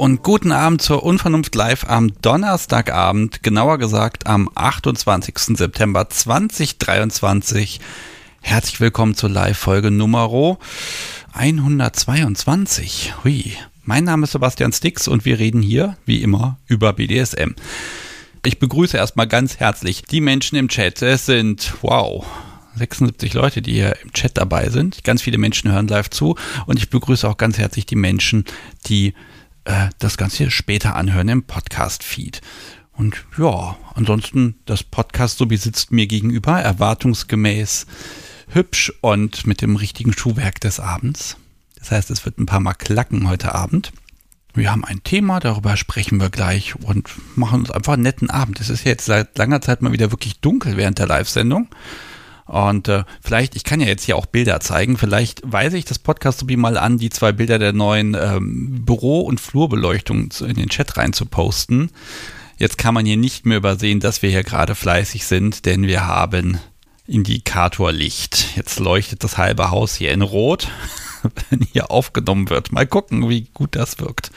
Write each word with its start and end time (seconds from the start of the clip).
Und 0.00 0.22
guten 0.22 0.50
Abend 0.50 0.80
zur 0.80 1.02
Unvernunft 1.02 1.54
Live 1.54 1.84
am 1.86 2.10
Donnerstagabend, 2.22 3.42
genauer 3.42 3.76
gesagt 3.76 4.26
am 4.26 4.48
28. 4.54 5.58
September 5.58 6.08
2023. 6.08 7.80
Herzlich 8.40 8.80
willkommen 8.80 9.14
zur 9.14 9.28
Live-Folge 9.28 9.90
Nummer 9.90 10.56
122. 11.34 13.12
Hui. 13.24 13.52
Mein 13.84 14.04
Name 14.04 14.24
ist 14.24 14.32
Sebastian 14.32 14.72
Stix 14.72 15.06
und 15.06 15.26
wir 15.26 15.38
reden 15.38 15.60
hier, 15.60 15.98
wie 16.06 16.22
immer, 16.22 16.56
über 16.66 16.94
BDSM. 16.94 17.54
Ich 18.46 18.58
begrüße 18.58 18.96
erstmal 18.96 19.28
ganz 19.28 19.58
herzlich 19.58 20.04
die 20.04 20.22
Menschen 20.22 20.56
im 20.56 20.68
Chat. 20.68 21.02
Es 21.02 21.26
sind, 21.26 21.74
wow, 21.82 22.24
76 22.76 23.34
Leute, 23.34 23.60
die 23.60 23.74
hier 23.74 23.96
im 24.02 24.14
Chat 24.14 24.38
dabei 24.38 24.70
sind. 24.70 25.04
Ganz 25.04 25.20
viele 25.20 25.36
Menschen 25.36 25.70
hören 25.70 25.88
live 25.88 26.08
zu 26.08 26.36
und 26.64 26.78
ich 26.78 26.88
begrüße 26.88 27.28
auch 27.28 27.36
ganz 27.36 27.58
herzlich 27.58 27.84
die 27.84 27.96
Menschen, 27.96 28.46
die 28.86 29.12
äh, 29.64 29.88
das 29.98 30.16
Ganze 30.16 30.50
später 30.50 30.96
anhören 30.96 31.28
im 31.28 31.42
Podcast-Feed. 31.42 32.40
Und 32.92 33.24
ja, 33.38 33.76
ansonsten, 33.94 34.56
das 34.66 34.82
Podcast 34.82 35.38
so 35.38 35.46
besitzt 35.46 35.90
mir 35.92 36.06
gegenüber, 36.06 36.60
erwartungsgemäß 36.60 37.86
hübsch 38.48 38.92
und 39.00 39.46
mit 39.46 39.62
dem 39.62 39.76
richtigen 39.76 40.12
Schuhwerk 40.12 40.60
des 40.60 40.80
Abends. 40.80 41.36
Das 41.78 41.90
heißt, 41.90 42.10
es 42.10 42.24
wird 42.24 42.38
ein 42.38 42.46
paar 42.46 42.60
Mal 42.60 42.74
klacken 42.74 43.28
heute 43.28 43.54
Abend. 43.54 43.92
Wir 44.52 44.72
haben 44.72 44.84
ein 44.84 45.02
Thema, 45.04 45.38
darüber 45.38 45.76
sprechen 45.76 46.20
wir 46.20 46.28
gleich 46.28 46.74
und 46.76 47.08
machen 47.36 47.60
uns 47.60 47.70
einfach 47.70 47.94
einen 47.94 48.02
netten 48.02 48.30
Abend. 48.30 48.60
Es 48.60 48.68
ist 48.68 48.84
jetzt 48.84 49.06
seit 49.06 49.38
langer 49.38 49.60
Zeit 49.60 49.80
mal 49.80 49.92
wieder 49.92 50.10
wirklich 50.10 50.40
dunkel 50.40 50.76
während 50.76 50.98
der 50.98 51.06
Live-Sendung. 51.06 51.68
Und 52.50 52.88
äh, 52.88 53.04
vielleicht, 53.20 53.54
ich 53.54 53.62
kann 53.62 53.80
ja 53.80 53.86
jetzt 53.86 54.02
hier 54.02 54.16
auch 54.16 54.26
Bilder 54.26 54.58
zeigen, 54.58 54.96
vielleicht 54.96 55.40
weise 55.44 55.78
ich 55.78 55.84
das 55.84 56.00
Podcast 56.00 56.40
sowie 56.40 56.56
mal 56.56 56.76
an, 56.76 56.98
die 56.98 57.08
zwei 57.08 57.30
Bilder 57.30 57.60
der 57.60 57.72
neuen 57.72 58.16
ähm, 58.20 58.84
Büro- 58.84 59.20
und 59.20 59.40
Flurbeleuchtung 59.40 60.30
in 60.40 60.54
den 60.54 60.68
Chat 60.68 60.96
rein 60.96 61.12
zu 61.12 61.26
posten. 61.26 61.90
Jetzt 62.58 62.76
kann 62.76 62.92
man 62.92 63.06
hier 63.06 63.16
nicht 63.16 63.46
mehr 63.46 63.58
übersehen, 63.58 64.00
dass 64.00 64.22
wir 64.22 64.30
hier 64.30 64.42
gerade 64.42 64.74
fleißig 64.74 65.26
sind, 65.26 65.64
denn 65.64 65.86
wir 65.86 66.08
haben 66.08 66.58
Indikatorlicht. 67.06 68.56
Jetzt 68.56 68.80
leuchtet 68.80 69.22
das 69.22 69.38
halbe 69.38 69.70
Haus 69.70 69.94
hier 69.94 70.10
in 70.10 70.22
Rot, 70.22 70.66
wenn 71.50 71.60
hier 71.72 71.92
aufgenommen 71.92 72.50
wird. 72.50 72.72
Mal 72.72 72.86
gucken, 72.88 73.28
wie 73.28 73.42
gut 73.54 73.76
das 73.76 74.00
wirkt. 74.00 74.32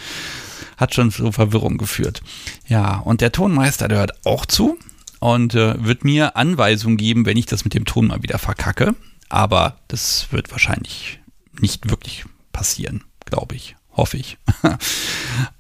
Hat 0.77 0.93
schon 0.93 1.09
zu 1.09 1.31
Verwirrung 1.31 1.79
geführt. 1.79 2.21
Ja, 2.67 2.97
und 2.99 3.21
der 3.21 3.31
Tonmeister, 3.31 3.87
der 3.87 3.97
hört 3.97 4.23
auch 4.23 4.45
zu 4.45 4.77
und 5.23 5.55
äh, 5.55 5.81
wird 5.81 6.03
mir 6.03 6.35
Anweisungen 6.35 6.97
geben, 6.97 7.25
wenn 7.25 7.37
ich 7.37 7.45
das 7.45 7.63
mit 7.63 7.73
dem 7.73 7.85
Ton 7.85 8.07
mal 8.07 8.21
wieder 8.23 8.37
verkacke. 8.39 8.93
Aber 9.29 9.77
das 9.87 10.27
wird 10.31 10.51
wahrscheinlich 10.51 11.21
nicht 11.57 11.89
wirklich 11.89 12.25
passieren, 12.51 13.05
glaube 13.23 13.55
ich. 13.55 13.77
Hoffe 13.93 14.17
ich. 14.17 14.37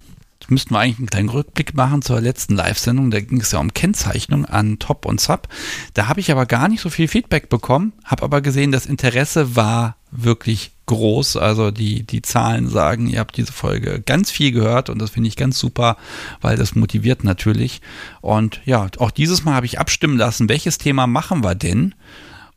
Müssten 0.49 0.73
wir 0.73 0.79
eigentlich 0.79 0.97
einen 0.99 1.09
kleinen 1.09 1.29
Rückblick 1.29 1.73
machen 1.73 2.01
zur 2.01 2.19
letzten 2.21 2.55
Live-Sendung. 2.55 3.11
Da 3.11 3.19
ging 3.19 3.41
es 3.41 3.51
ja 3.51 3.59
um 3.59 3.73
Kennzeichnung 3.73 4.45
an 4.45 4.79
Top 4.79 5.05
und 5.05 5.21
Sub. 5.21 5.47
Da 5.93 6.07
habe 6.07 6.19
ich 6.19 6.31
aber 6.31 6.45
gar 6.45 6.67
nicht 6.67 6.81
so 6.81 6.89
viel 6.89 7.07
Feedback 7.07 7.49
bekommen, 7.49 7.93
habe 8.03 8.23
aber 8.23 8.41
gesehen, 8.41 8.71
das 8.71 8.85
Interesse 8.85 9.55
war 9.55 9.95
wirklich 10.11 10.71
groß. 10.85 11.37
Also 11.37 11.71
die, 11.71 12.03
die 12.03 12.21
Zahlen 12.21 12.67
sagen, 12.67 13.07
ihr 13.07 13.19
habt 13.19 13.37
diese 13.37 13.53
Folge 13.53 14.01
ganz 14.05 14.31
viel 14.31 14.51
gehört 14.51 14.89
und 14.89 14.99
das 14.99 15.11
finde 15.11 15.29
ich 15.29 15.35
ganz 15.35 15.57
super, 15.57 15.97
weil 16.41 16.57
das 16.57 16.75
motiviert 16.75 17.23
natürlich. 17.23 17.81
Und 18.21 18.61
ja, 18.65 18.87
auch 18.97 19.11
dieses 19.11 19.43
Mal 19.43 19.55
habe 19.55 19.65
ich 19.65 19.79
abstimmen 19.79 20.17
lassen, 20.17 20.49
welches 20.49 20.77
Thema 20.77 21.07
machen 21.07 21.43
wir 21.43 21.55
denn? 21.55 21.95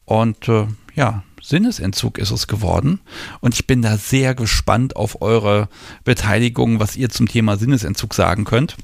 Und 0.04 0.48
äh, 0.48 0.66
ja, 0.94 1.22
Sinnesentzug 1.42 2.18
ist 2.18 2.30
es 2.30 2.46
geworden. 2.46 3.00
Und 3.40 3.54
ich 3.54 3.66
bin 3.66 3.82
da 3.82 3.96
sehr 3.96 4.34
gespannt 4.34 4.96
auf 4.96 5.22
eure 5.22 5.68
Beteiligung, 6.04 6.80
was 6.80 6.96
ihr 6.96 7.10
zum 7.10 7.28
Thema 7.28 7.56
Sinnesentzug 7.56 8.14
sagen 8.14 8.44
könnt. 8.44 8.76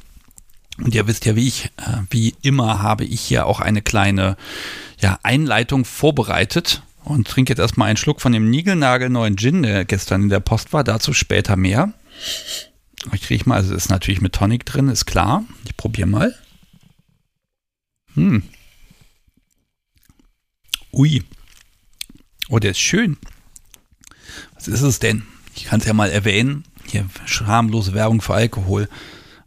Und 0.78 0.94
ihr 0.94 1.06
wisst 1.06 1.24
ja, 1.26 1.36
wie 1.36 1.48
ich, 1.48 1.66
äh, 1.76 1.98
wie 2.10 2.34
immer 2.42 2.82
habe 2.82 3.04
ich 3.04 3.20
hier 3.20 3.46
auch 3.46 3.60
eine 3.60 3.82
kleine 3.82 4.36
ja, 4.98 5.18
Einleitung 5.22 5.84
vorbereitet 5.84 6.82
und 7.04 7.28
trinke 7.28 7.52
jetzt 7.52 7.58
erstmal 7.58 7.88
einen 7.88 7.96
Schluck 7.96 8.20
von 8.20 8.32
dem 8.32 8.50
niegelnagelneuen 8.50 9.36
Gin, 9.36 9.62
der 9.62 9.84
gestern 9.84 10.22
in 10.22 10.28
der 10.28 10.40
Post 10.40 10.72
war. 10.72 10.84
Dazu 10.84 11.12
später 11.12 11.56
mehr. 11.56 11.92
Ich 13.12 13.28
rieche 13.30 13.48
mal, 13.48 13.56
also 13.56 13.74
ist 13.74 13.90
natürlich 13.90 14.20
mit 14.20 14.34
Tonic 14.34 14.64
drin, 14.64 14.88
ist 14.88 15.06
klar. 15.06 15.44
Ich 15.64 15.76
probiere 15.76 16.08
mal. 16.08 16.34
Hm. 18.14 18.42
Ui. 20.92 21.22
Oh, 22.52 22.58
der 22.58 22.72
ist 22.72 22.80
schön. 22.80 23.16
Was 24.54 24.68
ist 24.68 24.82
es 24.82 24.98
denn? 24.98 25.22
Ich 25.56 25.64
kann 25.64 25.80
es 25.80 25.86
ja 25.86 25.94
mal 25.94 26.10
erwähnen. 26.10 26.64
Hier 26.84 27.06
schamlose 27.24 27.94
Werbung 27.94 28.20
für 28.20 28.34
Alkohol. 28.34 28.90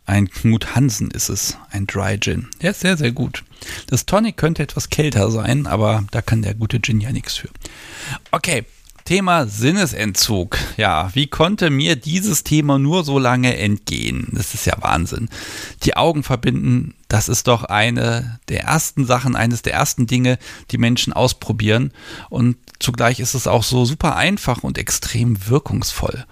Ein 0.08 0.28
Knut 0.28 0.76
Hansen 0.76 1.12
ist 1.12 1.30
es, 1.30 1.56
ein 1.70 1.86
Dry 1.86 2.20
Gin. 2.20 2.48
Der 2.64 2.72
ist 2.72 2.80
sehr, 2.80 2.98
sehr 2.98 3.12
gut. 3.12 3.44
Das 3.86 4.08
Tonic 4.08 4.38
könnte 4.38 4.64
etwas 4.64 4.90
kälter 4.90 5.30
sein, 5.30 5.68
aber 5.68 6.04
da 6.10 6.24
kann 6.24 6.42
der 6.42 6.56
gute 6.56 6.82
Gin 6.82 7.00
ja 7.00 7.12
nichts 7.12 7.36
für. 7.36 7.50
Okay, 8.32 8.66
Thema 9.06 9.46
Sinnesentzug. 9.46 10.58
Ja, 10.78 11.12
wie 11.14 11.28
konnte 11.28 11.70
mir 11.70 11.96
dieses 11.96 12.44
Thema 12.44 12.80
nur 12.80 13.04
so 13.04 13.20
lange 13.20 13.56
entgehen? 13.56 14.30
Das 14.32 14.56
ist 14.56 14.66
ja 14.66 14.78
Wahnsinn. 14.80 15.30
Die 15.84 15.96
Augen 15.96 16.24
verbinden, 16.24 16.96
das 17.08 17.30
ist 17.30 17.48
doch 17.48 17.66
eine 17.66 18.40
der 18.50 18.64
ersten 18.64 19.06
Sachen, 19.06 19.36
eines 19.36 19.62
der 19.62 19.74
ersten 19.74 20.08
Dinge, 20.08 20.40
die 20.72 20.80
Menschen 20.80 21.14
ausprobieren. 21.14 21.94
Und 22.32 22.58
zugleich 22.80 23.20
ist 23.20 23.34
es 23.34 23.48
auch 23.48 23.64
so 23.64 23.86
super 23.86 24.16
einfach 24.16 24.64
und 24.64 24.78
extrem 24.78 25.48
wirkungsvoll 25.48 26.26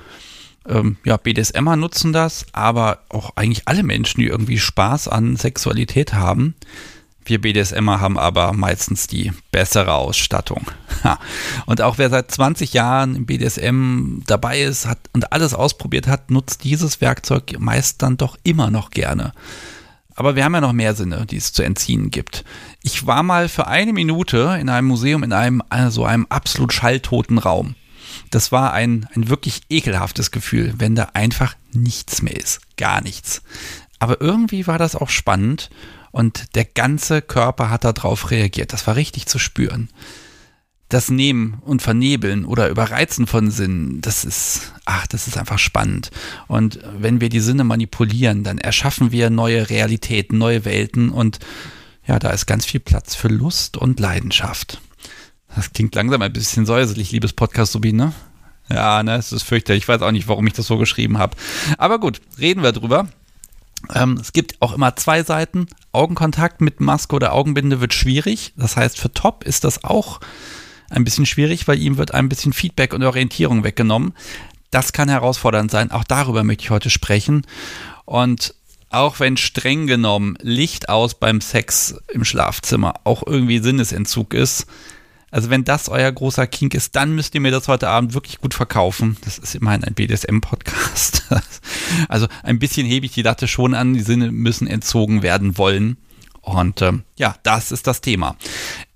ähm, 0.67 0.97
ja, 1.03 1.17
BDSMer 1.17 1.75
nutzen 1.75 2.13
das, 2.13 2.45
aber 2.53 2.99
auch 3.09 3.31
eigentlich 3.35 3.67
alle 3.67 3.83
Menschen, 3.83 4.21
die 4.21 4.27
irgendwie 4.27 4.59
Spaß 4.59 5.07
an 5.07 5.35
Sexualität 5.35 6.13
haben. 6.13 6.55
Wir 7.25 7.39
BDSMer 7.39 8.01
haben 8.01 8.17
aber 8.17 8.51
meistens 8.53 9.07
die 9.07 9.31
bessere 9.51 9.93
Ausstattung. 9.93 10.65
und 11.65 11.81
auch 11.81 11.97
wer 11.97 12.09
seit 12.09 12.31
20 12.31 12.73
Jahren 12.73 13.15
im 13.15 13.25
BDSM 13.25 14.19
dabei 14.27 14.61
ist 14.61 14.85
hat 14.85 14.99
und 15.13 15.31
alles 15.31 15.53
ausprobiert 15.53 16.07
hat, 16.07 16.31
nutzt 16.31 16.63
dieses 16.63 16.99
Werkzeug 16.99 17.55
meist 17.59 18.01
dann 18.01 18.17
doch 18.17 18.37
immer 18.43 18.71
noch 18.71 18.91
gerne. 18.91 19.33
Aber 20.15 20.35
wir 20.35 20.43
haben 20.43 20.53
ja 20.53 20.61
noch 20.61 20.73
mehr 20.73 20.95
Sinne, 20.95 21.25
die 21.25 21.37
es 21.37 21.53
zu 21.53 21.63
entziehen 21.63 22.11
gibt. 22.11 22.43
Ich 22.81 23.07
war 23.07 23.23
mal 23.23 23.49
für 23.49 23.67
eine 23.67 23.93
Minute 23.93 24.57
in 24.59 24.69
einem 24.69 24.87
Museum 24.87 25.23
in 25.23 25.33
einem, 25.33 25.61
also 25.69 26.05
einem 26.05 26.27
absolut 26.29 26.73
schalltoten 26.73 27.37
Raum 27.37 27.75
das 28.31 28.51
war 28.51 28.73
ein, 28.73 29.07
ein 29.15 29.29
wirklich 29.29 29.61
ekelhaftes 29.69 30.31
Gefühl, 30.31 30.73
wenn 30.77 30.95
da 30.95 31.09
einfach 31.13 31.55
nichts 31.71 32.21
mehr 32.21 32.35
ist. 32.35 32.61
Gar 32.77 33.01
nichts. 33.01 33.41
Aber 33.99 34.21
irgendwie 34.21 34.67
war 34.67 34.77
das 34.77 34.95
auch 34.95 35.09
spannend 35.09 35.69
und 36.11 36.55
der 36.55 36.65
ganze 36.65 37.21
Körper 37.21 37.69
hat 37.69 37.83
darauf 37.83 38.31
reagiert. 38.31 38.73
Das 38.73 38.87
war 38.87 38.95
richtig 38.95 39.27
zu 39.27 39.39
spüren. 39.39 39.89
Das 40.93 41.09
Nehmen 41.09 41.57
und 41.61 41.81
Vernebeln 41.81 42.45
oder 42.45 42.69
Überreizen 42.69 43.25
von 43.25 43.49
Sinnen, 43.49 43.99
das 44.01 44.23
ist, 44.23 44.73
ach, 44.85 45.07
das 45.07 45.27
ist 45.27 45.39
einfach 45.39 45.57
spannend. 45.57 46.11
Und 46.47 46.81
wenn 46.95 47.19
wir 47.19 47.29
die 47.29 47.39
Sinne 47.39 47.63
manipulieren, 47.63 48.43
dann 48.43 48.59
erschaffen 48.59 49.11
wir 49.11 49.31
neue 49.31 49.71
Realitäten, 49.71 50.37
neue 50.37 50.65
Welten 50.65 51.09
und 51.09 51.39
ja, 52.05 52.19
da 52.19 52.29
ist 52.29 52.45
ganz 52.45 52.67
viel 52.67 52.79
Platz 52.79 53.15
für 53.15 53.27
Lust 53.27 53.75
und 53.75 53.99
Leidenschaft. 53.99 54.81
Das 55.55 55.73
klingt 55.73 55.95
langsam 55.95 56.21
ein 56.21 56.31
bisschen 56.31 56.67
säuselig, 56.67 57.11
liebes 57.11 57.33
Podcast-Subi, 57.33 57.91
ne? 57.91 58.13
Ja, 58.69 59.01
ne, 59.01 59.15
es 59.15 59.31
ist 59.31 59.41
fürchterlich. 59.41 59.85
Ich 59.85 59.87
weiß 59.87 60.03
auch 60.03 60.11
nicht, 60.11 60.27
warum 60.27 60.45
ich 60.45 60.53
das 60.53 60.67
so 60.67 60.77
geschrieben 60.77 61.17
habe. 61.17 61.35
Aber 61.79 61.99
gut, 61.99 62.21
reden 62.37 62.61
wir 62.61 62.71
drüber. 62.71 63.07
Ähm, 63.95 64.19
es 64.21 64.31
gibt 64.31 64.61
auch 64.61 64.73
immer 64.73 64.95
zwei 64.95 65.23
Seiten. 65.23 65.65
Augenkontakt 65.91 66.61
mit 66.61 66.81
Maske 66.81 67.15
oder 67.15 67.33
Augenbinde 67.33 67.81
wird 67.81 67.95
schwierig. 67.95 68.53
Das 68.57 68.77
heißt, 68.77 68.99
für 68.99 69.11
Top 69.11 69.43
ist 69.43 69.63
das 69.63 69.83
auch 69.83 70.19
ein 70.93 71.03
bisschen 71.03 71.25
schwierig, 71.25 71.67
weil 71.67 71.79
ihm 71.79 71.97
wird 71.97 72.13
ein 72.13 72.29
bisschen 72.29 72.53
Feedback 72.53 72.93
und 72.93 73.03
Orientierung 73.03 73.63
weggenommen. 73.63 74.13
Das 74.71 74.93
kann 74.93 75.09
herausfordernd 75.09 75.69
sein. 75.71 75.91
Auch 75.91 76.03
darüber 76.03 76.43
möchte 76.43 76.63
ich 76.63 76.69
heute 76.69 76.89
sprechen. 76.89 77.45
Und 78.05 78.55
auch 78.89 79.19
wenn 79.19 79.37
streng 79.37 79.87
genommen 79.87 80.37
Licht 80.41 80.89
aus 80.89 81.15
beim 81.15 81.41
Sex 81.41 81.95
im 82.11 82.23
Schlafzimmer 82.23 82.93
auch 83.03 83.23
irgendwie 83.25 83.59
Sinnesentzug 83.59 84.33
ist, 84.33 84.67
also 85.33 85.49
wenn 85.49 85.63
das 85.63 85.89
euer 85.89 86.11
großer 86.11 86.45
Kink 86.45 86.75
ist, 86.75 86.95
dann 86.95 87.15
müsst 87.15 87.33
ihr 87.33 87.41
mir 87.41 87.49
das 87.49 87.67
heute 87.67 87.89
Abend 87.89 88.13
wirklich 88.13 88.39
gut 88.39 88.53
verkaufen. 88.53 89.17
Das 89.25 89.39
ist 89.39 89.55
immerhin 89.55 89.83
ein 89.83 89.95
BDSM-Podcast. 89.95 91.23
Also 92.09 92.27
ein 92.41 92.57
bisschen 92.57 92.87
hebe 92.87 93.05
ich 93.05 93.11
die 93.11 93.21
Latte 93.21 93.47
schon 93.47 93.75
an. 93.75 93.93
Die 93.93 94.01
Sinne 94.01 94.31
müssen 94.31 94.67
entzogen 94.67 95.21
werden 95.21 95.57
wollen. 95.57 95.97
Und 96.43 96.81
ähm, 96.81 97.03
ja, 97.17 97.35
das 97.43 97.71
ist 97.71 97.87
das 97.87 98.01
Thema. 98.01 98.35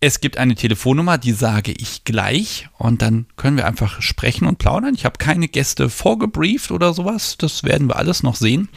Es 0.01 0.19
gibt 0.19 0.37
eine 0.37 0.55
Telefonnummer, 0.55 1.17
die 1.17 1.31
sage 1.31 1.71
ich 1.71 2.03
gleich 2.03 2.67
und 2.77 3.01
dann 3.01 3.25
können 3.37 3.55
wir 3.55 3.65
einfach 3.65 4.01
sprechen 4.01 4.45
und 4.47 4.57
plaudern. 4.57 4.93
Ich 4.93 5.05
habe 5.05 5.17
keine 5.17 5.47
Gäste 5.47 5.89
vorgebrieft 5.89 6.71
oder 6.71 6.93
sowas. 6.93 7.37
Das 7.37 7.63
werden 7.63 7.87
wir 7.87 7.95
alles 7.95 8.21
noch 8.21 8.35
sehen. 8.35 8.67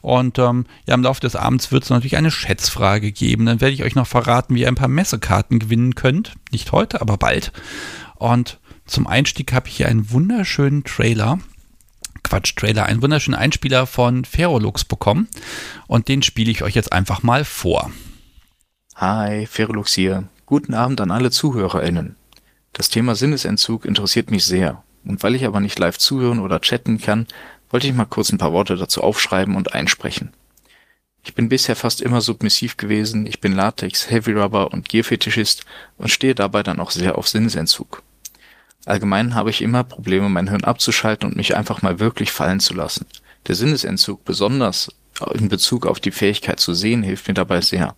Und 0.00 0.38
ähm, 0.38 0.64
ja, 0.86 0.94
im 0.94 1.02
Laufe 1.02 1.20
des 1.20 1.36
Abends 1.36 1.70
wird 1.70 1.84
es 1.84 1.90
natürlich 1.90 2.16
eine 2.16 2.30
Schätzfrage 2.30 3.12
geben. 3.12 3.44
Dann 3.44 3.60
werde 3.60 3.74
ich 3.74 3.84
euch 3.84 3.94
noch 3.94 4.06
verraten, 4.06 4.54
wie 4.54 4.62
ihr 4.62 4.68
ein 4.68 4.74
paar 4.74 4.88
Messekarten 4.88 5.58
gewinnen 5.58 5.94
könnt. 5.94 6.32
Nicht 6.50 6.72
heute, 6.72 7.02
aber 7.02 7.18
bald. 7.18 7.52
Und 8.14 8.58
zum 8.86 9.06
Einstieg 9.06 9.52
habe 9.52 9.68
ich 9.68 9.76
hier 9.76 9.88
einen 9.88 10.10
wunderschönen 10.10 10.82
Trailer 10.82 11.40
Quatsch, 12.28 12.54
Trailer, 12.56 12.84
einen 12.84 13.00
wunderschönen 13.00 13.38
Einspieler 13.38 13.86
von 13.86 14.26
Ferolux 14.26 14.84
bekommen 14.84 15.28
und 15.86 16.08
den 16.08 16.22
spiele 16.22 16.50
ich 16.50 16.62
euch 16.62 16.74
jetzt 16.74 16.92
einfach 16.92 17.22
mal 17.22 17.42
vor. 17.42 17.90
Hi, 18.96 19.46
Ferolux 19.46 19.94
hier. 19.94 20.24
Guten 20.44 20.74
Abend 20.74 21.00
an 21.00 21.10
alle 21.10 21.30
ZuhörerInnen. 21.30 22.16
Das 22.74 22.90
Thema 22.90 23.14
Sinnesentzug 23.14 23.86
interessiert 23.86 24.30
mich 24.30 24.44
sehr 24.44 24.82
und 25.06 25.22
weil 25.22 25.36
ich 25.36 25.46
aber 25.46 25.60
nicht 25.60 25.78
live 25.78 25.96
zuhören 25.96 26.40
oder 26.40 26.60
chatten 26.60 27.00
kann, 27.00 27.26
wollte 27.70 27.86
ich 27.86 27.94
mal 27.94 28.04
kurz 28.04 28.30
ein 28.30 28.38
paar 28.38 28.52
Worte 28.52 28.76
dazu 28.76 29.02
aufschreiben 29.02 29.56
und 29.56 29.72
einsprechen. 29.72 30.34
Ich 31.24 31.34
bin 31.34 31.48
bisher 31.48 31.76
fast 31.76 32.02
immer 32.02 32.20
submissiv 32.20 32.76
gewesen, 32.76 33.26
ich 33.26 33.40
bin 33.40 33.52
Latex, 33.52 34.10
Heavy 34.10 34.32
Rubber 34.32 34.70
und 34.72 34.86
Gear-Fetischist 34.86 35.64
und 35.96 36.10
stehe 36.10 36.34
dabei 36.34 36.62
dann 36.62 36.78
auch 36.78 36.90
sehr 36.90 37.16
auf 37.16 37.26
Sinnesentzug. 37.26 38.02
Allgemein 38.88 39.34
habe 39.34 39.50
ich 39.50 39.60
immer 39.60 39.84
Probleme, 39.84 40.30
mein 40.30 40.48
Hirn 40.48 40.64
abzuschalten 40.64 41.28
und 41.28 41.36
mich 41.36 41.54
einfach 41.54 41.82
mal 41.82 42.00
wirklich 42.00 42.32
fallen 42.32 42.58
zu 42.58 42.72
lassen. 42.72 43.04
Der 43.46 43.54
Sinnesentzug, 43.54 44.24
besonders 44.24 44.90
in 45.34 45.50
Bezug 45.50 45.84
auf 45.84 46.00
die 46.00 46.10
Fähigkeit 46.10 46.58
zu 46.58 46.72
sehen, 46.72 47.02
hilft 47.02 47.28
mir 47.28 47.34
dabei 47.34 47.60
sehr. 47.60 47.94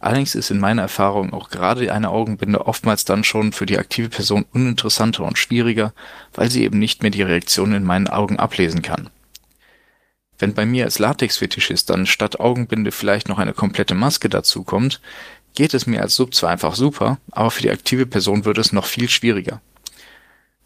Allerdings 0.00 0.34
ist 0.34 0.50
in 0.50 0.58
meiner 0.58 0.82
Erfahrung 0.82 1.32
auch 1.32 1.50
gerade 1.50 1.92
eine 1.92 2.10
Augenbinde 2.10 2.66
oftmals 2.66 3.04
dann 3.04 3.22
schon 3.22 3.52
für 3.52 3.64
die 3.64 3.78
aktive 3.78 4.08
Person 4.08 4.44
uninteressanter 4.52 5.22
und 5.22 5.38
schwieriger, 5.38 5.92
weil 6.34 6.50
sie 6.50 6.64
eben 6.64 6.80
nicht 6.80 7.02
mehr 7.02 7.12
die 7.12 7.22
Reaktion 7.22 7.72
in 7.72 7.84
meinen 7.84 8.08
Augen 8.08 8.40
ablesen 8.40 8.82
kann. 8.82 9.10
Wenn 10.36 10.52
bei 10.52 10.66
mir 10.66 10.84
als 10.84 10.98
Latex-Fetischist 10.98 11.90
dann 11.90 12.06
statt 12.06 12.40
Augenbinde 12.40 12.90
vielleicht 12.90 13.28
noch 13.28 13.38
eine 13.38 13.52
komplette 13.52 13.94
Maske 13.94 14.28
dazukommt, 14.28 15.00
geht 15.54 15.74
es 15.74 15.86
mir 15.86 16.02
als 16.02 16.16
Sub 16.16 16.34
zwar 16.34 16.50
einfach 16.50 16.74
super, 16.74 17.18
aber 17.30 17.52
für 17.52 17.62
die 17.62 17.70
aktive 17.70 18.06
Person 18.06 18.44
wird 18.44 18.58
es 18.58 18.72
noch 18.72 18.84
viel 18.84 19.08
schwieriger. 19.08 19.60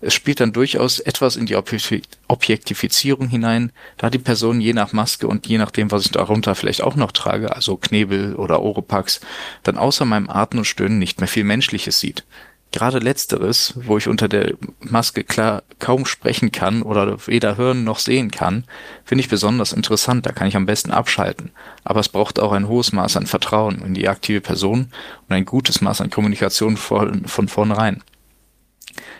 Es 0.04 0.14
spielt 0.14 0.40
dann 0.40 0.52
durchaus 0.52 0.98
etwas 0.98 1.36
in 1.36 1.46
die 1.46 1.54
Objektifizierung 1.54 3.28
hinein, 3.28 3.70
da 3.98 4.10
die 4.10 4.18
Person 4.18 4.60
je 4.60 4.72
nach 4.72 4.92
Maske 4.92 5.28
und 5.28 5.46
je 5.46 5.58
nachdem, 5.58 5.92
was 5.92 6.04
ich 6.04 6.10
darunter 6.10 6.56
vielleicht 6.56 6.82
auch 6.82 6.96
noch 6.96 7.12
trage, 7.12 7.54
also 7.54 7.76
Knebel 7.76 8.34
oder 8.34 8.62
Oropax, 8.62 9.20
dann 9.62 9.78
außer 9.78 10.04
meinem 10.04 10.28
Atmen 10.28 10.58
und 10.58 10.64
Stöhnen 10.64 10.98
nicht 10.98 11.20
mehr 11.20 11.28
viel 11.28 11.44
Menschliches 11.44 12.00
sieht. 12.00 12.24
Gerade 12.72 12.98
letzteres, 12.98 13.74
wo 13.76 13.96
ich 13.96 14.08
unter 14.08 14.28
der 14.28 14.54
Maske 14.80 15.22
klar 15.22 15.62
kaum 15.78 16.04
sprechen 16.04 16.50
kann 16.50 16.82
oder 16.82 17.24
weder 17.28 17.56
hören 17.56 17.84
noch 17.84 18.00
sehen 18.00 18.32
kann, 18.32 18.64
finde 19.04 19.20
ich 19.22 19.28
besonders 19.28 19.72
interessant, 19.72 20.26
da 20.26 20.32
kann 20.32 20.48
ich 20.48 20.56
am 20.56 20.66
besten 20.66 20.90
abschalten. 20.90 21.52
Aber 21.84 22.00
es 22.00 22.08
braucht 22.08 22.40
auch 22.40 22.50
ein 22.50 22.66
hohes 22.66 22.92
Maß 22.92 23.18
an 23.18 23.26
Vertrauen 23.28 23.82
in 23.82 23.94
die 23.94 24.08
aktive 24.08 24.40
Person 24.40 24.88
und 25.28 25.34
ein 25.36 25.44
gutes 25.44 25.80
Maß 25.80 26.00
an 26.00 26.10
Kommunikation 26.10 26.76
von, 26.76 27.26
von 27.26 27.46
vornherein. 27.46 28.02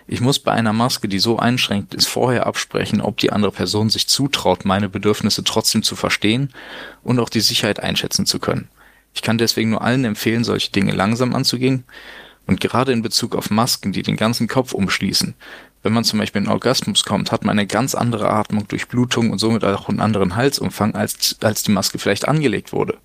Ich 0.07 0.21
muss 0.21 0.39
bei 0.39 0.53
einer 0.53 0.73
Maske, 0.73 1.09
die 1.09 1.19
so 1.19 1.39
einschränkt 1.39 1.95
ist, 1.95 2.09
vorher 2.09 2.47
absprechen, 2.47 3.01
ob 3.01 3.19
die 3.19 3.33
andere 3.33 3.53
Person 3.53 3.91
sich 3.91 4.09
zutraut, 4.09 4.65
meine 4.65 4.89
Bedürfnisse 4.89 5.45
trotzdem 5.45 5.83
zu 5.83 5.97
verstehen 5.97 6.53
und 7.03 7.19
auch 7.19 7.29
die 7.29 7.41
Sicherheit 7.41 7.81
einschätzen 7.81 8.27
zu 8.27 8.39
können. 8.39 8.69
Ich 9.15 9.23
kann 9.23 9.39
deswegen 9.39 9.71
nur 9.71 9.83
allen 9.83 10.05
empfehlen, 10.05 10.45
solche 10.45 10.73
Dinge 10.73 10.93
langsam 10.93 11.35
anzugehen 11.35 11.85
und 12.47 12.61
gerade 12.61 12.93
in 12.93 13.03
Bezug 13.03 13.37
auf 13.37 13.51
Masken, 13.51 13.93
die 13.93 14.03
den 14.03 14.17
ganzen 14.17 14.49
Kopf 14.49 14.73
umschließen. 14.73 15.35
Wenn 15.83 15.93
man 15.93 16.05
zum 16.05 16.19
Beispiel 16.19 16.43
in 16.43 16.49
Orgasmus 16.49 17.05
kommt, 17.05 17.33
hat 17.33 17.45
man 17.45 17.59
eine 17.59 17.67
ganz 17.67 17.95
andere 17.95 18.31
Atmung, 18.31 18.69
Durchblutung 18.69 19.31
und 19.31 19.39
somit 19.39 19.65
auch 19.65 19.89
einen 19.89 20.01
anderen 20.01 20.37
Halsumfang, 20.37 20.95
als, 20.95 21.37
als 21.43 21.63
die 21.63 21.73
Maske 21.73 21.99
vielleicht 21.99 22.29
angelegt 22.29 22.73
wurde. 22.73 22.99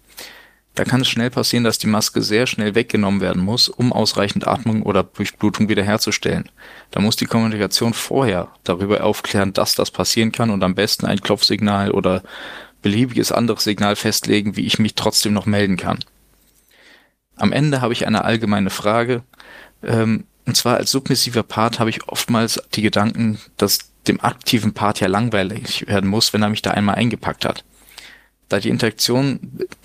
Da 0.78 0.84
kann 0.86 1.02
es 1.02 1.08
schnell 1.08 1.32
passieren, 1.32 1.64
dass 1.64 1.80
die 1.80 1.88
Maske 1.88 2.22
sehr 2.22 2.46
schnell 2.46 2.76
weggenommen 2.76 3.20
werden 3.20 3.44
muss, 3.44 3.68
um 3.68 3.92
ausreichend 3.92 4.48
Atmung 4.48 4.84
oder 4.84 5.02
Durchblutung 5.02 5.70
wiederherzustellen. 5.70 6.50
Da 6.92 7.00
muss 7.00 7.16
die 7.16 7.26
Kommunikation 7.26 7.96
vorher 7.96 8.50
darüber 8.64 9.04
aufklären, 9.04 9.54
dass 9.54 9.74
das 9.74 9.90
passieren 9.90 10.32
kann 10.32 10.52
und 10.52 10.64
am 10.64 10.76
besten 10.76 11.08
ein 11.08 11.20
Klopfsignal 11.20 11.90
oder 11.90 12.22
beliebiges 12.84 13.32
anderes 13.32 13.64
Signal 13.64 13.96
festlegen, 13.96 14.56
wie 14.56 14.68
ich 14.68 14.78
mich 14.78 14.94
trotzdem 14.94 15.34
noch 15.34 15.48
melden 15.48 15.78
kann. 15.78 15.98
Am 17.38 17.54
Ende 17.54 17.82
habe 17.82 17.94
ich 17.94 18.06
eine 18.06 18.24
allgemeine 18.24 18.70
Frage. 18.70 19.24
Ähm, 19.82 20.26
und 20.46 20.56
zwar 20.56 20.78
als 20.78 20.92
submissiver 20.92 21.42
Part 21.42 21.80
habe 21.80 21.90
ich 21.90 22.08
oftmals 22.08 22.62
die 22.76 22.84
Gedanken, 22.84 23.40
dass 23.58 23.80
dem 24.08 24.22
aktiven 24.22 24.76
Part 24.76 25.00
ja 25.00 25.08
langweilig 25.08 25.88
werden 25.88 26.08
muss, 26.08 26.34
wenn 26.34 26.44
er 26.44 26.50
mich 26.50 26.62
da 26.62 26.70
einmal 26.70 26.96
eingepackt 26.96 27.46
hat 27.46 27.64
da 28.50 28.60
die 28.60 28.70
Interaktion, 28.70 29.40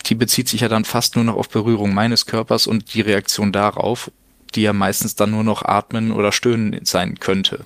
die 0.07 0.15
bezieht 0.15 0.49
sich 0.49 0.61
ja 0.61 0.69
dann 0.69 0.85
fast 0.85 1.17
nur 1.17 1.25
noch 1.25 1.37
auf 1.37 1.49
Berührung 1.49 1.95
meines 1.95 2.27
Körpers 2.27 2.67
und 2.67 2.95
die 2.95 3.01
Reaktion 3.01 3.53
darauf, 3.53 4.11
die 4.55 4.63
ja 4.63 4.73
meistens 4.73 5.15
dann 5.15 5.31
nur 5.31 5.45
noch 5.45 5.65
Atmen 5.65 6.13
oder 6.13 6.33
Stöhnen 6.33 6.85
sein 6.85 7.19
könnte, 7.19 7.65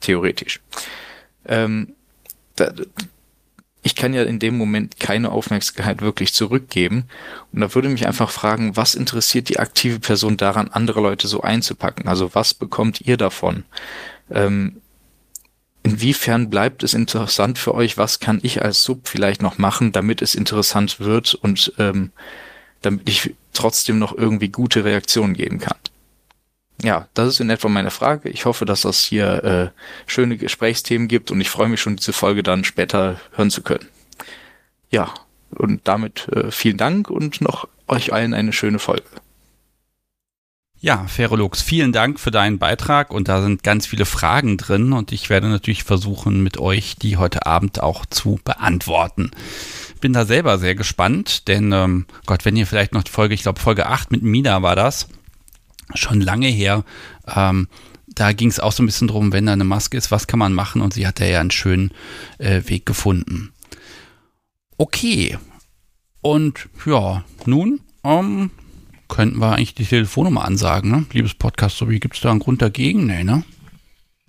theoretisch. 0.00 0.60
Ähm, 1.46 1.94
da, 2.56 2.72
ich 3.84 3.96
kann 3.96 4.14
ja 4.14 4.22
in 4.22 4.38
dem 4.38 4.56
Moment 4.56 5.00
keine 5.00 5.32
Aufmerksamkeit 5.32 6.02
wirklich 6.02 6.32
zurückgeben. 6.34 7.04
Und 7.52 7.60
da 7.60 7.74
würde 7.74 7.88
mich 7.88 8.06
einfach 8.06 8.30
fragen, 8.30 8.76
was 8.76 8.94
interessiert 8.94 9.48
die 9.48 9.58
aktive 9.58 9.98
Person 9.98 10.36
daran, 10.36 10.68
andere 10.68 11.00
Leute 11.00 11.26
so 11.26 11.40
einzupacken? 11.40 12.06
Also 12.06 12.34
was 12.34 12.54
bekommt 12.54 13.00
ihr 13.00 13.16
davon? 13.16 13.64
Ähm, 14.30 14.81
Inwiefern 15.82 16.48
bleibt 16.48 16.82
es 16.82 16.94
interessant 16.94 17.58
für 17.58 17.74
euch? 17.74 17.98
Was 17.98 18.20
kann 18.20 18.38
ich 18.42 18.62
als 18.62 18.82
Sub 18.82 19.08
vielleicht 19.08 19.42
noch 19.42 19.58
machen, 19.58 19.92
damit 19.92 20.22
es 20.22 20.34
interessant 20.34 21.00
wird 21.00 21.34
und 21.34 21.72
ähm, 21.78 22.12
damit 22.82 23.08
ich 23.08 23.34
trotzdem 23.52 23.98
noch 23.98 24.16
irgendwie 24.16 24.48
gute 24.48 24.84
Reaktionen 24.84 25.34
geben 25.34 25.58
kann? 25.58 25.76
Ja, 26.82 27.08
das 27.14 27.28
ist 27.28 27.40
in 27.40 27.50
etwa 27.50 27.68
meine 27.68 27.90
Frage. 27.90 28.28
Ich 28.28 28.44
hoffe, 28.44 28.64
dass 28.64 28.82
das 28.82 29.00
hier 29.00 29.44
äh, 29.44 30.10
schöne 30.10 30.36
Gesprächsthemen 30.36 31.08
gibt 31.08 31.30
und 31.30 31.40
ich 31.40 31.50
freue 31.50 31.68
mich 31.68 31.80
schon, 31.80 31.96
diese 31.96 32.12
Folge 32.12 32.42
dann 32.42 32.64
später 32.64 33.20
hören 33.32 33.50
zu 33.50 33.62
können. 33.62 33.86
Ja, 34.90 35.12
und 35.50 35.80
damit 35.84 36.28
äh, 36.28 36.50
vielen 36.50 36.76
Dank 36.76 37.10
und 37.10 37.40
noch 37.40 37.68
euch 37.88 38.12
allen 38.12 38.34
eine 38.34 38.52
schöne 38.52 38.78
Folge. 38.78 39.04
Ja, 40.84 41.06
Ferolux, 41.06 41.62
vielen 41.62 41.92
Dank 41.92 42.18
für 42.18 42.32
deinen 42.32 42.58
Beitrag 42.58 43.12
und 43.12 43.28
da 43.28 43.40
sind 43.40 43.62
ganz 43.62 43.86
viele 43.86 44.04
Fragen 44.04 44.56
drin 44.56 44.92
und 44.92 45.12
ich 45.12 45.30
werde 45.30 45.48
natürlich 45.48 45.84
versuchen, 45.84 46.42
mit 46.42 46.58
euch 46.58 46.96
die 46.96 47.18
heute 47.18 47.46
Abend 47.46 47.80
auch 47.80 48.04
zu 48.04 48.40
beantworten. 48.42 49.30
Bin 50.00 50.12
da 50.12 50.24
selber 50.26 50.58
sehr 50.58 50.74
gespannt, 50.74 51.46
denn 51.46 51.70
ähm, 51.70 52.06
Gott, 52.26 52.44
wenn 52.44 52.56
ihr 52.56 52.66
vielleicht 52.66 52.94
noch 52.94 53.04
die 53.04 53.12
Folge, 53.12 53.32
ich 53.32 53.42
glaube 53.42 53.60
Folge 53.60 53.86
8 53.86 54.10
mit 54.10 54.24
Mina 54.24 54.62
war 54.62 54.74
das, 54.74 55.06
schon 55.94 56.20
lange 56.20 56.48
her, 56.48 56.82
ähm, 57.32 57.68
da 58.08 58.32
ging 58.32 58.48
es 58.48 58.58
auch 58.58 58.72
so 58.72 58.82
ein 58.82 58.86
bisschen 58.86 59.06
drum, 59.06 59.32
wenn 59.32 59.46
da 59.46 59.52
eine 59.52 59.62
Maske 59.62 59.96
ist, 59.96 60.10
was 60.10 60.26
kann 60.26 60.40
man 60.40 60.52
machen 60.52 60.82
und 60.82 60.94
sie 60.94 61.06
hat 61.06 61.20
ja 61.20 61.38
einen 61.38 61.52
schönen 61.52 61.92
äh, 62.38 62.60
Weg 62.66 62.86
gefunden. 62.86 63.52
Okay, 64.78 65.38
und 66.22 66.68
ja, 66.84 67.22
nun 67.46 67.82
ähm, 68.02 68.50
könnten 69.12 69.40
wir 69.40 69.52
eigentlich 69.52 69.74
die 69.74 69.84
Telefonnummer 69.84 70.42
ansagen, 70.42 70.90
ne? 70.90 71.04
Liebes 71.12 71.34
Podcast, 71.34 71.76
so 71.76 71.90
wie 71.90 72.00
gibt 72.00 72.14
es 72.14 72.22
da 72.22 72.30
einen 72.30 72.40
Grund 72.40 72.62
dagegen? 72.62 73.04
Nee, 73.04 73.24
ne? 73.24 73.44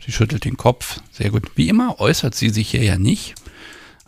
Sie 0.03 0.11
schüttelt 0.11 0.43
den 0.43 0.57
Kopf. 0.57 0.99
Sehr 1.09 1.29
gut. 1.29 1.49
Wie 1.55 1.69
immer 1.69 2.01
äußert 2.01 2.35
sie 2.35 2.49
sich 2.49 2.71
hier 2.71 2.83
ja 2.83 2.97
nicht. 2.97 3.35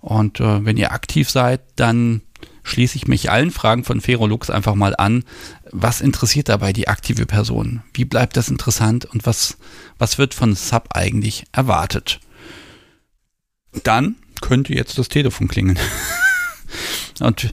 Und 0.00 0.40
äh, 0.40 0.64
wenn 0.64 0.76
ihr 0.76 0.92
aktiv 0.92 1.28
seid, 1.28 1.60
dann 1.76 2.22
schließe 2.62 2.96
ich 2.96 3.08
mich 3.08 3.30
allen 3.30 3.50
Fragen 3.50 3.84
von 3.84 4.00
Ferolux 4.00 4.50
einfach 4.50 4.74
mal 4.74 4.94
an. 4.96 5.24
Was 5.70 6.00
interessiert 6.00 6.48
dabei 6.48 6.72
die 6.72 6.88
aktive 6.88 7.26
Person? 7.26 7.82
Wie 7.92 8.04
bleibt 8.04 8.36
das 8.36 8.48
interessant 8.48 9.06
und 9.06 9.26
was, 9.26 9.58
was 9.98 10.18
wird 10.18 10.34
von 10.34 10.54
Sub 10.54 10.88
eigentlich 10.90 11.44
erwartet? 11.52 12.20
Dann 13.84 14.16
könnte 14.40 14.74
jetzt 14.74 14.98
das 14.98 15.08
Telefon 15.08 15.48
klingeln. 15.48 15.78
und 17.20 17.52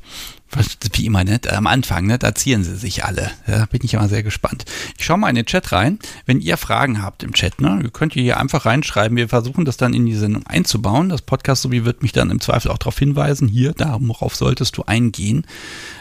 wie 0.94 1.06
immer, 1.06 1.24
ne? 1.24 1.40
am 1.52 1.68
Anfang, 1.68 2.06
ne? 2.06 2.18
da 2.18 2.34
zieren 2.34 2.64
sie 2.64 2.76
sich 2.76 3.04
alle. 3.04 3.32
Da 3.46 3.66
bin 3.66 3.82
ich 3.84 3.94
immer 3.94 4.08
sehr 4.08 4.24
gespannt. 4.24 4.66
Ich 4.98 5.06
schaue 5.06 5.18
mal 5.18 5.30
in 5.30 5.36
den 5.36 5.46
Chat 5.46 5.72
rein. 5.72 6.00
Wenn 6.26 6.40
ihr 6.40 6.58
Fragen 6.58 7.02
habt 7.02 7.24
im 7.24 7.34
Chat, 7.34 7.60
ne, 7.60 7.90
könnt 7.92 8.16
ihr 8.16 8.24
hier 8.24 8.40
einfach 8.40 8.66
reinschreiben. 8.66 9.18
Wir 9.18 9.30
versuchen 9.30 9.66
das 9.66 9.78
dann 9.78 9.94
in 9.94 10.06
die 10.06 10.16
Sendung 10.16 10.46
einzubauen. 10.48 11.10
Das 11.10 11.22
Podcast 11.22 11.64
sowie 11.64 11.84
wird 11.84 12.02
mich 12.02 12.14
dann 12.14 12.32
im 12.32 12.40
Zweifel 12.40 12.72
auch 12.72 12.78
darauf 12.78 12.98
hinweisen. 12.98 13.48
Hier, 13.48 13.74
darauf 13.74 14.36
solltest 14.36 14.78
du 14.78 14.84
eingehen. 14.84 15.46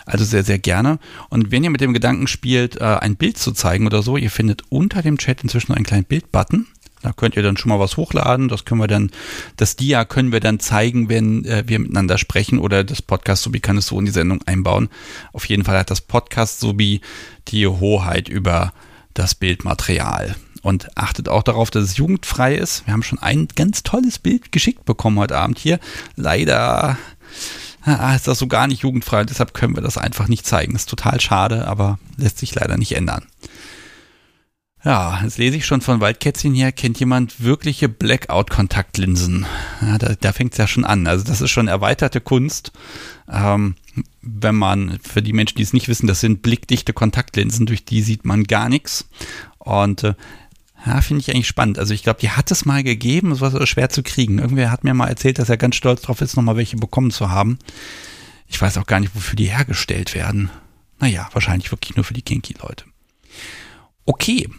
Also 0.06 0.24
sehr, 0.24 0.44
sehr 0.44 0.58
gerne. 0.58 0.98
Und 1.30 1.50
wenn 1.50 1.64
ihr 1.64 1.70
mit 1.70 1.80
dem 1.80 1.92
Gedanken 1.92 2.26
spielt, 2.26 2.80
äh, 2.80 2.84
ein 2.84 3.16
Bild 3.16 3.38
zu 3.38 3.52
zeigen 3.52 3.86
oder 3.86 4.02
so, 4.02 4.16
ihr 4.16 4.30
findet 4.30 4.62
unter 4.68 5.02
dem 5.02 5.18
Chat 5.18 5.42
inzwischen 5.42 5.72
einen 5.72 5.84
kleinen 5.84 6.04
Bildbutton 6.04 6.66
Da 7.04 7.12
könnt 7.12 7.36
ihr 7.36 7.42
dann 7.42 7.58
schon 7.58 7.68
mal 7.68 7.78
was 7.78 7.98
hochladen. 7.98 8.48
Das 8.48 8.64
können 8.64 8.80
wir 8.80 8.86
dann, 8.86 9.10
das 9.58 9.76
Dia 9.76 10.06
können 10.06 10.32
wir 10.32 10.40
dann 10.40 10.58
zeigen, 10.58 11.10
wenn 11.10 11.44
äh, 11.44 11.62
wir 11.66 11.78
miteinander 11.78 12.16
sprechen 12.16 12.58
oder 12.58 12.82
das 12.82 13.02
Podcast 13.02 13.42
Sobi 13.42 13.60
kann 13.60 13.76
es 13.76 13.88
so 13.88 13.98
in 13.98 14.06
die 14.06 14.10
Sendung 14.10 14.40
einbauen. 14.46 14.88
Auf 15.34 15.44
jeden 15.44 15.64
Fall 15.64 15.76
hat 15.76 15.90
das 15.90 16.00
Podcast 16.00 16.60
Sobi 16.60 17.02
die 17.48 17.66
Hoheit 17.66 18.30
über 18.30 18.72
das 19.12 19.34
Bildmaterial. 19.34 20.34
Und 20.62 20.96
achtet 20.96 21.28
auch 21.28 21.42
darauf, 21.42 21.70
dass 21.70 21.84
es 21.84 21.98
jugendfrei 21.98 22.54
ist. 22.54 22.86
Wir 22.86 22.94
haben 22.94 23.02
schon 23.02 23.18
ein 23.18 23.48
ganz 23.54 23.82
tolles 23.82 24.18
Bild 24.18 24.50
geschickt 24.50 24.86
bekommen 24.86 25.18
heute 25.18 25.36
Abend 25.36 25.58
hier. 25.58 25.80
Leider 26.16 26.96
ah, 27.82 28.14
ist 28.14 28.26
das 28.28 28.38
so 28.38 28.46
gar 28.46 28.66
nicht 28.66 28.80
jugendfrei, 28.80 29.24
deshalb 29.24 29.52
können 29.52 29.76
wir 29.76 29.82
das 29.82 29.98
einfach 29.98 30.26
nicht 30.26 30.46
zeigen. 30.46 30.74
Ist 30.74 30.88
total 30.88 31.20
schade, 31.20 31.68
aber 31.68 31.98
lässt 32.16 32.38
sich 32.38 32.54
leider 32.54 32.78
nicht 32.78 32.96
ändern. 32.96 33.26
Ja, 34.84 35.20
jetzt 35.22 35.38
lese 35.38 35.56
ich 35.56 35.64
schon 35.64 35.80
von 35.80 36.00
Waldkätzchen 36.00 36.52
hier, 36.52 36.70
kennt 36.70 37.00
jemand 37.00 37.42
wirkliche 37.42 37.88
Blackout-Kontaktlinsen? 37.88 39.46
Ja, 39.80 39.96
da, 39.96 40.14
da 40.20 40.32
fängt 40.32 40.52
es 40.52 40.58
ja 40.58 40.66
schon 40.66 40.84
an. 40.84 41.06
Also 41.06 41.24
das 41.24 41.40
ist 41.40 41.50
schon 41.50 41.68
erweiterte 41.68 42.20
Kunst. 42.20 42.70
Ähm, 43.32 43.76
wenn 44.20 44.54
man, 44.54 44.98
für 45.02 45.22
die 45.22 45.32
Menschen, 45.32 45.56
die 45.56 45.62
es 45.62 45.72
nicht 45.72 45.88
wissen, 45.88 46.06
das 46.06 46.20
sind 46.20 46.42
blickdichte 46.42 46.92
Kontaktlinsen, 46.92 47.64
durch 47.64 47.86
die 47.86 48.02
sieht 48.02 48.26
man 48.26 48.44
gar 48.44 48.68
nichts. 48.68 49.08
Und 49.58 50.04
äh, 50.04 50.14
ja, 50.84 51.00
finde 51.00 51.22
ich 51.22 51.30
eigentlich 51.30 51.48
spannend. 51.48 51.78
Also 51.78 51.94
ich 51.94 52.02
glaube, 52.02 52.20
die 52.20 52.30
hat 52.30 52.50
es 52.50 52.66
mal 52.66 52.82
gegeben, 52.82 53.32
es 53.32 53.40
war 53.40 53.66
schwer 53.66 53.88
zu 53.88 54.02
kriegen. 54.02 54.38
Irgendwer 54.38 54.70
hat 54.70 54.84
mir 54.84 54.92
mal 54.92 55.08
erzählt, 55.08 55.38
dass 55.38 55.48
er 55.48 55.56
ganz 55.56 55.76
stolz 55.76 56.02
drauf 56.02 56.20
ist, 56.20 56.36
nochmal 56.36 56.56
welche 56.56 56.76
bekommen 56.76 57.10
zu 57.10 57.30
haben. 57.30 57.58
Ich 58.48 58.60
weiß 58.60 58.76
auch 58.76 58.86
gar 58.86 59.00
nicht, 59.00 59.14
wofür 59.14 59.36
die 59.36 59.48
hergestellt 59.48 60.14
werden. 60.14 60.50
Naja, 61.00 61.26
wahrscheinlich 61.32 61.72
wirklich 61.72 61.96
nur 61.96 62.04
für 62.04 62.12
die 62.12 62.22
Kinky-Leute. 62.22 62.84
Okay, 64.04 64.50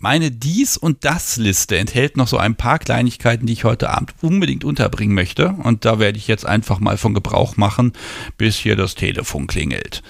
meine 0.00 0.30
Dies- 0.30 0.78
und 0.78 1.04
Das-Liste 1.04 1.76
enthält 1.76 2.16
noch 2.16 2.26
so 2.26 2.38
ein 2.38 2.56
paar 2.56 2.78
Kleinigkeiten, 2.78 3.46
die 3.46 3.52
ich 3.52 3.64
heute 3.64 3.90
Abend 3.90 4.14
unbedingt 4.22 4.64
unterbringen 4.64 5.14
möchte. 5.14 5.50
Und 5.50 5.84
da 5.84 5.98
werde 5.98 6.16
ich 6.16 6.26
jetzt 6.26 6.46
einfach 6.46 6.80
mal 6.80 6.96
von 6.96 7.12
Gebrauch 7.12 7.58
machen, 7.58 7.92
bis 8.38 8.56
hier 8.56 8.76
das 8.76 8.94
Telefon 8.94 9.46
klingelt. 9.46 10.02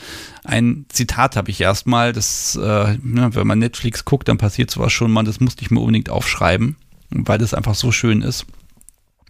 Ein 0.44 0.87
Zitat 0.88 1.35
habe 1.35 1.50
ich 1.50 1.61
erstmal, 1.61 2.12
das, 2.12 2.54
äh, 2.54 2.99
ne, 3.02 3.35
wenn 3.35 3.47
man 3.47 3.59
Netflix 3.59 4.04
guckt, 4.04 4.28
dann 4.28 4.38
passiert 4.38 4.70
sowas 4.70 4.92
schon 4.92 5.11
mal, 5.11 5.25
das 5.25 5.40
musste 5.40 5.62
ich 5.62 5.73
mir 5.73 5.80
unbedingt 5.80 6.09
aufschreiben, 6.09 6.76
weil 7.11 7.38
das 7.38 7.52
einfach 7.52 7.75
so 7.75 7.90
schön 7.90 8.23
ist. 8.23 8.47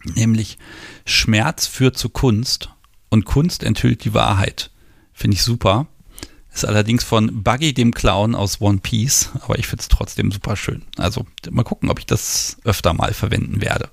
Nämlich 0.03 0.59
Schmerz 1.05 1.65
führt 1.65 1.97
zu 1.97 2.09
Kunst 2.09 2.69
und 3.09 3.25
Kunst 3.25 3.63
enthüllt 3.63 4.05
die 4.05 4.13
Wahrheit. 4.13 4.69
Finde 5.11 5.35
ich 5.35 5.43
super. 5.43 5.87
Ist 6.53 6.65
allerdings 6.65 7.03
von 7.03 7.43
Buggy 7.43 7.73
dem 7.73 7.93
Clown 7.93 8.35
aus 8.35 8.59
One 8.59 8.79
Piece, 8.79 9.31
aber 9.41 9.57
ich 9.57 9.67
finde 9.67 9.81
es 9.81 9.87
trotzdem 9.87 10.31
super 10.31 10.57
schön. 10.57 10.83
Also 10.97 11.25
mal 11.49 11.63
gucken, 11.63 11.89
ob 11.89 11.99
ich 11.99 12.05
das 12.05 12.57
öfter 12.65 12.93
mal 12.93 13.13
verwenden 13.13 13.61
werde. 13.61 13.89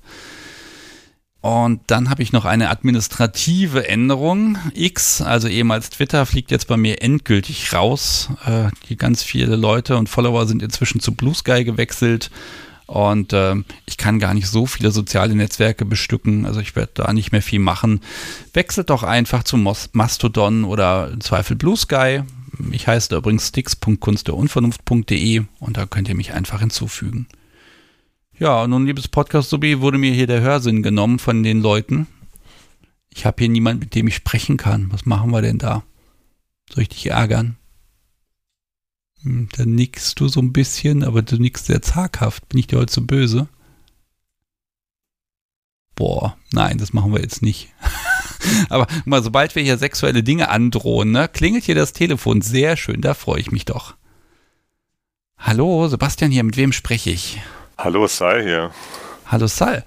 Und 1.41 1.83
dann 1.87 2.11
habe 2.11 2.23
ich 2.23 2.33
noch 2.33 2.45
eine 2.45 2.69
administrative 2.69 3.89
Änderung. 3.89 4.59
X, 4.75 5.23
also 5.23 5.47
ehemals 5.47 5.91
Twitter, 5.91 6.27
fliegt 6.27 6.51
jetzt 6.51 6.67
bei 6.67 6.77
mir 6.77 7.01
endgültig 7.01 7.73
raus. 7.73 8.31
Äh, 8.45 8.71
die 8.89 8.97
ganz 8.97 9.23
viele 9.23 9.55
Leute 9.55 9.97
und 9.97 10.09
Follower 10.09 10.47
sind 10.47 10.63
inzwischen 10.63 11.01
zu 11.01 11.15
Blue 11.15 11.35
Sky 11.35 11.63
gewechselt. 11.63 12.33
Und 12.87 13.33
äh, 13.35 13.55
ich 13.87 13.99
kann 13.99 14.19
gar 14.19 14.35
nicht 14.35 14.49
so 14.49 14.67
viele 14.67 14.91
soziale 14.91 15.37
Netzwerke 15.37 15.85
bestücken. 15.85 16.45
Also 16.45 16.59
ich 16.59 16.75
werde 16.75 16.93
da 16.95 17.13
nicht 17.13 17.31
mehr 17.31 17.43
viel 17.43 17.61
machen. 17.61 18.01
Wechselt 18.53 18.91
doch 18.91 19.05
einfach 19.05 19.45
zu 19.45 19.59
Mastodon 19.93 20.65
oder 20.65 21.11
im 21.13 21.21
Zweifel 21.21 21.55
Blue 21.55 21.77
Sky. 21.77 22.23
Ich 22.73 22.87
heiße 22.87 23.11
da 23.11 23.17
übrigens 23.19 23.49
sticks.kunstderunvernunft.de 23.49 25.45
und 25.61 25.77
da 25.77 25.87
könnt 25.87 26.09
ihr 26.09 26.15
mich 26.15 26.33
einfach 26.33 26.61
hinzufügen. 26.61 27.27
Ja, 28.39 28.67
nun, 28.67 28.87
liebes 28.87 29.09
Podcast-Subi, 29.09 29.81
wurde 29.81 29.99
mir 29.99 30.13
hier 30.13 30.27
der 30.27 30.41
Hörsinn 30.41 30.83
genommen 30.83 31.19
von 31.19 31.43
den 31.43 31.61
Leuten. 31.61 32.07
Ich 33.13 33.27
habe 33.27 33.37
hier 33.41 33.49
niemanden, 33.49 33.81
mit 33.81 33.95
dem 33.95 34.07
ich 34.07 34.15
sprechen 34.15 34.57
kann. 34.57 34.93
Was 34.93 35.07
machen 35.07 35.31
wir 35.31 35.43
denn 35.43 35.59
da? 35.59 35.83
Soll 36.73 36.83
ich 36.83 36.89
dich 36.89 37.07
ärgern? 37.07 37.57
Hm, 39.23 39.49
dann 39.57 39.75
nickst 39.75 40.21
du 40.21 40.29
so 40.29 40.41
ein 40.41 40.53
bisschen, 40.53 41.03
aber 41.03 41.23
du 41.23 41.37
nickst 41.37 41.67
sehr 41.67 41.83
zaghaft. 41.83 42.49
Bin 42.49 42.61
ich 42.61 42.69
dir 42.69 42.79
heute 42.79 42.93
so 42.93 43.03
böse? 43.03 43.49
Boah, 45.97 46.37
nein, 46.53 46.79
das 46.79 46.93
machen 46.93 47.13
wir 47.13 47.21
jetzt 47.21 47.43
nicht. 47.43 47.73
Aber 48.69 48.87
mal, 49.05 49.23
sobald 49.23 49.55
wir 49.55 49.63
hier 49.63 49.79
sexuelle 49.79 50.23
Dinge 50.23 50.49
androhen, 50.49 51.13
ne, 51.13 51.29
klingelt 51.29 51.65
hier 51.65 51.75
das 51.75 51.93
Telefon. 51.93 52.41
Sehr 52.41 52.77
schön, 52.77 53.01
da 53.01 53.15
freue 53.15 53.41
ich 53.41 53.51
mich 53.51 53.65
doch. 53.65 53.95
Hallo, 55.39 55.87
Sebastian 55.89 56.31
hier, 56.31 56.43
mit 56.43 56.57
wem 56.57 56.73
spreche 56.73 57.11
ich? 57.11 57.41
Hallo, 57.77 58.07
Sal 58.07 58.43
hier. 58.43 58.71
Hallo, 59.27 59.47
Sal. 59.47 59.85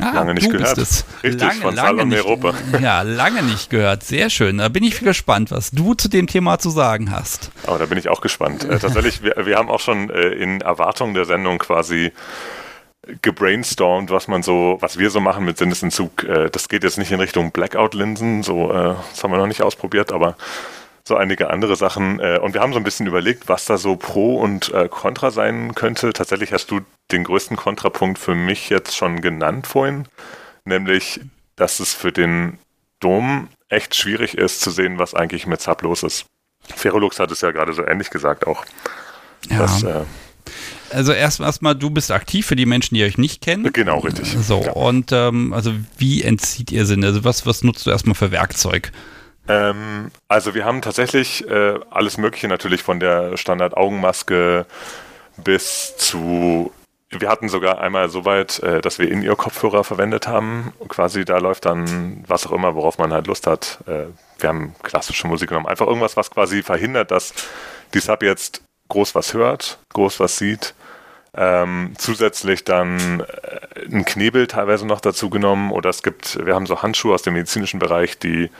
Ah, 0.00 0.12
lange 0.14 0.34
nicht 0.34 0.50
gehört. 0.50 0.78
Richtig, 0.78 1.40
lange, 1.40 1.60
von 1.60 1.76
Sal 1.76 2.00
und 2.00 2.12
Europa. 2.12 2.54
Ja, 2.80 3.02
lange 3.02 3.42
nicht 3.42 3.68
gehört. 3.68 4.02
Sehr 4.02 4.30
schön. 4.30 4.58
Da 4.58 4.68
bin 4.68 4.82
ich 4.82 5.00
gespannt, 5.00 5.50
was 5.50 5.70
du 5.70 5.94
zu 5.94 6.08
dem 6.08 6.26
Thema 6.26 6.58
zu 6.58 6.70
sagen 6.70 7.10
hast. 7.10 7.50
Aber 7.66 7.78
da 7.78 7.86
bin 7.86 7.98
ich 7.98 8.08
auch 8.08 8.22
gespannt. 8.22 8.64
Äh, 8.64 8.78
tatsächlich, 8.78 9.22
wir, 9.22 9.34
wir 9.44 9.56
haben 9.56 9.68
auch 9.68 9.80
schon 9.80 10.08
äh, 10.08 10.28
in 10.28 10.62
Erwartung 10.62 11.12
der 11.12 11.26
Sendung 11.26 11.58
quasi 11.58 12.12
gebrainstormt, 13.22 14.10
was 14.10 14.28
man 14.28 14.42
so, 14.42 14.78
was 14.80 14.98
wir 14.98 15.10
so 15.10 15.20
machen 15.20 15.44
mit 15.44 15.58
Sinnesentzug. 15.58 16.24
Äh, 16.24 16.50
das 16.50 16.68
geht 16.68 16.84
jetzt 16.84 16.98
nicht 16.98 17.12
in 17.12 17.20
Richtung 17.20 17.52
Blackout-Linsen, 17.52 18.42
so, 18.42 18.70
äh, 18.70 18.94
das 19.10 19.22
haben 19.22 19.32
wir 19.32 19.38
noch 19.38 19.46
nicht 19.46 19.62
ausprobiert, 19.62 20.12
aber 20.12 20.36
so 21.04 21.16
einige 21.16 21.50
andere 21.50 21.76
Sachen. 21.76 22.20
Äh, 22.20 22.38
und 22.38 22.54
wir 22.54 22.60
haben 22.60 22.72
so 22.72 22.78
ein 22.78 22.84
bisschen 22.84 23.06
überlegt, 23.06 23.48
was 23.48 23.64
da 23.64 23.76
so 23.76 23.96
Pro 23.96 24.36
und 24.36 24.72
äh, 24.72 24.88
Contra 24.88 25.30
sein 25.30 25.74
könnte. 25.74 26.12
Tatsächlich 26.12 26.52
hast 26.52 26.70
du 26.70 26.80
den 27.10 27.24
größten 27.24 27.56
Kontrapunkt 27.56 28.18
für 28.18 28.34
mich 28.34 28.70
jetzt 28.70 28.96
schon 28.96 29.20
genannt 29.20 29.66
vorhin, 29.66 30.06
nämlich, 30.64 31.20
dass 31.56 31.80
es 31.80 31.94
für 31.94 32.12
den 32.12 32.58
Dom 33.00 33.48
echt 33.68 33.94
schwierig 33.94 34.36
ist 34.36 34.60
zu 34.60 34.70
sehen, 34.70 34.98
was 34.98 35.14
eigentlich 35.14 35.46
mit 35.46 35.60
Sub 35.60 35.82
los 35.82 36.02
ist. 36.02 36.26
Ferolux 36.76 37.18
hat 37.18 37.30
es 37.30 37.40
ja 37.40 37.50
gerade 37.50 37.72
so 37.72 37.84
ähnlich 37.84 38.10
gesagt 38.10 38.46
auch. 38.46 38.64
Ja. 39.48 39.58
Dass, 39.58 39.82
also 40.92 41.12
erst 41.12 41.40
erstmal, 41.40 41.74
du 41.74 41.90
bist 41.90 42.10
aktiv 42.10 42.46
für 42.46 42.56
die 42.56 42.66
Menschen, 42.66 42.94
die 42.94 43.04
euch 43.04 43.18
nicht 43.18 43.42
kennen. 43.42 43.72
Genau, 43.72 43.98
richtig. 43.98 44.36
So, 44.40 44.62
ja. 44.62 44.72
und 44.72 45.12
ähm, 45.12 45.52
also 45.52 45.72
wie 45.98 46.22
entzieht 46.22 46.72
ihr 46.72 46.86
Sinn? 46.86 47.04
Also 47.04 47.24
was, 47.24 47.46
was 47.46 47.62
nutzt 47.62 47.86
du 47.86 47.90
erstmal 47.90 48.14
für 48.14 48.30
Werkzeug? 48.30 48.92
Ähm, 49.48 50.10
also 50.28 50.54
wir 50.54 50.64
haben 50.64 50.82
tatsächlich 50.82 51.48
äh, 51.48 51.78
alles 51.90 52.18
Mögliche 52.18 52.48
natürlich 52.48 52.82
von 52.82 53.00
der 53.00 53.36
Standard-Augenmaske 53.36 54.66
bis 55.42 55.96
zu 55.96 56.72
wir 57.10 57.28
hatten 57.28 57.48
sogar 57.48 57.80
einmal 57.80 58.08
so 58.08 58.24
weit, 58.24 58.60
äh, 58.60 58.80
dass 58.80 59.00
wir 59.00 59.10
in 59.10 59.22
ihr 59.22 59.34
Kopfhörer 59.34 59.82
verwendet 59.82 60.28
haben. 60.28 60.72
Quasi 60.88 61.24
da 61.24 61.38
läuft 61.38 61.66
dann 61.66 62.22
was 62.28 62.46
auch 62.46 62.52
immer, 62.52 62.76
worauf 62.76 62.98
man 62.98 63.12
halt 63.12 63.26
Lust 63.26 63.48
hat. 63.48 63.80
Äh, 63.86 64.06
wir 64.38 64.48
haben 64.48 64.74
klassische 64.82 65.26
Musik 65.26 65.48
genommen. 65.48 65.66
Einfach 65.66 65.88
irgendwas, 65.88 66.16
was 66.16 66.30
quasi 66.30 66.62
verhindert, 66.62 67.10
dass 67.10 67.34
die 67.94 67.98
Sub 67.98 68.22
jetzt 68.22 68.62
groß 68.88 69.14
was 69.16 69.34
hört, 69.34 69.78
groß 69.92 70.20
was 70.20 70.38
sieht. 70.38 70.74
Ähm, 71.32 71.92
zusätzlich 71.96 72.64
dann 72.64 73.20
äh, 73.20 73.86
ein 73.86 74.04
Knebel 74.04 74.48
teilweise 74.48 74.86
noch 74.86 75.00
dazu 75.00 75.30
genommen 75.30 75.70
oder 75.70 75.88
es 75.90 76.02
gibt, 76.02 76.44
wir 76.44 76.54
haben 76.54 76.66
so 76.66 76.82
Handschuhe 76.82 77.14
aus 77.14 77.22
dem 77.22 77.34
medizinischen 77.34 77.78
Bereich, 77.78 78.18
die 78.18 78.50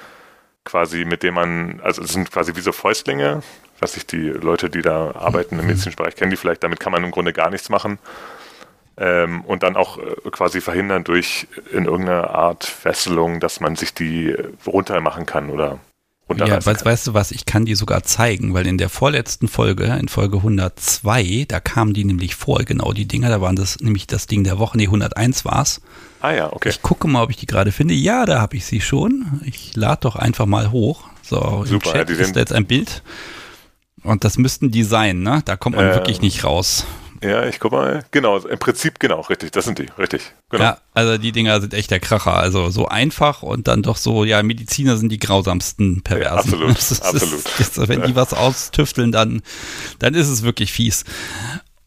quasi 0.65 1.05
mit 1.05 1.23
dem 1.25 1.35
man, 1.35 1.81
also 1.83 2.03
es 2.03 2.12
sind 2.12 2.31
quasi 2.31 2.55
wie 2.55 2.61
so 2.61 2.71
Fäustlinge, 2.71 3.43
was 3.81 3.97
ich 3.97 4.07
die 4.07 4.29
Leute, 4.29 4.71
die 4.71 4.83
da 4.83 5.12
arbeiten 5.12 5.57
im 5.57 5.62
mhm. 5.62 5.69
medizinischen 5.69 5.97
Bereich 5.97 6.15
kennen, 6.15 6.31
die 6.31 6.37
vielleicht, 6.37 6.62
damit 6.62 6.79
kann 6.79 6.93
man 6.93 7.03
im 7.03 7.11
Grunde 7.11 7.33
gar 7.33 7.50
nichts 7.50 7.71
machen. 7.71 7.99
Ähm, 8.97 9.41
und 9.43 9.62
dann 9.62 9.77
auch 9.77 9.99
äh, 9.99 10.31
quasi 10.31 10.61
verhindern 10.61 11.03
durch 11.03 11.49
in 11.73 11.87
irgendeiner 11.87 12.31
Art 12.31 12.65
Fesselung, 12.65 13.41
dass 13.41 13.59
man 13.61 13.75
sich 13.75 13.95
die 13.95 14.37
runter 14.67 15.00
machen 15.00 15.27
kann 15.27 15.50
oder 15.50 15.79
ja, 16.37 16.65
weißt, 16.65 16.85
weißt 16.85 17.07
du 17.09 17.15
was, 17.15 17.31
ich 17.31 17.47
kann 17.47 17.65
die 17.65 17.75
sogar 17.75 18.03
zeigen, 18.03 18.55
weil 18.55 18.67
in 18.67 18.79
der 18.79 18.89
vorletzten 18.89 19.49
Folge, 19.49 19.85
in 19.85 20.09
Folge 20.09 20.39
102, 20.39 21.47
da 21.49 21.61
kamen 21.61 21.95
die 21.95 22.05
nämlich 22.05 22.35
vor, 22.35 22.59
genau 22.65 22.93
die 22.93 23.07
Dinger, 23.07 23.29
da 23.29 23.41
waren 23.41 23.57
das 23.57 23.81
nämlich 23.81 24.07
das 24.07 24.27
Ding 24.27 24.45
der 24.45 24.59
Woche, 24.59 24.77
nee, 24.77 24.87
101 24.87 25.45
war's. 25.45 25.81
Ah 26.21 26.33
ja, 26.33 26.53
okay. 26.53 26.69
Ich 26.69 26.83
gucke 26.83 27.09
mal, 27.09 27.23
ob 27.23 27.31
ich 27.31 27.37
die 27.37 27.47
gerade 27.47 27.73
finde. 27.73 27.95
Ja, 27.95 28.27
da 28.27 28.41
habe 28.41 28.57
ich 28.57 28.67
sie 28.67 28.81
schon. 28.81 29.41
Ich 29.45 29.75
lade 29.75 30.01
doch 30.03 30.17
einfach 30.17 30.47
mal 30.47 30.71
hoch. 30.71 31.05
So, 31.23 31.65
Super, 31.65 31.73
im 31.73 31.81
Chat 32.07 32.11
ja, 32.11 32.17
ist 32.17 32.37
da 32.37 32.41
jetzt 32.41 32.53
ein 32.53 32.67
Bild. 32.67 33.03
Und 34.03 34.25
das 34.25 34.39
müssten 34.39 34.71
die 34.71 34.83
sein, 34.83 35.23
ne? 35.23 35.43
Da 35.45 35.57
kommt 35.57 35.77
man 35.77 35.87
äh, 35.87 35.95
wirklich 35.95 36.21
nicht 36.21 36.45
raus. 36.45 36.87
Ja, 37.23 37.45
ich 37.47 37.61
guck 37.61 37.73
mal. 37.73 38.05
Genau, 38.12 38.39
im 38.39 38.59
Prinzip 38.59 38.99
genau, 38.99 39.21
richtig. 39.21 39.50
Das 39.53 39.67
sind 39.67 39.79
die, 39.79 39.89
richtig. 39.99 40.33
Genau. 40.49 40.65
Ja, 40.65 40.79
also 40.95 41.19
die 41.19 41.33
Dinger 41.33 41.61
sind 41.61 41.75
echt 41.75 41.91
der 41.91 42.00
Kracher. 42.00 42.35
Also 42.35 42.71
so 42.71 42.89
einfach 42.89 43.43
und 43.43 43.69
dann 43.69 43.83
doch 43.83 43.97
so, 43.97 44.25
ja, 44.25 44.43
Mediziner 44.43 44.97
sind 44.97 45.11
die 45.11 45.19
grausamsten 45.19 46.03
Perversen. 46.03 46.53
Ja, 46.53 46.67
absolut, 46.67 46.71
ist, 46.79 47.03
absolut. 47.03 47.61
Ist, 47.61 47.89
wenn 47.89 48.03
die 48.03 48.17
was 48.17 48.33
austüfteln, 48.33 49.12
dann, 49.12 49.43
dann 49.99 50.15
ist 50.15 50.29
es 50.29 50.43
wirklich 50.43 50.73
fies. 50.73 51.05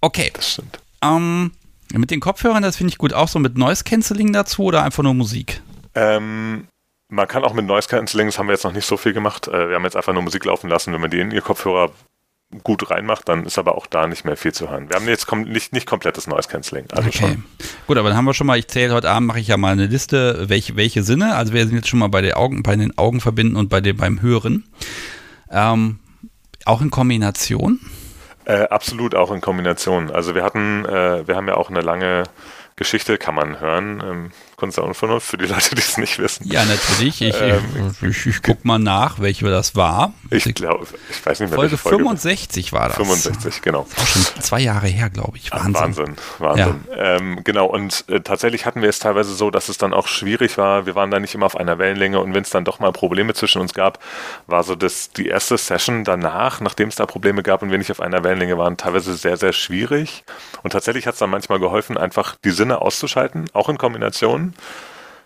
Okay. 0.02 0.32
Das 0.34 0.52
stimmt. 0.52 0.80
Ähm, 1.02 1.52
mit 1.94 2.12
den 2.12 2.20
Kopfhörern, 2.20 2.64
das 2.64 2.78
finde 2.78 2.92
ich 2.92 2.98
gut, 2.98 3.14
auch 3.14 3.28
so 3.28 3.40
mit 3.40 3.58
Noise 3.58 3.84
Cancelling 3.84 4.34
dazu 4.34 4.64
oder 4.64 4.84
einfach 4.84 5.04
nur 5.04 5.14
Musik? 5.14 5.62
Ähm, 5.96 6.68
man 7.10 7.28
kann 7.28 7.44
auch 7.44 7.54
mit 7.54 7.66
Noise 7.66 7.88
Cancelling, 7.88 8.28
das 8.28 8.38
haben 8.38 8.48
wir 8.48 8.54
jetzt 8.54 8.64
noch 8.64 8.74
nicht 8.74 8.86
so 8.86 8.98
viel 8.98 9.14
gemacht. 9.14 9.48
Äh, 9.48 9.70
wir 9.70 9.76
haben 9.76 9.84
jetzt 9.84 9.96
einfach 9.96 10.14
nur 10.14 10.24
Musik 10.24 10.46
laufen 10.46 10.70
lassen. 10.70 10.94
Wenn 10.94 11.02
man 11.02 11.12
die 11.12 11.20
in 11.20 11.32
ihr 11.32 11.42
Kopfhörer 11.42 11.92
gut 12.64 12.90
reinmacht, 12.92 13.28
dann 13.30 13.46
ist 13.46 13.58
aber 13.58 13.76
auch 13.76 13.88
da 13.88 14.08
nicht 14.08 14.26
mehr 14.26 14.38
viel 14.38 14.54
zu 14.54 14.70
hören. 14.70 14.90
Wir 14.90 14.96
haben 14.96 15.08
jetzt 15.08 15.28
kom 15.28 15.44
nicht, 15.44 15.74
nicht 15.74 15.88
komplettes 15.88 16.28
Noise 16.28 16.50
Cancelling. 16.50 16.86
Also 16.92 17.10
okay. 17.10 17.18
Schon. 17.18 17.46
Gut, 17.88 17.98
aber 17.98 18.10
dann 18.10 18.18
haben 18.18 18.26
wir 18.26 18.34
schon 18.34 18.48
mal, 18.48 18.58
ich 18.58 18.68
zähle 18.68 18.94
heute 18.94 19.10
Abend, 19.10 19.28
mache 19.28 19.40
ich 19.40 19.48
ja 19.48 19.58
mal 19.58 19.72
eine 19.72 19.88
Liste, 19.88 20.50
welche, 20.50 20.76
welche 20.76 21.04
Sinne. 21.04 21.36
Also 21.36 21.54
wir 21.54 21.66
sind 21.66 21.76
jetzt 21.76 21.88
schon 21.88 22.00
mal 22.00 22.10
bei, 22.10 22.22
den 22.22 22.34
Augen, 22.34 22.64
bei 22.64 22.76
den 22.76 22.98
Augen 22.98 23.22
verbinden 23.22 23.56
und 23.56 23.70
bei 23.70 23.82
dem, 23.82 23.98
beim 23.98 24.22
Hören. 24.22 24.66
Ähm, 25.50 26.00
auch 26.66 26.82
in 26.82 26.92
Kombination? 26.92 27.80
Äh, 28.46 28.64
absolut 28.64 29.16
auch 29.16 29.32
in 29.32 29.42
Kombination. 29.42 30.12
Also 30.12 30.36
wir 30.36 30.44
hatten, 30.44 30.86
äh, 30.86 31.28
wir 31.28 31.36
haben 31.36 31.48
ja 31.48 31.56
auch 31.56 31.70
eine 31.70 31.82
lange 31.82 32.24
Geschichte, 32.76 33.18
kann 33.18 33.36
man 33.36 33.60
hören. 33.60 34.04
Ähm, 34.06 34.32
Kunst 34.64 34.78
der 34.78 34.86
Unvernunft, 34.86 35.28
für 35.28 35.36
die 35.36 35.46
Leute, 35.46 35.76
die 35.76 35.82
es 35.82 35.98
nicht 35.98 36.20
wissen. 36.20 36.48
Ja, 36.48 36.64
natürlich. 36.64 37.22
Ich, 37.22 37.36
ähm, 37.42 37.94
ich, 38.02 38.26
ich, 38.26 38.42
guck 38.42 38.64
mal 38.64 38.80
nach, 38.80 39.20
welche 39.20 39.46
das 39.50 39.76
war. 39.76 40.14
Ich 40.30 40.46
glaube, 40.56 40.88
ich 41.10 41.26
weiß 41.26 41.42
nicht 41.42 41.50
mehr, 41.50 41.58
Folge, 41.58 41.78
Folge 41.78 41.98
65 41.98 42.72
war 42.72 42.88
das. 42.88 42.96
65, 42.96 43.62
genau. 43.62 43.86
Das 43.90 44.02
auch 44.02 44.08
schon 44.08 44.42
zwei 44.42 44.62
Jahre 44.62 44.88
her, 44.88 45.10
glaube 45.10 45.36
ich. 45.36 45.52
Wahnsinn. 45.52 45.74
Wahnsinn, 45.74 46.16
Wahnsinn. 46.40 46.86
Ja. 46.96 47.18
Ähm, 47.18 47.44
genau, 47.44 47.66
und 47.66 48.06
äh, 48.08 48.22
tatsächlich 48.22 48.66
hatten 48.66 48.82
wir 48.82 48.88
es 48.88 49.00
teilweise 49.00 49.34
so, 49.34 49.52
dass 49.52 49.68
es 49.68 49.78
dann 49.78 49.94
auch 49.94 50.08
schwierig 50.08 50.58
war. 50.58 50.86
Wir 50.86 50.96
waren 50.96 51.12
da 51.12 51.20
nicht 51.20 51.36
immer 51.36 51.48
auf 51.48 51.58
einer 51.58 51.78
Wellenlänge 51.78 52.22
und 52.22 52.34
wenn 52.34 52.44
es 52.44 52.50
dann 52.50 52.64
doch 52.64 52.80
mal 52.80 52.94
Probleme 52.94 53.34
zwischen 53.34 53.60
uns 53.60 53.74
gab, 53.74 54.00
war 54.48 54.64
so 54.64 54.76
das, 54.76 55.12
die 55.12 55.28
erste 55.28 55.58
Session 55.58 56.06
danach, 56.06 56.62
nachdem 56.62 56.88
es 56.88 56.96
da 56.96 57.06
Probleme 57.06 57.44
gab 57.44 57.64
und 57.64 57.70
wir 57.70 57.78
nicht 57.78 57.92
auf 57.92 58.00
einer 58.00 58.24
Wellenlänge 58.24 58.58
waren, 58.58 58.78
teilweise 58.78 59.14
sehr, 59.16 59.36
sehr 59.36 59.52
schwierig. 59.52 60.24
Und 60.62 60.72
tatsächlich 60.72 61.06
hat 61.06 61.16
es 61.16 61.20
dann 61.20 61.32
manchmal 61.32 61.60
geholfen, 61.60 61.98
einfach 61.98 62.38
die 62.46 62.52
Sinne 62.52 62.82
auszuschalten, 62.82 63.50
auch 63.52 63.68
in 63.68 63.78
Kombination 63.78 64.53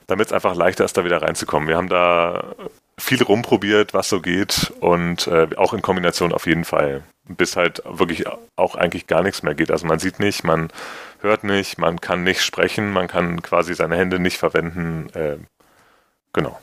damit 0.07 0.27
es 0.27 0.33
einfach 0.33 0.55
leichter 0.55 0.85
ist, 0.85 0.97
da 0.97 1.05
wieder 1.05 1.21
reinzukommen. 1.21 1.67
Wir 1.67 1.77
haben 1.77 1.89
da 1.89 2.55
viel 2.97 3.21
rumprobiert, 3.21 3.93
was 3.93 4.09
so 4.09 4.21
geht 4.21 4.73
und 4.79 5.27
äh, 5.27 5.47
auch 5.57 5.73
in 5.73 5.81
Kombination 5.81 6.33
auf 6.33 6.47
jeden 6.47 6.65
Fall, 6.65 7.03
bis 7.27 7.55
halt 7.55 7.83
wirklich 7.85 8.25
auch 8.55 8.75
eigentlich 8.75 9.05
gar 9.05 9.21
nichts 9.21 9.43
mehr 9.43 9.53
geht. 9.53 9.69
Also 9.69 9.85
man 9.85 9.99
sieht 9.99 10.19
nicht, 10.19 10.43
man 10.43 10.69
hört 11.21 11.43
nicht, 11.43 11.77
man 11.77 12.01
kann 12.01 12.23
nicht 12.23 12.41
sprechen, 12.41 12.91
man 12.91 13.07
kann 13.07 13.41
quasi 13.41 13.75
seine 13.75 13.97
Hände 13.97 14.19
nicht 14.19 14.37
verwenden. 14.37 15.09
Äh, 15.13 15.37
genau. 16.33 16.59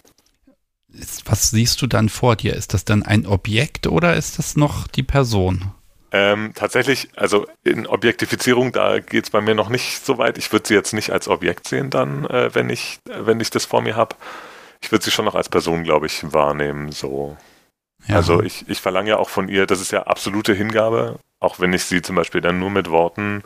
Was 1.25 1.51
siehst 1.51 1.83
du 1.83 1.87
dann 1.87 2.09
vor 2.09 2.37
dir? 2.37 2.55
Ist 2.55 2.73
das 2.73 2.85
dann 2.85 3.03
ein 3.03 3.27
Objekt 3.27 3.87
oder 3.87 4.15
ist 4.15 4.39
das 4.39 4.57
noch 4.57 4.87
die 4.87 5.03
Person? 5.03 5.73
Ähm, 6.17 6.53
tatsächlich, 6.55 7.09
also 7.17 7.45
in 7.65 7.89
Objektifizierung, 7.89 8.71
da 8.71 9.01
geht 9.01 9.25
es 9.25 9.31
bei 9.31 9.41
mir 9.41 9.57
noch 9.57 9.69
nicht 9.69 10.07
so 10.07 10.17
weit. 10.17 10.39
Ich 10.39 10.53
würde 10.53 10.69
sie 10.69 10.75
jetzt 10.75 10.93
nicht 10.93 11.11
als 11.11 11.27
Objekt 11.27 11.67
sehen 11.67 11.91
dann, 11.91 12.25
äh, 12.27 12.55
wenn 12.55 12.71
ich, 12.71 13.01
wenn 13.05 13.41
ich 13.41 13.51
das 13.51 13.65
vor 13.65 13.83
mir 13.83 13.97
habe. 13.97 14.15
Ich 14.81 14.93
würde 14.93 15.05
sie 15.05 15.11
schon 15.11 15.25
noch 15.25 15.35
als 15.35 15.49
Person, 15.49 15.83
glaube 15.83 16.07
ich, 16.07 16.33
wahrnehmen. 16.33 16.93
So. 16.93 17.37
Ja. 18.07 18.15
Also 18.15 18.43
ich, 18.43 18.65
ich 18.69 18.81
verlange 18.81 19.11
ja 19.11 19.17
auch 19.17 19.29
von 19.29 19.49
ihr, 19.49 19.67
das 19.67 19.81
ist 19.81 19.91
ja 19.91 20.05
absolute 20.05 20.55
Hingabe, 20.55 21.19
auch 21.41 21.59
wenn 21.59 21.73
ich 21.73 21.83
sie 21.83 22.01
zum 22.01 22.15
Beispiel 22.15 22.41
dann 22.41 22.61
nur 22.61 22.71
mit 22.71 22.91
Worten 22.91 23.43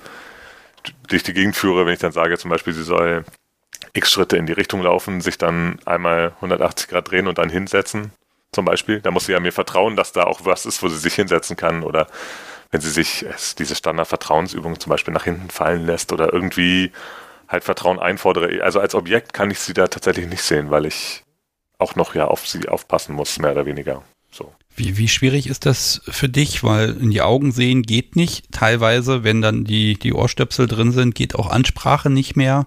durch 1.08 1.22
die 1.22 1.32
Gegend 1.32 1.56
führe, 1.56 1.86
wenn 1.86 1.94
ich 1.94 2.00
dann 2.00 2.12
sage, 2.12 2.36
zum 2.36 2.50
Beispiel, 2.50 2.74
sie 2.74 2.84
soll 2.84 3.24
x 3.94 4.12
Schritte 4.12 4.36
in 4.36 4.44
die 4.44 4.52
Richtung 4.52 4.82
laufen, 4.82 5.22
sich 5.22 5.38
dann 5.38 5.78
einmal 5.86 6.32
180 6.36 6.88
Grad 6.88 7.10
drehen 7.10 7.28
und 7.28 7.38
dann 7.38 7.48
hinsetzen, 7.48 8.12
zum 8.52 8.66
Beispiel. 8.66 9.00
Da 9.00 9.10
muss 9.10 9.24
sie 9.24 9.32
ja 9.32 9.40
mir 9.40 9.52
vertrauen, 9.52 9.96
dass 9.96 10.12
da 10.12 10.24
auch 10.24 10.40
was 10.44 10.66
ist, 10.66 10.82
wo 10.82 10.88
sie 10.88 10.98
sich 10.98 11.14
hinsetzen 11.14 11.56
kann 11.56 11.82
oder 11.82 12.08
wenn 12.70 12.80
sie 12.80 12.90
sich 12.90 13.24
diese 13.58 13.74
Standard-Vertrauensübung 13.74 14.78
zum 14.78 14.90
Beispiel 14.90 15.14
nach 15.14 15.24
hinten 15.24 15.50
fallen 15.50 15.86
lässt 15.86 16.12
oder 16.12 16.32
irgendwie 16.32 16.92
halt 17.48 17.64
Vertrauen 17.64 17.98
einfordere. 17.98 18.62
Also 18.62 18.80
als 18.80 18.94
Objekt 18.94 19.32
kann 19.32 19.50
ich 19.50 19.58
sie 19.58 19.72
da 19.72 19.88
tatsächlich 19.88 20.26
nicht 20.26 20.42
sehen, 20.42 20.70
weil 20.70 20.86
ich 20.86 21.24
auch 21.78 21.94
noch 21.94 22.14
ja 22.14 22.26
auf 22.26 22.46
sie 22.46 22.68
aufpassen 22.68 23.14
muss, 23.14 23.38
mehr 23.38 23.52
oder 23.52 23.66
weniger. 23.66 24.02
So. 24.30 24.52
Wie, 24.76 24.98
wie 24.98 25.08
schwierig 25.08 25.48
ist 25.48 25.64
das 25.64 26.02
für 26.06 26.28
dich? 26.28 26.62
Weil 26.62 26.90
in 26.90 27.10
die 27.10 27.22
Augen 27.22 27.50
sehen 27.50 27.82
geht 27.82 28.14
nicht. 28.14 28.52
Teilweise, 28.52 29.24
wenn 29.24 29.40
dann 29.40 29.64
die, 29.64 29.98
die 29.98 30.12
Ohrstöpsel 30.12 30.66
drin 30.66 30.92
sind, 30.92 31.14
geht 31.14 31.34
auch 31.34 31.50
Ansprache 31.50 32.10
nicht 32.10 32.36
mehr. 32.36 32.66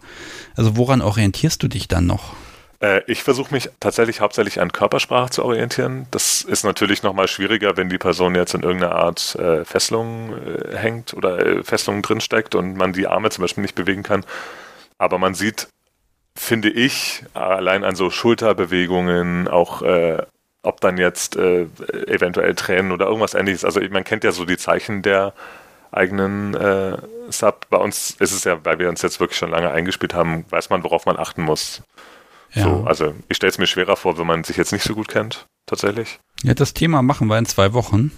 Also 0.56 0.76
woran 0.76 1.02
orientierst 1.02 1.62
du 1.62 1.68
dich 1.68 1.88
dann 1.88 2.08
noch? 2.08 2.36
Äh, 2.82 3.02
ich 3.08 3.24
versuche 3.24 3.54
mich 3.54 3.70
tatsächlich 3.80 4.20
hauptsächlich 4.22 4.60
an 4.60 4.72
Körpersprache 4.72 5.30
zu 5.30 5.46
orientieren. 5.46 6.08
Das 6.12 6.42
ist 6.42 6.64
natürlich 6.64 7.04
nochmal 7.04 7.28
schwieriger, 7.28 7.78
wenn 7.78 7.90
die 7.90 7.98
Person 7.98 8.36
jetzt 8.36 8.54
in 8.54 8.64
irgendeiner 8.64 8.96
Art 8.96 9.36
äh, 9.36 9.64
Fesselung 9.64 10.34
äh, 10.34 10.78
hängt 10.78 11.14
oder 11.14 11.46
äh, 11.46 11.64
Fesselung 11.64 12.02
drinsteckt 12.02 12.56
und 12.56 12.76
man 12.76 12.94
die 12.94 13.08
Arme 13.08 13.30
zum 13.30 13.44
Beispiel 13.44 13.62
nicht 13.62 13.76
bewegen 13.76 14.04
kann. 14.04 14.26
Aber 14.98 15.18
man 15.20 15.34
sieht, 15.36 15.68
finde 16.36 16.70
ich, 16.70 17.24
allein 17.34 17.84
an 17.84 17.96
so 17.96 18.10
Schulterbewegungen, 18.10 19.48
auch 19.48 19.82
äh, 19.84 20.24
ob 20.64 20.82
dann 20.82 20.98
jetzt 20.98 21.36
äh, 21.38 21.64
eventuell 22.08 22.56
Tränen 22.56 22.92
oder 22.92 23.08
irgendwas 23.08 23.34
ähnliches. 23.34 23.66
Also 23.66 23.82
man 23.90 24.04
kennt 24.04 24.24
ja 24.24 24.32
so 24.32 24.46
die 24.46 24.58
Zeichen 24.58 25.02
der 25.02 25.34
eigenen 25.92 26.54
äh, 26.54 26.98
Sub. 27.30 27.68
Bei 27.70 27.78
uns 27.78 28.12
ist 28.20 28.32
es 28.32 28.44
ja, 28.44 28.64
weil 28.64 28.80
wir 28.80 28.90
uns 28.90 29.02
jetzt 29.02 29.20
wirklich 29.20 29.38
schon 29.38 29.52
lange 29.52 29.72
eingespielt 29.72 30.14
haben, 30.14 30.46
weiß 30.50 30.70
man, 30.70 30.84
worauf 30.84 31.06
man 31.06 31.18
achten 31.18 31.42
muss. 31.44 31.82
Ja. 32.54 32.64
So, 32.64 32.84
also 32.86 33.14
ich 33.30 33.38
stelle 33.38 33.52
es 33.52 33.58
mir 33.58 33.68
schwerer 33.68 33.96
vor, 33.96 34.18
wenn 34.18 34.28
man 34.28 34.44
sich 34.44 34.58
jetzt 34.58 34.74
nicht 34.74 34.84
so 34.84 34.94
gut 34.94 35.08
kennt, 35.08 35.48
tatsächlich. 35.66 36.20
Ja, 36.44 36.54
das 36.54 36.74
Thema 36.74 37.02
machen 37.02 37.28
wir 37.28 37.38
in 37.38 37.46
zwei 37.46 37.74
Wochen 37.74 38.12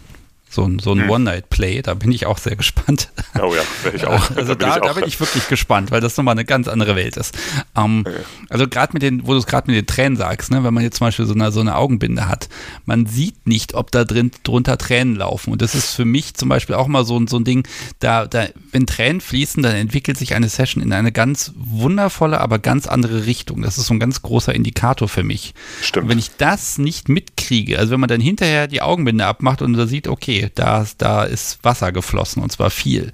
so 0.54 0.66
ein, 0.66 0.80
so 0.80 0.92
ein 0.92 1.04
hm. 1.04 1.10
One-Night-Play, 1.10 1.82
da 1.82 1.96
bin 1.96 2.12
ich 2.12 2.26
auch 2.28 2.38
sehr 2.38 2.56
gespannt. 2.56 3.10
Oh 3.36 3.54
ja, 3.56 3.62
wäre 3.84 3.96
ich 3.96 4.06
auch. 4.06 4.30
Also 4.36 4.54
da, 4.54 4.78
da, 4.80 4.80
bin, 4.80 4.84
ich, 4.84 4.88
da 4.88 4.94
bin 4.94 5.08
ich 5.08 5.20
wirklich 5.20 5.48
gespannt, 5.48 5.90
weil 5.90 6.00
das 6.00 6.16
nochmal 6.16 6.34
eine 6.34 6.46
ganz 6.46 6.68
andere 6.68 6.96
Welt 6.96 7.18
ist. 7.18 7.36
Ähm, 7.76 8.04
ja. 8.06 8.12
Also 8.50 8.68
gerade 8.68 8.94
mit 8.94 9.02
den, 9.02 9.26
wo 9.26 9.32
du 9.32 9.40
es 9.40 9.48
gerade 9.48 9.70
mit 9.72 9.76
den 9.76 9.88
Tränen 9.88 10.16
sagst, 10.16 10.52
ne, 10.52 10.64
wenn 10.64 10.74
man 10.74 10.84
jetzt 10.84 10.98
zum 10.98 11.08
Beispiel 11.08 11.26
so 11.26 11.34
eine, 11.34 11.52
so 11.52 11.60
eine 11.60 11.76
Augenbinde 11.76 12.28
hat, 12.28 12.50
man 12.86 13.08
sieht 13.08 13.48
nicht, 13.48 13.74
ob 13.74 13.92
da 13.92 14.06
drin 14.06 14.32
drunter 14.44 14.78
Tränen 14.78 15.16
laufen. 15.16 15.52
Und 15.52 15.62
das 15.62 15.74
ist 15.74 15.96
für 15.96 16.06
mich 16.06 16.36
zum 16.36 16.50
Beispiel 16.50 16.76
auch 16.76 16.88
mal 16.88 17.04
so, 17.04 17.20
so 17.28 17.38
ein 17.38 17.44
Ding, 17.44 17.68
da, 18.00 18.28
da, 18.28 18.48
wenn 18.72 18.86
Tränen 18.86 19.22
fließen, 19.22 19.64
dann 19.64 19.76
entwickelt 19.76 20.18
sich 20.18 20.36
eine 20.36 20.50
Session 20.50 20.84
in 20.84 20.94
eine 20.94 21.12
ganz 21.12 21.54
wundervolle, 21.56 22.40
aber 22.40 22.60
ganz 22.60 22.86
andere 22.86 23.26
Richtung. 23.26 23.64
Das 23.64 23.80
ist 23.80 23.88
so 23.88 23.94
ein 23.96 24.00
ganz 24.00 24.22
großer 24.22 24.54
Indikator 24.54 25.08
für 25.08 25.24
mich. 25.24 25.56
Stimmt. 25.82 26.04
Und 26.04 26.10
wenn 26.12 26.20
ich 26.20 26.32
das 26.38 26.78
nicht 26.78 27.10
mitkriege, 27.10 27.80
also 27.80 27.92
wenn 27.92 28.00
man 28.00 28.10
dann 28.10 28.22
hinterher 28.22 28.68
die 28.68 28.82
Augenbinde 28.82 29.26
abmacht 29.26 29.64
und 29.64 29.74
da 29.74 29.88
sieht, 29.88 30.08
okay, 30.08 30.43
da, 30.50 30.86
da 30.98 31.24
ist 31.24 31.64
Wasser 31.64 31.92
geflossen 31.92 32.42
und 32.42 32.52
zwar 32.52 32.70
viel, 32.70 33.12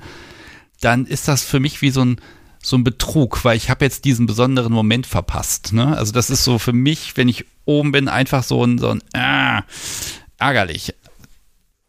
dann 0.82 1.06
ist 1.06 1.28
das 1.28 1.44
für 1.44 1.60
mich 1.60 1.82
wie 1.82 1.92
so 1.92 2.04
ein, 2.04 2.22
so 2.62 2.78
ein 2.78 2.84
Betrug, 2.84 3.44
weil 3.46 3.58
ich 3.58 3.70
habe 3.70 3.86
jetzt 3.86 4.06
diesen 4.06 4.26
besonderen 4.26 4.74
Moment 4.74 5.08
verpasst. 5.08 5.74
Ne? 5.74 5.98
Also 5.98 6.12
das 6.12 6.30
ist 6.30 6.44
so 6.44 6.60
für 6.60 6.74
mich, 6.74 7.16
wenn 7.18 7.28
ich 7.28 7.46
oben 7.66 7.92
bin, 7.92 8.08
einfach 8.08 8.44
so 8.44 8.64
ein, 8.64 8.78
so 8.78 8.90
ein 8.90 9.02
äh, 9.14 9.62
ärgerlich. 10.38 10.94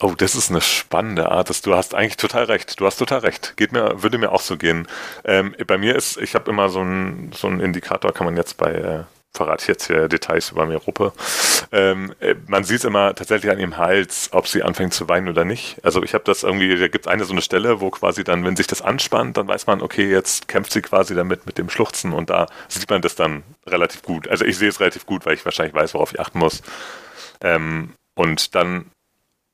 Oh, 0.03 0.15
das 0.17 0.35
ist 0.35 0.51
eine 0.51 0.63
spannende 0.63 1.31
Art. 1.31 1.67
Du 1.67 1.75
hast 1.75 1.95
eigentlich 1.95 2.17
total 2.17 2.45
recht. 2.45 2.81
Du 2.81 2.87
hast 2.87 2.97
total 2.97 3.19
recht. 3.19 3.55
Geht 3.57 3.73
mir, 3.73 4.03
würde 4.03 4.17
mir 4.17 4.33
auch 4.33 4.41
so 4.41 4.57
gehen. 4.57 4.87
Ähm, 5.25 5.55
bei 5.67 5.77
mir 5.77 5.95
ist, 5.95 6.17
ich 6.17 6.35
habe 6.35 6.51
immer 6.51 6.71
so 6.71 6.81
einen 6.81 7.33
so 7.33 7.49
Indikator, 7.49 8.13
kann 8.13 8.25
man 8.25 8.37
jetzt 8.37 8.57
bei 8.57 8.73
äh, 8.73 9.05
verrate 9.35 9.63
ich 9.63 9.69
jetzt 9.69 9.87
hier 9.87 10.09
Details 10.09 10.51
über 10.51 10.67
Merope. 10.67 11.13
Ähm, 11.73 12.15
äh, 12.21 12.35
man 12.47 12.65
sieht 12.65 12.85
immer 12.85 13.15
tatsächlich 13.15 13.51
an 13.51 13.59
ihrem 13.59 13.77
Hals, 13.77 14.31
ob 14.33 14.49
sie 14.49 14.63
anfängt 14.63 14.93
zu 14.93 15.09
weinen 15.09 15.29
oder 15.29 15.45
nicht. 15.45 15.77
Also 15.85 16.03
ich 16.03 16.15
habe 16.15 16.25
das 16.25 16.43
irgendwie, 16.43 16.77
da 16.77 16.89
gibt 16.89 17.07
es 17.07 17.13
eine 17.13 17.25
so 17.25 17.33
eine 17.33 17.43
Stelle, 17.43 17.81
wo 17.81 17.91
quasi 17.91 18.25
dann, 18.25 18.45
wenn 18.45 18.57
sich 18.57 18.67
das 18.67 18.83
anspannt, 18.83 19.37
dann 19.37 19.47
weiß 19.47 19.67
man, 19.67 19.83
okay, 19.83 20.11
jetzt 20.11 20.49
kämpft 20.49 20.73
sie 20.73 20.83
quasi 20.83 21.15
damit 21.15 21.47
mit 21.47 21.59
dem 21.59 21.71
Schluchzen 21.71 22.13
und 22.13 22.31
da 22.31 22.47
sieht 22.69 22.91
man 22.91 23.03
das 23.03 23.15
dann 23.15 23.43
relativ 23.67 24.03
gut. 24.03 24.29
Also 24.29 24.45
ich 24.45 24.59
sehe 24.59 24.69
es 24.69 24.81
relativ 24.81 25.07
gut, 25.07 25.25
weil 25.27 25.35
ich 25.35 25.45
wahrscheinlich 25.45 25.75
weiß, 25.75 25.95
worauf 25.95 26.13
ich 26.13 26.21
achten 26.21 26.39
muss. 26.39 26.63
Ähm, 27.43 27.95
und 28.15 28.55
dann 28.55 28.91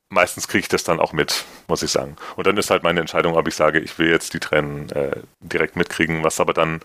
meistens 0.09 0.47
kriege 0.47 0.61
ich 0.61 0.69
das 0.69 0.83
dann 0.83 0.99
auch 0.99 1.13
mit, 1.13 1.45
muss 1.67 1.83
ich 1.83 1.91
sagen. 1.91 2.15
Und 2.35 2.47
dann 2.47 2.57
ist 2.57 2.69
halt 2.69 2.83
meine 2.83 2.99
Entscheidung, 2.99 3.35
ob 3.35 3.47
ich 3.47 3.55
sage, 3.55 3.79
ich 3.79 3.99
will 3.99 4.09
jetzt 4.09 4.33
die 4.33 4.39
Tränen 4.39 4.89
äh, 4.91 5.21
direkt 5.39 5.75
mitkriegen, 5.75 6.23
was 6.23 6.39
aber 6.39 6.53
dann 6.53 6.79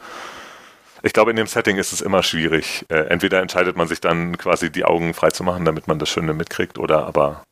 ich 1.02 1.12
glaube, 1.12 1.30
in 1.30 1.36
dem 1.36 1.46
Setting 1.46 1.76
ist 1.76 1.92
es 1.92 2.00
immer 2.00 2.22
schwierig. 2.22 2.84
Äh, 2.88 3.06
entweder 3.08 3.40
entscheidet 3.40 3.76
man 3.76 3.88
sich 3.88 4.00
dann 4.00 4.38
quasi 4.38 4.70
die 4.70 4.84
Augen 4.84 5.14
frei 5.14 5.30
zu 5.30 5.44
machen, 5.44 5.64
damit 5.64 5.88
man 5.88 5.98
das 5.98 6.08
Schöne 6.08 6.34
mitkriegt, 6.34 6.78
oder 6.78 7.06
aber 7.06 7.42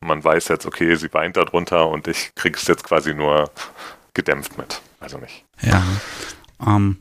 man 0.00 0.22
weiß 0.22 0.48
jetzt, 0.48 0.66
okay, 0.66 0.94
sie 0.96 1.12
weint 1.12 1.36
darunter 1.36 1.88
und 1.88 2.08
ich 2.08 2.34
kriege 2.34 2.58
es 2.58 2.66
jetzt 2.66 2.84
quasi 2.84 3.14
nur 3.14 3.50
gedämpft 4.14 4.58
mit. 4.58 4.82
Also 5.00 5.18
nicht. 5.18 5.44
Ja. 5.60 5.82
Ähm, 6.64 6.98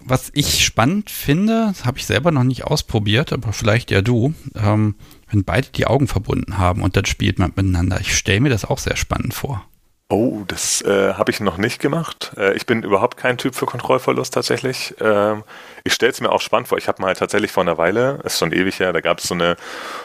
was 0.00 0.30
ich 0.32 0.64
spannend 0.64 1.10
finde, 1.10 1.74
habe 1.84 1.98
ich 1.98 2.06
selber 2.06 2.30
noch 2.30 2.44
nicht 2.44 2.64
ausprobiert, 2.64 3.32
aber 3.32 3.52
vielleicht 3.52 3.90
ja 3.90 4.00
du, 4.00 4.32
ähm, 4.54 4.94
wenn 5.30 5.44
beide 5.44 5.68
die 5.68 5.86
Augen 5.86 6.08
verbunden 6.08 6.56
haben 6.56 6.82
und 6.82 6.96
dann 6.96 7.04
spielt 7.04 7.38
man 7.38 7.52
miteinander. 7.54 8.00
Ich 8.00 8.16
stelle 8.16 8.40
mir 8.40 8.48
das 8.48 8.64
auch 8.64 8.78
sehr 8.78 8.96
spannend 8.96 9.34
vor. 9.34 9.66
Oh, 10.10 10.44
das 10.46 10.80
äh, 10.80 11.12
habe 11.14 11.30
ich 11.30 11.40
noch 11.40 11.58
nicht 11.58 11.82
gemacht. 11.82 12.32
Äh, 12.38 12.54
ich 12.54 12.64
bin 12.64 12.82
überhaupt 12.82 13.18
kein 13.18 13.36
Typ 13.36 13.54
für 13.54 13.66
Kontrollverlust 13.66 14.32
tatsächlich. 14.32 14.94
Ähm, 15.00 15.44
ich 15.84 15.92
stelle 15.92 16.12
es 16.12 16.22
mir 16.22 16.32
auch 16.32 16.40
spannend 16.40 16.68
vor. 16.68 16.78
Ich 16.78 16.88
habe 16.88 17.02
mal 17.02 17.14
tatsächlich 17.14 17.52
vor 17.52 17.62
einer 17.62 17.76
Weile, 17.76 18.18
ist 18.24 18.38
schon 18.38 18.50
ewig 18.52 18.80
her, 18.80 18.94
da 18.94 19.02
gab 19.02 19.18
es 19.18 19.24
so 19.24 19.34
eine 19.34 19.56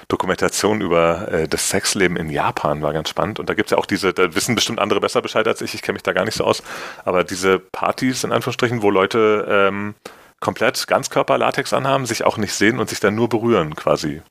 Dokumentation 0.10 0.82
über 0.82 1.32
äh, 1.32 1.48
das 1.48 1.70
Sexleben 1.70 2.18
in 2.18 2.30
Japan, 2.30 2.82
war 2.82 2.92
ganz 2.92 3.08
spannend. 3.08 3.40
Und 3.40 3.50
da 3.50 3.54
gibt 3.54 3.68
es 3.68 3.72
ja 3.72 3.78
auch 3.78 3.86
diese, 3.86 4.14
da 4.14 4.36
wissen 4.36 4.56
bestimmt 4.56 4.80
andere 4.80 5.00
besser 5.00 5.22
Bescheid 5.22 5.48
als 5.48 5.62
ich, 5.62 5.74
ich 5.74 5.82
kenne 5.82 5.94
mich 5.94 6.04
da 6.04 6.12
gar 6.12 6.26
nicht 6.26 6.36
so 6.36 6.44
aus, 6.44 6.64
aber 7.06 7.24
diese 7.24 7.60
Partys 7.60 8.26
in 8.26 8.34
Anführungsstrichen, 8.34 8.82
wo 8.82 8.90
Leute 8.90 9.48
ähm, 9.50 9.96
komplett 10.42 10.86
Ganzkörper-Latex 10.86 11.72
anhaben, 11.72 12.06
sich 12.06 12.26
auch 12.26 12.36
nicht 12.36 12.54
sehen 12.54 12.80
und 12.80 12.90
sich 12.90 13.00
dann 13.00 13.16
nur 13.16 13.30
berühren 13.30 13.74
quasi. 13.78 14.22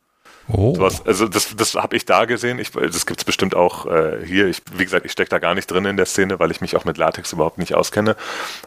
Oh. 0.48 0.74
Was, 0.78 1.06
also 1.06 1.28
das, 1.28 1.54
das 1.56 1.74
habe 1.74 1.96
ich 1.96 2.04
da 2.04 2.24
gesehen. 2.24 2.58
Ich, 2.58 2.70
das 2.70 3.06
gibt 3.06 3.20
es 3.20 3.24
bestimmt 3.24 3.54
auch 3.54 3.86
äh, 3.86 4.24
hier. 4.26 4.48
Ich, 4.48 4.62
wie 4.74 4.84
gesagt, 4.84 5.06
ich 5.06 5.12
stecke 5.12 5.30
da 5.30 5.38
gar 5.38 5.54
nicht 5.54 5.70
drin 5.70 5.84
in 5.84 5.96
der 5.96 6.06
Szene, 6.06 6.38
weil 6.40 6.50
ich 6.50 6.60
mich 6.60 6.76
auch 6.76 6.84
mit 6.84 6.98
Latex 6.98 7.32
überhaupt 7.32 7.58
nicht 7.58 7.74
auskenne. 7.74 8.16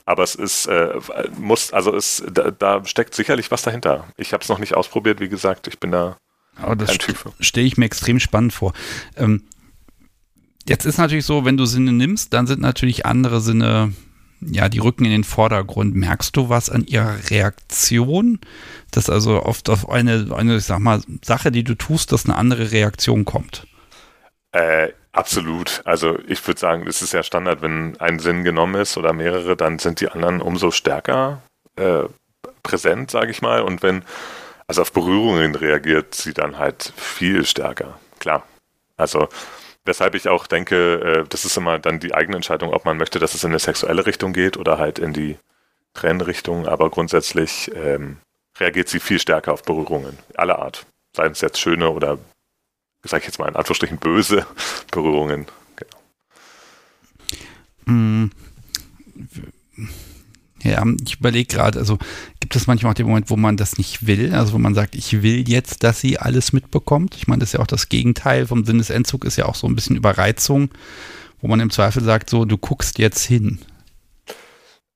Aber 0.05 0.23
es 0.23 0.35
ist, 0.35 0.67
äh, 0.67 0.93
muss, 1.37 1.73
also 1.73 1.95
es, 1.95 2.23
da, 2.31 2.51
da 2.51 2.85
steckt 2.85 3.13
sicherlich 3.13 3.51
was 3.51 3.61
dahinter. 3.61 4.07
Ich 4.17 4.33
habe 4.33 4.41
es 4.41 4.49
noch 4.49 4.59
nicht 4.59 4.75
ausprobiert, 4.75 5.19
wie 5.19 5.29
gesagt. 5.29 5.67
Ich 5.67 5.79
bin 5.79 5.91
da 5.91 6.17
Aber 6.55 6.75
das 6.75 6.93
st 6.93 7.13
stelle 7.39 7.67
ich 7.67 7.77
mir 7.77 7.85
extrem 7.85 8.19
spannend 8.19 8.53
vor. 8.53 8.73
Ähm, 9.17 9.43
jetzt 10.67 10.85
ist 10.85 10.97
natürlich 10.97 11.25
so, 11.25 11.45
wenn 11.45 11.57
du 11.57 11.65
Sinne 11.65 11.91
nimmst, 11.91 12.33
dann 12.33 12.47
sind 12.47 12.61
natürlich 12.61 13.05
andere 13.05 13.41
Sinne 13.41 13.93
ja, 14.41 14.69
die 14.69 14.79
rücken 14.79 15.05
in 15.05 15.11
den 15.11 15.23
Vordergrund. 15.23 15.95
Merkst 15.95 16.35
du 16.35 16.49
was 16.49 16.69
an 16.69 16.85
ihrer 16.85 17.29
Reaktion? 17.29 18.39
Dass 18.91 19.09
also 19.09 19.43
oft 19.43 19.69
auf 19.69 19.89
eine, 19.89 20.27
eine, 20.35 20.57
ich 20.57 20.65
sag 20.65 20.79
mal, 20.79 21.01
Sache, 21.23 21.51
die 21.51 21.63
du 21.63 21.75
tust, 21.75 22.11
dass 22.11 22.25
eine 22.25 22.35
andere 22.35 22.71
Reaktion 22.71 23.25
kommt? 23.25 23.67
Äh, 24.51 24.89
absolut. 25.11 25.81
Also 25.85 26.17
ich 26.27 26.45
würde 26.47 26.59
sagen, 26.59 26.87
es 26.87 27.01
ist 27.01 27.13
ja 27.13 27.23
Standard, 27.23 27.61
wenn 27.61 27.99
ein 27.99 28.19
Sinn 28.19 28.43
genommen 28.43 28.81
ist 28.81 28.97
oder 28.97 29.13
mehrere, 29.13 29.57
dann 29.57 29.79
sind 29.79 29.99
die 29.99 30.09
anderen 30.09 30.41
umso 30.41 30.71
stärker 30.71 31.41
äh, 31.75 32.03
präsent, 32.63 33.11
sage 33.11 33.31
ich 33.31 33.41
mal. 33.41 33.61
Und 33.61 33.83
wenn, 33.83 34.03
also 34.67 34.81
auf 34.81 34.93
Berührungen 34.93 35.55
reagiert 35.55 36.15
sie 36.15 36.33
dann 36.33 36.57
halt 36.57 36.93
viel 36.95 37.45
stärker. 37.45 37.99
Klar. 38.19 38.43
Also 38.97 39.27
Weshalb 39.85 40.15
ich 40.15 40.27
auch 40.27 40.47
denke, 40.47 41.23
äh, 41.23 41.23
das 41.29 41.45
ist 41.45 41.57
immer 41.57 41.79
dann 41.79 41.99
die 41.99 42.13
eigene 42.13 42.35
Entscheidung, 42.37 42.73
ob 42.73 42.85
man 42.85 42.97
möchte, 42.97 43.19
dass 43.19 43.35
es 43.35 43.43
in 43.43 43.51
eine 43.51 43.59
sexuelle 43.59 44.05
Richtung 44.05 44.33
geht 44.33 44.57
oder 44.57 44.77
halt 44.79 44.99
in 44.99 45.13
die 45.13 45.37
Trennrichtung. 45.93 46.67
Aber 46.67 46.89
grundsätzlich 46.89 47.71
ähm, 47.75 48.17
reagiert 48.59 48.89
sie 48.89 48.99
viel 48.99 49.19
stärker 49.19 49.53
auf 49.53 49.63
Berührungen 49.63 50.17
aller 50.35 50.59
Art. 50.59 50.85
Seien 51.15 51.31
es 51.31 51.41
jetzt 51.41 51.59
schöne 51.59 51.89
oder, 51.91 52.17
sag 53.03 53.19
ich 53.21 53.27
jetzt 53.27 53.39
mal 53.39 53.47
in 53.47 53.55
Anführungsstrichen, 53.55 53.99
böse 53.99 54.45
Berührungen. 54.91 55.47
Genau. 55.75 55.97
Mm 57.85 58.31
ja, 60.65 60.83
ich 61.05 61.19
überlege 61.19 61.55
gerade, 61.55 61.79
also 61.79 61.97
gibt 62.39 62.55
es 62.55 62.67
manchmal 62.67 62.91
auch 62.91 62.95
den 62.95 63.07
Moment, 63.07 63.29
wo 63.29 63.37
man 63.37 63.57
das 63.57 63.77
nicht 63.77 64.07
will, 64.07 64.33
also 64.33 64.53
wo 64.53 64.57
man 64.57 64.73
sagt, 64.73 64.95
ich 64.95 65.21
will 65.21 65.47
jetzt, 65.47 65.83
dass 65.83 65.99
sie 65.99 66.17
alles 66.17 66.53
mitbekommt. 66.53 67.15
Ich 67.15 67.27
meine, 67.27 67.39
das 67.39 67.49
ist 67.49 67.53
ja 67.53 67.59
auch 67.59 67.67
das 67.67 67.89
Gegenteil 67.89 68.47
vom 68.47 68.65
Sinnesentzug, 68.65 69.25
ist 69.25 69.37
ja 69.37 69.45
auch 69.45 69.55
so 69.55 69.67
ein 69.67 69.75
bisschen 69.75 69.95
Überreizung, 69.95 70.69
wo 71.41 71.47
man 71.47 71.59
im 71.59 71.69
Zweifel 71.69 72.03
sagt, 72.03 72.29
so, 72.29 72.45
du 72.45 72.57
guckst 72.57 72.97
jetzt 72.97 73.23
hin. 73.23 73.59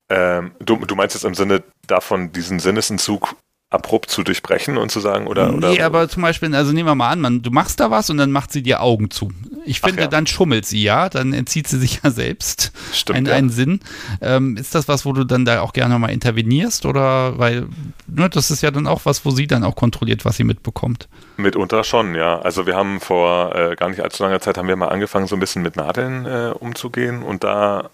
Ähm, 0.10 0.52
du, 0.60 0.78
du 0.78 0.96
meinst 0.96 1.16
jetzt 1.16 1.26
im 1.26 1.36
Sinne 1.36 1.64
davon, 1.86 2.32
diesen 2.32 2.60
Sinnesentzug 2.60 3.36
abrupt 3.72 4.10
zu 4.10 4.24
durchbrechen 4.24 4.78
und 4.78 4.90
zu 4.90 5.00
sagen, 5.00 5.28
oder? 5.28 5.54
oder 5.54 5.70
nee, 5.70 5.82
aber 5.82 6.10
zum 6.10 6.24
Beispiel, 6.24 6.54
also 6.56 6.72
nehmen 6.72 6.90
wir 6.90 6.96
mal 6.96 7.10
an, 7.10 7.22
man, 7.22 7.42
du 7.44 7.52
machst 7.52 7.80
da 7.80 7.92
was 7.92 8.10
und 8.10 8.18
dann 8.18 8.32
macht 8.32 8.52
sie 8.52 8.64
dir 8.64 8.82
Augen 8.82 9.12
zu. 9.12 9.32
Ich 9.64 9.82
finde, 9.82 10.04
ja. 10.04 10.08
dann 10.08 10.26
schummelt 10.26 10.66
sie 10.66 10.82
ja, 10.82 11.08
dann 11.08 11.34
entzieht 11.34 11.68
sie 11.68 11.78
sich 11.78 12.02
ja 12.04 12.10
selbst 12.10 12.72
Stimmt, 12.92 13.18
einen, 13.18 13.28
ja. 13.28 13.34
einen 13.34 13.50
Sinn. 13.52 13.80
Ähm, 14.22 14.58
ist 14.58 14.74
das 14.74 14.88
was, 14.88 15.06
wo 15.06 15.14
du 15.14 15.24
dann 15.24 15.46
da 15.46 15.62
auch 15.62 15.74
gerne 15.74 16.00
mal 16.00 16.10
intervenierst 16.10 16.88
oder, 16.88 17.38
weil, 17.38 17.68
ne, 18.08 18.28
das 18.30 18.50
ist 18.50 18.64
ja 18.64 18.72
dann 18.72 18.88
auch 18.88 19.02
was, 19.06 19.24
wo 19.24 19.30
sie 19.30 19.46
dann 19.46 19.64
auch 19.64 19.76
kontrolliert, 19.76 20.26
was 20.26 20.38
sie 20.38 20.44
mitbekommt. 20.44 21.08
Mitunter 21.38 21.84
schon, 21.84 22.16
ja. 22.16 22.40
Also 22.40 22.66
wir 22.66 22.76
haben 22.76 23.00
vor 23.00 23.56
äh, 23.56 23.76
gar 23.76 23.90
nicht 23.90 24.02
allzu 24.02 24.24
langer 24.24 24.40
Zeit 24.42 24.58
haben 24.58 24.68
wir 24.68 24.76
mal 24.78 24.90
angefangen, 24.90 25.28
so 25.28 25.36
ein 25.36 25.40
bisschen 25.40 25.62
mit 25.62 25.76
Nadeln 25.76 26.26
äh, 26.26 26.54
umzugehen 26.58 27.22
und 27.22 27.44
da 27.44 27.92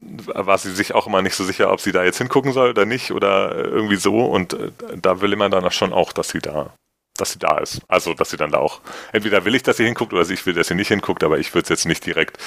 war 0.00 0.58
sie 0.58 0.72
sich 0.72 0.94
auch 0.94 1.06
immer 1.06 1.22
nicht 1.22 1.34
so 1.34 1.44
sicher, 1.44 1.72
ob 1.72 1.80
sie 1.80 1.92
da 1.92 2.04
jetzt 2.04 2.18
hingucken 2.18 2.52
soll 2.52 2.70
oder 2.70 2.84
nicht 2.84 3.10
oder 3.12 3.54
irgendwie 3.54 3.96
so. 3.96 4.24
Und 4.26 4.54
äh, 4.54 4.70
da 5.00 5.20
will 5.20 5.34
man 5.36 5.50
dann 5.50 5.68
schon 5.70 5.92
auch, 5.92 6.12
dass 6.12 6.28
sie 6.28 6.38
da, 6.38 6.74
dass 7.16 7.32
sie 7.32 7.38
da 7.38 7.58
ist. 7.58 7.80
Also, 7.88 8.14
dass 8.14 8.30
sie 8.30 8.36
dann 8.36 8.52
da 8.52 8.58
auch, 8.58 8.80
entweder 9.12 9.44
will 9.44 9.54
ich, 9.54 9.62
dass 9.62 9.76
sie 9.76 9.84
hinguckt 9.84 10.12
oder 10.12 10.28
ich 10.28 10.46
will, 10.46 10.54
dass 10.54 10.68
sie 10.68 10.74
nicht 10.74 10.88
hinguckt, 10.88 11.24
aber 11.24 11.38
ich 11.38 11.54
würde 11.54 11.64
es 11.64 11.68
jetzt 11.68 11.86
nicht 11.86 12.06
direkt 12.06 12.38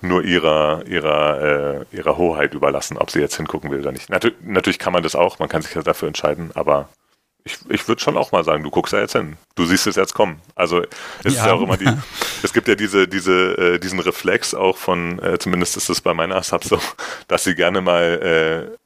nur 0.00 0.24
ihrer, 0.24 0.84
ihrer, 0.86 1.84
äh, 1.92 1.96
ihrer 1.96 2.16
Hoheit 2.16 2.54
überlassen, 2.54 2.98
ob 2.98 3.10
sie 3.10 3.20
jetzt 3.20 3.36
hingucken 3.36 3.70
will 3.70 3.80
oder 3.80 3.92
nicht. 3.92 4.10
Natu 4.10 4.30
natürlich 4.40 4.78
kann 4.78 4.92
man 4.92 5.02
das 5.02 5.14
auch, 5.14 5.38
man 5.38 5.48
kann 5.48 5.62
sich 5.62 5.74
ja 5.74 5.82
dafür 5.82 6.08
entscheiden, 6.08 6.50
aber 6.54 6.88
ich, 7.44 7.58
ich 7.68 7.88
würde 7.88 8.00
schon 8.00 8.16
auch 8.16 8.32
mal 8.32 8.44
sagen, 8.44 8.62
du 8.62 8.70
guckst 8.70 8.92
ja 8.92 9.00
jetzt 9.00 9.12
hin. 9.12 9.36
Du 9.54 9.64
siehst 9.64 9.86
es 9.86 9.96
jetzt 9.96 10.14
kommen. 10.14 10.40
Also 10.54 10.82
es 11.24 11.34
ja. 11.34 11.40
ist 11.40 11.46
ja 11.46 11.52
auch 11.52 11.62
immer 11.62 11.76
die, 11.76 11.88
es 12.42 12.52
gibt 12.52 12.68
ja 12.68 12.74
diese, 12.74 13.08
diese, 13.08 13.56
äh, 13.58 13.78
diesen 13.78 13.98
Reflex 14.00 14.54
auch 14.54 14.76
von, 14.76 15.18
äh, 15.20 15.38
zumindest 15.38 15.76
ist 15.76 15.88
es 15.88 16.00
bei 16.00 16.14
meiner 16.14 16.42
Sub 16.42 16.64
so, 16.64 16.78
dass 17.28 17.44
sie 17.44 17.54
gerne 17.54 17.80
mal 17.80 18.70
äh, 18.72 18.76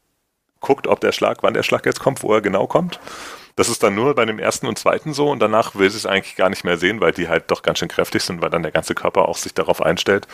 guckt, 0.61 0.87
ob 0.87 1.01
der 1.01 1.13
Schlag, 1.13 1.43
wann 1.43 1.55
der 1.55 1.63
Schlag 1.63 1.85
jetzt 1.87 2.01
kommt, 2.01 2.23
wo 2.23 2.33
er 2.33 2.41
genau 2.41 2.67
kommt. 2.67 2.99
Das 3.57 3.69
ist 3.69 3.83
dann 3.83 3.95
nur 3.95 4.15
bei 4.15 4.25
dem 4.25 4.39
ersten 4.39 4.67
und 4.67 4.79
zweiten 4.79 5.15
so 5.15 5.31
und 5.31 5.41
danach 5.41 5.75
will 5.75 5.89
sie 5.91 5.97
es 5.97 6.07
eigentlich 6.07 6.37
gar 6.37 6.51
nicht 6.51 6.65
mehr 6.65 6.77
sehen, 6.77 7.01
weil 7.01 7.13
die 7.13 7.29
halt 7.29 7.51
doch 7.51 7.63
ganz 7.63 7.79
schön 7.79 7.89
kräftig 7.89 8.23
sind, 8.23 8.43
weil 8.43 8.51
dann 8.51 8.63
der 8.63 8.73
ganze 8.73 8.95
Körper 8.95 9.29
auch 9.29 9.39
sich 9.39 9.55
darauf 9.55 9.81
einstellt. 9.81 10.27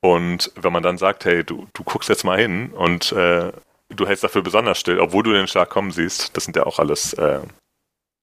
Und 0.00 0.52
wenn 0.54 0.72
man 0.72 0.82
dann 0.82 0.98
sagt, 0.98 1.24
hey, 1.24 1.44
du, 1.44 1.66
du 1.72 1.82
guckst 1.82 2.08
jetzt 2.08 2.24
mal 2.24 2.38
hin 2.38 2.70
und 2.72 3.12
äh, 3.12 3.52
du 3.88 4.06
hältst 4.06 4.24
dafür 4.24 4.42
besonders 4.42 4.78
still, 4.78 4.98
obwohl 4.98 5.22
du 5.22 5.32
den 5.32 5.48
Schlag 5.48 5.70
kommen 5.70 5.90
siehst. 5.90 6.36
Das 6.36 6.44
sind 6.44 6.56
ja 6.56 6.64
auch 6.64 6.78
alles 6.78 7.12
äh, 7.14 7.40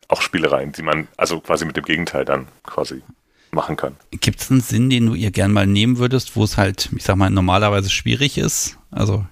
auch 0.07 0.21
Spielereien, 0.21 0.71
die 0.71 0.81
man 0.81 1.07
also 1.17 1.39
quasi 1.39 1.65
mit 1.65 1.77
dem 1.77 1.85
Gegenteil 1.85 2.25
dann 2.25 2.47
quasi 2.63 3.01
machen 3.51 3.75
kann. 3.75 3.95
Gibt 4.11 4.41
es 4.41 4.51
einen 4.51 4.61
Sinn, 4.61 4.89
den 4.89 5.05
du 5.05 5.13
ihr 5.13 5.31
gern 5.31 5.51
mal 5.51 5.67
nehmen 5.67 5.97
würdest, 5.97 6.35
wo 6.35 6.43
es 6.43 6.57
halt, 6.57 6.89
ich 6.95 7.03
sag 7.03 7.15
mal, 7.15 7.29
normalerweise 7.29 7.89
schwierig 7.89 8.37
ist? 8.37 8.77
Also 8.91 9.25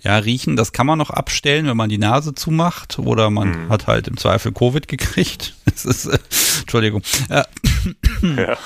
ja, 0.00 0.16
riechen, 0.16 0.56
das 0.56 0.72
kann 0.72 0.86
man 0.86 0.98
noch 0.98 1.10
abstellen, 1.10 1.66
wenn 1.66 1.76
man 1.76 1.88
die 1.88 1.98
Nase 1.98 2.34
zumacht 2.34 2.98
oder 2.98 3.30
man 3.30 3.66
mhm. 3.66 3.68
hat 3.68 3.86
halt 3.86 4.08
im 4.08 4.16
Zweifel 4.16 4.52
Covid 4.52 4.88
gekriegt. 4.88 5.54
Das 5.72 5.86
ist, 5.86 6.04
äh, 6.04 6.18
Entschuldigung. 6.60 7.02
Äh, 7.30 7.44
ja. 8.22 8.58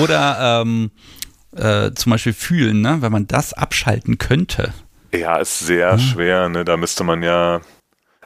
Oder 0.00 0.62
ähm, 0.62 0.90
äh, 1.54 1.92
zum 1.92 2.10
Beispiel 2.12 2.32
fühlen, 2.32 2.80
ne? 2.80 3.02
wenn 3.02 3.12
man 3.12 3.26
das 3.26 3.52
abschalten 3.52 4.16
könnte. 4.16 4.72
Ja, 5.16 5.36
ist 5.36 5.60
sehr 5.60 5.92
hm. 5.92 5.98
schwer, 5.98 6.48
ne? 6.48 6.64
Da 6.64 6.76
müsste 6.76 7.04
man 7.04 7.22
ja. 7.22 7.60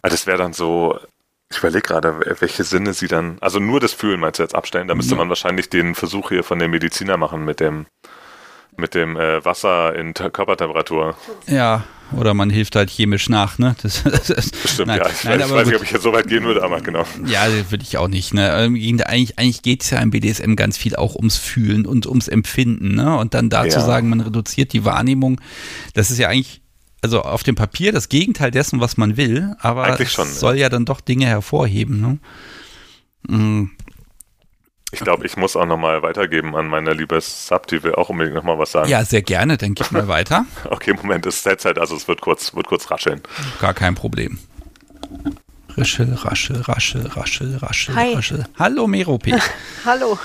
Ah, 0.02 0.08
das 0.08 0.26
wäre 0.26 0.38
dann 0.38 0.52
so. 0.52 0.98
Ich 1.52 1.58
überlege 1.58 1.82
gerade, 1.82 2.20
welche 2.38 2.62
Sinne 2.62 2.94
sie 2.94 3.08
dann. 3.08 3.36
Also 3.40 3.58
nur 3.58 3.80
das 3.80 3.92
Fühlen 3.92 4.20
meinst 4.20 4.38
du 4.38 4.44
jetzt 4.44 4.54
abstellen? 4.54 4.86
Da 4.86 4.94
müsste 4.94 5.14
ja. 5.14 5.18
man 5.18 5.28
wahrscheinlich 5.28 5.68
den 5.68 5.96
Versuch 5.96 6.28
hier 6.28 6.44
von 6.44 6.60
dem 6.60 6.70
Mediziner 6.70 7.16
machen 7.16 7.44
mit 7.44 7.58
dem 7.58 7.86
mit 8.76 8.94
dem 8.94 9.16
äh, 9.16 9.44
Wasser 9.44 9.94
in 9.94 10.14
Körpertemperatur. 10.14 11.16
Ja, 11.46 11.84
oder 12.16 12.34
man 12.34 12.50
hilft 12.50 12.74
halt 12.74 12.90
chemisch 12.90 13.28
nach, 13.28 13.58
ne? 13.58 13.76
Das, 13.82 14.02
das, 14.26 14.50
Bestimmt, 14.50 14.88
nein, 14.88 14.98
ja. 14.98 15.08
Ich 15.08 15.24
nein, 15.24 15.40
weiß, 15.40 15.50
weiß 15.50 15.66
nicht, 15.68 15.76
ob 15.76 15.82
ich 15.84 15.90
jetzt 15.92 16.02
so 16.02 16.12
weit 16.12 16.26
gehen 16.26 16.44
würde, 16.44 16.62
aber 16.62 16.80
genau. 16.80 17.04
Ja, 17.26 17.46
würde 17.70 17.84
ich 17.84 17.98
auch 17.98 18.08
nicht, 18.08 18.34
ne? 18.34 18.52
Eigentlich, 18.52 19.38
eigentlich 19.38 19.62
geht 19.62 19.82
es 19.82 19.90
ja 19.90 19.98
im 19.98 20.10
BDSM 20.10 20.54
ganz 20.54 20.76
viel 20.76 20.96
auch 20.96 21.14
ums 21.14 21.36
Fühlen 21.36 21.86
und 21.86 22.06
ums 22.06 22.26
Empfinden, 22.26 22.94
ne? 22.94 23.16
Und 23.16 23.34
dann 23.34 23.50
dazu 23.50 23.78
ja. 23.78 23.84
sagen, 23.84 24.08
man 24.08 24.20
reduziert 24.20 24.72
die 24.72 24.84
Wahrnehmung, 24.84 25.40
das 25.94 26.10
ist 26.10 26.18
ja 26.18 26.28
eigentlich 26.28 26.62
also 27.02 27.22
auf 27.22 27.42
dem 27.42 27.54
Papier 27.54 27.92
das 27.92 28.08
Gegenteil 28.08 28.50
dessen, 28.50 28.80
was 28.80 28.96
man 28.96 29.16
will, 29.16 29.54
aber 29.60 29.98
es 29.98 30.12
schon, 30.12 30.28
soll 30.28 30.56
ja. 30.56 30.62
ja 30.62 30.68
dann 30.68 30.84
doch 30.84 31.00
Dinge 31.00 31.26
hervorheben. 31.26 32.00
Ne? 32.00 32.18
Mhm. 33.28 33.70
Ich 34.92 35.00
glaube, 35.00 35.24
ich 35.24 35.36
muss 35.36 35.54
auch 35.54 35.66
nochmal 35.66 36.02
weitergeben 36.02 36.56
an 36.56 36.66
meine 36.66 36.92
liebe 36.92 37.20
Sub, 37.20 37.68
die 37.68 37.82
will 37.84 37.94
auch 37.94 38.08
unbedingt 38.08 38.34
nochmal 38.34 38.58
was 38.58 38.72
sagen. 38.72 38.88
Ja, 38.88 39.04
sehr 39.04 39.22
gerne, 39.22 39.56
denke 39.56 39.84
ich 39.84 39.92
mal 39.92 40.08
weiter. 40.08 40.46
okay, 40.64 40.94
Moment, 40.94 41.26
das 41.26 41.44
Headset, 41.44 41.74
also 41.78 41.94
es 41.94 42.08
wird 42.08 42.20
kurz, 42.20 42.54
wird 42.54 42.66
kurz 42.66 42.90
rascheln. 42.90 43.20
Gar 43.60 43.74
kein 43.74 43.94
Problem. 43.94 44.38
Rischel, 45.76 46.12
raschel, 46.14 46.60
raschel, 46.62 47.06
raschel, 47.06 47.56
raschel, 47.56 47.94
Hi. 47.94 48.14
raschel. 48.14 48.44
Hallo 48.58 48.88
Merope. 48.88 49.38
Hallo. 49.84 50.18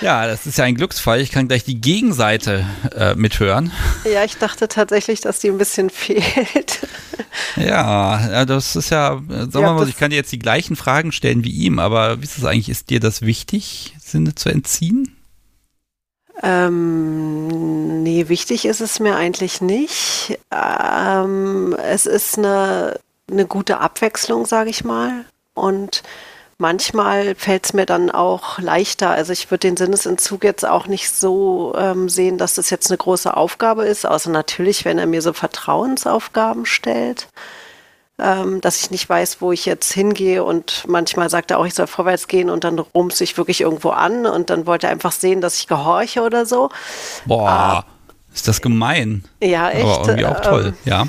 Ja, 0.00 0.26
das 0.26 0.46
ist 0.46 0.58
ja 0.58 0.64
ein 0.64 0.74
Glücksfall. 0.74 1.20
Ich 1.20 1.30
kann 1.30 1.48
gleich 1.48 1.64
die 1.64 1.80
Gegenseite 1.80 2.66
äh, 2.96 3.14
mithören. 3.14 3.70
Ja, 4.10 4.24
ich 4.24 4.36
dachte 4.36 4.68
tatsächlich, 4.68 5.20
dass 5.20 5.38
die 5.38 5.48
ein 5.48 5.58
bisschen 5.58 5.90
fehlt. 5.90 6.80
Ja, 7.56 8.44
das 8.44 8.76
ist 8.76 8.90
ja, 8.90 9.20
sagen 9.28 9.52
wir 9.52 9.72
mal, 9.72 9.88
ich 9.88 9.96
kann 9.96 10.10
dir 10.10 10.16
jetzt 10.16 10.32
die 10.32 10.38
gleichen 10.38 10.76
Fragen 10.76 11.12
stellen 11.12 11.44
wie 11.44 11.50
ihm, 11.50 11.78
aber 11.78 12.20
wie 12.20 12.24
ist 12.24 12.38
es 12.38 12.44
eigentlich, 12.44 12.68
ist 12.68 12.90
dir 12.90 13.00
das 13.00 13.22
wichtig, 13.22 13.94
Sinne 14.00 14.34
zu 14.34 14.48
entziehen? 14.48 15.16
Ähm, 16.42 18.02
nee, 18.02 18.28
wichtig 18.28 18.64
ist 18.64 18.80
es 18.80 19.00
mir 19.00 19.16
eigentlich 19.16 19.60
nicht. 19.60 20.38
Ähm, 20.50 21.76
es 21.82 22.06
ist 22.06 22.38
eine, 22.38 22.98
eine 23.30 23.46
gute 23.46 23.78
Abwechslung, 23.78 24.44
sage 24.46 24.70
ich 24.70 24.84
mal. 24.84 25.24
Und 25.54 26.02
manchmal 26.58 27.34
fällt 27.34 27.66
es 27.66 27.72
mir 27.72 27.86
dann 27.86 28.10
auch 28.10 28.58
leichter. 28.58 29.10
Also 29.10 29.32
ich 29.32 29.50
würde 29.50 29.68
den 29.68 29.76
Sinnesentzug 29.76 30.44
jetzt 30.44 30.66
auch 30.66 30.86
nicht 30.86 31.10
so 31.10 31.74
ähm, 31.76 32.08
sehen, 32.08 32.38
dass 32.38 32.54
das 32.54 32.70
jetzt 32.70 32.90
eine 32.90 32.98
große 32.98 33.36
Aufgabe 33.36 33.84
ist, 33.84 34.06
außer 34.06 34.30
natürlich, 34.30 34.84
wenn 34.84 34.98
er 34.98 35.06
mir 35.06 35.22
so 35.22 35.32
Vertrauensaufgaben 35.32 36.66
stellt. 36.66 37.28
Ähm, 38.16 38.60
dass 38.60 38.80
ich 38.80 38.92
nicht 38.92 39.08
weiß, 39.08 39.40
wo 39.40 39.50
ich 39.50 39.66
jetzt 39.66 39.92
hingehe 39.92 40.44
und 40.44 40.84
manchmal 40.86 41.28
sagt 41.30 41.50
er 41.50 41.58
auch, 41.58 41.66
ich 41.66 41.74
soll 41.74 41.88
vorwärts 41.88 42.28
gehen 42.28 42.48
und 42.48 42.62
dann 42.62 42.78
rumst 42.78 43.20
ich 43.20 43.36
wirklich 43.36 43.60
irgendwo 43.60 43.90
an 43.90 44.24
und 44.24 44.50
dann 44.50 44.66
wollte 44.66 44.86
er 44.86 44.92
einfach 44.92 45.10
sehen, 45.10 45.40
dass 45.40 45.58
ich 45.58 45.66
gehorche 45.66 46.22
oder 46.22 46.46
so. 46.46 46.70
Boah, 47.26 47.84
äh, 47.84 48.34
ist 48.34 48.46
das 48.46 48.62
gemein. 48.62 49.24
Ja, 49.42 49.68
echt. 49.70 49.84
Aber 49.84 50.08
irgendwie 50.08 50.26
auch 50.26 50.40
toll, 50.40 50.66
ähm, 50.66 50.74
ja. 50.84 51.06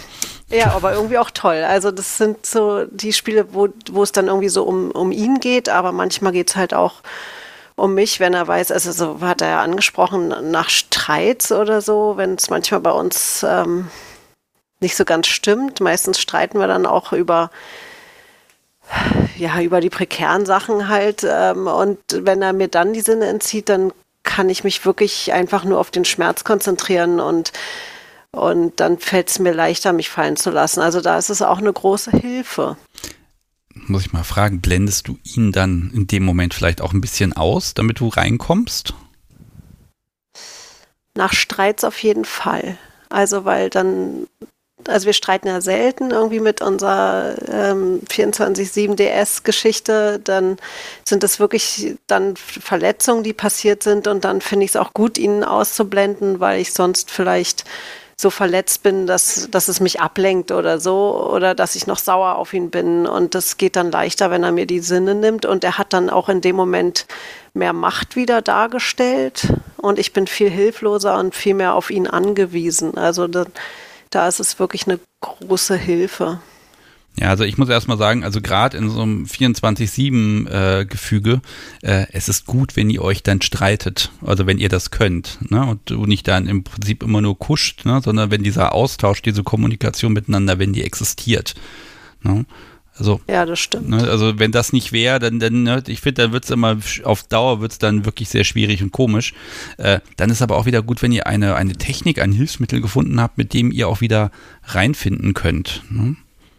Ja, 0.50 0.74
aber 0.74 0.94
irgendwie 0.94 1.18
auch 1.18 1.32
toll. 1.32 1.64
Also 1.64 1.92
das 1.92 2.18
sind 2.18 2.46
so 2.46 2.86
die 2.86 3.14
Spiele, 3.14 3.54
wo, 3.54 3.70
wo 3.92 4.04
es 4.04 4.12
dann 4.12 4.28
irgendwie 4.28 4.50
so 4.50 4.64
um, 4.64 4.92
um 4.92 5.12
ihn 5.12 5.40
geht, 5.40 5.70
aber 5.70 5.92
manchmal 5.92 6.34
geht 6.34 6.52
es 6.52 6.56
halt 6.56 6.74
auch 6.74 7.02
um 7.76 7.94
mich, 7.94 8.20
wenn 8.20 8.34
er 8.34 8.48
weiß, 8.48 8.72
also 8.72 8.92
so 8.92 9.22
hat 9.22 9.42
er 9.42 9.50
ja 9.50 9.62
angesprochen, 9.62 10.34
nach 10.52 10.70
Streits 10.70 11.52
oder 11.52 11.82
so, 11.82 12.14
wenn 12.16 12.36
es 12.36 12.50
manchmal 12.50 12.80
bei 12.80 12.92
uns 12.92 13.44
ähm, 13.48 13.90
nicht 14.80 14.96
so 14.96 15.04
ganz 15.04 15.28
stimmt. 15.28 15.82
Meistens 15.82 16.20
streiten 16.20 16.60
wir 16.60 16.68
dann 16.68 16.86
auch 16.86 17.12
über 17.12 17.50
ja, 19.38 19.60
über 19.62 19.82
die 19.82 19.90
prekären 19.90 20.46
Sachen 20.46 20.88
halt. 20.88 21.26
Ähm, 21.28 21.68
und 21.68 22.00
wenn 22.12 22.42
er 22.42 22.54
mir 22.54 22.68
dann 22.68 22.94
die 22.94 23.02
Sinne 23.02 23.26
entzieht, 23.28 23.70
dann 23.70 23.92
kann 24.24 24.50
ich 24.50 24.64
mich 24.64 24.86
wirklich 24.86 25.34
einfach 25.34 25.64
nur 25.64 25.80
auf 25.80 25.92
den 25.92 26.06
Schmerz 26.06 26.44
konzentrieren 26.44 27.20
und 27.20 27.52
und 28.36 28.80
dann 28.80 29.00
fällt 29.00 29.30
es 29.30 29.40
mir 29.40 29.54
leichter, 29.54 29.94
mich 29.94 30.10
fallen 30.10 30.36
zu 30.36 30.50
lassen. 30.50 30.82
Also 30.82 31.02
da 31.02 31.18
ist 31.18 31.30
es 31.30 31.42
auch 31.42 31.60
eine 31.60 31.72
große 31.72 32.12
Hilfe. 32.12 32.78
Muss 33.74 34.06
ich 34.06 34.14
mal 34.14 34.24
fragen, 34.24 34.62
blendest 34.62 35.08
du 35.08 35.18
ihn 35.24 35.52
dann 35.52 35.92
in 35.94 36.08
dem 36.08 36.24
Moment 36.24 36.54
vielleicht 36.54 36.82
auch 36.82 36.94
ein 36.94 37.02
bisschen 37.02 37.34
aus, 37.34 37.74
damit 37.74 38.00
du 38.00 38.08
reinkommst? 38.08 38.94
Nach 41.16 41.34
Streits 41.34 41.84
auf 41.84 42.02
jeden 42.04 42.26
Fall. 42.26 42.78
Also 43.10 43.46
weil 43.46 43.70
dann 43.70 44.28
also 44.88 45.08
wir 45.08 45.14
streiten 45.14 45.48
ja 45.48 45.62
selten 45.62 46.12
irgendwie 46.12 46.40
mit 46.40 46.62
unserer 46.62 47.36
ähm, 47.50 48.02
24-7 48.08 48.96
DS-Geschichte, 48.96 50.20
dann 50.24 50.58
sind 51.08 51.24
das 51.24 51.40
wirklich 51.40 51.96
dann 52.08 52.36
Verletzungen, 52.36 53.24
die 53.24 53.34
passiert 53.34 53.84
sind 53.84 54.08
und 54.08 54.26
dann 54.26 54.42
finde 54.42 54.66
ich 54.66 54.72
es 54.72 54.76
auch 54.76 54.94
gut, 54.94 55.18
ihn 55.18 55.44
auszublenden, 55.44 56.40
weil 56.40 56.60
ich 56.60 56.74
sonst 56.74 57.10
vielleicht 57.10 57.66
so 58.18 58.30
verletzt 58.30 58.82
bin, 58.82 59.08
dass, 59.08 59.50
dass 59.52 59.68
es 59.68 59.80
mich 59.80 60.00
ablenkt 60.00 60.52
oder 60.52 60.80
so 60.80 61.30
oder 61.32 61.54
dass 61.54 61.76
ich 61.76 61.86
noch 61.86 61.98
sauer 61.98 62.36
auf 62.36 62.54
ihn 62.54 62.70
bin 62.70 63.06
und 63.06 63.36
das 63.36 63.58
geht 63.58 63.76
dann 63.76 63.92
leichter, 63.92 64.32
wenn 64.32 64.44
er 64.44 64.54
mir 64.54 64.66
die 64.66 64.80
Sinne 64.80 65.16
nimmt 65.16 65.46
und 65.46 65.64
er 65.64 65.78
hat 65.78 65.92
dann 65.92 66.10
auch 66.10 66.30
in 66.30 66.42
dem 66.42 66.56
Moment 66.56 67.08
mehr 67.54 67.74
Macht 67.74 68.16
wieder 68.16 68.42
dargestellt 68.42 69.54
und 69.78 70.00
ich 70.00 70.14
bin 70.14 70.28
viel 70.28 70.50
hilfloser 70.50 71.18
und 71.18 71.36
viel 71.36 71.56
mehr 71.56 71.74
auf 71.74 71.90
ihn 71.90 72.08
angewiesen. 72.08 72.98
Also 72.98 73.28
dann 73.28 73.48
da 74.16 74.30
ist 74.30 74.40
es 74.40 74.60
wirklich 74.60 74.88
eine 74.88 75.00
große 75.20 75.76
Hilfe. 75.76 76.40
Ja, 77.20 77.30
also 77.30 77.44
ich 77.46 77.58
muss 77.58 77.70
erstmal 77.70 77.98
sagen, 77.98 78.26
also 78.26 78.42
gerade 78.42 78.78
in 78.78 78.90
so 78.90 79.02
einem 79.02 79.24
24-7-Gefüge, 79.24 81.42
äh, 81.82 82.02
äh, 82.02 82.08
es 82.12 82.28
ist 82.28 82.46
gut, 82.46 82.76
wenn 82.76 82.90
ihr 82.90 83.02
euch 83.02 83.24
dann 83.24 83.42
streitet, 83.42 84.12
also 84.22 84.48
wenn 84.48 84.58
ihr 84.58 84.68
das 84.68 84.92
könnt, 84.92 85.40
ne? 85.50 85.66
Und 85.66 85.90
du 85.90 86.06
nicht 86.06 86.28
dann 86.28 86.48
im 86.48 86.66
Prinzip 86.66 87.04
immer 87.04 87.22
nur 87.22 87.40
kuscht, 87.40 87.86
ne? 87.86 88.02
sondern 88.04 88.32
wenn 88.32 88.44
dieser 88.44 88.74
Austausch, 88.74 89.22
diese 89.22 89.44
Kommunikation 89.44 90.12
miteinander, 90.12 90.60
wenn 90.60 90.74
die 90.74 90.84
existiert. 90.84 91.56
Ne? 92.22 92.46
Also, 92.98 93.20
ja, 93.28 93.46
das 93.46 93.60
stimmt. 93.60 93.90
Ne, 93.90 94.10
also 94.10 94.40
wenn 94.40 94.54
das 94.54 94.72
nicht 94.72 94.94
wäre, 94.94 95.20
dann, 95.20 95.38
dann 95.40 95.64
ne, 95.64 95.84
ich 95.88 96.00
finde, 96.00 96.22
dann 96.24 96.32
wird 96.32 96.46
es 96.46 96.50
immer 96.50 96.78
auf 97.04 97.24
Dauer 97.24 97.60
wird 97.60 97.74
es 97.74 97.78
dann 97.78 98.06
wirklich 98.06 98.30
sehr 98.30 98.46
schwierig 98.46 98.82
und 98.82 98.94
komisch. 98.94 99.34
Äh, 99.78 100.00
dann 100.16 100.30
ist 100.30 100.42
aber 100.42 100.56
auch 100.56 100.66
wieder 100.66 100.82
gut, 100.82 101.02
wenn 101.02 101.12
ihr 101.12 101.28
eine, 101.28 101.56
eine 101.56 101.74
Technik, 101.74 102.22
ein 102.22 102.32
Hilfsmittel 102.32 102.80
gefunden 102.80 103.20
habt, 103.20 103.38
mit 103.38 103.54
dem 103.54 103.70
ihr 103.72 103.90
auch 103.90 104.00
wieder 104.00 104.32
reinfinden 104.64 105.34
könnt. 105.34 105.84
Ne? 105.90 106.16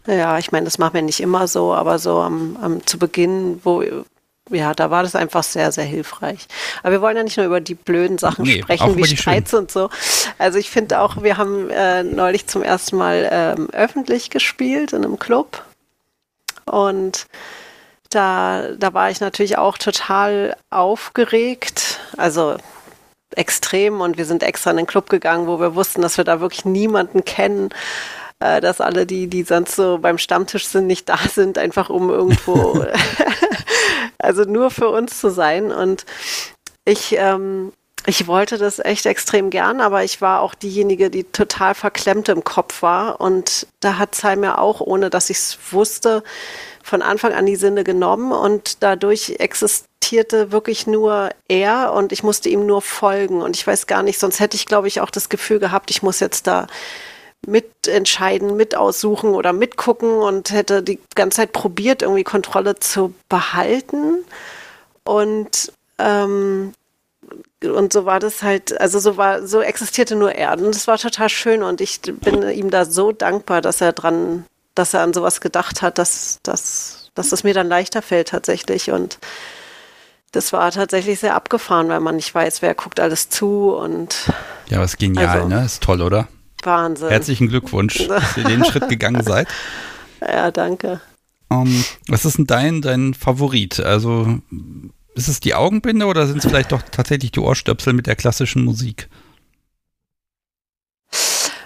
Ja, 0.07 0.38
ich 0.38 0.53
meine, 0.53 0.64
das 0.64 0.79
machen 0.79 0.95
wir 0.95 1.03
nicht 1.03 1.21
immer 1.21 1.49
so, 1.49 1.75
aber 1.75 1.99
so 1.99 2.21
am, 2.21 2.57
am 2.61 2.87
zu 2.87 2.99
Beginn, 2.99 3.61
wo 3.64 3.83
ja, 4.51 4.75
da 4.75 4.92
war 4.92 5.03
das 5.03 5.16
einfach 5.16 5.42
sehr, 5.42 5.73
sehr 5.73 5.85
hilfreich. 5.85 6.47
Aber 6.85 6.92
wir 6.92 7.01
wollen 7.01 7.16
ja 7.16 7.25
nicht 7.25 7.37
nur 7.37 7.47
über 7.47 7.61
die 7.61 7.75
blöden 7.75 8.16
Sachen 8.16 8.45
nee, 8.45 8.62
sprechen, 8.62 8.97
wie 8.97 9.16
Streits 9.16 9.53
und 9.55 9.73
so. 9.73 9.90
Also 10.38 10.59
ich 10.59 10.71
finde 10.71 11.01
auch, 11.01 11.21
wir 11.23 11.37
haben 11.37 11.69
äh, 11.71 12.05
neulich 12.05 12.47
zum 12.47 12.62
ersten 12.62 12.97
Mal 12.97 13.29
ähm, 13.33 13.69
öffentlich 13.73 14.31
gespielt 14.31 14.92
in 14.92 15.05
einem 15.05 15.19
Club 15.19 15.64
und 16.64 17.27
da, 18.11 18.73
da 18.79 18.95
war 18.95 19.11
ich 19.11 19.21
natürlich 19.21 19.59
auch 19.59 19.79
total 19.79 20.57
aufgeregt. 20.71 22.01
Also 22.16 22.57
extrem. 23.33 24.01
Und 24.01 24.16
wir 24.16 24.25
sind 24.25 24.42
extra 24.42 24.71
in 24.71 24.77
den 24.77 24.87
Club 24.87 25.09
gegangen, 25.09 25.47
wo 25.47 25.61
wir 25.61 25.75
wussten, 25.75 26.03
dass 26.03 26.16
wir 26.16 26.25
da 26.25 26.40
wirklich 26.40 26.64
niemanden 26.64 27.25
kennen. 27.25 27.71
Äh, 28.38 28.61
dass 28.61 28.83
alle, 28.83 29.07
die, 29.07 29.29
die 29.29 29.44
sonst 29.44 29.77
so 29.77 29.99
beim 29.99 30.18
Stammtisch 30.18 30.66
sind, 30.66 30.87
nicht 30.87 31.09
da 31.09 31.16
sind, 31.16 31.57
einfach 31.57 31.88
um 31.88 32.11
irgendwo, 32.11 32.85
also 34.18 34.42
nur 34.42 34.70
für 34.70 34.90
uns 34.90 35.20
zu 35.20 35.31
sein. 35.31 35.72
Und 35.72 36.05
ich, 36.85 37.16
ähm, 37.16 37.72
ich 38.05 38.27
wollte 38.27 38.59
das 38.59 38.79
echt 38.79 39.07
extrem 39.07 39.49
gern, 39.49 39.81
aber 39.81 40.05
ich 40.05 40.20
war 40.20 40.42
auch 40.42 40.55
diejenige, 40.55 41.09
die 41.09 41.25
total 41.25 41.75
verklemmt 41.75 42.29
im 42.29 42.44
Kopf 42.44 42.83
war. 42.83 43.22
Und 43.22 43.66
da 43.81 43.96
hat 43.96 44.14
Sai 44.14 44.37
mir 44.37 44.59
auch, 44.59 44.83
ohne 44.83 45.09
dass 45.09 45.31
ich 45.31 45.38
es 45.38 45.59
wusste, 45.70 46.22
von 46.83 47.01
Anfang 47.01 47.33
an 47.33 47.46
die 47.46 47.57
Sinne 47.57 47.85
genommen 47.85 48.33
und 48.33 48.83
dadurch 48.83 49.37
existierte 49.38 50.53
wirklich 50.53 50.87
nur 50.87 51.31
er 51.49 51.92
und 51.94 52.12
ich 52.12 52.22
musste 52.22 52.49
ihm 52.51 52.64
nur 52.66 52.83
folgen. 52.83 53.40
Und 53.42 53.57
ich 53.57 53.66
weiß 53.66 53.87
gar 53.88 54.03
nicht, 54.03 54.20
sonst 54.20 54.40
hätte 54.40 54.57
ich, 54.57 54.66
glaube 54.66 54.88
ich, 54.88 55.01
auch 55.01 55.11
das 55.11 55.29
Gefühl 55.31 55.59
gehabt, 55.59 55.90
ich 55.90 56.03
muss 56.03 56.20
jetzt 56.20 56.46
da 56.46 56.68
mitentscheiden, 57.47 58.57
mit 58.57 58.75
aussuchen 58.75 59.31
oder 59.31 59.53
mitgucken 59.53 60.11
und 60.11 60.51
hätte 60.51 60.83
die 60.83 60.99
ganze 61.15 61.37
Zeit 61.39 61.53
probiert, 61.53 62.03
irgendwie 62.03 62.25
Kontrolle 62.25 62.77
zu 62.77 63.15
behalten. 63.29 64.25
Und 65.05 65.73
ähm, 65.99 66.73
und 67.65 67.93
so 67.93 68.05
war 68.05 68.21
das 68.21 68.43
halt, 68.43 68.79
also 68.81 68.99
so 68.99 69.17
war, 69.17 69.47
so 69.47 69.61
existierte 69.61 70.15
nur 70.15 70.33
er. 70.33 70.53
Und 70.53 70.75
das 70.75 70.87
war 70.87 70.99
total 70.99 71.29
schön 71.29 71.63
und 71.63 71.81
ich 71.81 72.01
bin 72.03 72.49
ihm 72.51 72.71
da 72.71 72.85
so 72.85 73.13
dankbar, 73.13 73.61
dass 73.61 73.81
er 73.81 73.93
dran, 73.93 74.45
dass 74.75 74.95
er 74.95 75.01
an 75.01 75.13
sowas 75.13 75.41
gedacht 75.41 75.83
hat, 75.83 75.99
dass, 75.99 76.39
dass, 76.43 77.11
dass 77.15 77.33
es 77.33 77.45
mir 77.45 77.55
dann 77.55 77.69
leichter 77.69 78.03
fällt 78.03 78.29
tatsächlich. 78.29 78.91
Und 78.91 79.19
das 80.33 80.53
war 80.53 80.71
tatsächlich 80.71 81.19
sehr 81.19 81.35
abgefahren, 81.35 81.89
weil 81.89 82.01
man 82.01 82.17
nicht 82.17 82.35
weiß, 82.35 82.63
wer 82.63 82.75
guckt 82.75 83.01
alles 83.01 83.29
zu 83.31 83.75
und. 83.75 84.31
Ja, 84.69 84.81
was 84.81 84.97
genial, 84.97 85.29
also, 85.29 85.49
ne? 85.49 85.65
Ist 85.65 85.83
toll, 85.83 86.03
oder? 86.03 86.29
Wahnsinn. 86.66 87.09
Herzlichen 87.09 87.48
Glückwunsch, 87.48 88.07
dass 88.09 88.37
ihr 88.37 88.44
den 88.44 88.64
Schritt 88.64 88.88
gegangen 88.88 89.22
seid. 89.24 89.48
Ja, 90.20 90.50
danke. 90.50 91.00
Um, 91.48 91.66
ähm, 91.66 91.85
was 92.09 92.24
ist 92.24 92.38
denn 92.38 92.46
dein, 92.46 92.83
dein 92.83 93.14
Favorit? 93.14 93.81
Also 93.81 94.40
ist 95.14 95.29
es 95.29 95.40
die 95.40 95.55
Augenbinde 95.55 96.07
oder 96.07 96.26
sind 96.26 96.38
es 96.38 96.46
vielleicht 96.46 96.72
doch 96.72 96.83
tatsächlich 96.83 97.33
die 97.33 97.40
Ohrstöpsel 97.40 97.92
mit 97.92 98.07
der 98.07 98.16
klassischen 98.16 98.64
Musik? 98.64 99.09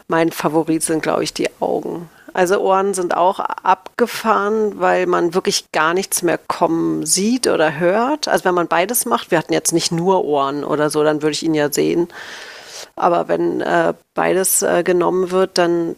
Mein 0.07 0.31
Favorit 0.33 0.83
sind, 0.83 1.03
glaube 1.03 1.25
ich, 1.25 1.33
die 1.33 1.49
Augen. 1.61 2.09
Also 2.33 2.61
Ohren 2.61 2.95
sind 2.95 3.17
auch 3.17 3.41
abgefahren, 3.41 4.79
weil 4.79 5.07
man 5.07 5.35
wirklich 5.35 5.73
gar 5.73 5.95
nichts 5.95 6.23
mehr 6.23 6.39
kommen 6.39 7.05
sieht 7.07 7.49
oder 7.49 7.79
hört. 7.79 8.29
Also 8.29 8.45
wenn 8.45 8.55
man 8.55 8.69
beides 8.69 9.05
macht, 9.05 9.31
wir 9.31 9.39
hatten 9.39 9.53
jetzt 9.53 9.73
nicht 9.73 9.91
nur 9.91 10.25
Ohren 10.25 10.65
oder 10.65 10.91
so, 10.91 11.03
dann 11.03 11.23
würde 11.23 11.33
ich 11.33 11.43
ihn 11.43 11.55
ja 11.55 11.73
sehen. 11.73 12.09
Aber 13.01 13.29
wenn 13.29 13.61
äh, 13.61 13.95
beides 14.15 14.63
äh, 14.63 14.83
genommen 14.83 15.31
wird, 15.31 15.59
dann 15.59 15.97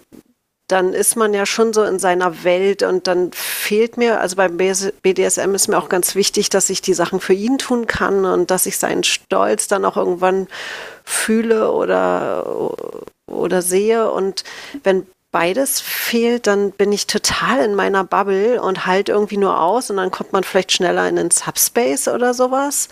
dann 0.73 0.95
ist 0.95 1.17
man 1.17 1.35
ja 1.35 1.45
schon 1.45 1.75
so 1.75 1.83
in 1.85 1.99
seiner 1.99 2.45
Welt 2.45 2.83
und 2.83 3.07
dann 3.07 3.31
fehlt 3.33 3.99
mir, 3.99 4.21
also 4.21 4.37
beim 4.37 4.57
BDSM 4.57 5.55
ist 5.55 5.69
mir 5.69 5.77
auch 5.77 5.91
ganz 5.91 6.15
wichtig, 6.15 6.49
dass 6.49 6.71
ich 6.71 6.81
die 6.81 6.95
Sachen 6.95 7.21
für 7.21 7.35
ihn 7.35 7.59
tun 7.59 7.87
kann 7.87 8.25
und 8.25 8.51
dass 8.51 8.65
ich 8.65 8.79
seinen 8.79 9.05
Stolz 9.05 9.69
dann 9.69 9.85
auch 9.85 9.99
irgendwann 9.99 10.49
fühle 11.05 11.71
oder, 11.73 12.73
oder 13.31 13.61
sehe. 13.61 14.11
Und 14.11 14.45
wenn 14.83 15.07
beides 15.31 15.81
fehlt, 15.81 16.47
dann 16.47 16.71
bin 16.71 16.91
ich 16.91 17.07
total 17.07 17.65
in 17.65 17.75
meiner 17.75 18.05
Bubble 18.05 18.61
und 18.63 18.87
halt 18.87 19.11
irgendwie 19.11 19.37
nur 19.37 19.61
aus 19.61 19.91
und 19.91 19.99
dann 19.99 20.11
kommt 20.11 20.33
man 20.33 20.43
vielleicht 20.43 20.73
schneller 20.73 21.07
in 21.07 21.17
den 21.17 21.31
Subspace 21.31 22.09
oder 22.09 22.33
sowas 22.33 22.89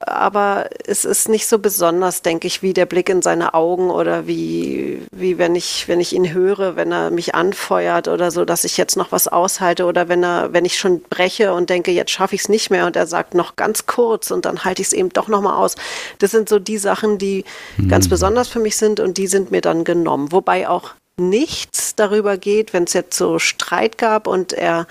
aber 0.00 0.70
es 0.86 1.04
ist 1.04 1.28
nicht 1.28 1.46
so 1.46 1.58
besonders, 1.58 2.22
denke 2.22 2.46
ich, 2.46 2.62
wie 2.62 2.72
der 2.72 2.86
Blick 2.86 3.10
in 3.10 3.20
seine 3.20 3.52
Augen 3.52 3.90
oder 3.90 4.26
wie, 4.26 5.02
wie 5.12 5.36
wenn 5.36 5.54
ich, 5.54 5.88
wenn 5.88 6.00
ich 6.00 6.14
ihn 6.14 6.32
höre, 6.32 6.74
wenn 6.74 6.90
er 6.90 7.10
mich 7.10 7.34
anfeuert 7.34 8.08
oder 8.08 8.30
so, 8.30 8.46
dass 8.46 8.64
ich 8.64 8.78
jetzt 8.78 8.96
noch 8.96 9.12
was 9.12 9.28
aushalte 9.28 9.84
oder 9.84 10.08
wenn 10.08 10.24
er, 10.24 10.54
wenn 10.54 10.64
ich 10.64 10.78
schon 10.78 11.02
breche 11.02 11.52
und 11.52 11.68
denke, 11.68 11.90
jetzt 11.90 12.12
schaffe 12.12 12.34
ich 12.34 12.40
es 12.42 12.48
nicht 12.48 12.70
mehr 12.70 12.86
und 12.86 12.96
er 12.96 13.06
sagt 13.06 13.34
noch 13.34 13.56
ganz 13.56 13.84
kurz 13.84 14.30
und 14.30 14.46
dann 14.46 14.64
halte 14.64 14.80
ich 14.80 14.88
es 14.88 14.94
eben 14.94 15.10
doch 15.10 15.28
nochmal 15.28 15.56
aus. 15.56 15.74
Das 16.18 16.30
sind 16.30 16.48
so 16.48 16.58
die 16.58 16.78
Sachen, 16.78 17.18
die 17.18 17.44
mhm. 17.76 17.88
ganz 17.88 18.08
besonders 18.08 18.48
für 18.48 18.60
mich 18.60 18.76
sind 18.76 19.00
und 19.00 19.18
die 19.18 19.26
sind 19.26 19.50
mir 19.50 19.60
dann 19.60 19.84
genommen. 19.84 20.32
Wobei 20.32 20.66
auch 20.66 20.92
nichts 21.18 21.94
darüber 21.94 22.38
geht, 22.38 22.72
wenn 22.72 22.84
es 22.84 22.94
jetzt 22.94 23.18
so 23.18 23.38
Streit 23.38 23.98
gab 23.98 24.26
und 24.26 24.54
er 24.54 24.86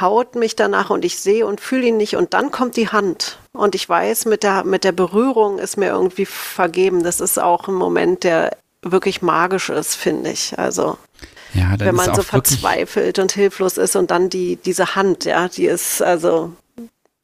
haut 0.00 0.34
mich 0.34 0.56
danach 0.56 0.90
und 0.90 1.04
ich 1.04 1.18
sehe 1.18 1.46
und 1.46 1.60
fühle 1.60 1.86
ihn 1.86 1.96
nicht 1.96 2.16
und 2.16 2.34
dann 2.34 2.50
kommt 2.50 2.76
die 2.76 2.88
Hand 2.88 3.38
und 3.52 3.74
ich 3.74 3.88
weiß, 3.88 4.24
mit 4.26 4.42
der, 4.42 4.64
mit 4.64 4.84
der 4.84 4.92
Berührung 4.92 5.58
ist 5.58 5.76
mir 5.76 5.88
irgendwie 5.88 6.26
vergeben. 6.26 7.02
Das 7.02 7.20
ist 7.20 7.38
auch 7.38 7.68
ein 7.68 7.74
Moment, 7.74 8.24
der 8.24 8.56
wirklich 8.82 9.22
magisch 9.22 9.68
ist, 9.68 9.94
finde 9.94 10.30
ich. 10.30 10.58
Also 10.58 10.98
ja, 11.54 11.78
wenn 11.78 11.94
man 11.94 12.14
so 12.14 12.22
verzweifelt 12.22 13.18
und 13.18 13.32
hilflos 13.32 13.76
ist 13.76 13.94
und 13.94 14.10
dann 14.10 14.30
die, 14.30 14.56
diese 14.56 14.94
Hand, 14.94 15.24
ja, 15.24 15.48
die 15.48 15.66
ist, 15.66 16.02
also 16.02 16.52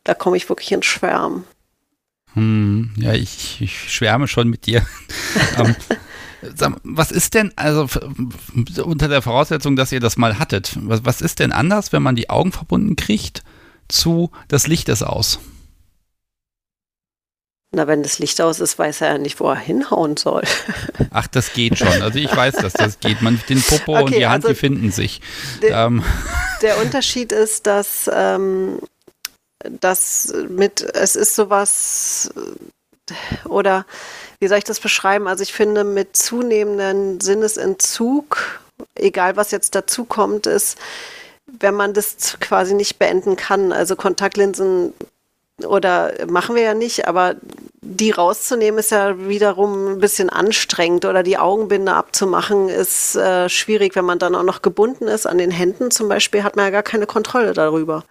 da 0.04 0.14
komme 0.14 0.36
ich 0.36 0.48
wirklich 0.48 0.70
ins 0.72 0.86
Schwärmen. 0.86 1.44
Hm, 2.34 2.92
ja, 2.96 3.14
ich, 3.14 3.60
ich 3.60 3.92
schwärme 3.92 4.28
schon 4.28 4.48
mit 4.48 4.66
dir. 4.66 4.86
um, 5.58 5.74
Was 6.84 7.10
ist 7.10 7.34
denn, 7.34 7.52
also 7.56 7.88
unter 8.82 9.08
der 9.08 9.22
Voraussetzung, 9.22 9.76
dass 9.76 9.92
ihr 9.92 10.00
das 10.00 10.16
mal 10.16 10.38
hattet, 10.38 10.76
was, 10.80 11.04
was 11.04 11.20
ist 11.20 11.40
denn 11.40 11.52
anders, 11.52 11.92
wenn 11.92 12.02
man 12.02 12.16
die 12.16 12.30
Augen 12.30 12.52
verbunden 12.52 12.96
kriegt 12.96 13.42
zu 13.88 14.30
das 14.48 14.66
Licht 14.66 14.88
ist 14.88 15.02
aus? 15.02 15.40
Na, 17.70 17.86
wenn 17.86 18.02
das 18.02 18.18
Licht 18.18 18.40
aus 18.40 18.60
ist, 18.60 18.78
weiß 18.78 19.02
er 19.02 19.08
ja 19.08 19.18
nicht, 19.18 19.40
wo 19.40 19.50
er 19.50 19.56
hinhauen 19.56 20.16
soll. 20.16 20.42
Ach, 21.10 21.26
das 21.26 21.52
geht 21.52 21.78
schon. 21.78 22.02
Also 22.02 22.18
ich 22.18 22.34
weiß, 22.34 22.56
dass 22.56 22.72
das 22.72 22.98
geht. 22.98 23.20
Man 23.20 23.38
den 23.48 23.60
Popo 23.60 23.92
okay, 23.92 24.04
und 24.04 24.14
die 24.14 24.26
Hand, 24.26 24.44
also 24.44 24.48
die 24.48 24.54
finden 24.54 24.90
sich. 24.90 25.20
Der, 25.60 25.84
ähm. 25.84 26.02
der 26.62 26.78
Unterschied 26.80 27.30
ist, 27.30 27.66
dass 27.66 28.10
ähm, 28.12 28.80
das 29.80 30.32
mit, 30.48 30.80
es 30.80 31.14
ist 31.14 31.34
sowas 31.34 32.30
oder 33.44 33.84
wie 34.40 34.48
soll 34.48 34.58
ich 34.58 34.64
das 34.64 34.80
beschreiben? 34.80 35.26
Also 35.28 35.42
ich 35.42 35.52
finde, 35.52 35.84
mit 35.84 36.16
zunehmendem 36.16 37.20
Sinnesentzug, 37.20 38.60
egal 38.94 39.36
was 39.36 39.50
jetzt 39.50 39.74
dazu 39.74 40.04
kommt, 40.04 40.46
ist, 40.46 40.78
wenn 41.46 41.74
man 41.74 41.94
das 41.94 42.38
quasi 42.40 42.74
nicht 42.74 42.98
beenden 42.98 43.36
kann. 43.36 43.72
Also 43.72 43.96
Kontaktlinsen 43.96 44.92
oder 45.66 46.12
machen 46.28 46.54
wir 46.54 46.62
ja 46.62 46.74
nicht, 46.74 47.08
aber 47.08 47.34
die 47.80 48.10
rauszunehmen 48.10 48.78
ist 48.78 48.90
ja 48.90 49.28
wiederum 49.28 49.94
ein 49.94 49.98
bisschen 49.98 50.30
anstrengend 50.30 51.04
oder 51.04 51.22
die 51.22 51.38
Augenbinde 51.38 51.92
abzumachen 51.94 52.68
ist 52.68 53.16
äh, 53.16 53.48
schwierig, 53.48 53.96
wenn 53.96 54.04
man 54.04 54.18
dann 54.18 54.34
auch 54.34 54.42
noch 54.42 54.62
gebunden 54.62 55.08
ist 55.08 55.26
an 55.26 55.38
den 55.38 55.50
Händen 55.50 55.90
zum 55.90 56.08
Beispiel, 56.08 56.44
hat 56.44 56.54
man 56.54 56.66
ja 56.66 56.70
gar 56.70 56.82
keine 56.82 57.06
Kontrolle 57.06 57.54
darüber. 57.54 58.04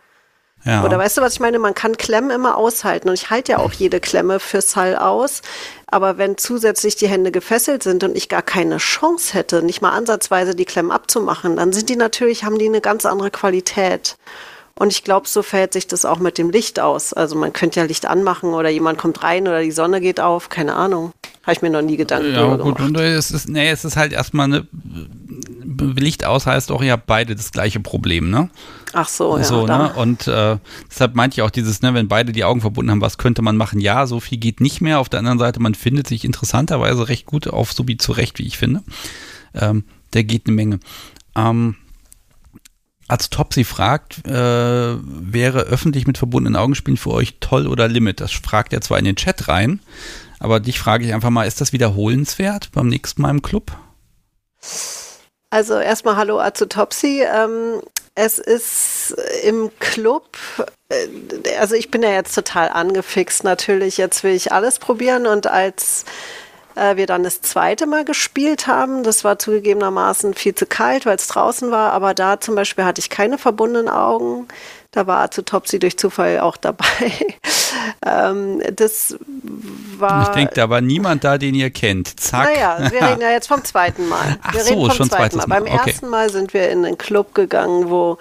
Ja. 0.64 0.84
Oder 0.84 0.98
weißt 0.98 1.18
du, 1.18 1.22
was 1.22 1.34
ich 1.34 1.40
meine? 1.40 1.60
Man 1.60 1.74
kann 1.74 1.98
Klemmen 1.98 2.30
immer 2.30 2.58
aushalten 2.58 3.08
und 3.08 3.14
ich 3.14 3.30
halte 3.30 3.54
ja 3.54 3.60
auch 3.60 3.72
jede 3.72 4.00
Klemme 4.00 4.40
für 4.40 4.62
Sal 4.62 4.98
aus. 4.98 5.42
Aber 5.86 6.18
wenn 6.18 6.38
zusätzlich 6.38 6.98
die 6.98 7.08
Hände 7.08 7.32
gefesselt 7.32 7.84
sind 7.84 8.04
und 8.04 8.18
ich 8.18 8.28
gar 8.28 8.42
keine 8.42 8.78
Chance 8.78 9.34
hätte, 9.34 9.64
nicht 9.64 9.82
mal 9.82 9.92
ansatzweise 9.92 10.56
die 10.56 10.66
Klemmen 10.66 10.92
abzumachen, 10.92 11.56
dann 11.56 11.72
sind 11.72 11.90
die 11.90 11.96
natürlich, 11.96 12.44
haben 12.44 12.60
die 12.60 12.66
eine 12.66 12.82
ganz 12.82 13.06
andere 13.06 13.32
Qualität. 13.32 14.18
Und 14.78 14.92
ich 14.92 15.04
glaube, 15.04 15.28
so 15.28 15.42
verhält 15.42 15.74
sich 15.74 15.88
das 15.88 16.06
auch 16.06 16.20
mit 16.20 16.38
dem 16.38 16.50
Licht 16.50 16.80
aus. 16.80 17.14
Also 17.14 17.36
man 17.36 17.52
könnte 17.52 17.80
ja 17.80 17.86
Licht 17.86 18.06
anmachen 18.06 18.54
oder 18.54 18.70
jemand 18.70 18.98
kommt 18.98 19.24
rein 19.24 19.48
oder 19.48 19.62
die 19.62 19.72
Sonne 19.72 20.02
geht 20.02 20.20
auf, 20.20 20.50
keine 20.50 20.76
Ahnung. 20.76 21.14
Habe 21.44 21.54
ich 21.54 21.62
mir 21.62 21.70
noch 21.70 21.82
nie 21.82 21.98
Gedanken 21.98 22.34
ja, 22.34 22.56
gut, 22.56 22.76
gemacht. 22.76 22.82
Und 22.82 22.98
es 22.98 23.32
ist, 23.32 23.50
nee, 23.50 23.70
es 23.70 23.86
ist 23.86 23.98
halt 23.98 24.14
erstmal 24.14 24.46
eine 24.46 24.68
Licht 25.80 26.26
aus 26.26 26.46
heißt 26.46 26.72
auch, 26.72 26.82
ihr 26.82 26.92
habt 26.92 27.08
beide 27.08 27.36
das 27.36 27.52
gleiche 27.52 27.80
Problem, 27.80 28.30
ne? 28.30 28.50
Ach 28.94 29.08
so, 29.08 29.38
ja. 29.38 29.44
So, 29.44 29.66
ne? 29.66 29.94
Und 29.96 30.28
äh, 30.28 30.58
deshalb 30.90 31.16
meinte 31.16 31.36
ich 31.36 31.42
auch 31.42 31.50
dieses, 31.50 31.82
ne, 31.82 31.94
wenn 31.94 32.08
beide 32.08 32.32
die 32.32 32.44
Augen 32.44 32.62
verbunden 32.62 32.92
haben, 32.92 33.02
was 33.02 33.18
könnte 33.18 33.42
man 33.42 33.58
machen? 33.58 33.80
Ja, 33.80 34.08
so 34.08 34.20
viel 34.20 34.38
geht 34.38 34.62
nicht 34.62 34.82
mehr. 34.82 35.00
Auf 35.00 35.10
der 35.10 35.20
anderen 35.20 35.40
Seite, 35.40 35.60
man 35.60 35.76
findet 35.76 36.08
sich 36.08 36.26
interessanterweise 36.26 37.08
recht 37.10 37.26
gut 37.26 37.48
auf 37.48 37.74
Subi 37.74 37.98
zurecht, 37.98 38.40
wie 38.40 38.48
ich 38.48 38.58
finde. 38.58 38.84
Ähm, 39.54 39.84
der 40.14 40.24
geht 40.24 40.48
eine 40.48 40.56
Menge. 40.56 40.80
Ähm, 41.36 41.76
als 43.08 43.30
Topsy 43.30 43.64
fragt, 43.64 44.28
äh, 44.28 44.32
wäre 44.32 45.62
öffentlich 45.62 46.08
mit 46.08 46.18
verbundenen 46.18 46.56
Augenspielen 46.56 46.98
für 46.98 47.12
euch 47.12 47.38
toll 47.40 47.68
oder 47.68 47.88
Limit? 47.88 48.20
Das 48.20 48.32
fragt 48.32 48.74
er 48.74 48.82
zwar 48.82 49.00
in 49.00 49.06
den 49.06 49.16
Chat 49.16 49.48
rein, 49.48 49.80
aber 50.40 50.60
dich 50.60 50.80
frage 50.80 51.06
ich 51.06 51.14
einfach 51.14 51.30
mal, 51.30 51.48
ist 51.48 51.62
das 51.62 51.74
wiederholenswert 51.74 52.72
beim 52.74 52.88
nächsten 52.88 53.22
Mal 53.22 53.32
im 53.32 53.42
Club? 53.42 53.72
Also 55.50 55.80
erstmal 55.80 56.18
Hallo 56.18 56.40
Azutopsy. 56.40 57.24
Ähm, 57.24 57.82
es 58.16 58.40
ist 58.40 59.16
im 59.44 59.72
Club, 59.80 60.38
äh, 60.90 61.56
also 61.60 61.76
ich 61.76 61.92
bin 61.92 62.04
ja 62.04 62.12
jetzt 62.12 62.34
total 62.34 62.70
angefixt 62.70 63.44
natürlich. 63.44 63.98
Jetzt 63.98 64.24
will 64.24 64.34
ich 64.34 64.52
alles 64.52 64.80
probieren 64.80 65.28
und 65.28 65.48
als 65.48 66.04
äh, 66.78 66.96
wir 66.96 67.08
dann 67.08 67.24
das 67.24 67.42
zweite 67.42 67.88
Mal 67.88 68.06
gespielt 68.06 68.68
haben. 68.68 69.04
Das 69.04 69.24
war 69.24 69.40
zugegebenermaßen 69.40 70.34
viel 70.34 70.56
zu 70.56 70.66
kalt, 70.66 71.06
weil 71.06 71.16
es 71.16 71.28
draußen 71.28 71.72
war, 71.72 71.92
aber 71.92 72.14
da 72.14 72.40
zum 72.40 72.56
Beispiel 72.56 72.86
hatte 72.86 73.00
ich 73.00 73.10
keine 73.10 73.38
verbundenen 73.38 73.90
Augen. 73.90 74.48
Da 74.92 75.06
war 75.06 75.30
zu 75.32 75.44
Topsy 75.44 75.80
durch 75.80 75.98
Zufall 75.98 76.40
auch 76.40 76.58
dabei. 76.58 76.86
ähm, 78.06 78.62
das 78.74 79.18
war. 79.98 80.24
Ich 80.24 80.30
denke, 80.30 80.54
da 80.54 80.70
war 80.70 80.82
niemand 80.82 81.24
da, 81.24 81.38
den 81.38 81.56
ihr 81.56 81.70
kennt. 81.70 82.20
Zack. 82.20 82.46
Naja, 82.46 82.92
wir 82.92 83.02
reden 83.02 83.22
ja 83.22 83.32
jetzt 83.32 83.48
vom 83.48 83.64
zweiten 83.64 84.08
Mal. 84.08 84.38
Ach 84.44 84.54
wir 84.54 84.62
so, 84.62 84.70
reden 84.70 84.86
vom 84.88 84.96
schon 84.96 85.10
zweiten 85.10 85.38
Mal. 85.38 85.48
Mal. 85.48 85.62
Beim 85.62 85.74
okay. 85.74 85.90
ersten 85.90 86.08
Mal 86.10 86.30
sind 86.30 86.54
wir 86.54 86.70
in 86.70 86.86
einen 86.86 86.98
Club 86.98 87.34
gegangen, 87.34 87.90
wo 87.90 88.18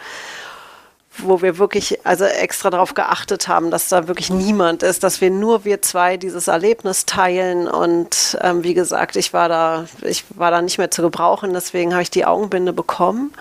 wo 1.19 1.43
wir 1.43 1.59
wirklich 1.59 2.05
also 2.05 2.25
extra 2.25 2.71
darauf 2.71 2.95
geachtet 2.95 3.49
haben, 3.49 3.71
dass 3.71 3.89
da 3.89 4.09
wirklich 4.09 4.31
niemand 4.31 4.83
ist, 4.83 5.03
dass 5.03 5.21
wir 5.21 5.31
nur 5.31 5.65
wir 5.65 5.83
zwei 5.83 6.17
dieses 6.17 6.49
Erlebnis 6.49 7.07
teilen. 7.07 7.69
Und 7.69 8.39
ähm, 8.41 8.65
wie 8.65 8.75
gesagt, 8.75 9.17
ich 9.17 9.33
war 9.33 9.49
da, 9.49 9.87
ich 10.03 10.25
war 10.31 10.51
da 10.51 10.63
nicht 10.63 10.79
mehr 10.79 10.91
zu 10.91 11.03
gebrauchen, 11.03 11.53
deswegen 11.53 11.93
habe 11.93 12.03
ich 12.03 12.11
die 12.11 12.25
Augenbinde 12.25 12.73
bekommen. 12.73 13.33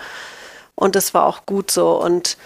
Und 0.74 0.94
das 0.94 1.14
war 1.14 1.26
auch 1.26 1.46
gut 1.46 1.70
so. 1.70 2.00
Und 2.02 2.36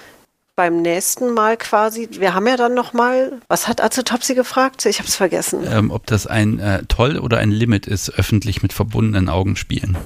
beim 0.57 0.83
nächsten 0.83 1.33
Mal 1.33 1.57
quasi, 1.57 2.09
wir 2.13 2.35
haben 2.35 2.47
ja 2.47 2.57
dann 2.57 2.75
noch 2.75 2.93
mal, 2.93 3.33
was 3.49 3.67
hat 3.67 3.83
Azotopsy 3.83 4.35
gefragt? 4.35 4.85
Ich 4.85 4.99
habe 4.99 5.09
es 5.09 5.17
vergessen. 5.17 5.67
Ähm, 5.67 5.91
ob 5.91 6.07
das 6.07 6.27
ein 6.27 6.59
äh, 6.59 6.83
Toll 6.87 7.19
oder 7.19 7.39
ein 7.39 7.51
Limit 7.51 7.87
ist, 7.87 8.11
öffentlich 8.11 8.63
mit 8.63 8.73
verbundenen 8.73 9.29
Augen 9.29 9.57
spielen. 9.57 9.97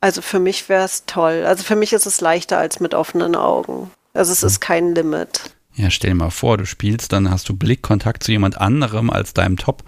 Also 0.00 0.22
für 0.22 0.38
mich 0.38 0.68
wäre 0.68 0.84
es 0.84 1.04
toll. 1.06 1.44
Also 1.46 1.62
für 1.62 1.76
mich 1.76 1.92
ist 1.92 2.06
es 2.06 2.20
leichter 2.20 2.58
als 2.58 2.80
mit 2.80 2.94
offenen 2.94 3.36
Augen. 3.36 3.90
Also 4.14 4.32
es 4.32 4.42
ist 4.42 4.60
kein 4.60 4.94
Limit. 4.94 5.54
Ja, 5.74 5.90
stell 5.90 6.10
dir 6.10 6.16
mal 6.16 6.30
vor, 6.30 6.56
du 6.56 6.66
spielst, 6.66 7.12
dann 7.12 7.30
hast 7.30 7.48
du 7.48 7.56
Blickkontakt 7.56 8.22
zu 8.22 8.32
jemand 8.32 8.60
anderem 8.60 9.10
als 9.10 9.34
deinem 9.34 9.56
Top. 9.56 9.84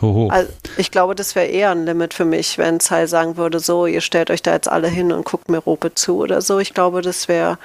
Hoho. 0.00 0.28
Also 0.28 0.50
ich 0.76 0.90
glaube, 0.90 1.14
das 1.14 1.34
wäre 1.34 1.46
eher 1.46 1.70
ein 1.70 1.84
Limit 1.84 2.14
für 2.14 2.24
mich, 2.24 2.58
wenn 2.58 2.80
Zai 2.80 3.06
sagen 3.06 3.36
würde, 3.36 3.60
so, 3.60 3.86
ihr 3.86 4.00
stellt 4.00 4.30
euch 4.30 4.42
da 4.42 4.52
jetzt 4.52 4.68
alle 4.68 4.88
hin 4.88 5.12
und 5.12 5.24
guckt 5.24 5.48
mir 5.48 5.58
Rope 5.58 5.94
zu 5.94 6.18
oder 6.18 6.40
so. 6.40 6.58
Ich 6.58 6.74
glaube, 6.74 7.02
das 7.02 7.28
wäre 7.28 7.58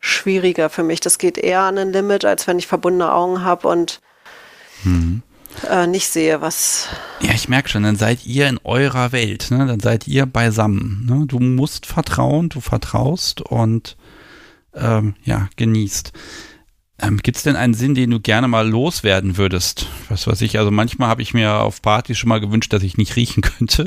schwieriger 0.00 0.70
für 0.70 0.82
mich. 0.82 1.00
Das 1.00 1.18
geht 1.18 1.38
eher 1.38 1.60
an 1.60 1.78
ein 1.78 1.92
Limit, 1.92 2.24
als 2.24 2.46
wenn 2.46 2.58
ich 2.58 2.66
verbundene 2.66 3.12
Augen 3.12 3.42
habe 3.42 3.68
und 3.68 4.00
mhm 4.82 5.22
äh, 5.68 5.86
nicht 5.86 6.08
sehe, 6.08 6.40
was. 6.40 6.88
Ja, 7.20 7.32
ich 7.32 7.48
merke 7.48 7.68
schon, 7.68 7.82
dann 7.82 7.96
seid 7.96 8.26
ihr 8.26 8.48
in 8.48 8.58
eurer 8.64 9.12
Welt, 9.12 9.50
ne? 9.50 9.66
dann 9.66 9.80
seid 9.80 10.08
ihr 10.08 10.26
beisammen. 10.26 11.06
Ne? 11.08 11.26
Du 11.26 11.38
musst 11.38 11.86
vertrauen, 11.86 12.48
du 12.48 12.60
vertraust 12.60 13.40
und 13.40 13.96
ähm, 14.74 15.14
ja, 15.24 15.48
genießt. 15.56 16.12
Ähm, 17.02 17.18
Gibt 17.20 17.36
es 17.36 17.42
denn 17.42 17.56
einen 17.56 17.74
Sinn, 17.74 17.96
den 17.96 18.10
du 18.10 18.20
gerne 18.20 18.46
mal 18.46 18.68
loswerden 18.68 19.36
würdest? 19.36 19.86
Was 20.08 20.28
weiß 20.28 20.40
ich, 20.42 20.58
also 20.58 20.70
manchmal 20.70 21.08
habe 21.08 21.20
ich 21.20 21.34
mir 21.34 21.54
auf 21.54 21.82
Partys 21.82 22.16
schon 22.16 22.28
mal 22.28 22.40
gewünscht, 22.40 22.72
dass 22.72 22.84
ich 22.84 22.96
nicht 22.96 23.16
riechen 23.16 23.42
könnte. 23.42 23.86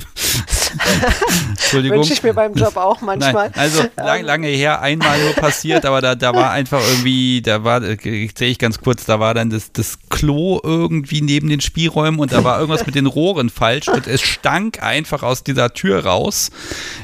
Entschuldigung. 1.50 2.00
Wünsche 2.00 2.12
ich 2.12 2.24
mir 2.24 2.34
beim 2.34 2.54
Job 2.54 2.76
auch 2.76 3.00
manchmal. 3.00 3.52
Nein, 3.52 3.54
also 3.56 3.84
lang, 3.96 4.20
ähm. 4.20 4.26
lange 4.26 4.48
her, 4.48 4.82
einmal 4.82 5.18
nur 5.22 5.32
passiert, 5.32 5.86
aber 5.86 6.02
da, 6.02 6.16
da 6.16 6.34
war 6.34 6.52
einfach 6.52 6.82
irgendwie, 6.82 7.42
da 7.42 7.64
war, 7.64 7.82
sehe 7.82 8.30
ich 8.38 8.60
ganz 8.60 8.82
kurz, 8.82 9.06
da 9.06 9.18
war 9.22 9.34
dann 9.34 9.50
das, 9.50 9.72
das 9.72 9.98
Klo 10.10 10.60
irgendwie 10.62 11.22
neben 11.22 11.48
den 11.48 11.62
Spielräumen 11.62 12.20
und 12.20 12.34
da 12.34 12.44
war 12.44 12.60
irgendwas 12.60 12.86
mit 12.86 12.96
den 12.96 13.06
Rohren 13.06 13.50
falsch 13.50 13.88
und 13.88 14.08
es 14.08 14.22
stank 14.22 14.84
einfach 14.84 15.24
aus 15.24 15.46
dieser 15.46 15.74
Tür 15.74 16.06
raus. 16.06 16.52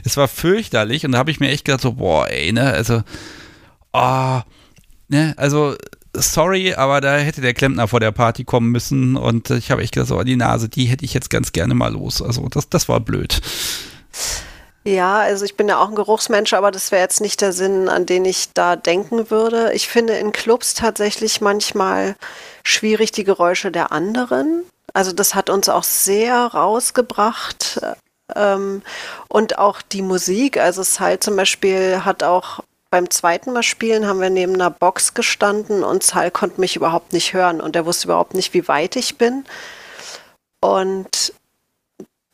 Es 0.03 0.17
war 0.17 0.27
fürchterlich 0.27 1.05
und 1.05 1.13
da 1.13 1.19
habe 1.19 1.31
ich 1.31 1.39
mir 1.39 1.49
echt 1.49 1.63
gedacht, 1.63 1.81
so, 1.81 1.93
boah, 1.93 2.27
ey, 2.29 2.51
ne, 2.51 2.73
also, 2.73 3.01
ah, 3.93 4.39
oh, 4.39 4.43
ne, 5.07 5.33
also 5.37 5.75
sorry, 6.13 6.73
aber 6.73 7.01
da 7.01 7.17
hätte 7.17 7.41
der 7.41 7.53
Klempner 7.53 7.87
vor 7.87 7.99
der 7.99 8.11
Party 8.11 8.43
kommen 8.43 8.71
müssen 8.71 9.15
und 9.15 9.49
ich 9.49 9.71
habe 9.71 9.81
echt 9.81 9.93
gesagt, 9.93 10.11
oh, 10.11 10.23
die 10.23 10.35
Nase, 10.35 10.69
die 10.69 10.85
hätte 10.85 11.05
ich 11.05 11.13
jetzt 11.13 11.29
ganz 11.29 11.51
gerne 11.51 11.73
mal 11.73 11.93
los. 11.93 12.21
Also 12.21 12.47
das, 12.49 12.69
das 12.69 12.89
war 12.89 12.99
blöd. 12.99 13.41
Ja, 14.83 15.19
also 15.19 15.45
ich 15.45 15.55
bin 15.55 15.69
ja 15.69 15.77
auch 15.77 15.89
ein 15.89 15.95
Geruchsmensch, 15.95 16.53
aber 16.53 16.71
das 16.71 16.91
wäre 16.91 17.03
jetzt 17.03 17.21
nicht 17.21 17.41
der 17.41 17.53
Sinn, 17.53 17.87
an 17.87 18.07
den 18.07 18.25
ich 18.25 18.49
da 18.53 18.75
denken 18.75 19.29
würde. 19.29 19.73
Ich 19.73 19.87
finde 19.87 20.13
in 20.13 20.31
Clubs 20.31 20.73
tatsächlich 20.73 21.39
manchmal 21.39 22.15
schwierig 22.63 23.11
die 23.11 23.23
Geräusche 23.23 23.71
der 23.71 23.91
anderen. 23.91 24.63
Also 24.93 25.11
das 25.11 25.35
hat 25.35 25.51
uns 25.51 25.69
auch 25.69 25.83
sehr 25.83 26.35
rausgebracht. 26.35 27.79
Ähm, 28.35 28.81
und 29.27 29.59
auch 29.59 29.81
die 29.81 30.01
Musik, 30.01 30.57
also 30.57 30.81
es 30.81 30.99
halt 30.99 31.23
zum 31.23 31.35
Beispiel 31.35 32.03
hat 32.03 32.23
auch 32.23 32.61
beim 32.91 33.09
zweiten 33.09 33.53
Mal 33.53 33.63
spielen 33.63 34.05
haben 34.05 34.19
wir 34.19 34.29
neben 34.29 34.53
einer 34.53 34.69
Box 34.69 35.13
gestanden 35.13 35.83
und 35.83 36.03
Sal 36.03 36.29
konnte 36.29 36.59
mich 36.59 36.75
überhaupt 36.75 37.13
nicht 37.13 37.33
hören 37.33 37.61
und 37.61 37.75
er 37.75 37.85
wusste 37.85 38.07
überhaupt 38.07 38.35
nicht, 38.35 38.53
wie 38.53 38.67
weit 38.67 38.97
ich 38.97 39.17
bin. 39.17 39.45
Und 40.59 41.33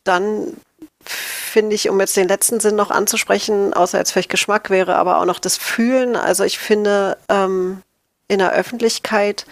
dann 0.04 0.56
finde 1.00 1.74
ich, 1.76 1.88
um 1.88 2.00
jetzt 2.00 2.16
den 2.16 2.28
letzten 2.28 2.58
Sinn 2.60 2.74
noch 2.74 2.90
anzusprechen, 2.90 3.72
außer 3.72 3.98
jetzt 3.98 4.10
vielleicht 4.10 4.30
Geschmack 4.30 4.68
wäre, 4.68 4.96
aber 4.96 5.20
auch 5.20 5.24
noch 5.24 5.38
das 5.38 5.56
Fühlen. 5.56 6.16
Also 6.16 6.42
ich 6.42 6.58
finde, 6.58 7.16
ähm, 7.28 7.82
in 8.26 8.40
der 8.40 8.52
Öffentlichkeit 8.52 9.46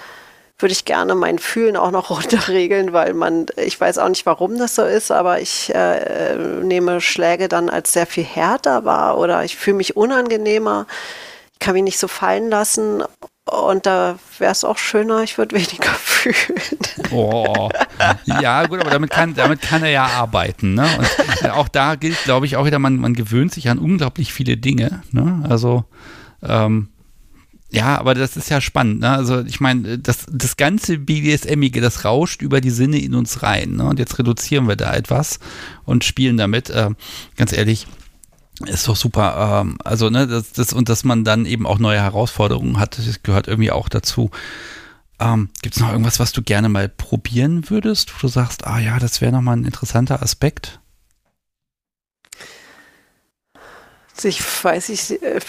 würde 0.59 0.73
ich 0.73 0.85
gerne 0.85 1.15
mein 1.15 1.39
Fühlen 1.39 1.77
auch 1.77 1.91
noch 1.91 2.11
runterregeln, 2.17 2.93
weil 2.93 3.15
man, 3.15 3.47
ich 3.57 3.81
weiß 3.81 3.99
auch 3.99 4.09
nicht, 4.09 4.27
warum 4.27 4.59
das 4.59 4.75
so 4.75 4.85
ist, 4.85 5.11
aber 5.11 5.41
ich 5.41 5.75
äh, 5.75 6.37
nehme 6.63 7.01
Schläge 7.01 7.49
dann 7.49 7.69
als 7.69 7.93
sehr 7.93 8.07
viel 8.07 8.25
härter 8.25 8.85
wahr 8.85 9.19
oder 9.19 9.45
ich 9.45 9.57
fühle 9.57 9.77
mich 9.77 9.97
unangenehmer. 9.97 10.87
Ich 11.53 11.59
kann 11.59 11.75
mich 11.75 11.85
nicht 11.85 11.99
so 11.99 12.09
fallen 12.09 12.51
lassen 12.51 13.03
und 13.45 13.87
da 13.87 14.19
wäre 14.39 14.51
es 14.51 14.65
auch 14.65 14.77
schöner, 14.77 15.23
ich 15.23 15.39
würde 15.39 15.55
weniger 15.57 15.91
fühlen. 15.91 16.61
Oh, 17.13 17.69
Ja, 18.25 18.67
gut, 18.67 18.81
aber 18.81 18.91
damit 18.91 19.11
kann, 19.11 19.35
damit 19.35 19.63
kann 19.63 19.83
er 19.83 19.91
ja 19.91 20.07
arbeiten. 20.07 20.75
Ne? 20.75 20.89
Und 21.43 21.51
auch 21.51 21.69
da 21.69 21.95
gilt, 21.95 22.23
glaube 22.25 22.47
ich, 22.47 22.57
auch 22.57 22.67
wieder, 22.67 22.79
man, 22.79 22.97
man 22.97 23.15
gewöhnt 23.15 23.53
sich 23.53 23.69
an 23.69 23.79
unglaublich 23.79 24.33
viele 24.33 24.57
Dinge. 24.57 25.03
Ne? 25.13 25.45
Also, 25.49 25.85
ähm, 26.43 26.89
ja, 27.71 27.99
aber 27.99 28.15
das 28.15 28.37
ist 28.37 28.49
ja 28.49 28.61
spannend. 28.61 29.01
Ne? 29.01 29.11
Also, 29.11 29.41
ich 29.41 29.61
meine, 29.61 29.99
das, 29.99 30.27
das 30.31 30.57
ganze 30.57 30.99
BDSMige, 30.99 31.81
das 31.81 32.05
rauscht 32.05 32.43
über 32.43 32.61
die 32.61 32.71
Sinne 32.71 32.99
in 32.99 33.15
uns 33.15 33.43
rein. 33.43 33.77
Ne? 33.77 33.85
Und 33.85 33.99
jetzt 33.99 34.19
reduzieren 34.19 34.69
wir 34.69 34.77
da 34.77 34.95
etwas 34.95 35.41
und 35.85 36.05
spielen 36.05 36.37
damit. 36.37 36.71
Äh, 36.71 36.91
ganz 37.37 37.53
ehrlich, 37.53 37.87
ist 38.65 38.87
doch 38.87 38.97
super. 38.97 39.63
Ähm, 39.63 39.79
also, 39.85 40.11
ne, 40.11 40.27
das, 40.29 40.53
das, 40.53 40.73
und 40.73 40.89
dass 40.89 41.03
man 41.03 41.25
dann 41.25 41.45
eben 41.45 41.67
auch 41.67 41.79
neue 41.79 42.01
Herausforderungen 42.01 42.79
hat, 42.79 42.99
das 42.99 43.23
gehört 43.23 43.49
irgendwie 43.49 43.73
auch 43.73 43.89
dazu. 43.89 44.31
Ähm, 45.19 45.51
Gibt 45.63 45.75
es 45.75 45.81
noch 45.81 45.91
irgendwas, 45.91 46.21
was 46.21 46.33
du 46.33 46.43
gerne 46.43 46.69
mal 46.69 46.89
probieren 46.89 47.69
würdest, 47.69 48.15
wo 48.15 48.19
du 48.21 48.29
sagst, 48.29 48.67
ah 48.67 48.79
ja, 48.79 48.99
das 49.01 49.21
wäre 49.21 49.33
nochmal 49.33 49.57
ein 49.57 49.65
interessanter 49.65 50.23
Aspekt? 50.23 50.79
Ich 54.23 54.41
weiß, 54.65 54.89
ich 54.91 55.23
äh, 55.23 55.41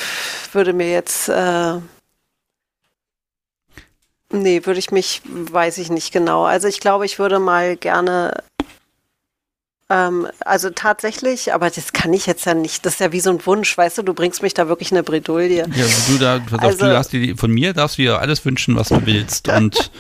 würde 0.52 0.74
mir 0.74 0.90
jetzt. 0.92 1.30
Äh 1.30 1.80
nee, 4.32 4.66
würde 4.66 4.80
ich 4.80 4.92
mich, 4.92 5.22
weiß 5.26 5.78
ich 5.78 5.90
nicht 5.90 6.12
genau. 6.12 6.44
Also 6.44 6.68
ich 6.68 6.80
glaube, 6.80 7.06
ich 7.06 7.20
würde 7.20 7.40
mal 7.40 7.78
gerne 7.78 8.44
ähm, 9.90 10.28
also 10.42 10.70
tatsächlich, 10.70 11.54
aber 11.54 11.70
das 11.70 11.94
kann 11.94 12.12
ich 12.12 12.26
jetzt 12.26 12.46
ja 12.46 12.54
nicht. 12.54 12.86
Das 12.86 12.96
ist 12.96 13.00
ja 13.00 13.14
wie 13.14 13.22
so 13.22 13.30
ein 13.30 13.46
Wunsch, 13.46 13.78
weißt 13.78 13.98
du, 13.98 14.02
du 14.02 14.14
bringst 14.14 14.42
mich 14.42 14.54
da 14.54 14.68
wirklich 14.68 14.92
eine 14.92 15.02
Bredouille. 15.02 15.60
Ja, 15.60 15.86
du, 16.10 16.18
da, 16.18 16.40
pass 16.40 16.60
also, 16.60 16.86
du 16.86 16.92
darfst 16.92 17.14
dir, 17.14 17.38
von 17.38 17.52
mir 17.52 17.74
darfst 17.74 17.98
du 17.98 18.02
dir 18.02 18.20
alles 18.20 18.44
wünschen, 18.44 18.76
was 18.76 18.90
du 18.90 19.06
willst. 19.06 19.48
Und 19.58 19.92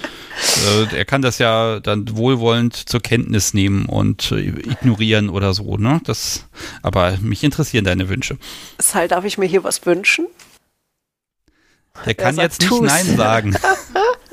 äh, 0.91 0.97
er 0.97 1.05
kann 1.05 1.21
das 1.21 1.37
ja 1.37 1.79
dann 1.79 2.17
wohlwollend 2.17 2.75
zur 2.75 2.99
Kenntnis 2.99 3.53
nehmen 3.53 3.85
und 3.85 4.31
äh, 4.31 4.49
ignorieren 4.49 5.29
oder 5.29 5.53
so, 5.53 5.77
ne? 5.77 6.01
Das, 6.03 6.45
aber 6.83 7.17
mich 7.21 7.43
interessieren 7.43 7.85
deine 7.85 8.09
Wünsche. 8.09 8.37
Sal, 8.77 9.07
darf 9.07 9.23
ich 9.23 9.37
mir 9.37 9.47
hier 9.47 9.63
was 9.63 9.85
wünschen? 9.85 10.27
Der 12.05 12.13
kann 12.13 12.37
jetzt 12.37 12.61
nicht 12.61 12.81
Nein 12.81 13.17
sagen. 13.17 13.57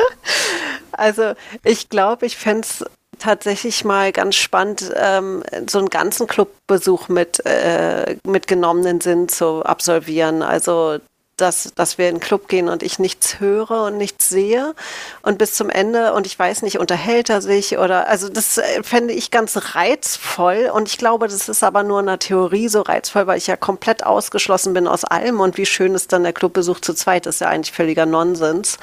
also 0.92 1.34
ich 1.62 1.88
glaube, 1.88 2.26
ich 2.26 2.36
fände 2.36 2.62
es 2.62 2.84
tatsächlich 3.18 3.84
mal 3.84 4.12
ganz 4.12 4.36
spannend, 4.36 4.92
ähm, 4.96 5.42
so 5.68 5.78
einen 5.78 5.90
ganzen 5.90 6.26
Clubbesuch 6.26 7.08
mit, 7.08 7.44
äh, 7.46 8.16
mit 8.24 8.46
genommenen 8.46 9.00
Sinn 9.00 9.28
zu 9.28 9.64
absolvieren. 9.64 10.42
Also 10.42 10.98
dass, 11.36 11.72
dass 11.74 11.98
wir 11.98 12.08
in 12.08 12.16
den 12.16 12.20
Club 12.20 12.48
gehen 12.48 12.68
und 12.68 12.82
ich 12.82 12.98
nichts 12.98 13.40
höre 13.40 13.84
und 13.84 13.96
nichts 13.96 14.28
sehe. 14.28 14.74
Und 15.22 15.38
bis 15.38 15.54
zum 15.54 15.70
Ende 15.70 16.12
und 16.14 16.26
ich 16.26 16.38
weiß 16.38 16.62
nicht, 16.62 16.78
unterhält 16.78 17.30
er 17.30 17.40
sich 17.40 17.78
oder, 17.78 18.08
also 18.08 18.28
das 18.28 18.58
äh, 18.58 18.82
fände 18.82 19.14
ich 19.14 19.30
ganz 19.30 19.74
reizvoll. 19.74 20.70
Und 20.72 20.88
ich 20.88 20.98
glaube, 20.98 21.28
das 21.28 21.48
ist 21.48 21.64
aber 21.64 21.82
nur 21.82 22.00
in 22.00 22.06
der 22.06 22.18
Theorie 22.18 22.68
so 22.68 22.82
reizvoll, 22.82 23.26
weil 23.26 23.38
ich 23.38 23.46
ja 23.46 23.56
komplett 23.56 24.04
ausgeschlossen 24.04 24.74
bin 24.74 24.86
aus 24.86 25.04
allem. 25.04 25.40
Und 25.40 25.56
wie 25.56 25.66
schön 25.66 25.94
ist 25.94 26.12
dann 26.12 26.22
der 26.22 26.32
Clubbesuch 26.32 26.80
zu 26.80 26.94
zweit, 26.94 27.26
ist 27.26 27.40
ja 27.40 27.48
eigentlich 27.48 27.72
völliger 27.72 28.06
Nonsens. 28.06 28.78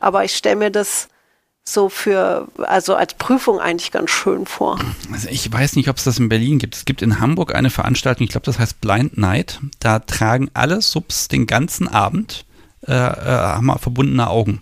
Aber 0.00 0.24
ich 0.24 0.34
stelle 0.36 0.56
mir 0.56 0.70
das 0.70 1.08
so 1.72 1.88
für, 1.88 2.48
also 2.58 2.94
als 2.94 3.14
Prüfung 3.14 3.60
eigentlich 3.60 3.90
ganz 3.90 4.10
schön 4.10 4.46
vor. 4.46 4.78
Also 5.12 5.28
ich 5.30 5.52
weiß 5.52 5.76
nicht, 5.76 5.88
ob 5.88 5.96
es 5.96 6.04
das 6.04 6.18
in 6.18 6.28
Berlin 6.28 6.58
gibt. 6.58 6.74
Es 6.74 6.84
gibt 6.84 7.02
in 7.02 7.20
Hamburg 7.20 7.54
eine 7.54 7.70
Veranstaltung, 7.70 8.24
ich 8.24 8.30
glaube, 8.30 8.46
das 8.46 8.58
heißt 8.58 8.80
Blind 8.80 9.18
Night. 9.18 9.60
Da 9.80 9.98
tragen 9.98 10.50
alle 10.54 10.80
Subs 10.80 11.28
den 11.28 11.46
ganzen 11.46 11.88
Abend 11.88 12.44
äh, 12.86 12.92
äh, 12.92 12.94
haben 12.94 13.78
verbundene 13.78 14.28
Augen. 14.28 14.60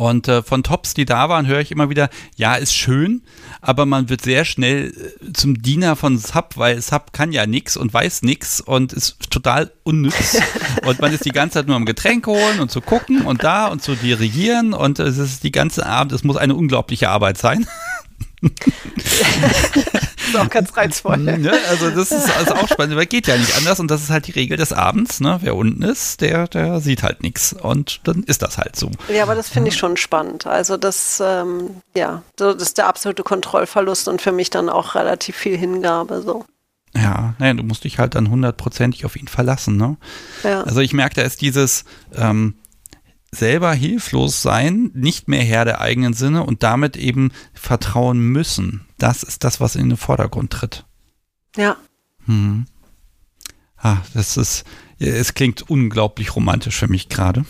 Und 0.00 0.28
äh, 0.28 0.42
von 0.42 0.62
Tops, 0.62 0.94
die 0.94 1.04
da 1.04 1.28
waren, 1.28 1.46
höre 1.46 1.60
ich 1.60 1.70
immer 1.70 1.90
wieder, 1.90 2.08
ja, 2.34 2.54
ist 2.54 2.74
schön, 2.74 3.20
aber 3.60 3.84
man 3.84 4.08
wird 4.08 4.22
sehr 4.22 4.46
schnell 4.46 4.94
äh, 4.94 5.32
zum 5.34 5.60
Diener 5.60 5.94
von 5.94 6.16
Sub, 6.16 6.56
weil 6.56 6.80
Sub 6.80 7.12
kann 7.12 7.32
ja 7.32 7.44
nichts 7.44 7.76
und 7.76 7.92
weiß 7.92 8.22
nichts 8.22 8.62
und 8.62 8.94
ist 8.94 9.30
total 9.30 9.70
unnütz. 9.82 10.40
und 10.86 11.00
man 11.00 11.12
ist 11.12 11.26
die 11.26 11.32
ganze 11.32 11.58
Zeit 11.58 11.66
nur 11.66 11.76
am 11.76 11.84
Getränk 11.84 12.26
holen 12.26 12.60
und 12.60 12.70
zu 12.70 12.80
gucken 12.80 13.26
und 13.26 13.44
da 13.44 13.66
und 13.66 13.82
zu 13.82 13.94
dirigieren 13.94 14.72
und 14.72 14.98
es 15.00 15.18
ist 15.18 15.44
die 15.44 15.52
ganze 15.52 15.84
Abend, 15.84 16.12
es 16.12 16.24
muss 16.24 16.38
eine 16.38 16.54
unglaubliche 16.54 17.10
Arbeit 17.10 17.36
sein. 17.36 17.66
ist 20.30 20.36
auch 20.36 20.50
ganz 20.50 20.76
reizvoll. 20.76 21.18
Ne? 21.40 21.52
Also 21.70 21.90
das 21.90 22.10
ist 22.10 22.28
also 22.36 22.54
auch 22.54 22.68
spannend, 22.68 22.96
weil 22.96 23.06
geht 23.06 23.26
ja 23.26 23.36
nicht 23.36 23.56
anders 23.56 23.78
und 23.80 23.90
das 23.90 24.02
ist 24.02 24.10
halt 24.10 24.26
die 24.26 24.32
Regel 24.32 24.56
des 24.56 24.72
Abends. 24.72 25.20
Ne? 25.20 25.38
Wer 25.42 25.54
unten 25.54 25.82
ist, 25.82 26.20
der, 26.20 26.48
der 26.48 26.80
sieht 26.80 27.02
halt 27.02 27.22
nichts 27.22 27.52
und 27.52 28.00
dann 28.04 28.22
ist 28.24 28.42
das 28.42 28.58
halt 28.58 28.76
so. 28.76 28.90
Ja, 29.08 29.22
aber 29.22 29.34
das 29.34 29.48
finde 29.48 29.68
ich 29.68 29.76
schon 29.76 29.96
spannend. 29.96 30.46
Also 30.46 30.76
das, 30.76 31.22
ähm, 31.24 31.82
ja, 31.94 32.22
so, 32.38 32.52
das 32.52 32.62
ist 32.62 32.78
der 32.78 32.86
absolute 32.88 33.22
Kontrollverlust 33.22 34.08
und 34.08 34.20
für 34.20 34.32
mich 34.32 34.50
dann 34.50 34.68
auch 34.68 34.94
relativ 34.94 35.36
viel 35.36 35.56
Hingabe 35.56 36.22
so. 36.22 36.44
Ja, 36.94 37.34
naja, 37.38 37.54
du 37.54 37.62
musst 37.62 37.84
dich 37.84 37.98
halt 37.98 38.14
dann 38.14 38.30
hundertprozentig 38.30 39.04
auf 39.04 39.16
ihn 39.16 39.28
verlassen, 39.28 39.76
ne? 39.76 39.96
Ja. 40.42 40.62
Also 40.62 40.80
ich 40.80 40.92
merke, 40.92 41.14
da 41.14 41.22
ist 41.22 41.40
dieses, 41.40 41.84
ähm, 42.16 42.54
selber 43.32 43.72
hilflos 43.72 44.42
sein, 44.42 44.90
nicht 44.94 45.28
mehr 45.28 45.42
Herr 45.42 45.64
der 45.64 45.80
eigenen 45.80 46.14
Sinne 46.14 46.44
und 46.44 46.62
damit 46.62 46.96
eben 46.96 47.32
vertrauen 47.54 48.18
müssen. 48.18 48.86
Das 48.98 49.22
ist 49.22 49.44
das, 49.44 49.60
was 49.60 49.76
in 49.76 49.88
den 49.88 49.98
Vordergrund 49.98 50.52
tritt. 50.52 50.84
Ja. 51.56 51.76
Hm. 52.26 52.66
Ah, 53.76 53.98
das 54.14 54.36
ist, 54.36 54.64
es 54.98 55.34
klingt 55.34 55.70
unglaublich 55.70 56.36
romantisch 56.36 56.76
für 56.76 56.88
mich 56.88 57.08
gerade. 57.08 57.44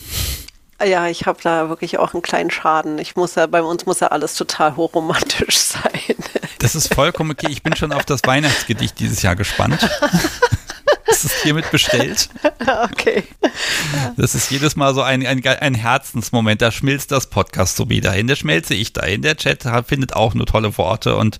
Ja, 0.82 1.08
ich 1.08 1.26
habe 1.26 1.38
da 1.42 1.68
wirklich 1.68 1.98
auch 1.98 2.14
einen 2.14 2.22
kleinen 2.22 2.50
Schaden. 2.50 2.98
Ich 2.98 3.16
muss 3.16 3.34
ja, 3.34 3.46
bei 3.46 3.62
uns 3.62 3.84
muss 3.84 4.00
ja 4.00 4.08
alles 4.08 4.34
total 4.34 4.76
hochromantisch 4.76 5.56
sein. 5.58 6.16
Das 6.58 6.74
ist 6.74 6.94
vollkommen 6.94 7.32
okay. 7.32 7.48
Ich 7.50 7.62
bin 7.62 7.76
schon 7.76 7.92
auf 7.92 8.04
das 8.04 8.20
Weihnachtsgedicht 8.24 8.98
dieses 8.98 9.22
Jahr 9.22 9.36
gespannt. 9.36 9.88
Das 11.22 11.32
ist 11.32 11.42
hiermit 11.42 11.70
bestellt. 11.70 12.28
Okay. 12.92 13.24
Das 14.16 14.34
ist 14.34 14.50
jedes 14.50 14.76
Mal 14.76 14.94
so 14.94 15.02
ein, 15.02 15.26
ein, 15.26 15.44
ein 15.44 15.74
Herzensmoment. 15.74 16.62
Da 16.62 16.70
schmilzt 16.70 17.10
das 17.10 17.28
Podcast 17.28 17.76
so 17.76 17.88
wieder 17.88 18.12
hin. 18.12 18.26
Da 18.26 18.36
schmelze 18.36 18.74
ich 18.74 18.92
dahin. 18.92 19.22
Der 19.22 19.36
Chat 19.36 19.66
findet 19.86 20.14
auch 20.14 20.34
nur 20.34 20.46
tolle 20.46 20.76
Worte 20.78 21.16
und 21.16 21.38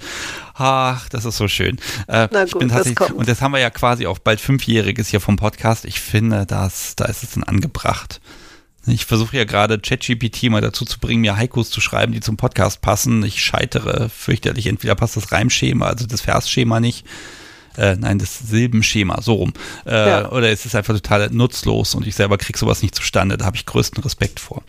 ach, 0.55 1.09
das 1.09 1.25
ist 1.25 1.37
so 1.37 1.47
schön. 1.47 1.77
Äh, 2.09 2.29
Na 2.31 2.45
gut, 2.47 2.71
das 2.71 2.95
kommt. 2.95 3.13
Und 3.13 3.29
das 3.29 3.43
haben 3.43 3.53
wir 3.53 3.61
ja 3.61 3.71
quasi 3.71 4.07
auch 4.07 4.19
bald 4.19 4.41
Fünfjähriges 4.41 5.09
hier 5.09 5.21
vom 5.21 5.37
Podcast. 5.37 5.85
Ich 5.85 6.01
finde, 6.01 6.47
das, 6.47 6.97
da 6.97 7.05
ist 7.05 7.23
es 7.23 7.33
dann 7.33 7.45
angebracht. 7.45 8.21
Ich 8.87 9.05
versuche 9.07 9.37
ja 9.37 9.45
gerade 9.45 9.79
ChatGPT 9.79 10.45
mal 10.45 10.61
dazu 10.61 10.85
zu 10.85 10.99
bringen, 10.99 11.21
mir 11.21 11.37
Haikus 11.37 11.71
zu 11.71 11.81
schreiben, 11.81 12.13
die 12.13 12.21
zum 12.21 12.37
Podcast 12.37 12.81
passen. 12.81 13.23
Ich 13.25 13.43
scheitere 13.43 14.09
fürchterlich. 14.09 14.67
Entweder 14.67 14.95
passt 14.95 15.17
das 15.17 15.33
Reimschema, 15.33 15.87
also 15.87 16.07
das 16.07 16.23
Versschema 16.23 16.81
nicht 16.81 17.07
äh, 17.81 17.97
nein, 17.97 18.19
das 18.19 18.39
Silbenschema, 18.39 19.23
so 19.23 19.35
rum. 19.35 19.53
Äh, 19.87 20.09
ja. 20.09 20.31
Oder 20.31 20.51
es 20.51 20.67
ist 20.67 20.75
einfach 20.75 20.95
total 20.95 21.31
nutzlos 21.31 21.95
und 21.95 22.07
ich 22.07 22.15
selber 22.15 22.39
krieg 22.39 22.59
sowas 22.59 22.83
nicht 22.83 22.95
zustande. 22.95 23.39
Da 23.39 23.47
habe 23.47 23.57
ich 23.57 23.67
größten 23.67 24.03
Respekt 24.03 24.39
vor. 24.41 24.63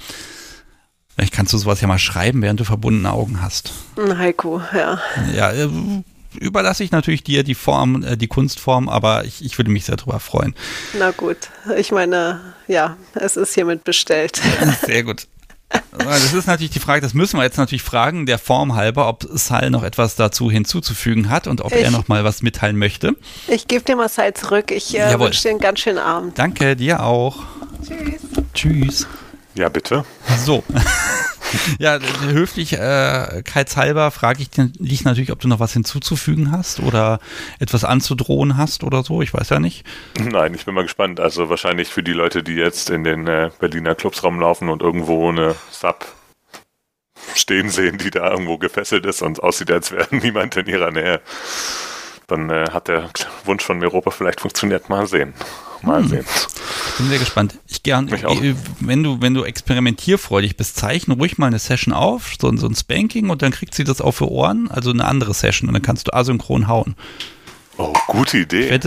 Vielleicht 1.16 1.34
kannst 1.34 1.54
du 1.54 1.58
sowas 1.58 1.82
ja 1.82 1.88
mal 1.88 2.00
schreiben, 2.00 2.42
während 2.42 2.60
du 2.60 2.64
verbundene 2.64 3.12
Augen 3.12 3.42
hast. 3.42 3.74
Haiku, 3.98 4.62
ja. 4.74 5.00
Ja, 5.36 5.52
äh, 5.52 5.70
überlasse 6.40 6.84
ich 6.84 6.92
natürlich 6.92 7.24
dir 7.24 7.44
die 7.44 7.56
Form, 7.56 8.04
äh, 8.04 8.18
die 8.18 8.28
Kunstform, 8.28 8.88
aber 8.88 9.26
ich, 9.26 9.44
ich 9.44 9.58
würde 9.58 9.72
mich 9.72 9.86
sehr 9.86 9.98
darüber 9.98 10.20
freuen. 10.20 10.56
Na 10.98 11.12
gut, 11.12 11.38
ich 11.78 11.92
meine, 11.92 12.40
ja, 12.68 12.96
es 13.14 13.36
ist 13.36 13.54
hiermit 13.54 13.84
bestellt. 13.84 14.42
Sehr 14.86 15.04
gut. 15.04 15.28
Das 15.98 16.34
ist 16.34 16.48
natürlich 16.48 16.72
die 16.72 16.80
Frage, 16.80 17.02
das 17.02 17.14
müssen 17.14 17.38
wir 17.38 17.44
jetzt 17.44 17.58
natürlich 17.58 17.84
fragen, 17.84 18.26
der 18.26 18.38
Form 18.38 18.76
halber, 18.76 19.08
ob 19.08 19.26
Sal 19.34 19.70
noch 19.70 19.84
etwas 19.84 20.16
dazu 20.16 20.50
hinzuzuzufügen 20.50 21.30
hat 21.30 21.48
und 21.48 21.62
ob 21.62 21.74
ich, 21.74 21.84
er 21.84 21.92
noch 21.92 22.08
mal 22.08 22.24
was 22.24 22.42
mitteilen 22.42 22.78
möchte. 22.78 23.16
Ich 23.48 23.68
gebe 23.68 23.84
dir 23.84 23.96
mal 23.96 24.10
Sal 24.10 24.34
zurück. 24.34 24.72
Ich 24.72 24.98
äh, 24.98 25.20
wünsche 25.20 25.42
dir 25.44 25.50
einen 25.52 25.60
ganz 25.60 25.80
schönen 25.80 26.00
Abend. 26.00 26.38
Danke, 26.38 26.76
dir 26.76 27.04
auch. 27.04 27.44
Tschüss. 27.86 28.22
Tschüss. 28.54 29.08
Ja, 29.56 29.70
bitte. 29.70 30.06
So. 30.46 30.64
ja, 31.80 32.00
höflichkeitshalber 32.00 34.12
frage 34.12 34.42
ich 34.42 34.50
dich 34.50 35.04
natürlich, 35.04 35.32
ob 35.32 35.40
du 35.40 35.48
noch 35.48 35.60
was 35.60 35.74
hinzuzufügen 35.74 36.52
hast 36.52 36.80
oder 36.80 37.20
etwas 37.60 37.84
anzudrohen 37.84 38.58
hast 38.58 38.84
oder 38.84 39.04
so. 39.04 39.22
Ich 39.22 39.34
weiß 39.34 39.50
ja 39.50 39.60
nicht. 39.60 39.86
Nein, 40.20 40.54
ich 40.54 40.66
bin 40.66 40.76
mal 40.76 40.84
gespannt. 40.84 41.20
Also 41.20 41.50
wahrscheinlich 41.50 41.90
für 41.90 42.04
die 42.04 42.14
Leute, 42.14 42.44
die 42.44 42.56
jetzt 42.56 42.90
in 42.90 43.04
den 43.04 43.28
äh, 43.28 43.50
Berliner 43.60 43.96
Clubs 43.96 44.24
rumlaufen 44.24 44.70
und 44.70 44.82
irgendwo 44.82 45.30
eine 45.30 45.56
Sub 45.70 46.06
stehen 47.36 47.70
sehen, 47.70 47.98
die 47.98 48.12
da 48.12 48.32
irgendwo 48.32 48.58
gefesselt 48.58 49.06
ist 49.06 49.22
und 49.22 49.44
aussieht, 49.44 49.72
als 49.72 49.92
wäre 49.92 50.08
niemand 50.16 50.56
in 50.58 50.68
ihrer 50.68 50.92
Nähe. 50.92 51.22
Dann 52.32 52.50
äh, 52.50 52.66
hat 52.72 52.88
der 52.88 53.10
Wunsch 53.46 53.64
von 53.64 53.84
Europa 53.84 54.10
vielleicht 54.10 54.40
funktioniert. 54.40 54.90
Mal 54.90 55.06
sehen. 55.06 55.34
Mal 55.82 56.02
hm. 56.02 56.08
sehen. 56.08 56.26
Ich 56.88 56.98
bin 56.98 57.10
sehr 57.10 57.20
gespannt. 57.20 57.58
Ich 57.68 57.84
gern, 57.84 58.10
wenn 58.80 59.04
du, 59.04 59.22
wenn 59.22 59.34
du 59.34 59.44
experimentierfreudig 59.44 60.56
bist, 60.56 60.78
zeichne 60.78 61.16
ruhig 61.16 61.38
mal 61.38 61.48
eine 61.48 61.60
Session 61.60 61.94
auf, 61.94 62.34
so, 62.40 62.56
so 62.56 62.68
ein 62.68 62.76
Spanking 62.76 63.30
und 63.30 63.42
dann 63.42 63.52
kriegt 63.52 63.76
sie 63.76 63.84
das 63.84 64.00
auch 64.00 64.14
für 64.14 64.32
Ohren, 64.32 64.72
also 64.72 64.92
eine 64.92 65.06
andere 65.06 65.34
Session 65.34 65.68
und 65.68 65.74
dann 65.74 65.82
kannst 65.82 66.08
du 66.08 66.14
asynchron 66.14 66.68
hauen. 66.68 66.96
Oh, 67.78 67.94
gute 68.08 68.38
Idee. 68.38 68.80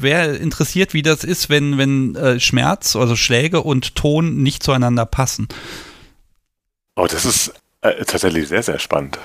Wer 0.00 0.40
interessiert, 0.40 0.94
wie 0.94 1.02
das 1.02 1.24
ist, 1.24 1.50
wenn, 1.50 1.76
wenn 1.78 2.14
äh, 2.14 2.40
Schmerz, 2.40 2.96
also 2.96 3.16
Schläge 3.16 3.62
und 3.62 3.94
Ton 3.94 4.42
nicht 4.42 4.62
zueinander 4.62 5.04
passen? 5.04 5.48
Oh, 6.94 7.06
das 7.06 7.24
ist 7.26 7.52
äh, 7.82 8.04
tatsächlich 8.04 8.48
sehr, 8.48 8.62
sehr 8.62 8.78
spannend. 8.78 9.18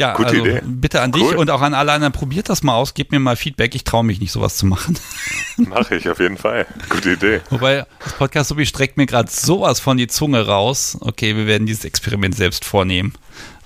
Ja, 0.00 0.14
Gute 0.14 0.30
also 0.30 0.46
Idee. 0.46 0.62
bitte 0.64 1.02
an 1.02 1.12
dich 1.12 1.22
Cool. 1.22 1.36
und 1.36 1.50
auch 1.50 1.60
an 1.60 1.74
alle 1.74 1.92
anderen, 1.92 2.14
probiert 2.14 2.48
das 2.48 2.62
mal 2.62 2.74
aus, 2.74 2.94
gebt 2.94 3.12
mir 3.12 3.20
mal 3.20 3.36
Feedback. 3.36 3.74
Ich 3.74 3.84
traue 3.84 4.02
mich 4.02 4.18
nicht, 4.18 4.32
sowas 4.32 4.56
zu 4.56 4.64
machen. 4.64 4.98
Mache 5.58 5.96
ich 5.96 6.08
auf 6.08 6.18
jeden 6.20 6.38
Fall. 6.38 6.66
Gute 6.88 7.12
Idee. 7.12 7.42
Wobei 7.50 7.84
das 8.02 8.14
Podcast 8.14 8.48
Subi 8.48 8.64
streckt 8.64 8.96
mir 8.96 9.04
gerade 9.04 9.30
sowas 9.30 9.78
von 9.78 9.98
die 9.98 10.06
Zunge 10.06 10.46
raus. 10.46 10.96
Okay, 11.02 11.36
wir 11.36 11.46
werden 11.46 11.66
dieses 11.66 11.84
Experiment 11.84 12.34
selbst 12.34 12.64
vornehmen. 12.64 13.12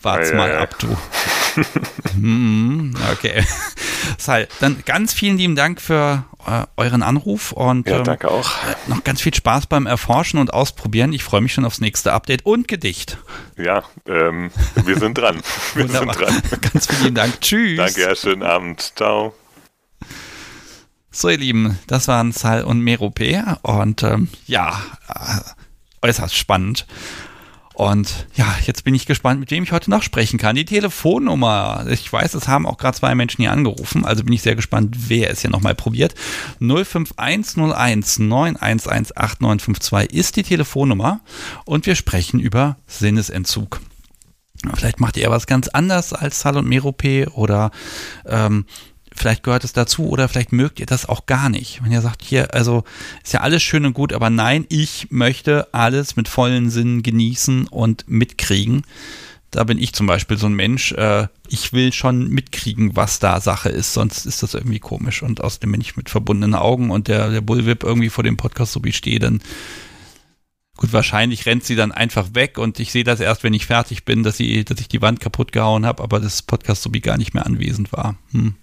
Wart's 0.03 0.33
Ei, 0.33 0.35
mal 0.35 0.51
ei, 0.51 0.55
ei. 0.57 0.61
ab, 0.63 0.77
du. 0.81 0.89
Hm, 2.15 2.97
okay. 3.13 3.45
Sal, 4.19 4.49
dann 4.59 4.83
ganz 4.85 5.13
vielen 5.15 5.39
lieben 5.39 5.55
Dank 5.55 5.81
für 5.81 6.25
äh, 6.47 6.67
euren 6.77 7.03
Anruf 7.03 7.53
und 7.53 7.89
Ja, 7.89 7.99
ähm, 7.99 8.05
danke 8.05 8.31
auch. 8.31 8.51
noch 8.87 9.05
ganz 9.05 9.21
viel 9.21 9.35
Spaß 9.35 9.67
beim 9.67 9.87
Erforschen 9.87 10.39
und 10.39 10.53
Ausprobieren. 10.53 11.13
Ich 11.13 11.25
freue 11.25 11.41
mich 11.41 11.53
schon 11.53 11.65
aufs 11.65 11.81
nächste 11.81 12.13
Update 12.13 12.45
und 12.47 12.69
Gedicht. 12.69 13.19
Ja, 13.57 13.83
ähm, 14.07 14.51
wir 14.85 14.99
sind 14.99 15.19
dran. 15.19 15.41
Wir 15.75 15.89
sind 15.89 16.07
dran. 16.07 16.43
Ganz 16.73 16.87
vielen 16.87 17.15
Dank. 17.15 17.41
Tschüss. 17.41 17.77
Danke, 17.77 18.01
ja, 18.03 18.15
schönen 18.17 18.43
Abend. 18.43 18.93
Ciao. 18.97 19.35
So, 21.11 21.29
ihr 21.29 21.39
Lieben, 21.39 21.79
das 21.87 22.09
waren 22.09 22.33
Sal 22.33 22.65
und 22.65 22.81
Merope 22.81 23.57
und 23.63 24.03
ähm, 24.03 24.29
ja, 24.47 24.81
äh, 25.09 26.07
äußerst 26.09 26.35
spannend. 26.37 26.87
Und 27.75 28.29
ja, 28.37 28.47
jetzt 28.65 28.85
bin 28.85 28.95
ich 28.95 29.05
gespannt, 29.05 29.41
mit 29.41 29.51
wem 29.51 29.65
ich 29.65 29.73
heute 29.73 29.91
noch 29.91 30.03
sprechen 30.03 30.39
kann. 30.39 30.55
Die 30.55 30.65
Telefonnummer, 30.65 31.87
ich 31.91 32.11
weiß, 32.11 32.35
es 32.35 32.47
haben 32.47 32.67
auch 32.67 32.79
gerade 32.79 32.97
zwei 32.97 33.17
Menschen 33.17 33.43
hier 33.43 33.51
angerufen, 33.51 34.05
also 34.05 34.23
bin 34.23 34.33
ich 34.33 34.43
sehr 34.43 34.55
gespannt, 34.55 34.97
wer 35.09 35.31
es 35.31 35.41
hier 35.41 35.51
nochmal 35.51 35.75
probiert. 35.75 36.15
05101 36.61 38.21
911 38.21 38.87
8952 38.87 40.17
ist 40.17 40.37
die 40.37 40.45
Telefonnummer 40.45 41.21
und 41.65 41.87
wir 41.87 41.97
sprechen 41.97 42.39
über 42.39 42.77
Sinnesentzug. 42.87 43.81
Vielleicht 44.75 45.01
macht 45.01 45.17
ihr 45.17 45.29
was 45.31 45.47
ganz 45.47 45.69
anders 45.69 46.13
als 46.13 46.41
Sal 46.41 46.57
und 46.57 46.69
Merope 46.69 47.29
oder 47.35 47.71
ähm, 48.25 48.67
vielleicht 49.15 49.43
gehört 49.43 49.65
es 49.65 49.73
dazu 49.73 50.09
oder 50.09 50.29
vielleicht 50.29 50.53
mögt 50.53 50.81
ihr 50.81 50.87
das 50.87 51.09
auch 51.09 51.27
gar 51.27 51.49
nicht. 51.49 51.83
Wenn 51.83 51.93
ihr 51.93 52.03
sagt, 52.03 52.23
hier, 52.23 52.53
also 52.53 52.85
ist 53.23 53.33
ja 53.33 53.41
alles 53.41 53.63
schön 53.63 53.87
und 53.87 53.95
gut, 53.95 54.13
aber 54.13 54.31
nein, 54.31 54.67
ich 54.69 55.09
möchte 55.11 55.69
alles 55.73 56.17
mit 56.17 56.29
vollen 56.29 56.71
Sinnen 56.71 57.03
genießen 57.03 57.69
und 57.69 58.05
mitkriegen. 58.09 58.83
Da 59.51 59.63
bin 59.63 59.79
ich 59.79 59.93
zum 59.93 60.09
Beispiel 60.09 60.37
so 60.37 60.47
ein 60.47 60.55
Mensch, 60.55 60.93
äh, 60.93 61.29
ich 61.49 61.73
will 61.73 61.93
schon 61.93 62.29
mitkriegen, 62.29 62.97
was 62.97 63.21
da 63.21 63.41
Sache 63.41 63.69
ist, 63.69 63.95
sonst 63.95 64.27
ist 64.27 64.43
das 64.43 64.55
irgendwie 64.55 64.81
komisch. 64.81 65.23
Und 65.23 65.43
außerdem, 65.43 65.73
wenn 65.73 65.81
ich 65.81 65.97
mit 65.97 66.11
verbundenen 66.11 66.55
Augen 66.55 66.91
und 66.91 67.07
der, 67.07 67.31
der 67.31 67.41
Bullwhip 67.41 67.85
irgendwie 67.85 68.11
vor 68.11 68.25
dem 68.25 68.37
Podcast 68.37 68.73
so 68.73 68.83
wie 68.83 68.93
stehe, 68.93 69.21
dann 69.21 69.41
Gut, 70.77 70.93
wahrscheinlich 70.93 71.47
rennt 71.47 71.63
sie 71.63 71.77
dann 71.77 71.93
einfach 71.93 72.35
weg 72.35 72.59
und 72.59 72.81
ich 72.81 72.91
sehe 72.91 73.05
das 73.05 73.21
erst, 73.21 73.45
wenn 73.45 73.55
ich 73.55 73.67
fertig 73.67 74.05
bin, 74.05 74.25
dass, 74.25 74.37
sie, 74.37 74.65
dass 74.65 74.81
ich 74.81 74.89
die 74.89 75.01
Wand 75.01 75.21
kaputt 75.21 75.53
gehauen 75.53 75.87
habe, 75.87 76.03
aber 76.03 76.19
das 76.19 76.43
Podcast 76.43 76.83
so 76.83 76.93
wie 76.93 77.01
gar 77.01 77.17
nicht 77.17 77.33
mehr 77.33 77.47
anwesend 77.47 77.93
war. 77.93 78.17
Hm. 78.33 78.57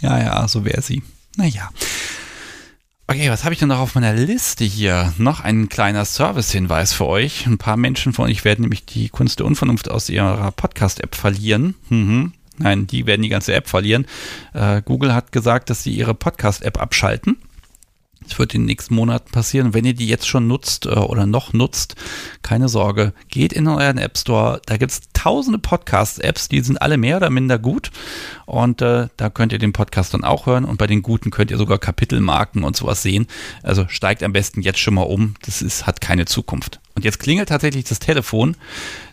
Ja, 0.00 0.18
ja, 0.18 0.48
so 0.48 0.64
wäre 0.64 0.82
sie. 0.82 1.02
Naja. 1.36 1.70
Okay, 3.06 3.28
was 3.28 3.42
habe 3.42 3.52
ich 3.52 3.58
denn 3.58 3.68
noch 3.68 3.80
auf 3.80 3.96
meiner 3.96 4.14
Liste 4.14 4.64
hier? 4.64 5.12
Noch 5.18 5.40
ein 5.40 5.68
kleiner 5.68 6.04
Service-Hinweis 6.04 6.92
für 6.92 7.06
euch. 7.06 7.44
Ein 7.46 7.58
paar 7.58 7.76
Menschen 7.76 8.12
von 8.12 8.26
euch 8.26 8.44
werden 8.44 8.62
nämlich 8.62 8.86
die 8.86 9.08
Kunst 9.08 9.40
der 9.40 9.46
Unvernunft 9.46 9.90
aus 9.90 10.08
ihrer 10.08 10.52
Podcast-App 10.52 11.16
verlieren. 11.16 11.74
Mhm. 11.88 12.32
Nein, 12.58 12.86
die 12.86 13.06
werden 13.06 13.22
die 13.22 13.28
ganze 13.28 13.52
App 13.54 13.68
verlieren. 13.68 14.06
Äh, 14.52 14.82
Google 14.84 15.12
hat 15.12 15.32
gesagt, 15.32 15.70
dass 15.70 15.82
sie 15.82 15.92
ihre 15.92 16.14
Podcast-App 16.14 16.80
abschalten. 16.80 17.36
Das 18.30 18.38
wird 18.38 18.54
in 18.54 18.62
den 18.62 18.66
nächsten 18.66 18.94
Monaten 18.94 19.30
passieren. 19.32 19.74
Wenn 19.74 19.84
ihr 19.84 19.94
die 19.94 20.06
jetzt 20.06 20.28
schon 20.28 20.46
nutzt 20.46 20.86
äh, 20.86 20.90
oder 20.90 21.26
noch 21.26 21.52
nutzt, 21.52 21.96
keine 22.42 22.68
Sorge, 22.68 23.12
geht 23.28 23.52
in 23.52 23.66
euren 23.66 23.98
App 23.98 24.16
Store. 24.16 24.62
Da 24.66 24.76
gibt 24.76 24.92
es 24.92 25.00
tausende 25.12 25.58
Podcast-Apps, 25.58 26.48
die 26.48 26.60
sind 26.60 26.80
alle 26.80 26.96
mehr 26.96 27.16
oder 27.16 27.28
minder 27.28 27.58
gut. 27.58 27.90
Und 28.46 28.82
äh, 28.82 29.08
da 29.16 29.30
könnt 29.30 29.52
ihr 29.52 29.58
den 29.58 29.72
Podcast 29.72 30.14
dann 30.14 30.22
auch 30.22 30.46
hören. 30.46 30.64
Und 30.64 30.78
bei 30.78 30.86
den 30.86 31.02
guten 31.02 31.30
könnt 31.30 31.50
ihr 31.50 31.58
sogar 31.58 31.78
Kapitelmarken 31.78 32.62
und 32.62 32.76
sowas 32.76 33.02
sehen. 33.02 33.26
Also 33.64 33.86
steigt 33.88 34.22
am 34.22 34.32
besten 34.32 34.62
jetzt 34.62 34.78
schon 34.78 34.94
mal 34.94 35.02
um. 35.02 35.34
Das 35.42 35.60
ist, 35.60 35.88
hat 35.88 36.00
keine 36.00 36.24
Zukunft. 36.24 36.80
Und 36.94 37.04
jetzt 37.04 37.18
klingelt 37.18 37.48
tatsächlich 37.48 37.84
das 37.84 37.98
Telefon. 37.98 38.56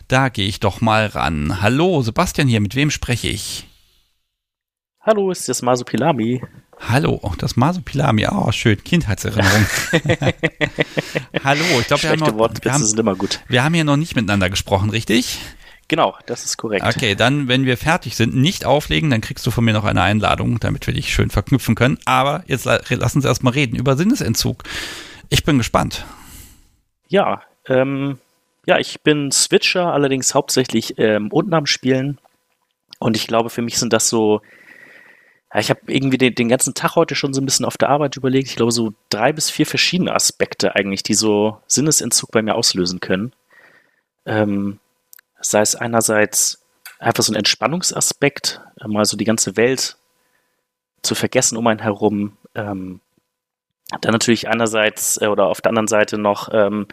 Da 0.06 0.28
gehe 0.28 0.46
ich 0.46 0.60
doch 0.60 0.80
mal 0.80 1.06
ran. 1.06 1.60
Hallo, 1.60 2.02
Sebastian 2.02 2.46
hier. 2.46 2.60
Mit 2.60 2.76
wem 2.76 2.90
spreche 2.90 3.28
ich? 3.28 3.66
Hallo, 5.00 5.30
ist 5.30 5.48
das 5.48 5.62
Masupilami? 5.62 6.40
Hallo, 6.80 7.18
oh, 7.22 7.32
das 7.36 7.56
Masupilami, 7.56 8.26
oh 8.30 8.52
schön, 8.52 8.82
Kindheitserinnerung. 8.82 9.66
Hallo, 11.44 11.64
ich 11.80 11.86
glaube, 11.88 12.02
wir, 12.04 12.10
haben 12.10 12.18
noch- 12.20 12.38
wir, 12.62 12.72
haben, 12.72 13.28
wir 13.48 13.64
haben 13.64 13.74
hier 13.74 13.84
noch 13.84 13.96
nicht 13.96 14.14
miteinander 14.14 14.48
gesprochen, 14.48 14.90
richtig? 14.90 15.38
Genau, 15.88 16.14
das 16.26 16.44
ist 16.44 16.56
korrekt. 16.56 16.84
Okay, 16.86 17.14
dann, 17.14 17.48
wenn 17.48 17.64
wir 17.64 17.76
fertig 17.76 18.14
sind, 18.14 18.34
nicht 18.36 18.64
auflegen, 18.64 19.10
dann 19.10 19.20
kriegst 19.22 19.46
du 19.46 19.50
von 19.50 19.64
mir 19.64 19.72
noch 19.72 19.84
eine 19.84 20.02
Einladung, 20.02 20.60
damit 20.60 20.86
wir 20.86 20.94
dich 20.94 21.12
schön 21.12 21.30
verknüpfen 21.30 21.74
können. 21.74 21.98
Aber 22.04 22.44
jetzt 22.46 22.64
la- 22.64 22.80
lass 22.90 23.16
uns 23.16 23.24
erstmal 23.24 23.54
reden 23.54 23.74
über 23.76 23.96
Sinnesentzug. 23.96 24.62
Ich 25.30 25.44
bin 25.44 25.58
gespannt. 25.58 26.04
Ja, 27.08 27.42
ähm, 27.66 28.18
ja, 28.66 28.78
ich 28.78 29.00
bin 29.02 29.32
Switcher, 29.32 29.92
allerdings 29.92 30.34
hauptsächlich 30.34 30.98
ähm, 30.98 31.28
unten 31.32 31.54
am 31.54 31.66
Spielen. 31.66 32.18
Und 32.98 33.16
ich 33.16 33.26
glaube, 33.26 33.48
für 33.50 33.62
mich 33.62 33.78
sind 33.78 33.92
das 33.94 34.08
so, 34.08 34.42
ja, 35.52 35.60
ich 35.60 35.70
habe 35.70 35.80
irgendwie 35.86 36.18
den, 36.18 36.34
den 36.34 36.48
ganzen 36.48 36.74
Tag 36.74 36.94
heute 36.94 37.14
schon 37.14 37.32
so 37.32 37.40
ein 37.40 37.46
bisschen 37.46 37.64
auf 37.64 37.78
der 37.78 37.88
Arbeit 37.88 38.16
überlegt. 38.16 38.48
Ich 38.48 38.56
glaube, 38.56 38.72
so 38.72 38.92
drei 39.08 39.32
bis 39.32 39.50
vier 39.50 39.66
verschiedene 39.66 40.14
Aspekte 40.14 40.74
eigentlich, 40.74 41.02
die 41.02 41.14
so 41.14 41.58
Sinnesentzug 41.66 42.30
bei 42.30 42.42
mir 42.42 42.54
auslösen 42.54 43.00
können. 43.00 43.32
Ähm, 44.26 44.78
sei 45.40 45.60
es 45.60 45.74
einerseits 45.74 46.62
einfach 46.98 47.22
so 47.22 47.32
ein 47.32 47.36
Entspannungsaspekt, 47.36 48.60
äh, 48.80 48.88
mal 48.88 49.04
so 49.04 49.16
die 49.16 49.24
ganze 49.24 49.56
Welt 49.56 49.96
zu 51.02 51.14
vergessen 51.14 51.56
um 51.56 51.66
einen 51.66 51.80
herum. 51.80 52.36
Ähm, 52.54 53.00
dann 54.02 54.12
natürlich 54.12 54.48
einerseits 54.48 55.18
äh, 55.20 55.28
oder 55.28 55.46
auf 55.46 55.62
der 55.62 55.70
anderen 55.70 55.88
Seite 55.88 56.18
noch 56.18 56.50
ähm, 56.52 56.86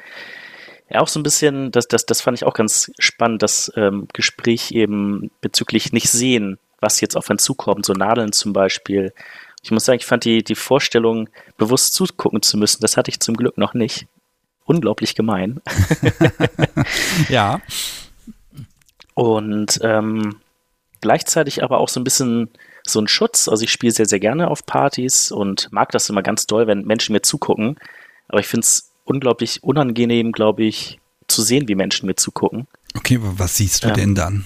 ja 0.89 1.01
auch 1.01 1.07
so 1.09 1.19
ein 1.19 1.23
bisschen, 1.23 1.71
das, 1.71 1.87
das, 1.87 2.05
das 2.05 2.21
fand 2.21 2.37
ich 2.37 2.45
auch 2.45 2.53
ganz 2.53 2.91
spannend, 2.99 3.43
das 3.43 3.71
ähm, 3.75 4.07
Gespräch 4.13 4.71
eben 4.71 5.31
bezüglich 5.41 5.91
nicht 5.91 6.09
sehen, 6.09 6.57
was 6.79 7.01
jetzt 7.01 7.15
auf 7.17 7.29
einen 7.29 7.39
zukommt, 7.39 7.85
so 7.85 7.93
Nadeln 7.93 8.31
zum 8.31 8.53
Beispiel. 8.53 9.13
Ich 9.63 9.71
muss 9.71 9.85
sagen, 9.85 9.99
ich 9.99 10.05
fand 10.05 10.25
die, 10.25 10.43
die 10.43 10.55
Vorstellung, 10.55 11.29
bewusst 11.57 11.93
zugucken 11.93 12.41
zu 12.41 12.57
müssen, 12.57 12.81
das 12.81 12.97
hatte 12.97 13.09
ich 13.09 13.19
zum 13.19 13.35
Glück 13.35 13.57
noch 13.57 13.73
nicht. 13.73 14.07
Unglaublich 14.65 15.15
gemein. 15.15 15.61
Ja, 17.29 17.61
Und 19.13 19.79
ähm, 19.81 20.35
gleichzeitig 21.01 21.63
aber 21.63 21.79
auch 21.79 21.89
so 21.89 21.99
ein 21.99 22.03
bisschen 22.03 22.49
so 22.85 22.99
ein 22.99 23.07
Schutz. 23.07 23.47
Also 23.47 23.63
ich 23.63 23.71
spiele 23.71 23.93
sehr, 23.93 24.05
sehr 24.05 24.19
gerne 24.19 24.49
auf 24.49 24.65
Partys 24.65 25.31
und 25.31 25.71
mag 25.71 25.91
das 25.91 26.09
immer 26.09 26.21
ganz 26.21 26.45
doll, 26.47 26.67
wenn 26.67 26.85
Menschen 26.85 27.13
mir 27.13 27.21
zugucken. 27.21 27.77
Aber 28.27 28.39
ich 28.39 28.47
finde 28.47 28.65
es 28.65 28.91
unglaublich 29.05 29.63
unangenehm, 29.63 30.31
glaube 30.31 30.63
ich, 30.63 30.99
zu 31.27 31.41
sehen, 31.41 31.67
wie 31.67 31.75
Menschen 31.75 32.05
mir 32.07 32.15
zugucken. 32.15 32.67
okay, 32.95 33.17
aber 33.17 33.39
was 33.39 33.57
siehst 33.57 33.83
du 33.83 33.87
Ja. 33.89 33.93
denn 33.93 34.13
dann? 34.15 34.45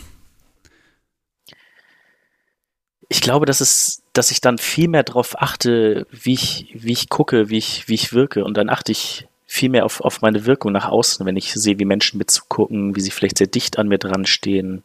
Ich 3.09 3.21
glaube, 3.21 3.45
dass 3.47 3.59
es, 3.59 4.03
dass 4.13 4.31
ich 4.31 4.39
dann 4.39 4.57
viel 4.59 4.87
mehr 4.87 5.03
darauf 5.03 5.41
achte, 5.41 6.05
wie 6.11 6.33
ich, 6.33 6.69
wie 6.75 6.91
ich 6.93 7.09
gucke, 7.09 7.49
wie 7.49 7.57
ich, 7.57 7.87
wie 7.87 7.95
ich 7.95 8.13
wirke. 8.13 8.43
Und 8.45 8.55
dann 8.55 8.69
achte 8.69 8.91
ich 8.91 9.27
viel 9.47 9.69
mehr 9.69 9.83
auf, 9.85 10.01
auf 10.01 10.21
meine 10.21 10.45
Wirkung 10.45 10.71
nach 10.71 10.87
außen, 10.87 11.25
wenn 11.25 11.35
ich 11.35 11.51
sehe, 11.53 11.79
wie 11.79 11.85
Menschen 11.85 12.19
mir 12.19 12.27
zugucken, 12.27 12.95
wie 12.95 13.01
sie 13.01 13.09
vielleicht 13.11 13.39
sehr 13.39 13.47
dicht 13.47 13.79
an 13.79 13.87
mir 13.87 13.97
dran 13.97 14.25
stehen. 14.27 14.83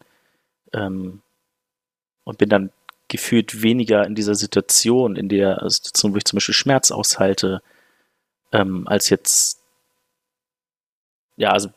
Ähm, 0.73 1.21
und 2.25 2.39
bin 2.39 2.49
dann 2.49 2.71
gefühlt 3.09 3.61
weniger 3.63 4.07
in 4.07 4.15
dieser 4.15 4.35
Situation, 4.35 5.17
in 5.17 5.29
der 5.29 5.63
Situation, 5.69 6.15
wo 6.15 6.17
ich 6.17 6.25
zum 6.25 6.39
Beispiel 6.39 6.55
Schmerz 6.55 6.91
aushalte, 6.91 7.61
ähm, 8.53 8.89
als 8.89 9.11
jetzt, 9.11 9.61
ja, 11.37 11.51
also 11.51 11.69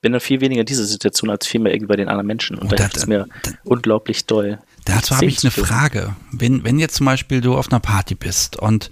bin 0.00 0.12
dann 0.12 0.20
viel 0.20 0.40
weniger 0.40 0.60
in 0.60 0.66
dieser 0.66 0.84
Situation 0.84 1.30
als 1.30 1.46
viel 1.46 1.60
mehr 1.60 1.72
irgendwie 1.72 1.88
bei 1.88 1.96
den 1.96 2.08
anderen 2.08 2.26
Menschen. 2.26 2.56
Und 2.58 2.72
Oh, 2.72 2.76
da 2.76 2.88
es 2.94 3.06
mir 3.06 3.26
da- 3.42 3.50
unglaublich 3.64 4.26
doll. 4.26 4.60
Dazu 4.84 5.16
habe 5.16 5.26
ich 5.26 5.42
eine. 5.42 5.50
Frage. 5.50 6.14
Wenn, 6.30 6.64
wenn 6.64 6.78
jetzt 6.78 6.96
zum 6.96 7.06
Beispiel 7.06 7.40
du 7.40 7.56
auf 7.56 7.70
einer 7.70 7.80
Party 7.80 8.14
bist 8.14 8.56
und 8.56 8.90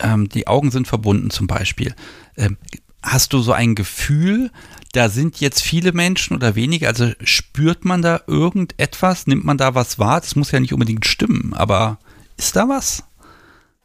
ähm, 0.00 0.28
die 0.28 0.46
Augen 0.46 0.70
sind 0.70 0.86
verbunden 0.86 1.30
zum 1.30 1.46
Beispiel, 1.46 1.94
ähm, 2.36 2.58
hast 3.02 3.32
du 3.32 3.40
so 3.40 3.52
ein 3.52 3.74
Gefühl, 3.74 4.50
da 4.92 5.08
sind 5.08 5.40
jetzt 5.40 5.62
viele 5.62 5.92
Menschen 5.92 6.36
oder 6.36 6.54
wenige? 6.54 6.88
Also 6.88 7.12
spürt 7.22 7.84
man 7.84 8.02
da 8.02 8.20
irgendetwas? 8.26 9.26
Nimmt 9.26 9.44
man 9.44 9.58
da 9.58 9.74
was 9.74 9.98
wahr? 9.98 10.20
Das 10.20 10.36
muss 10.36 10.50
ja 10.50 10.60
nicht 10.60 10.72
unbedingt 10.72 11.06
stimmen, 11.06 11.54
aber 11.54 11.98
ist 12.36 12.56
da 12.56 12.68
was? 12.68 13.04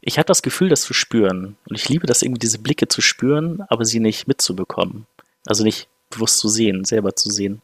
Ich 0.00 0.18
habe 0.18 0.26
das 0.26 0.42
Gefühl, 0.42 0.68
das 0.68 0.82
zu 0.82 0.92
spüren. 0.92 1.56
Und 1.68 1.76
ich 1.76 1.88
liebe 1.88 2.06
das 2.06 2.22
irgendwie, 2.22 2.40
diese 2.40 2.58
Blicke 2.58 2.88
zu 2.88 3.00
spüren, 3.00 3.62
aber 3.68 3.86
sie 3.86 4.00
nicht 4.00 4.28
mitzubekommen. 4.28 5.06
Also 5.46 5.64
nicht 5.64 5.88
bewusst 6.10 6.38
zu 6.38 6.48
sehen, 6.48 6.84
selber 6.84 7.16
zu 7.16 7.30
sehen. 7.30 7.62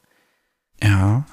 Ja. 0.83 1.27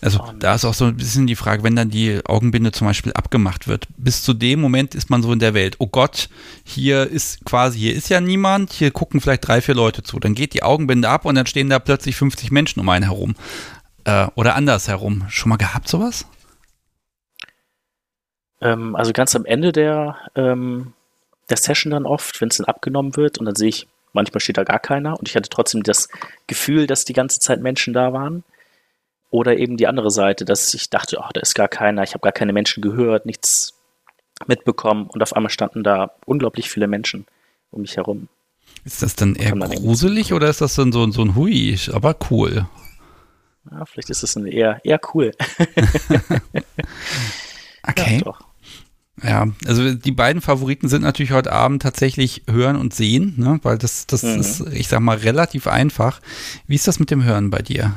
Also 0.00 0.22
Und- 0.22 0.42
da 0.42 0.54
ist 0.54 0.64
auch 0.64 0.74
so 0.74 0.86
ein 0.86 0.96
bisschen 0.96 1.26
die 1.26 1.36
Frage, 1.36 1.62
wenn 1.62 1.76
dann 1.76 1.90
die 1.90 2.20
Augenbinde 2.24 2.72
zum 2.72 2.86
Beispiel 2.86 3.12
abgemacht 3.12 3.68
wird. 3.68 3.86
Bis 3.96 4.22
zu 4.22 4.32
dem 4.34 4.60
Moment 4.60 4.94
ist 4.94 5.10
man 5.10 5.22
so 5.22 5.32
in 5.32 5.38
der 5.38 5.54
Welt. 5.54 5.76
Oh 5.78 5.86
Gott, 5.86 6.28
hier 6.64 7.06
ist 7.06 7.44
quasi, 7.44 7.78
hier 7.78 7.94
ist 7.94 8.08
ja 8.08 8.20
niemand, 8.20 8.72
hier 8.72 8.90
gucken 8.90 9.20
vielleicht 9.20 9.46
drei, 9.46 9.60
vier 9.60 9.74
Leute 9.74 10.02
zu. 10.02 10.18
Dann 10.18 10.34
geht 10.34 10.54
die 10.54 10.62
Augenbinde 10.62 11.08
ab 11.08 11.24
und 11.24 11.34
dann 11.34 11.46
stehen 11.46 11.68
da 11.68 11.78
plötzlich 11.78 12.16
50 12.16 12.50
Menschen 12.50 12.80
um 12.80 12.88
einen 12.88 13.04
herum. 13.04 13.34
Äh, 14.04 14.28
oder 14.34 14.54
andersherum. 14.54 15.24
Schon 15.28 15.50
mal 15.50 15.56
gehabt 15.56 15.88
sowas? 15.88 16.26
Ähm, 18.60 18.94
also 18.96 19.12
ganz 19.12 19.34
am 19.36 19.44
Ende 19.44 19.72
der, 19.72 20.16
ähm, 20.34 20.92
der 21.48 21.56
Session 21.56 21.90
dann 21.90 22.06
oft, 22.06 22.40
wenn 22.40 22.48
es 22.48 22.58
dann 22.58 22.66
abgenommen 22.66 23.16
wird 23.16 23.38
und 23.38 23.46
dann 23.46 23.56
sehe 23.56 23.68
ich, 23.68 23.86
manchmal 24.12 24.40
steht 24.40 24.58
da 24.58 24.64
gar 24.64 24.78
keiner 24.78 25.18
und 25.18 25.28
ich 25.28 25.36
hatte 25.36 25.48
trotzdem 25.48 25.82
das 25.82 26.08
Gefühl, 26.46 26.86
dass 26.86 27.04
die 27.04 27.12
ganze 27.12 27.40
Zeit 27.40 27.60
Menschen 27.60 27.94
da 27.94 28.12
waren. 28.12 28.44
Oder 29.30 29.56
eben 29.58 29.76
die 29.76 29.86
andere 29.86 30.10
Seite, 30.10 30.44
dass 30.44 30.74
ich 30.74 30.90
dachte, 30.90 31.20
ach, 31.22 31.32
da 31.32 31.40
ist 31.40 31.54
gar 31.54 31.68
keiner, 31.68 32.02
ich 32.02 32.14
habe 32.14 32.22
gar 32.22 32.32
keine 32.32 32.52
Menschen 32.52 32.82
gehört, 32.82 33.26
nichts 33.26 33.74
mitbekommen 34.46 35.06
und 35.06 35.22
auf 35.22 35.34
einmal 35.34 35.50
standen 35.50 35.84
da 35.84 36.12
unglaublich 36.26 36.68
viele 36.70 36.88
Menschen 36.88 37.26
um 37.70 37.82
mich 37.82 37.96
herum. 37.96 38.28
Ist 38.84 39.02
das 39.02 39.14
dann 39.14 39.34
eher 39.34 39.52
gruselig 39.52 40.32
oder 40.32 40.48
ist 40.48 40.60
das 40.60 40.74
dann 40.74 40.92
so, 40.92 41.08
so 41.10 41.22
ein 41.22 41.34
Hui, 41.34 41.78
aber 41.92 42.16
cool? 42.30 42.66
Ja, 43.70 43.84
vielleicht 43.84 44.10
ist 44.10 44.22
es 44.22 44.34
eher, 44.36 44.80
eher 44.84 45.00
cool. 45.14 45.32
okay. 47.86 48.22
Ja. 48.24 48.34
Ja, 49.22 49.48
also 49.66 49.92
die 49.92 50.12
beiden 50.12 50.40
Favoriten 50.40 50.88
sind 50.88 51.02
natürlich 51.02 51.32
heute 51.32 51.52
Abend 51.52 51.82
tatsächlich 51.82 52.44
Hören 52.48 52.76
und 52.76 52.94
Sehen, 52.94 53.34
ne? 53.36 53.60
weil 53.62 53.76
das, 53.76 54.06
das 54.06 54.22
mhm. 54.22 54.40
ist, 54.40 54.60
ich 54.72 54.88
sag 54.88 55.00
mal, 55.00 55.18
relativ 55.18 55.66
einfach. 55.66 56.20
Wie 56.66 56.74
ist 56.74 56.88
das 56.88 56.98
mit 56.98 57.10
dem 57.10 57.22
Hören 57.22 57.50
bei 57.50 57.58
dir? 57.58 57.94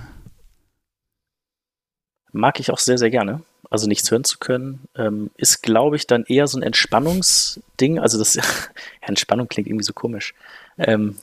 Mag 2.34 2.60
ich 2.60 2.72
auch 2.72 2.80
sehr, 2.80 2.98
sehr 2.98 3.10
gerne. 3.10 3.42
Also 3.70 3.88
nichts 3.88 4.12
hören 4.12 4.24
zu 4.24 4.38
können, 4.38 4.82
ähm, 4.96 5.32
ist, 5.38 5.64
glaube 5.64 5.96
ich, 5.96 6.06
dann 6.06 6.26
eher 6.26 6.48
so 6.48 6.60
ein 6.60 6.64
Entspannungsding. 6.64 7.98
Also 7.98 8.20
das, 8.20 8.36
ja, 8.36 8.44
Entspannung 9.02 9.48
klingt 9.48 9.68
irgendwie 9.68 9.86
so 9.86 9.94
komisch. 9.94 10.34
Ähm, 10.78 11.16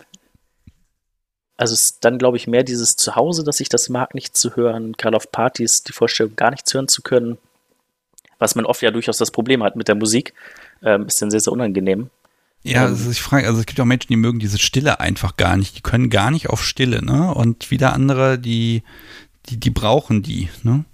also 1.57 1.75
ist 1.75 2.05
dann, 2.05 2.19
glaube 2.19 2.39
ich, 2.39 2.47
mehr 2.47 2.63
dieses 2.63 2.97
Zuhause, 2.97 3.45
dass 3.45 3.61
ich 3.61 3.69
das 3.69 3.91
mag, 3.91 4.15
nicht 4.15 4.37
zu 4.37 4.57
hören, 4.57 4.95
gerade 4.95 5.17
auf 5.17 5.31
Partys 5.31 5.83
die 5.83 5.93
Vorstellung, 5.93 6.35
gar 6.35 6.51
nichts 6.51 6.73
hören 6.73 6.89
zu 6.89 7.03
können 7.03 7.37
was 8.41 8.57
man 8.57 8.65
oft 8.65 8.83
ja 8.83 8.91
durchaus 8.91 9.19
das 9.19 9.31
Problem 9.31 9.63
hat 9.63 9.77
mit 9.77 9.87
der 9.87 9.95
Musik, 9.95 10.35
ähm, 10.83 11.07
ist 11.07 11.23
dann 11.23 11.31
sehr, 11.31 11.41
sehr 11.41 11.53
unangenehm. 11.53 12.11
Ja, 12.65 12.87
ähm, 12.87 12.89
also 12.89 13.11
ich 13.11 13.23
frage, 13.23 13.47
also 13.47 13.61
es 13.61 13.67
gibt 13.67 13.79
auch 13.79 13.85
Menschen, 13.85 14.09
die 14.09 14.17
mögen 14.17 14.41
diese 14.41 14.59
Stille 14.59 14.99
einfach 14.99 15.37
gar 15.37 15.57
nicht. 15.57 15.77
Die 15.77 15.83
können 15.83 16.11
gar 16.11 16.33
nicht 16.33 16.49
auf 16.49 16.65
Stille, 16.65 17.05
ne? 17.05 17.33
Und 17.33 17.71
wieder 17.71 17.93
andere, 17.93 18.39
die, 18.39 18.83
die, 19.47 19.61
die 19.61 19.71
brauchen 19.71 20.23
die, 20.23 20.49
ne? 20.65 20.85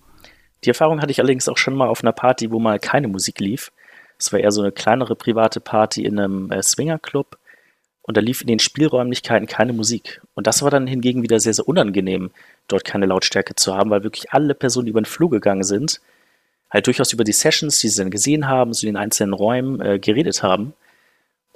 Die 0.65 0.71
Erfahrung 0.71 1.01
hatte 1.01 1.11
ich 1.11 1.21
allerdings 1.21 1.49
auch 1.49 1.59
schon 1.59 1.75
mal 1.75 1.89
auf 1.89 2.03
einer 2.03 2.13
Party, 2.13 2.51
wo 2.51 2.59
mal 2.59 2.79
keine 2.79 3.09
Musik 3.09 3.41
lief. 3.41 3.73
Es 4.19 4.33
war 4.33 4.41
eher 4.41 4.53
so 4.53 4.63
eine 4.63 4.73
kleinere 4.73 5.15
private 5.15 5.61
Party 5.61 6.05
in 6.05 6.19
einem 6.19 6.51
äh, 6.51 6.63
Swingerclub 6.63 7.39
und 8.03 8.17
da 8.17 8.21
lief 8.21 8.41
in 8.41 8.47
den 8.47 8.61
Spielräumlichkeiten 8.61 9.47
keine 9.49 9.73
Musik. 9.73 10.23
Und 10.35 10.47
das 10.47 10.63
war 10.63 10.71
dann 10.71 10.87
hingegen 10.87 11.23
wieder 11.23 11.41
sehr, 11.41 11.55
sehr 11.55 11.69
unangenehm, 11.69 12.31
dort 12.69 12.85
keine 12.85 13.07
Lautstärke 13.07 13.57
zu 13.57 13.75
haben, 13.75 13.91
weil 13.91 14.05
wirklich 14.05 14.33
alle 14.33 14.55
Personen, 14.55 14.87
die 14.87 14.91
über 14.91 15.01
den 15.01 15.07
Flur 15.07 15.29
gegangen 15.29 15.65
sind, 15.65 16.01
halt 16.71 16.87
durchaus 16.87 17.13
über 17.13 17.25
die 17.25 17.33
Sessions, 17.33 17.81
die 17.81 17.89
sie 17.89 18.01
dann 18.01 18.11
gesehen 18.11 18.49
haben, 18.49 18.73
in 18.73 18.87
den 18.87 18.97
einzelnen 18.97 19.33
Räumen 19.33 19.81
äh, 19.81 19.99
geredet 19.99 20.43
haben. 20.43 20.73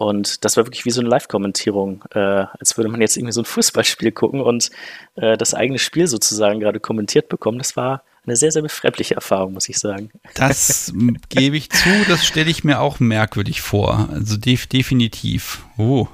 Und 0.01 0.47
das 0.47 0.57
war 0.57 0.65
wirklich 0.65 0.87
wie 0.87 0.91
so 0.91 1.03
eine 1.03 1.11
Live-Kommentierung, 1.11 2.03
äh, 2.15 2.19
als 2.19 2.79
würde 2.79 2.89
man 2.89 3.03
jetzt 3.03 3.19
irgendwie 3.19 3.35
so 3.35 3.43
ein 3.43 3.45
Fußballspiel 3.45 4.13
gucken 4.13 4.41
und 4.41 4.71
äh, 5.17 5.37
das 5.37 5.53
eigene 5.53 5.79
Spiel 5.79 6.07
sozusagen 6.07 6.59
gerade 6.59 6.81
kommentiert 6.81 7.29
bekommen. 7.29 7.59
Das 7.59 7.77
war 7.77 8.03
eine 8.25 8.35
sehr, 8.35 8.51
sehr 8.51 8.63
befremdliche 8.63 9.15
Erfahrung, 9.15 9.53
muss 9.53 9.69
ich 9.69 9.79
sagen. 9.79 10.11
Das 10.35 10.95
gebe 11.29 11.59
ich 11.59 11.69
zu, 11.69 11.91
das 12.09 12.25
stelle 12.25 12.49
ich 12.49 12.65
mir 12.65 12.81
auch 12.81 12.99
merkwürdig 12.99 13.61
vor. 13.61 14.09
Also 14.11 14.39
def 14.39 14.67
definitiv. 14.67 15.67
Oh. 15.77 16.09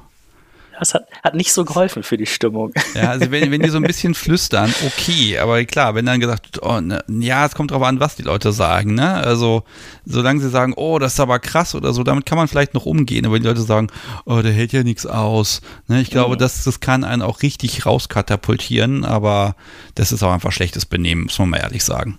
Das 0.78 0.94
hat, 0.94 1.06
hat 1.22 1.34
nicht 1.34 1.52
so 1.52 1.64
geholfen 1.64 2.02
für 2.02 2.16
die 2.16 2.26
Stimmung. 2.26 2.72
Ja, 2.94 3.10
also 3.10 3.30
wenn, 3.30 3.50
wenn 3.50 3.62
die 3.62 3.68
so 3.68 3.78
ein 3.78 3.82
bisschen 3.82 4.14
flüstern, 4.14 4.72
okay, 4.84 5.38
aber 5.38 5.64
klar, 5.64 5.94
wenn 5.94 6.06
dann 6.06 6.20
gesagt 6.20 6.62
oh, 6.62 6.80
ne, 6.80 7.02
ja, 7.08 7.46
es 7.46 7.54
kommt 7.54 7.70
drauf 7.70 7.82
an, 7.82 8.00
was 8.00 8.16
die 8.16 8.22
Leute 8.22 8.52
sagen, 8.52 8.94
ne? 8.94 9.14
Also, 9.14 9.64
solange 10.04 10.40
sie 10.40 10.50
sagen, 10.50 10.74
oh, 10.76 10.98
das 10.98 11.14
ist 11.14 11.20
aber 11.20 11.38
krass 11.38 11.74
oder 11.74 11.92
so, 11.92 12.02
damit 12.02 12.26
kann 12.26 12.38
man 12.38 12.48
vielleicht 12.48 12.74
noch 12.74 12.86
umgehen, 12.86 13.24
aber 13.24 13.36
wenn 13.36 13.42
die 13.42 13.48
Leute 13.48 13.62
sagen, 13.62 13.88
oh, 14.24 14.40
der 14.42 14.52
hält 14.52 14.72
ja 14.72 14.82
nichts 14.82 15.06
aus, 15.06 15.62
ne? 15.88 16.00
Ich 16.00 16.10
glaube, 16.10 16.34
mhm. 16.34 16.38
das, 16.38 16.64
das 16.64 16.80
kann 16.80 17.04
einen 17.04 17.22
auch 17.22 17.42
richtig 17.42 17.86
rauskatapultieren, 17.86 19.04
aber 19.04 19.56
das 19.94 20.12
ist 20.12 20.22
auch 20.22 20.32
einfach 20.32 20.52
schlechtes 20.52 20.86
Benehmen, 20.86 21.24
muss 21.24 21.38
man 21.38 21.50
mal 21.50 21.58
ehrlich 21.58 21.84
sagen. 21.84 22.18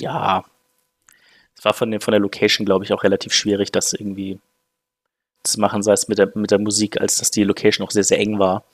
Ja. 0.00 0.44
Es 1.56 1.64
war 1.64 1.74
von, 1.74 1.90
der, 1.90 2.00
von 2.00 2.12
der 2.12 2.20
Location, 2.20 2.64
glaube 2.64 2.84
ich, 2.84 2.92
auch 2.92 3.04
relativ 3.04 3.32
schwierig, 3.32 3.70
das 3.70 3.92
irgendwie 3.92 4.40
zu 5.42 5.60
machen, 5.60 5.82
sei 5.82 5.92
es 5.92 6.08
mit 6.08 6.18
der, 6.18 6.30
mit 6.34 6.50
der 6.50 6.58
Musik, 6.58 7.00
als 7.00 7.16
dass 7.16 7.30
die 7.30 7.44
Location 7.44 7.86
auch 7.86 7.90
sehr, 7.90 8.04
sehr 8.04 8.18
eng 8.18 8.38
war. 8.38 8.64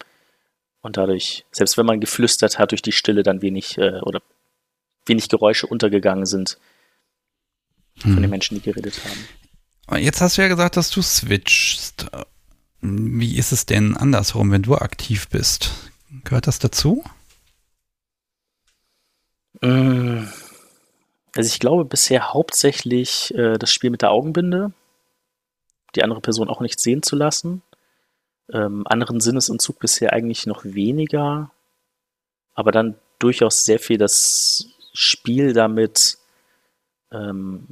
Und 0.81 0.97
dadurch, 0.97 1.45
selbst 1.51 1.77
wenn 1.77 1.87
man 1.87 2.01
geflüstert 2.01 2.59
hat, 2.59 2.71
durch 2.71 2.83
die 2.83 2.93
Stille 2.93 3.23
dann 3.23 3.43
wenig 3.43 3.79
äh, 3.79 4.01
oder 4.01 4.23
wenig 5.07 5.29
Geräusche 5.29 5.67
untergegangen 5.67 6.27
sind 6.27 6.59
von 7.99 8.15
hm. 8.15 8.23
den 8.23 8.31
Menschen, 8.31 8.55
die 8.57 8.63
geredet 8.63 9.01
haben. 9.05 10.01
Jetzt 10.01 10.21
hast 10.21 10.37
du 10.37 10.43
ja 10.43 10.49
gesagt, 10.49 10.77
dass 10.77 10.91
du 10.91 11.03
switchst. 11.03 12.07
Wie 12.81 13.37
ist 13.37 13.53
es 13.53 13.67
denn 13.67 13.97
andersherum, 13.97 14.53
wenn 14.53 14.63
du 14.63 14.77
aktiv 14.77 15.29
bist? 15.29 15.73
Gehört 16.25 16.47
das 16.47 16.59
dazu? 16.59 17.03
Mm. 19.63 20.25
Also 21.35 21.49
ich 21.49 21.59
glaube 21.59 21.85
bisher 21.85 22.33
hauptsächlich 22.33 23.35
äh, 23.35 23.59
das 23.59 23.73
Spiel 23.73 23.91
mit 23.91 24.03
der 24.03 24.11
Augenbinde 24.11 24.73
die 25.95 26.03
andere 26.03 26.21
Person 26.21 26.49
auch 26.49 26.61
nicht 26.61 26.81
sehen 26.81 27.03
zu 27.03 27.17
lassen. 27.17 27.63
Ähm, 28.51 28.87
anderen 28.87 29.21
Sinnesentzug 29.21 29.79
bisher 29.79 30.13
eigentlich 30.13 30.47
noch 30.47 30.65
weniger, 30.65 31.51
aber 32.55 32.73
dann 32.73 32.97
durchaus 33.19 33.65
sehr 33.65 33.79
viel 33.79 33.99
das 33.99 34.67
Spiel 34.93 35.53
damit, 35.53 36.19
ähm, 37.13 37.69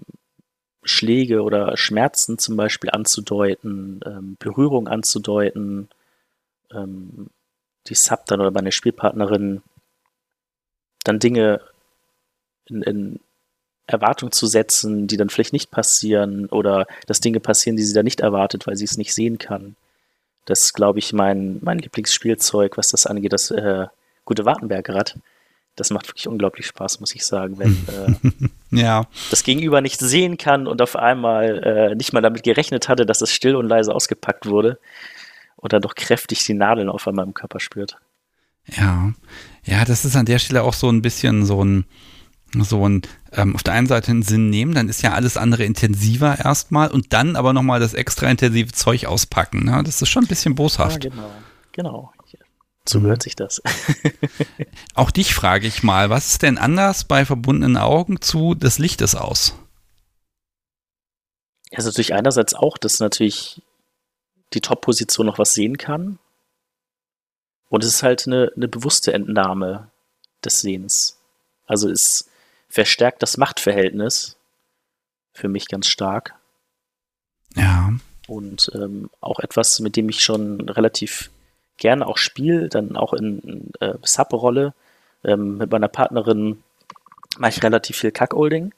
Schläge 0.82 1.42
oder 1.42 1.76
Schmerzen 1.76 2.38
zum 2.38 2.56
Beispiel 2.56 2.90
anzudeuten, 2.90 4.00
ähm, 4.04 4.36
Berührung 4.38 4.86
anzudeuten, 4.86 5.88
ähm, 6.72 7.28
die 7.88 7.94
Sub 7.94 8.26
dann 8.26 8.40
oder 8.40 8.50
meine 8.50 8.72
Spielpartnerin 8.72 9.62
dann 11.04 11.18
Dinge 11.18 11.60
in, 12.66 12.82
in 12.82 13.20
Erwartung 13.86 14.32
zu 14.32 14.46
setzen, 14.46 15.06
die 15.06 15.16
dann 15.16 15.30
vielleicht 15.30 15.52
nicht 15.52 15.70
passieren 15.70 16.46
oder 16.46 16.86
dass 17.06 17.20
Dinge 17.20 17.40
passieren, 17.40 17.76
die 17.76 17.84
sie 17.84 17.94
da 17.94 18.02
nicht 18.02 18.20
erwartet, 18.20 18.66
weil 18.66 18.76
sie 18.76 18.84
es 18.84 18.96
nicht 18.96 19.14
sehen 19.14 19.38
kann. 19.38 19.76
Das 20.44 20.62
ist, 20.62 20.74
glaube 20.74 20.98
ich, 20.98 21.12
mein, 21.12 21.58
mein 21.60 21.78
Lieblingsspielzeug, 21.78 22.76
was 22.76 22.88
das 22.88 23.06
angeht, 23.06 23.32
das 23.32 23.50
äh, 23.50 23.86
gute 24.24 24.44
Wartenbergrad. 24.44 25.18
Das 25.74 25.90
macht 25.90 26.08
wirklich 26.08 26.26
unglaublich 26.26 26.66
Spaß, 26.66 27.00
muss 27.00 27.14
ich 27.14 27.24
sagen, 27.24 27.58
wenn 27.58 27.76
äh, 28.72 28.80
ja. 28.80 29.06
das 29.30 29.42
Gegenüber 29.42 29.80
nicht 29.80 30.00
sehen 30.00 30.38
kann 30.38 30.66
und 30.66 30.80
auf 30.82 30.96
einmal 30.96 31.62
äh, 31.62 31.94
nicht 31.94 32.12
mal 32.12 32.22
damit 32.22 32.42
gerechnet 32.42 32.88
hatte, 32.88 33.06
dass 33.06 33.20
es 33.20 33.30
still 33.30 33.56
und 33.56 33.68
leise 33.68 33.94
ausgepackt 33.94 34.46
wurde 34.46 34.78
und 35.56 35.72
dann 35.72 35.82
doch 35.82 35.94
kräftig 35.94 36.44
die 36.44 36.54
Nadeln 36.54 36.88
auf 36.88 37.06
einmal 37.06 37.26
im 37.26 37.34
Körper 37.34 37.60
spürt. 37.60 37.98
Ja, 38.66 39.12
ja, 39.64 39.84
das 39.84 40.04
ist 40.04 40.16
an 40.16 40.26
der 40.26 40.38
Stelle 40.38 40.62
auch 40.62 40.74
so 40.74 40.88
ein 40.90 41.02
bisschen 41.02 41.44
so 41.44 41.64
ein, 41.64 41.84
so 42.54 42.88
ein 42.88 43.02
ähm, 43.32 43.54
auf 43.54 43.62
der 43.62 43.74
einen 43.74 43.86
Seite 43.86 44.10
einen 44.10 44.22
Sinn 44.22 44.50
nehmen, 44.50 44.74
dann 44.74 44.88
ist 44.88 45.02
ja 45.02 45.12
alles 45.12 45.36
andere 45.36 45.64
intensiver 45.64 46.38
erstmal 46.38 46.90
und 46.90 47.12
dann 47.12 47.36
aber 47.36 47.52
nochmal 47.52 47.80
das 47.80 47.94
extra 47.94 48.30
intensive 48.30 48.72
Zeug 48.72 49.06
auspacken. 49.06 49.64
Ne? 49.64 49.82
Das 49.84 50.00
ist 50.00 50.08
schon 50.08 50.24
ein 50.24 50.28
bisschen 50.28 50.54
boshaft. 50.54 51.04
Ja, 51.04 51.10
genau, 51.10 51.30
genau. 51.72 52.12
So 52.88 53.00
gehört 53.00 53.22
sich 53.22 53.34
das. 53.34 53.60
Auch 54.94 55.10
dich 55.10 55.34
frage 55.34 55.66
ich 55.66 55.82
mal, 55.82 56.08
was 56.08 56.30
ist 56.30 56.42
denn 56.42 56.56
anders 56.56 57.04
bei 57.04 57.24
verbundenen 57.24 57.76
Augen 57.76 58.20
zu 58.20 58.54
des 58.54 58.78
Lichtes 58.78 59.14
aus? 59.16 59.54
Also 61.72 61.88
natürlich 61.88 62.14
einerseits 62.14 62.54
auch, 62.54 62.78
dass 62.78 63.00
natürlich 63.00 63.60
die 64.54 64.60
Top-Position 64.60 65.26
noch 65.26 65.38
was 65.38 65.52
sehen 65.52 65.78
kann. 65.78 66.20
Und 67.68 67.82
es 67.82 67.94
ist 67.94 68.02
halt 68.04 68.26
eine, 68.28 68.52
eine 68.54 68.68
bewusste 68.68 69.12
Entnahme 69.12 69.90
des 70.44 70.60
Sehens. 70.60 71.18
Also 71.66 71.90
es 71.90 72.28
verstärkt 72.68 73.22
das 73.22 73.36
Machtverhältnis 73.36 74.36
für 75.32 75.48
mich 75.48 75.68
ganz 75.68 75.86
stark. 75.86 76.34
Ja. 77.54 77.92
Und 78.26 78.70
ähm, 78.74 79.10
auch 79.20 79.40
etwas, 79.40 79.80
mit 79.80 79.96
dem 79.96 80.08
ich 80.08 80.20
schon 80.20 80.68
relativ 80.68 81.30
gerne 81.76 82.06
auch 82.06 82.18
spiele, 82.18 82.68
dann 82.68 82.96
auch 82.96 83.12
in 83.12 83.70
äh, 83.80 83.94
Sub-Rolle. 84.02 84.74
Ähm, 85.24 85.58
mit 85.58 85.70
meiner 85.70 85.88
Partnerin 85.88 86.62
mache 87.38 87.50
ich 87.50 87.62
relativ 87.62 87.98
viel 87.98 88.12
Cuckolding. 88.12 88.72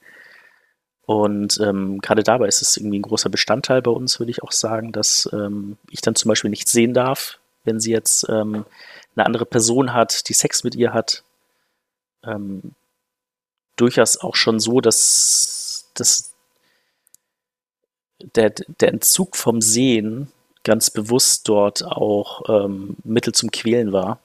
Und 1.05 1.59
ähm, 1.59 2.01
gerade 2.01 2.23
dabei 2.23 2.47
ist 2.47 2.61
es 2.61 2.77
irgendwie 2.77 2.99
ein 2.99 3.03
großer 3.03 3.29
Bestandteil 3.29 3.81
bei 3.81 3.89
uns, 3.89 4.19
würde 4.19 4.31
ich 4.31 4.43
auch 4.43 4.51
sagen, 4.51 4.91
dass 4.91 5.27
ähm, 5.33 5.77
ich 5.89 6.01
dann 6.01 6.15
zum 6.15 6.29
Beispiel 6.29 6.51
nicht 6.51 6.69
sehen 6.69 6.93
darf, 6.93 7.39
wenn 7.63 7.79
sie 7.79 7.91
jetzt 7.91 8.27
ähm, 8.29 8.65
eine 9.15 9.25
andere 9.25 9.45
Person 9.45 9.93
hat, 9.93 10.29
die 10.29 10.33
Sex 10.33 10.63
mit 10.63 10.75
ihr 10.75 10.93
hat. 10.93 11.23
Ähm, 12.23 12.73
durchaus 13.79 14.17
auch 14.17 14.35
schon 14.35 14.59
so, 14.59 14.81
dass, 14.81 15.89
dass 15.93 16.33
der, 18.35 18.49
der 18.49 18.89
Entzug 18.89 19.35
vom 19.35 19.61
Sehen 19.61 20.31
ganz 20.63 20.89
bewusst 20.89 21.47
dort 21.47 21.83
auch 21.85 22.41
ähm, 22.49 22.97
Mittel 23.03 23.33
zum 23.33 23.51
Quälen 23.51 23.93
war. 23.93 24.19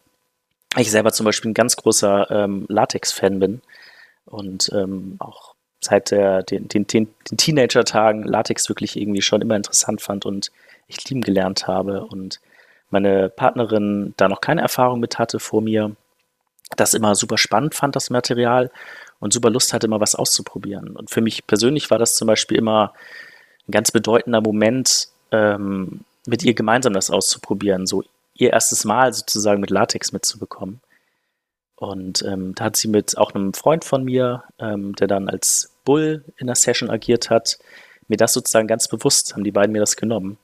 ich 0.76 0.90
selber 0.90 1.12
zum 1.12 1.24
Beispiel 1.24 1.52
ein 1.52 1.54
ganz 1.54 1.76
großer 1.76 2.30
ähm, 2.30 2.66
Latex-Fan 2.68 3.38
bin 3.38 3.62
und 4.24 4.70
ähm, 4.72 5.16
auch 5.20 5.54
seit 5.80 6.10
der, 6.10 6.42
den, 6.42 6.66
den, 6.68 6.86
den, 6.86 7.08
den 7.30 7.38
Teenager-Tagen 7.38 8.24
Latex 8.24 8.68
wirklich 8.68 8.96
irgendwie 8.96 9.22
schon 9.22 9.42
immer 9.42 9.56
interessant 9.56 10.02
fand 10.02 10.26
und 10.26 10.50
ich 10.88 11.08
lieben 11.08 11.20
gelernt 11.20 11.66
habe 11.66 12.04
und 12.04 12.40
meine 12.90 13.28
Partnerin 13.28 14.14
da 14.16 14.28
noch 14.28 14.40
keine 14.40 14.62
Erfahrung 14.62 15.00
mit 15.00 15.18
hatte 15.18 15.38
vor 15.38 15.60
mir, 15.60 15.94
das 16.76 16.94
immer 16.94 17.14
super 17.14 17.38
spannend 17.38 17.74
fand, 17.74 17.94
das 17.96 18.10
Material 18.10 18.70
und 19.24 19.32
super 19.32 19.48
Lust 19.48 19.72
hatte, 19.72 19.86
immer 19.86 20.00
was 20.00 20.14
auszuprobieren. 20.14 20.96
Und 20.96 21.08
für 21.10 21.22
mich 21.22 21.46
persönlich 21.46 21.90
war 21.90 21.98
das 21.98 22.14
zum 22.14 22.28
Beispiel 22.28 22.58
immer 22.58 22.92
ein 23.66 23.72
ganz 23.72 23.90
bedeutender 23.90 24.42
Moment, 24.42 25.08
ähm, 25.30 26.04
mit 26.26 26.42
ihr 26.42 26.52
gemeinsam 26.52 26.92
das 26.92 27.10
auszuprobieren, 27.10 27.86
so 27.86 28.04
ihr 28.34 28.52
erstes 28.52 28.84
Mal 28.84 29.14
sozusagen 29.14 29.62
mit 29.62 29.70
Latex 29.70 30.12
mitzubekommen. 30.12 30.82
Und 31.76 32.22
ähm, 32.22 32.54
da 32.54 32.64
hat 32.64 32.76
sie 32.76 32.86
mit 32.86 33.16
auch 33.16 33.34
einem 33.34 33.54
Freund 33.54 33.86
von 33.86 34.04
mir, 34.04 34.44
ähm, 34.58 34.94
der 34.96 35.06
dann 35.06 35.30
als 35.30 35.72
Bull 35.86 36.22
in 36.36 36.46
der 36.46 36.56
Session 36.56 36.90
agiert 36.90 37.30
hat, 37.30 37.58
mir 38.08 38.18
das 38.18 38.34
sozusagen 38.34 38.68
ganz 38.68 38.88
bewusst, 38.88 39.32
haben 39.32 39.44
die 39.44 39.52
beiden 39.52 39.72
mir 39.72 39.80
das 39.80 39.96
genommen. 39.96 40.36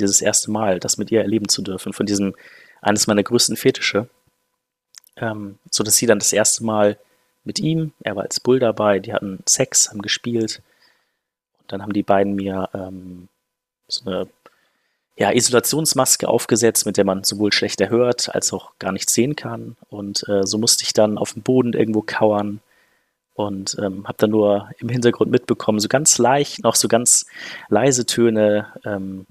Dieses 0.00 0.20
erste 0.20 0.50
Mal, 0.50 0.80
das 0.80 0.98
mit 0.98 1.12
ihr 1.12 1.20
erleben 1.20 1.46
zu 1.46 1.62
dürfen, 1.62 1.92
von 1.92 2.04
diesem, 2.04 2.34
eines 2.82 3.06
meiner 3.06 3.22
größten 3.22 3.56
Fetische. 3.56 4.08
Ähm, 5.16 5.60
so 5.70 5.84
dass 5.84 5.94
sie 5.94 6.06
dann 6.06 6.18
das 6.18 6.32
erste 6.32 6.64
Mal 6.64 6.98
mit 7.44 7.60
ihm, 7.60 7.92
er 8.00 8.16
war 8.16 8.24
als 8.24 8.40
Bull 8.40 8.58
dabei, 8.58 8.98
die 8.98 9.12
hatten 9.12 9.40
Sex, 9.46 9.90
haben 9.90 10.02
gespielt. 10.02 10.62
Und 11.60 11.72
dann 11.72 11.82
haben 11.82 11.92
die 11.92 12.02
beiden 12.02 12.34
mir 12.34 12.68
ähm, 12.74 13.28
so 13.88 14.10
eine 14.10 14.28
ja, 15.16 15.30
Isolationsmaske 15.30 16.28
aufgesetzt, 16.28 16.86
mit 16.86 16.96
der 16.96 17.04
man 17.04 17.22
sowohl 17.22 17.52
schlechter 17.52 17.88
hört 17.88 18.34
als 18.34 18.52
auch 18.52 18.72
gar 18.78 18.92
nichts 18.92 19.14
sehen 19.14 19.36
kann. 19.36 19.76
Und 19.88 20.28
äh, 20.28 20.44
so 20.44 20.58
musste 20.58 20.84
ich 20.84 20.92
dann 20.92 21.18
auf 21.18 21.34
dem 21.34 21.42
Boden 21.42 21.72
irgendwo 21.72 22.02
kauern 22.02 22.60
und 23.34 23.76
ähm, 23.80 24.06
habe 24.06 24.18
dann 24.18 24.30
nur 24.30 24.70
im 24.78 24.88
Hintergrund 24.88 25.30
mitbekommen, 25.30 25.80
so 25.80 25.88
ganz 25.88 26.18
leicht, 26.18 26.62
noch 26.62 26.74
so 26.76 26.88
ganz 26.88 27.26
leise 27.68 28.06
Töne, 28.06 28.72
ähm, 28.84 29.26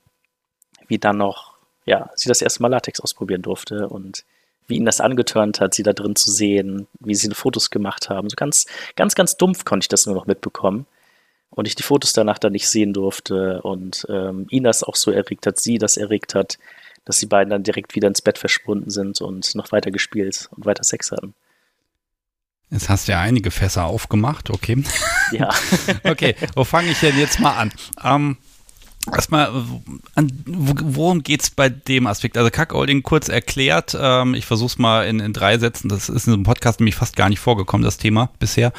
wie 0.87 0.99
dann 0.99 1.17
noch, 1.17 1.53
ja, 1.85 2.09
sie 2.15 2.29
das 2.29 2.41
erste 2.41 2.61
Mal 2.61 2.69
Latex 2.69 2.99
ausprobieren 2.99 3.41
durfte 3.41 3.87
und 3.89 4.25
wie 4.73 4.77
ihn 4.77 4.85
das 4.85 5.01
angetörnt 5.01 5.59
hat, 5.59 5.75
sie 5.75 5.83
da 5.83 5.93
drin 5.93 6.15
zu 6.15 6.31
sehen, 6.31 6.87
wie 6.99 7.13
sie 7.13 7.29
Fotos 7.29 7.69
gemacht 7.69 8.09
haben. 8.09 8.27
So 8.27 8.35
ganz, 8.35 8.65
ganz, 8.95 9.13
ganz 9.13 9.37
dumpf 9.37 9.65
konnte 9.65 9.83
ich 9.83 9.87
das 9.87 10.07
nur 10.07 10.15
noch 10.15 10.25
mitbekommen 10.25 10.87
und 11.51 11.67
ich 11.67 11.75
die 11.75 11.83
Fotos 11.83 12.13
danach 12.13 12.39
dann 12.39 12.53
nicht 12.53 12.67
sehen 12.67 12.91
durfte 12.93 13.61
und 13.61 14.07
ähm, 14.09 14.47
ihn 14.49 14.63
das 14.63 14.83
auch 14.83 14.95
so 14.95 15.11
erregt 15.11 15.45
hat, 15.45 15.59
sie 15.59 15.77
das 15.77 15.95
erregt 15.95 16.33
hat, 16.33 16.57
dass 17.05 17.19
die 17.19 17.27
beiden 17.27 17.51
dann 17.51 17.61
direkt 17.61 17.93
wieder 17.93 18.07
ins 18.07 18.23
Bett 18.23 18.39
verschwunden 18.39 18.89
sind 18.89 19.21
und 19.21 19.53
noch 19.53 19.71
weiter 19.71 19.91
gespielt 19.91 20.49
und 20.55 20.65
weiter 20.65 20.83
Sex 20.83 21.11
hatten. 21.11 21.35
Jetzt 22.71 22.89
hast 22.89 23.07
du 23.07 23.11
ja 23.11 23.21
einige 23.21 23.51
Fässer 23.51 23.85
aufgemacht, 23.85 24.49
okay. 24.49 24.83
Ja. 25.31 25.49
okay, 26.03 26.35
wo 26.55 26.63
fange 26.63 26.89
ich 26.89 26.99
denn 26.99 27.19
jetzt 27.19 27.39
mal 27.39 27.55
an? 27.55 27.73
Ähm, 28.03 28.37
Erstmal, 29.11 29.51
worum 30.15 31.23
geht 31.23 31.41
es 31.43 31.49
bei 31.49 31.67
dem 31.67 32.07
Aspekt? 32.07 32.37
Also 32.37 32.49
Kackolding 32.49 33.03
kurz 33.03 33.27
erklärt, 33.27 33.97
ähm, 33.99 34.33
ich 34.33 34.45
versuche 34.45 34.67
es 34.67 34.77
mal 34.77 35.05
in, 35.05 35.19
in, 35.19 35.33
drei 35.33 35.57
Sätzen, 35.57 35.89
das 35.89 36.07
ist 36.07 36.25
in 36.25 36.31
so 36.31 36.33
einem 36.33 36.43
Podcast 36.43 36.79
nämlich 36.79 36.95
fast 36.95 37.17
gar 37.17 37.27
nicht 37.27 37.39
vorgekommen, 37.39 37.83
das 37.83 37.97
Thema 37.97 38.29
bisher. 38.39 38.71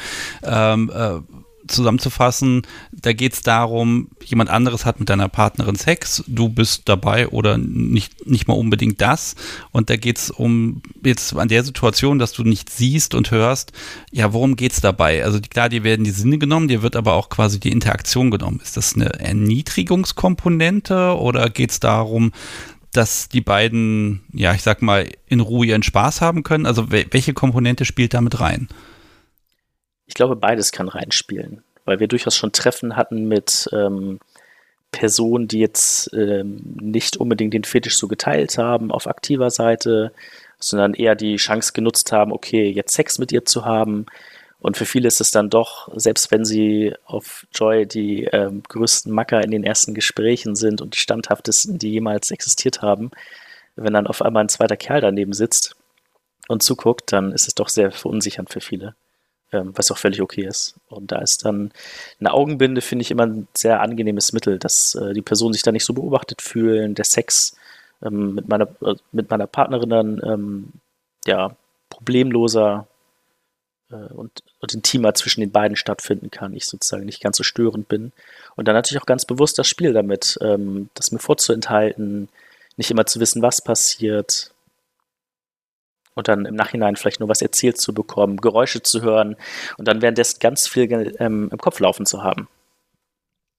Ähm, 0.43 0.91
äh, 0.93 1.19
zusammenzufassen, 1.67 2.63
da 2.91 3.13
geht 3.13 3.33
es 3.33 3.41
darum, 3.41 4.09
jemand 4.23 4.49
anderes 4.49 4.85
hat 4.85 4.99
mit 4.99 5.09
deiner 5.09 5.29
Partnerin 5.29 5.75
Sex, 5.75 6.23
du 6.27 6.49
bist 6.49 6.83
dabei 6.85 7.27
oder 7.29 7.57
nicht, 7.57 8.27
nicht 8.27 8.47
mal 8.47 8.55
unbedingt 8.55 9.01
das. 9.01 9.35
Und 9.71 9.89
da 9.89 9.95
geht 9.95 10.17
es 10.17 10.31
um 10.31 10.81
jetzt 11.03 11.35
an 11.35 11.47
der 11.47 11.63
Situation, 11.63 12.19
dass 12.19 12.33
du 12.33 12.43
nicht 12.43 12.69
siehst 12.69 13.15
und 13.15 13.31
hörst, 13.31 13.71
ja, 14.11 14.33
worum 14.33 14.55
geht 14.55 14.73
es 14.73 14.81
dabei? 14.81 15.23
Also 15.23 15.39
klar, 15.39 15.69
dir 15.69 15.83
werden 15.83 16.03
die 16.03 16.11
Sinne 16.11 16.37
genommen, 16.37 16.67
dir 16.67 16.81
wird 16.81 16.95
aber 16.95 17.13
auch 17.13 17.29
quasi 17.29 17.59
die 17.59 17.71
Interaktion 17.71 18.31
genommen. 18.31 18.59
Ist 18.63 18.77
das 18.77 18.95
eine 18.95 19.19
Erniedrigungskomponente 19.19 21.17
oder 21.17 21.49
geht 21.49 21.71
es 21.71 21.79
darum, 21.79 22.31
dass 22.91 23.27
die 23.27 23.41
beiden, 23.41 24.21
ja, 24.33 24.53
ich 24.53 24.61
sag 24.61 24.81
mal, 24.81 25.09
in 25.27 25.41
Ruhe 25.41 25.65
ihren 25.67 25.83
Spaß 25.83 26.21
haben 26.21 26.43
können? 26.43 26.65
Also 26.65 26.91
welche 26.91 27.33
Komponente 27.33 27.85
spielt 27.85 28.13
damit 28.13 28.39
rein? 28.39 28.67
Ich 30.07 30.13
glaube, 30.13 30.35
beides 30.35 30.71
kann 30.71 30.87
reinspielen, 30.87 31.63
weil 31.85 31.99
wir 31.99 32.07
durchaus 32.07 32.35
schon 32.35 32.51
Treffen 32.51 32.95
hatten 32.95 33.27
mit 33.27 33.69
ähm, 33.73 34.19
Personen, 34.91 35.47
die 35.47 35.59
jetzt 35.59 36.13
ähm, 36.13 36.61
nicht 36.79 37.17
unbedingt 37.17 37.53
den 37.53 37.63
Fetisch 37.63 37.97
so 37.97 38.07
geteilt 38.07 38.57
haben 38.57 38.91
auf 38.91 39.07
aktiver 39.07 39.49
Seite, 39.49 40.13
sondern 40.59 40.93
eher 40.93 41.15
die 41.15 41.35
Chance 41.35 41.73
genutzt 41.73 42.11
haben, 42.11 42.31
okay, 42.31 42.69
jetzt 42.69 42.93
Sex 42.93 43.19
mit 43.19 43.31
ihr 43.31 43.45
zu 43.45 43.65
haben. 43.65 44.05
Und 44.59 44.77
für 44.77 44.85
viele 44.85 45.07
ist 45.07 45.21
es 45.21 45.31
dann 45.31 45.49
doch, 45.49 45.89
selbst 45.95 46.31
wenn 46.31 46.45
sie 46.45 46.93
auf 47.05 47.45
Joy 47.53 47.85
die 47.85 48.23
ähm, 48.25 48.63
größten 48.63 49.11
Macker 49.11 49.43
in 49.43 49.51
den 49.51 49.63
ersten 49.63 49.93
Gesprächen 49.93 50.55
sind 50.55 50.81
und 50.81 50.95
die 50.95 50.99
standhaftesten, 50.99 51.77
die 51.77 51.91
jemals 51.91 52.31
existiert 52.31 52.81
haben, 52.81 53.11
wenn 53.75 53.93
dann 53.93 54.07
auf 54.07 54.21
einmal 54.21 54.45
ein 54.45 54.49
zweiter 54.49 54.77
Kerl 54.77 55.01
daneben 55.01 55.33
sitzt 55.33 55.75
und 56.47 56.63
zuguckt, 56.63 57.11
dann 57.11 57.31
ist 57.33 57.47
es 57.47 57.55
doch 57.55 57.69
sehr 57.69 57.91
verunsichernd 57.91 58.49
für 58.49 58.61
viele 58.61 58.95
was 59.51 59.91
auch 59.91 59.97
völlig 59.97 60.21
okay 60.21 60.45
ist. 60.45 60.75
Und 60.89 61.11
da 61.11 61.19
ist 61.19 61.45
dann 61.45 61.71
eine 62.19 62.33
Augenbinde, 62.33 62.81
finde 62.81 63.03
ich, 63.03 63.11
immer 63.11 63.25
ein 63.25 63.47
sehr 63.55 63.81
angenehmes 63.81 64.33
Mittel, 64.33 64.59
dass 64.59 64.95
äh, 64.95 65.13
die 65.13 65.21
Personen 65.21 65.53
sich 65.53 65.63
da 65.63 65.71
nicht 65.71 65.85
so 65.85 65.93
beobachtet 65.93 66.41
fühlen, 66.41 66.95
der 66.95 67.05
Sex 67.05 67.55
ähm, 68.03 68.35
mit, 68.35 68.47
meiner, 68.47 68.67
äh, 68.81 68.95
mit 69.11 69.29
meiner 69.29 69.47
Partnerin 69.47 69.89
dann 69.89 70.21
ähm, 70.23 70.73
ja, 71.25 71.55
problemloser 71.89 72.87
äh, 73.91 73.95
und, 74.13 74.43
und 74.59 74.73
intimer 74.73 75.13
zwischen 75.13 75.41
den 75.41 75.51
beiden 75.51 75.77
stattfinden 75.77 76.31
kann, 76.31 76.53
ich 76.53 76.65
sozusagen 76.65 77.05
nicht 77.05 77.21
ganz 77.21 77.37
so 77.37 77.43
störend 77.43 77.87
bin. 77.87 78.11
Und 78.55 78.67
dann 78.67 78.75
natürlich 78.75 79.01
auch 79.01 79.07
ganz 79.07 79.25
bewusst 79.25 79.57
das 79.57 79.67
Spiel 79.67 79.93
damit, 79.93 80.37
ähm, 80.41 80.89
das 80.93 81.11
mir 81.11 81.19
vorzuenthalten, 81.19 82.29
nicht 82.77 82.91
immer 82.91 83.05
zu 83.05 83.19
wissen, 83.19 83.41
was 83.41 83.61
passiert, 83.61 84.51
und 86.15 86.27
dann 86.27 86.45
im 86.45 86.55
Nachhinein 86.55 86.95
vielleicht 86.95 87.19
nur 87.19 87.29
was 87.29 87.41
erzählt 87.41 87.79
zu 87.79 87.93
bekommen, 87.93 88.37
Geräusche 88.37 88.81
zu 88.81 89.01
hören 89.01 89.35
und 89.77 89.87
dann 89.87 90.01
währenddessen 90.01 90.39
ganz 90.39 90.67
viel 90.67 91.15
ähm, 91.19 91.49
im 91.51 91.57
Kopf 91.57 91.79
laufen 91.79 92.05
zu 92.05 92.23
haben. 92.23 92.47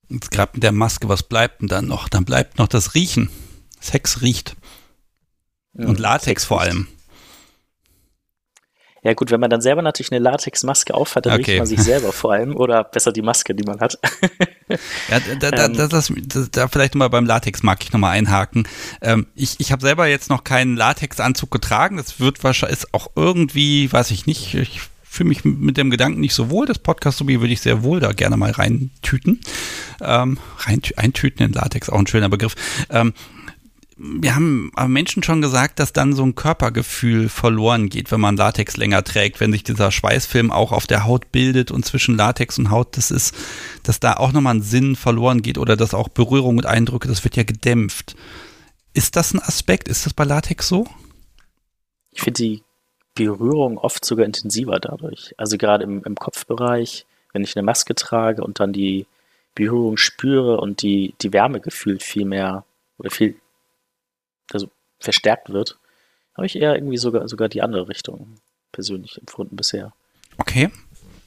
Jetzt 0.08 0.30
gerade 0.30 0.52
mit 0.54 0.62
der 0.62 0.72
Maske, 0.72 1.08
was 1.08 1.22
bleibt 1.22 1.60
denn 1.60 1.68
dann 1.68 1.86
noch? 1.86 2.08
Dann 2.08 2.24
bleibt 2.24 2.58
noch 2.58 2.68
das 2.68 2.94
Riechen. 2.94 3.30
Sex 3.80 4.22
riecht. 4.22 4.56
Und 5.74 5.98
Latex 5.98 6.44
vor 6.44 6.62
allem. 6.62 6.88
Ja 9.06 9.14
gut, 9.14 9.30
wenn 9.30 9.38
man 9.38 9.50
dann 9.50 9.60
selber 9.60 9.82
natürlich 9.82 10.10
eine 10.10 10.18
Latexmaske 10.18 10.92
aufhat, 10.92 11.26
dann 11.26 11.34
okay. 11.34 11.52
riecht 11.52 11.58
man 11.58 11.66
sich 11.68 11.80
selber 11.80 12.12
vor 12.12 12.32
allem 12.32 12.56
oder 12.56 12.82
besser 12.82 13.12
die 13.12 13.22
Maske, 13.22 13.54
die 13.54 13.62
man 13.62 13.78
hat. 13.78 14.00
ja, 15.08 15.20
da, 15.38 15.50
da, 15.52 15.66
ähm. 15.66 15.76
das, 15.76 16.12
das, 16.12 16.50
da 16.50 16.66
vielleicht 16.66 16.96
mal 16.96 17.06
beim 17.06 17.24
Latex 17.24 17.62
mag 17.62 17.84
ich 17.84 17.92
nochmal 17.92 18.16
einhaken. 18.18 18.66
Ähm, 19.00 19.28
ich 19.36 19.60
ich 19.60 19.70
habe 19.70 19.80
selber 19.80 20.08
jetzt 20.08 20.28
noch 20.28 20.42
keinen 20.42 20.74
Latexanzug 20.74 21.52
getragen. 21.52 21.98
Das 21.98 22.18
wird 22.18 22.42
wahrscheinlich 22.42 22.80
ist 22.80 22.94
auch 22.94 23.12
irgendwie, 23.14 23.92
weiß 23.92 24.10
ich 24.10 24.26
nicht, 24.26 24.54
ich 24.54 24.80
fühle 25.04 25.28
mich 25.28 25.44
mit 25.44 25.76
dem 25.76 25.90
Gedanken 25.90 26.18
nicht 26.18 26.34
so 26.34 26.50
wohl. 26.50 26.66
Das 26.66 26.80
Podcast 26.80 27.18
sowie 27.18 27.38
würde 27.40 27.52
ich 27.52 27.60
sehr 27.60 27.84
wohl 27.84 28.00
da 28.00 28.10
gerne 28.10 28.36
mal 28.36 28.50
reintüten. 28.50 29.40
Ähm, 30.00 30.38
rein, 30.58 30.82
eintüten 30.96 31.46
in 31.46 31.52
Latex, 31.52 31.90
auch 31.90 32.00
ein 32.00 32.08
schöner 32.08 32.28
Begriff. 32.28 32.56
Ähm, 32.90 33.14
wir 33.98 34.34
haben 34.34 34.70
Menschen 34.88 35.22
schon 35.22 35.40
gesagt, 35.40 35.78
dass 35.78 35.94
dann 35.94 36.12
so 36.12 36.22
ein 36.22 36.34
Körpergefühl 36.34 37.30
verloren 37.30 37.88
geht, 37.88 38.12
wenn 38.12 38.20
man 38.20 38.36
Latex 38.36 38.76
länger 38.76 39.02
trägt, 39.02 39.40
wenn 39.40 39.52
sich 39.52 39.64
dieser 39.64 39.90
Schweißfilm 39.90 40.52
auch 40.52 40.72
auf 40.72 40.86
der 40.86 41.04
Haut 41.04 41.32
bildet 41.32 41.70
und 41.70 41.86
zwischen 41.86 42.14
Latex 42.14 42.58
und 42.58 42.70
Haut, 42.70 42.98
das 42.98 43.10
ist, 43.10 43.34
dass 43.84 43.98
da 43.98 44.14
auch 44.14 44.32
nochmal 44.32 44.56
ein 44.56 44.62
Sinn 44.62 44.96
verloren 44.96 45.40
geht 45.40 45.56
oder 45.56 45.76
dass 45.76 45.94
auch 45.94 46.08
Berührung 46.08 46.58
und 46.58 46.66
Eindrücke, 46.66 47.08
das 47.08 47.24
wird 47.24 47.36
ja 47.36 47.42
gedämpft. 47.42 48.16
Ist 48.92 49.16
das 49.16 49.32
ein 49.32 49.40
Aspekt? 49.40 49.88
Ist 49.88 50.04
das 50.04 50.12
bei 50.12 50.24
Latex 50.24 50.68
so? 50.68 50.86
Ich 52.12 52.20
finde 52.20 52.42
die 52.42 52.62
Berührung 53.14 53.78
oft 53.78 54.04
sogar 54.04 54.26
intensiver 54.26 54.78
dadurch. 54.78 55.34
Also 55.38 55.56
gerade 55.56 55.84
im, 55.84 56.02
im 56.04 56.16
Kopfbereich, 56.16 57.06
wenn 57.32 57.44
ich 57.44 57.56
eine 57.56 57.64
Maske 57.64 57.94
trage 57.94 58.44
und 58.44 58.60
dann 58.60 58.74
die 58.74 59.06
Berührung 59.54 59.96
spüre 59.96 60.60
und 60.60 60.82
die, 60.82 61.14
die 61.22 61.32
Wärme 61.32 61.60
gefühlt 61.60 62.02
viel 62.02 62.26
mehr 62.26 62.66
oder 62.98 63.10
viel 63.10 63.36
also 64.52 64.70
verstärkt 64.98 65.50
wird, 65.50 65.78
habe 66.34 66.46
ich 66.46 66.56
eher 66.56 66.74
irgendwie 66.74 66.98
sogar, 66.98 67.28
sogar 67.28 67.48
die 67.48 67.62
andere 67.62 67.88
Richtung 67.88 68.36
persönlich 68.72 69.18
empfunden 69.18 69.56
bisher. 69.56 69.92
Okay. 70.38 70.70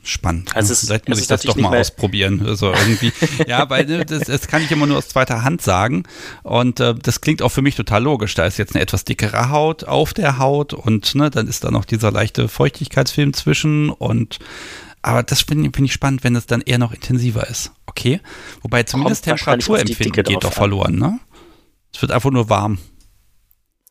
Spannend. 0.01 0.55
Also 0.55 0.71
es, 0.71 0.85
Vielleicht 0.85 1.09
muss 1.09 1.19
ich 1.19 1.27
das 1.27 1.41
doch 1.41 1.57
mal 1.57 1.77
ausprobieren. 1.77 2.45
Also 2.45 2.71
irgendwie, 2.71 3.11
ja, 3.47 3.69
weil 3.69 3.85
ne, 3.85 4.05
das, 4.05 4.23
das 4.23 4.47
kann 4.47 4.61
ich 4.61 4.71
immer 4.71 4.87
nur 4.87 4.97
aus 4.97 5.09
zweiter 5.09 5.43
Hand 5.43 5.61
sagen. 5.61 6.03
Und 6.43 6.79
äh, 6.79 6.95
das 6.95 7.19
klingt 7.19 7.41
auch 7.41 7.49
für 7.49 7.61
mich 7.61 7.75
total 7.75 8.03
logisch. 8.03 8.33
Da 8.33 8.45
ist 8.45 8.57
jetzt 8.57 8.75
eine 8.75 8.81
etwas 8.81 9.03
dickere 9.03 9.49
Haut 9.49 9.83
auf 9.83 10.13
der 10.13 10.37
Haut 10.37 10.73
und 10.73 11.15
ne, 11.15 11.29
dann 11.29 11.47
ist 11.47 11.65
da 11.65 11.71
noch 11.71 11.83
dieser 11.83 12.11
leichte 12.11 12.47
Feuchtigkeitsfilm 12.47 13.33
zwischen 13.33 13.89
und 13.89 14.39
aber 15.01 15.23
das 15.23 15.41
finde 15.41 15.69
find 15.73 15.87
ich 15.87 15.93
spannend, 15.93 16.23
wenn 16.23 16.35
es 16.35 16.45
dann 16.45 16.61
eher 16.61 16.77
noch 16.77 16.93
intensiver 16.93 17.47
ist. 17.47 17.71
Okay. 17.85 18.21
Wobei 18.61 18.83
zumindest 18.83 19.25
Temperaturempfinden 19.25 20.23
geht 20.23 20.43
doch 20.43 20.53
verloren, 20.53 20.95
ne? 20.97 21.19
Es 21.93 22.01
wird 22.01 22.11
einfach 22.11 22.31
nur 22.31 22.49
warm. 22.49 22.79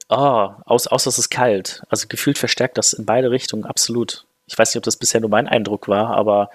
Oh, 0.09 0.51
aus, 0.65 0.87
außer 0.87 1.09
es 1.09 1.19
ist 1.19 1.31
kalt. 1.31 1.83
Also 1.89 2.07
gefühlt 2.09 2.39
verstärkt 2.39 2.79
das 2.79 2.93
in 2.93 3.05
beide 3.05 3.31
Richtungen 3.31 3.65
absolut. 3.65 4.25
Ich 4.47 4.59
weiß 4.59 4.71
nicht, 4.71 4.79
ob 4.79 4.85
das 4.85 4.97
bisher 4.97 5.21
nur 5.21 5.31
mein 5.31 5.47
Eindruck 5.47 5.89
war, 5.89 6.17
aber 6.17 6.51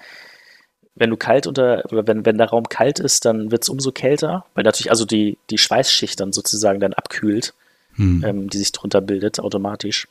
wenn 0.96 1.10
du 1.10 1.16
kalt 1.16 1.46
unter, 1.46 1.84
oder 1.90 2.06
wenn, 2.06 2.24
wenn 2.24 2.38
der 2.38 2.50
Raum 2.50 2.68
kalt 2.68 2.98
ist, 2.98 3.24
dann 3.24 3.50
wird 3.50 3.62
es 3.62 3.68
umso 3.68 3.92
kälter, 3.92 4.44
weil 4.54 4.64
natürlich 4.64 4.90
also 4.90 5.04
die, 5.04 5.38
die 5.50 5.58
Schweißschicht 5.58 6.18
dann 6.18 6.32
sozusagen 6.32 6.80
dann 6.80 6.92
abkühlt, 6.92 7.54
hm. 7.94 8.24
ähm, 8.24 8.50
die 8.50 8.58
sich 8.58 8.72
drunter 8.72 9.00
bildet, 9.00 9.40
automatisch. 9.40 10.08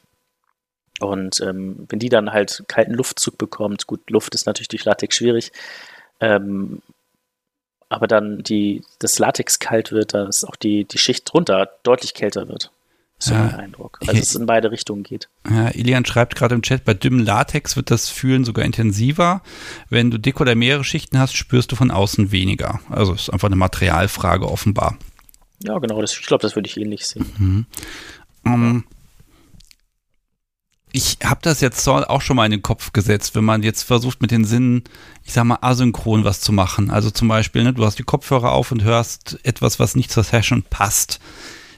Und 1.00 1.42
ähm, 1.42 1.86
wenn 1.90 2.00
die 2.00 2.10
dann 2.10 2.32
halt 2.32 2.64
kalten 2.68 2.94
Luftzug 2.94 3.38
bekommt, 3.38 3.88
gut, 3.88 4.10
Luft 4.10 4.36
ist 4.36 4.46
natürlich 4.46 4.68
durch 4.70 4.86
Latex 4.86 5.16
schwierig, 5.16 5.52
ähm, 6.20 6.82
aber 7.90 8.08
dann 8.08 8.44
die, 8.44 8.84
das 9.00 9.20
Latex 9.20 9.60
kalt 9.60 9.92
wird, 9.92 10.14
dass 10.14 10.46
auch 10.46 10.56
die, 10.56 10.86
die 10.86 10.98
Schicht 10.98 11.32
drunter 11.32 11.70
deutlich 11.84 12.14
kälter 12.14 12.48
wird. 12.48 12.72
So 13.24 13.34
ja. 13.34 13.46
mein 13.46 13.56
Eindruck. 13.56 14.00
Also 14.06 14.20
es 14.20 14.36
in 14.36 14.46
beide 14.46 14.70
Richtungen 14.70 15.04
geht. 15.04 15.30
Ja, 15.50 15.70
Ilian 15.70 16.04
schreibt 16.04 16.36
gerade 16.36 16.56
im 16.56 16.62
Chat, 16.62 16.84
bei 16.84 16.94
dünnem 16.94 17.20
Latex 17.20 17.78
wird 17.78 17.90
das 17.90 18.10
Fühlen 18.10 18.44
sogar 18.44 18.66
intensiver. 18.66 19.42
Wenn 19.90 20.12
du 20.12 20.18
dick 20.18 20.42
oder 20.42 20.56
mehrere 20.56 20.84
Schichten 20.84 21.18
hast, 21.18 21.34
spürst 21.34 21.72
du 21.72 21.78
von 21.78 21.90
außen 21.90 22.34
weniger. 22.34 22.82
Also 22.90 23.14
es 23.14 23.24
ist 23.24 23.30
einfach 23.30 23.48
eine 23.48 23.56
Materialfrage 23.56 24.52
offenbar. 24.52 24.98
Ja, 25.64 25.80
genau. 25.80 26.02
Das, 26.02 26.12
ich 26.12 26.26
glaube, 26.26 26.42
das 26.42 26.58
würde 26.58 26.68
ich 26.68 26.76
ähnlich 26.76 27.08
sehen. 27.08 27.26
Mhm. 27.38 27.66
Um, 28.44 28.84
ich 30.92 31.20
habe 31.24 31.40
das 31.42 31.62
jetzt 31.62 31.88
auch 31.88 32.22
schon 32.22 32.36
mal 32.36 32.44
in 32.44 32.52
den 32.52 32.62
Kopf 32.62 32.92
gesetzt, 32.92 33.36
wenn 33.36 33.46
man 33.46 33.64
jetzt 33.64 33.84
versucht 33.84 34.22
mit 34.22 34.32
den 34.32 34.44
Sinnen, 34.44 34.84
ich 35.24 35.32
sag 35.32 35.46
mal, 35.46 35.60
asynchron 35.62 36.26
was 36.26 36.42
zu 36.42 36.52
machen. 36.52 36.92
Also 36.92 37.10
zum 37.10 37.30
Beispiel, 37.30 37.64
ne, 37.64 37.72
du 37.72 37.86
hast 37.86 38.00
die 38.00 38.04
Kopfhörer 38.04 38.52
auf 38.52 38.74
und 38.74 38.84
hörst 38.84 39.40
etwas, 39.44 39.80
was 39.80 39.96
nicht 39.96 40.12
zur 40.12 40.24
Session 40.24 40.64
passt. 40.70 41.22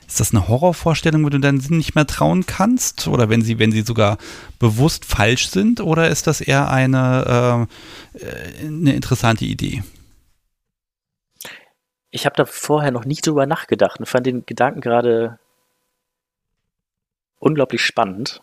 Ist 0.08 0.20
das 0.20 0.34
eine 0.34 0.47
Horrorvorstellung, 0.47 1.24
wo 1.26 1.30
du 1.30 1.39
deinen 1.39 1.60
Sinn 1.60 1.78
nicht 1.78 1.95
mehr 1.95 2.08
trauen 2.08 2.45
kannst? 2.45 3.08
Oder 3.08 3.30
wenn 3.30 3.41
sie, 3.41 3.60
wenn 3.60 3.72
sie 3.72 3.82
sogar 3.82 4.18
bewusst 4.60 5.06
falsch 5.06 5.49
sind? 5.49 5.82
Oder 5.82 6.10
ist 6.10 6.28
das 6.28 6.41
eher 6.41 6.70
eine, 6.70 7.68
äh, 8.18 8.66
eine 8.66 8.93
interessante 8.93 9.45
Idee? 9.45 9.84
Ich 12.12 12.26
habe 12.26 12.36
da 12.36 12.45
vorher 12.45 12.91
noch 12.91 13.06
nie 13.06 13.16
drüber 13.16 13.45
nachgedacht 13.45 13.99
und 13.99 14.06
fand 14.06 14.26
den 14.26 14.45
Gedanken 14.45 14.82
gerade 14.82 15.39
unglaublich 17.39 17.82
spannend 17.82 18.41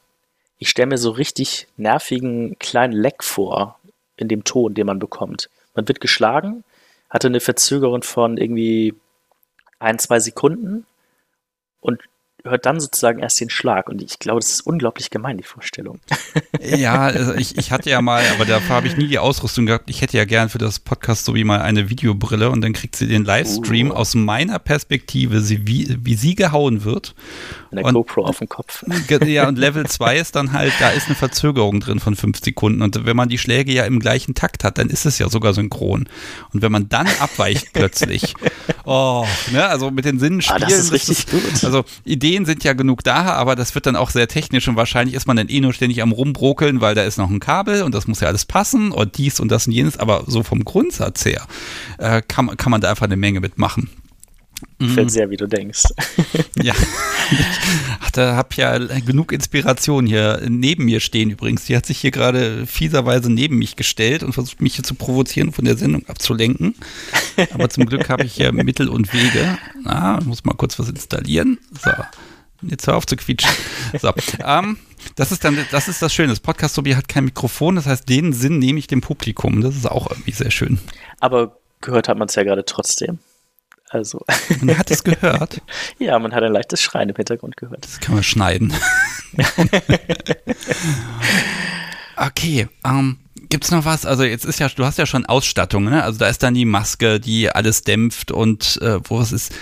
ich 0.62 0.70
stelle 0.70 0.86
mir 0.86 0.98
so 0.98 1.10
richtig 1.10 1.66
nervigen 1.76 2.56
kleinen 2.60 2.92
Leck 2.92 3.24
vor 3.24 3.80
in 4.16 4.28
dem 4.28 4.44
Ton, 4.44 4.74
den 4.74 4.86
man 4.86 5.00
bekommt. 5.00 5.50
Man 5.74 5.88
wird 5.88 6.00
geschlagen, 6.00 6.62
hatte 7.10 7.26
eine 7.26 7.40
Verzögerung 7.40 8.04
von 8.04 8.36
irgendwie 8.36 8.94
ein, 9.80 9.98
zwei 9.98 10.20
Sekunden 10.20 10.86
und 11.82 12.00
hört 12.45 12.66
dann 12.66 12.80
sozusagen 12.80 13.20
erst 13.20 13.40
den 13.40 13.51
Schlag. 13.51 13.88
Und 13.88 14.03
ich 14.03 14.18
glaube, 14.18 14.40
das 14.40 14.51
ist 14.51 14.61
unglaublich 14.62 15.11
gemein, 15.11 15.36
die 15.36 15.45
Vorstellung. 15.45 16.01
Ja, 16.64 17.07
also 17.07 17.34
ich, 17.34 17.59
ich 17.59 17.72
hatte 17.72 17.90
ja 17.90 18.01
mal, 18.01 18.22
aber 18.34 18.45
dafür 18.45 18.76
habe 18.76 18.86
ich 18.86 18.97
nie 18.97 19.09
die 19.09 19.18
Ausrüstung 19.18 19.66
gehabt. 19.66 19.90
Ich 19.90 20.01
hätte 20.01 20.16
ja 20.16 20.24
gern 20.24 20.49
für 20.49 20.59
das 20.59 20.78
Podcast 20.78 21.24
so 21.24 21.34
wie 21.34 21.43
mal 21.43 21.61
eine 21.61 21.90
Videobrille 21.90 22.51
und 22.51 22.61
dann 22.61 22.72
kriegt 22.72 22.95
sie 22.95 23.09
den 23.09 23.24
Livestream 23.24 23.90
uh. 23.90 23.95
aus 23.95 24.14
meiner 24.14 24.61
Perspektive, 24.61 25.40
sie, 25.40 25.66
wie, 25.66 25.97
wie 26.01 26.14
sie 26.14 26.36
gehauen 26.36 26.84
wird. 26.84 27.14
Eine 27.72 27.82
und, 27.82 27.95
GoPro 27.95 28.26
auf 28.26 28.38
dem 28.38 28.49
Kopf. 28.49 28.84
Ja, 29.26 29.49
und 29.49 29.59
Level 29.59 29.86
2 29.86 30.18
ist 30.18 30.36
dann 30.36 30.53
halt, 30.53 30.72
da 30.78 30.90
ist 30.90 31.07
eine 31.07 31.14
Verzögerung 31.14 31.80
drin 31.80 32.01
von 32.01 32.16
fünf 32.16 32.38
Sekunden. 32.43 32.82
Und 32.82 33.07
wenn 33.07 33.16
man 33.16 33.28
die 33.28 33.38
Schläge 33.38 33.72
ja 33.72 33.84
im 33.84 33.99
gleichen 33.99 34.34
Takt 34.34 34.62
hat, 34.62 34.78
dann 34.78 34.90
ist 34.90 35.07
es 35.07 35.18
ja 35.18 35.28
sogar 35.28 35.55
synchron. 35.55 36.09
Und 36.53 36.62
wenn 36.62 36.70
man 36.70 36.88
dann 36.90 37.09
abweicht 37.18 37.72
plötzlich, 37.72 38.34
oh, 38.84 39.26
ne, 39.53 39.66
also 39.66 39.90
mit 39.90 40.05
den 40.05 40.18
Sinnen 40.18 40.43
spielen. 40.43 40.62
Ah, 40.62 40.66
das 40.66 40.78
ist 40.78 40.93
richtig 40.93 41.24
das 41.24 41.32
gut. 41.32 41.64
Also 41.64 41.84
Ideen 42.32 42.46
sind 42.46 42.64
ja 42.64 42.72
genug 42.72 43.04
da, 43.04 43.34
aber 43.34 43.56
das 43.56 43.74
wird 43.74 43.84
dann 43.84 43.94
auch 43.94 44.08
sehr 44.08 44.26
technisch 44.26 44.66
und 44.66 44.76
wahrscheinlich 44.76 45.14
ist 45.14 45.26
man 45.26 45.36
dann 45.36 45.48
eh 45.48 45.60
nur 45.60 45.74
ständig 45.74 46.00
am 46.00 46.12
Rumbrokeln, 46.12 46.80
weil 46.80 46.94
da 46.94 47.02
ist 47.02 47.18
noch 47.18 47.28
ein 47.28 47.40
Kabel 47.40 47.82
und 47.82 47.94
das 47.94 48.06
muss 48.06 48.20
ja 48.20 48.28
alles 48.28 48.46
passen 48.46 48.90
und 48.90 49.18
dies 49.18 49.38
und 49.38 49.52
das 49.52 49.66
und 49.66 49.74
jenes. 49.74 49.98
Aber 49.98 50.24
so 50.26 50.42
vom 50.42 50.64
Grundsatz 50.64 51.26
her 51.26 51.46
äh, 51.98 52.22
kann, 52.26 52.56
kann 52.56 52.70
man 52.70 52.80
da 52.80 52.88
einfach 52.88 53.04
eine 53.04 53.18
Menge 53.18 53.40
mitmachen. 53.40 53.90
Mhm. 54.78 55.08
sehr, 55.08 55.30
wie 55.30 55.36
du 55.36 55.46
denkst. 55.46 55.84
ja. 56.62 56.74
Ach, 58.00 58.10
da 58.10 58.36
hab 58.36 58.54
ja 58.54 58.78
genug 58.78 59.32
Inspiration 59.32 60.06
hier 60.06 60.42
neben 60.48 60.84
mir 60.84 61.00
stehen 61.00 61.30
übrigens. 61.30 61.66
Die 61.66 61.76
hat 61.76 61.86
sich 61.86 61.98
hier 61.98 62.10
gerade 62.10 62.66
fieserweise 62.66 63.30
neben 63.32 63.58
mich 63.58 63.76
gestellt 63.76 64.22
und 64.22 64.32
versucht 64.32 64.60
mich 64.60 64.74
hier 64.74 64.84
zu 64.84 64.94
provozieren, 64.94 65.52
von 65.52 65.64
der 65.64 65.76
Sendung 65.76 66.06
abzulenken. 66.08 66.74
Aber 67.52 67.68
zum 67.68 67.86
Glück 67.86 68.08
habe 68.08 68.24
ich 68.24 68.34
hier 68.34 68.52
Mittel 68.52 68.88
und 68.88 69.12
Wege. 69.12 69.58
Na, 69.82 70.18
muss 70.24 70.44
mal 70.44 70.54
kurz 70.54 70.78
was 70.78 70.88
installieren. 70.88 71.58
So. 71.84 71.90
Jetzt 72.62 72.86
hör 72.86 72.96
auf 72.96 73.06
zu 73.06 73.16
quietschen. 73.16 73.50
So. 74.00 74.12
Ähm, 74.44 74.78
das 75.16 75.32
ist 75.32 75.44
dann, 75.44 75.58
das 75.70 75.88
ist 75.88 76.00
das 76.00 76.14
Schöne. 76.14 76.28
Das 76.28 76.40
Podcast 76.40 76.74
Sobi 76.74 76.94
hat 76.94 77.08
kein 77.08 77.24
Mikrofon, 77.24 77.76
das 77.76 77.86
heißt, 77.86 78.08
den 78.08 78.32
Sinn 78.32 78.58
nehme 78.58 78.78
ich 78.78 78.86
dem 78.86 79.00
Publikum. 79.00 79.60
Das 79.60 79.74
ist 79.76 79.90
auch 79.90 80.10
irgendwie 80.10 80.32
sehr 80.32 80.50
schön. 80.50 80.78
Aber 81.20 81.56
gehört 81.80 82.08
hat 82.08 82.18
man 82.18 82.28
es 82.28 82.34
ja 82.34 82.44
gerade 82.44 82.64
trotzdem. 82.64 83.18
Also. 83.93 84.24
Man 84.62 84.78
hat 84.78 84.90
es 84.90 85.05
gehört. 85.05 85.61
ja, 85.99 86.18
man 86.18 86.32
hat 86.32 86.43
ein 86.43 86.53
leichtes 86.53 86.80
Schreien 86.80 87.11
im 87.11 87.16
Hintergrund 87.16 87.59
gehört. 87.59 87.84
Das 87.84 88.01
kann 88.01 88.14
man 88.14 88.24
schneiden. 88.24 88.72
okay, 92.16 92.68
ähm, 92.86 93.18
gibt's 93.51 93.70
noch 93.70 93.84
was? 93.84 94.07
Also 94.07 94.24
jetzt 94.24 94.47
ist 94.47 94.61
ja, 94.61 94.68
du 94.70 94.86
hast 94.86 94.97
ja 94.97 95.05
schon 95.05 95.26
Ausstattung, 95.26 95.84
ne? 95.84 96.03
Also 96.03 96.18
da 96.18 96.28
ist 96.28 96.43
dann 96.43 96.55
die 96.55 96.64
Maske, 96.64 97.20
die 97.20 97.51
alles 97.51 97.82
dämpft 97.82 98.30
und 98.32 98.80
äh, 98.80 98.99
wo 99.05 99.20
es 99.20 99.30
ist 99.30 99.53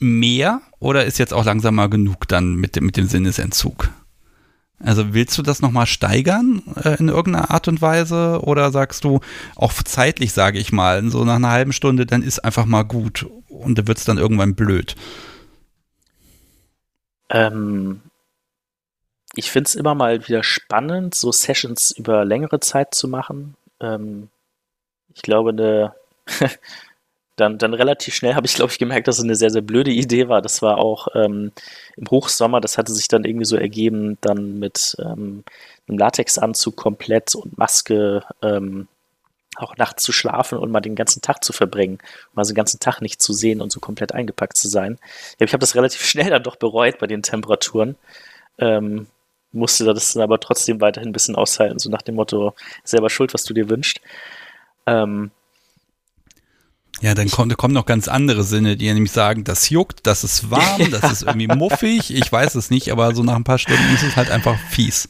mehr 0.00 0.62
oder 0.80 1.04
ist 1.04 1.18
jetzt 1.18 1.32
auch 1.32 1.44
langsam 1.44 1.76
mal 1.76 1.88
genug 1.88 2.26
dann 2.26 2.56
mit 2.56 2.74
dem, 2.74 2.86
mit 2.86 2.96
dem 2.96 3.06
Sinnesentzug? 3.06 3.90
Also 4.82 5.12
willst 5.12 5.36
du 5.36 5.42
das 5.42 5.60
nochmal 5.60 5.86
steigern 5.86 6.62
äh, 6.82 6.96
in 6.98 7.08
irgendeiner 7.08 7.50
Art 7.50 7.68
und 7.68 7.82
Weise 7.82 8.40
oder 8.42 8.70
sagst 8.72 9.04
du, 9.04 9.20
auch 9.56 9.72
zeitlich 9.72 10.32
sage 10.32 10.58
ich 10.58 10.72
mal, 10.72 11.08
so 11.10 11.24
nach 11.24 11.36
einer 11.36 11.50
halben 11.50 11.72
Stunde, 11.72 12.06
dann 12.06 12.22
ist 12.22 12.38
einfach 12.38 12.64
mal 12.64 12.82
gut 12.82 13.26
und 13.48 13.78
da 13.78 13.86
wird 13.86 13.98
es 13.98 14.04
dann 14.04 14.18
irgendwann 14.18 14.54
blöd? 14.54 14.96
Ähm, 17.28 18.00
ich 19.34 19.50
finde 19.50 19.68
es 19.68 19.74
immer 19.74 19.94
mal 19.94 20.26
wieder 20.26 20.42
spannend, 20.42 21.14
so 21.14 21.30
Sessions 21.30 21.92
über 21.92 22.24
längere 22.24 22.60
Zeit 22.60 22.94
zu 22.94 23.06
machen. 23.06 23.56
Ähm, 23.80 24.28
ich 25.14 25.22
glaube, 25.22 25.50
eine 25.50 25.94
dann, 27.40 27.58
dann 27.58 27.74
relativ 27.74 28.14
schnell 28.14 28.34
habe 28.34 28.46
ich, 28.46 28.54
glaube 28.54 28.70
ich, 28.72 28.78
gemerkt, 28.78 29.08
dass 29.08 29.18
es 29.18 29.24
eine 29.24 29.34
sehr, 29.34 29.50
sehr 29.50 29.62
blöde 29.62 29.90
Idee 29.90 30.28
war. 30.28 30.42
Das 30.42 30.62
war 30.62 30.78
auch 30.78 31.08
ähm, 31.14 31.52
im 31.96 32.10
Hochsommer, 32.10 32.60
das 32.60 32.78
hatte 32.78 32.92
sich 32.92 33.08
dann 33.08 33.24
irgendwie 33.24 33.46
so 33.46 33.56
ergeben, 33.56 34.18
dann 34.20 34.58
mit 34.58 34.96
ähm, 35.00 35.44
einem 35.88 35.98
Latexanzug 35.98 36.76
komplett 36.76 37.34
und 37.34 37.58
Maske 37.58 38.22
ähm, 38.42 38.88
auch 39.56 39.76
nachts 39.76 40.02
zu 40.02 40.12
schlafen 40.12 40.58
und 40.58 40.70
mal 40.70 40.80
den 40.80 40.94
ganzen 40.94 41.22
Tag 41.22 41.42
zu 41.42 41.52
verbringen, 41.52 41.98
mal 42.34 42.44
den 42.44 42.54
ganzen 42.54 42.80
Tag 42.80 43.00
nicht 43.00 43.20
zu 43.20 43.32
sehen 43.32 43.60
und 43.60 43.72
so 43.72 43.80
komplett 43.80 44.12
eingepackt 44.12 44.56
zu 44.56 44.68
sein. 44.68 44.98
Ich 45.38 45.52
habe 45.52 45.60
das 45.60 45.74
relativ 45.74 46.04
schnell 46.04 46.30
dann 46.30 46.42
doch 46.42 46.56
bereut 46.56 46.98
bei 46.98 47.06
den 47.06 47.22
Temperaturen. 47.22 47.96
Ähm, 48.58 49.06
musste 49.52 49.84
das 49.84 50.12
dann 50.12 50.22
aber 50.22 50.38
trotzdem 50.38 50.80
weiterhin 50.80 51.10
ein 51.10 51.12
bisschen 51.12 51.34
aushalten, 51.34 51.78
so 51.78 51.90
nach 51.90 52.02
dem 52.02 52.14
Motto, 52.14 52.54
selber 52.84 53.10
schuld, 53.10 53.34
was 53.34 53.44
du 53.44 53.54
dir 53.54 53.68
wünschst. 53.68 54.00
Ähm, 54.86 55.32
ja, 57.00 57.14
dann 57.14 57.30
kommt, 57.30 57.56
kommen 57.56 57.74
noch 57.74 57.86
ganz 57.86 58.08
andere 58.08 58.44
Sinne, 58.44 58.76
die 58.76 58.92
nämlich 58.92 59.12
sagen, 59.12 59.44
das 59.44 59.70
juckt, 59.70 60.06
das 60.06 60.24
ist 60.24 60.50
warm, 60.50 60.90
das 60.90 61.10
ist 61.10 61.22
irgendwie 61.22 61.46
muffig, 61.46 62.14
ich 62.14 62.30
weiß 62.30 62.54
es 62.56 62.70
nicht, 62.70 62.92
aber 62.92 63.14
so 63.14 63.22
nach 63.22 63.36
ein 63.36 63.44
paar 63.44 63.58
Stunden 63.58 63.94
ist 63.94 64.02
es 64.02 64.16
halt 64.16 64.30
einfach 64.30 64.58
fies. 64.68 65.08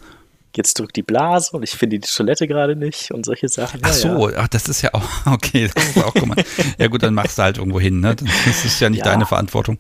Jetzt 0.57 0.79
drückt 0.79 0.97
die 0.97 1.03
Blase 1.03 1.57
und 1.57 1.63
ich 1.63 1.71
finde 1.71 1.99
die 1.99 2.07
Toilette 2.07 2.49
gerade 2.49 2.75
nicht 2.75 3.13
und 3.13 3.25
solche 3.25 3.49
Sachen. 3.49 3.81
Ach 3.83 3.93
so, 3.93 4.31
ja. 4.31 4.39
ach, 4.39 4.49
das 4.49 4.69
ist 4.69 4.83
ja 4.83 4.95
auch, 4.95 5.09
okay, 5.27 5.71
das 5.73 5.85
ist 5.85 6.05
auch 6.05 6.15
gemein. 6.15 6.45
ja 6.79 6.89
gut, 6.89 7.03
dann 7.03 7.15
machst 7.15 7.39
du 7.39 7.43
halt 7.43 7.59
irgendwo 7.59 7.81
hin, 7.81 8.01
ne? 8.01 8.17
Das 8.17 8.65
ist 8.65 8.81
ja 8.81 8.91
nicht 8.91 9.05
ja. 9.05 9.05
deine 9.05 9.27
Verantwortung. 9.27 9.79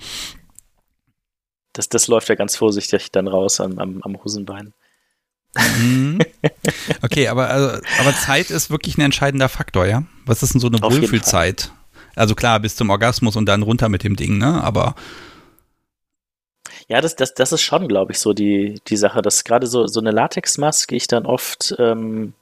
Das, 1.72 1.88
das 1.88 2.08
läuft 2.08 2.28
ja 2.28 2.34
ganz 2.34 2.56
vorsichtig 2.56 3.10
dann 3.12 3.28
raus 3.28 3.60
am, 3.60 3.78
am, 3.78 4.00
am 4.02 4.22
Hosenbein. 4.22 4.72
Mhm. 5.78 6.18
Okay, 7.02 7.28
aber, 7.28 7.48
also, 7.48 7.80
aber 7.98 8.14
Zeit 8.14 8.50
ist 8.50 8.70
wirklich 8.70 8.96
ein 8.98 9.00
entscheidender 9.00 9.48
Faktor, 9.48 9.86
ja? 9.86 10.04
Was 10.26 10.42
ist 10.42 10.54
denn 10.54 10.60
so 10.60 10.68
eine 10.68 10.80
Wohlfühlzeit? 10.82 11.72
Also 12.20 12.34
klar, 12.34 12.60
bis 12.60 12.76
zum 12.76 12.90
Orgasmus 12.90 13.34
und 13.34 13.46
dann 13.46 13.62
runter 13.62 13.88
mit 13.88 14.04
dem 14.04 14.14
Ding, 14.14 14.36
ne? 14.36 14.62
Aber. 14.62 14.94
Ja, 16.86 17.00
das, 17.00 17.16
das, 17.16 17.32
das 17.32 17.52
ist 17.52 17.62
schon, 17.62 17.88
glaube 17.88 18.12
ich, 18.12 18.18
so 18.18 18.34
die, 18.34 18.78
die 18.88 18.98
Sache, 18.98 19.22
dass 19.22 19.42
gerade 19.44 19.66
so, 19.66 19.86
so 19.86 20.00
eine 20.00 20.10
Latexmaske 20.10 20.94
ich 20.94 21.06
dann 21.06 21.24
oft, 21.24 21.74
ähm, 21.78 22.34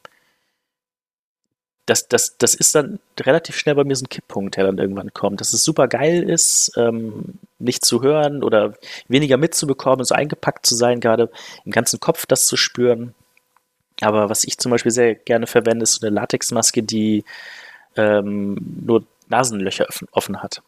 das, 1.86 2.08
das, 2.08 2.36
das 2.38 2.54
ist 2.54 2.74
dann 2.74 2.98
relativ 3.20 3.56
schnell 3.56 3.76
bei 3.76 3.84
mir 3.84 3.94
so 3.94 4.04
ein 4.04 4.08
Kipppunkt, 4.08 4.56
der 4.56 4.64
dann 4.64 4.78
irgendwann 4.78 5.14
kommt. 5.14 5.40
Dass 5.40 5.52
es 5.52 5.62
super 5.62 5.86
geil 5.86 6.28
ist, 6.28 6.72
ähm, 6.76 7.38
nicht 7.60 7.84
zu 7.84 8.02
hören 8.02 8.42
oder 8.42 8.74
weniger 9.06 9.36
mitzubekommen, 9.36 10.04
so 10.04 10.14
eingepackt 10.14 10.66
zu 10.66 10.74
sein, 10.74 10.98
gerade 10.98 11.30
im 11.64 11.70
ganzen 11.70 12.00
Kopf 12.00 12.26
das 12.26 12.48
zu 12.48 12.56
spüren. 12.56 13.14
Aber 14.00 14.28
was 14.28 14.42
ich 14.42 14.58
zum 14.58 14.70
Beispiel 14.72 14.92
sehr 14.92 15.14
gerne 15.14 15.46
verwende, 15.46 15.84
ist 15.84 16.00
so 16.00 16.06
eine 16.06 16.14
Latexmaske, 16.16 16.82
die 16.82 17.24
ähm, 17.96 18.56
nur 18.84 19.04
Nasenlöcher 19.28 19.86
offen 20.12 20.42
hat. 20.42 20.62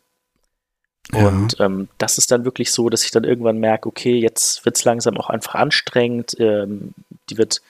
Ja. 1.13 1.29
Und 1.29 1.59
ähm, 1.61 1.89
das 1.99 2.19
ist 2.19 2.31
dann 2.31 2.45
wirklich 2.45 2.71
so, 2.73 2.89
dass 2.89 3.05
ich 3.05 3.11
dann 3.11 3.25
irgendwann 3.25 3.59
merke, 3.59 3.89
okay, 3.89 4.19
jetzt 4.19 4.65
wird 4.65 4.77
es 4.77 4.85
langsam 4.85 5.17
auch 5.17 5.29
einfach 5.29 5.55
anstrengend. 5.55 6.37
Ähm, 6.39 6.95
die 7.29 7.39
wird 7.39 7.63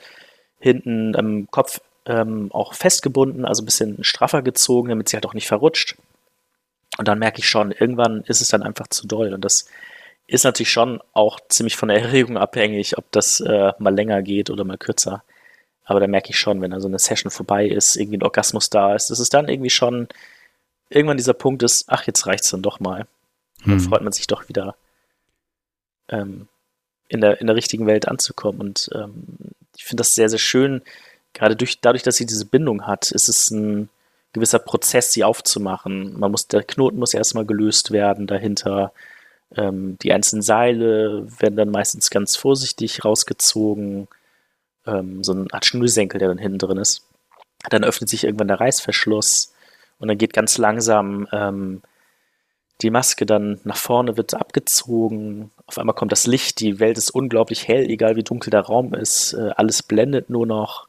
hinten 0.58 1.16
am 1.16 1.50
Kopf 1.50 1.80
ähm, 2.06 2.50
auch 2.52 2.74
festgebunden, 2.74 3.44
also 3.44 3.62
ein 3.62 3.66
bisschen 3.66 4.04
straffer 4.04 4.42
gezogen, 4.42 4.90
damit 4.90 5.08
sie 5.08 5.16
halt 5.16 5.26
auch 5.26 5.34
nicht 5.34 5.48
verrutscht. 5.48 5.96
Und 6.98 7.08
dann 7.08 7.18
merke 7.18 7.38
ich 7.38 7.48
schon, 7.48 7.72
irgendwann 7.72 8.24
ist 8.24 8.40
es 8.40 8.48
dann 8.48 8.62
einfach 8.62 8.88
zu 8.88 9.06
doll. 9.06 9.32
Und 9.32 9.44
das 9.44 9.66
ist 10.26 10.44
natürlich 10.44 10.70
schon 10.70 11.00
auch 11.12 11.40
ziemlich 11.48 11.76
von 11.76 11.88
der 11.88 12.00
Erregung 12.00 12.36
abhängig, 12.36 12.98
ob 12.98 13.10
das 13.12 13.40
äh, 13.40 13.72
mal 13.78 13.94
länger 13.94 14.22
geht 14.22 14.50
oder 14.50 14.64
mal 14.64 14.78
kürzer. 14.78 15.22
Aber 15.84 15.98
da 15.98 16.06
merke 16.06 16.30
ich 16.30 16.38
schon, 16.38 16.60
wenn 16.60 16.70
da 16.70 16.80
so 16.80 16.88
eine 16.88 16.98
Session 16.98 17.30
vorbei 17.30 17.66
ist, 17.66 17.96
irgendwie 17.96 18.18
ein 18.18 18.22
Orgasmus 18.22 18.70
da 18.70 18.94
ist, 18.94 19.10
dass 19.10 19.18
es 19.18 19.28
dann 19.28 19.48
irgendwie 19.48 19.70
schon 19.70 20.08
irgendwann 20.90 21.16
dieser 21.16 21.34
Punkt 21.34 21.62
ist, 21.62 21.84
ach, 21.88 22.06
jetzt 22.06 22.26
reicht 22.26 22.44
es 22.44 22.50
dann 22.50 22.62
doch 22.62 22.80
mal. 22.80 23.06
Hm. 23.62 23.72
Dann 23.72 23.80
freut 23.80 24.02
man 24.02 24.12
sich 24.12 24.26
doch 24.26 24.48
wieder 24.48 24.76
ähm, 26.08 26.48
in, 27.08 27.20
der, 27.20 27.40
in 27.40 27.46
der 27.46 27.56
richtigen 27.56 27.86
Welt 27.86 28.06
anzukommen. 28.08 28.60
Und 28.60 28.90
ähm, 28.94 29.24
ich 29.76 29.84
finde 29.84 30.02
das 30.02 30.14
sehr, 30.14 30.28
sehr 30.28 30.38
schön. 30.38 30.82
Gerade 31.32 31.56
durch, 31.56 31.80
dadurch, 31.80 32.02
dass 32.02 32.16
sie 32.16 32.26
diese 32.26 32.44
Bindung 32.44 32.86
hat, 32.86 33.10
ist 33.12 33.28
es 33.28 33.50
ein 33.50 33.88
gewisser 34.32 34.58
Prozess, 34.58 35.12
sie 35.12 35.24
aufzumachen. 35.24 36.18
Man 36.18 36.30
muss, 36.30 36.48
der 36.48 36.62
Knoten 36.62 36.98
muss 36.98 37.14
erstmal 37.14 37.46
gelöst 37.46 37.90
werden 37.90 38.26
dahinter. 38.26 38.92
Ähm, 39.56 39.98
die 40.02 40.12
einzelnen 40.12 40.42
Seile 40.42 41.26
werden 41.40 41.56
dann 41.56 41.70
meistens 41.70 42.10
ganz 42.10 42.36
vorsichtig 42.36 43.04
rausgezogen 43.04 44.08
ähm, 44.86 45.22
so 45.24 45.32
eine 45.32 45.46
Art 45.50 45.66
Schnürsenkel, 45.66 46.18
der 46.18 46.28
dann 46.28 46.38
hinten 46.38 46.58
drin 46.58 46.78
ist. 46.78 47.06
Dann 47.68 47.84
öffnet 47.84 48.08
sich 48.08 48.24
irgendwann 48.24 48.48
der 48.48 48.60
Reißverschluss 48.60 49.49
und 50.00 50.08
dann 50.08 50.18
geht 50.18 50.32
ganz 50.32 50.58
langsam 50.58 51.28
ähm, 51.30 51.82
die 52.82 52.90
Maske 52.90 53.26
dann 53.26 53.60
nach 53.64 53.76
vorne, 53.76 54.16
wird 54.16 54.34
abgezogen. 54.34 55.50
Auf 55.66 55.78
einmal 55.78 55.94
kommt 55.94 56.12
das 56.12 56.26
Licht, 56.26 56.60
die 56.60 56.80
Welt 56.80 56.98
ist 56.98 57.10
unglaublich 57.10 57.68
hell, 57.68 57.88
egal 57.88 58.16
wie 58.16 58.24
dunkel 58.24 58.50
der 58.50 58.62
Raum 58.62 58.94
ist. 58.94 59.34
Äh, 59.34 59.50
alles 59.56 59.82
blendet 59.82 60.30
nur 60.30 60.46
noch. 60.46 60.88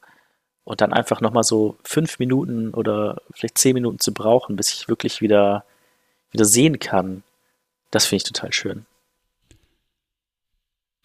Und 0.64 0.80
dann 0.80 0.94
einfach 0.94 1.22
nochmal 1.22 1.44
so 1.44 1.76
fünf 1.84 2.20
Minuten 2.20 2.74
oder 2.74 3.22
vielleicht 3.34 3.58
zehn 3.58 3.74
Minuten 3.74 4.00
zu 4.00 4.14
brauchen, 4.14 4.56
bis 4.56 4.72
ich 4.72 4.88
wirklich 4.88 5.20
wieder, 5.20 5.66
wieder 6.32 6.46
sehen 6.46 6.80
kann, 6.80 7.24
das 7.90 8.06
finde 8.06 8.18
ich 8.24 8.32
total 8.32 8.54
schön. 8.54 8.86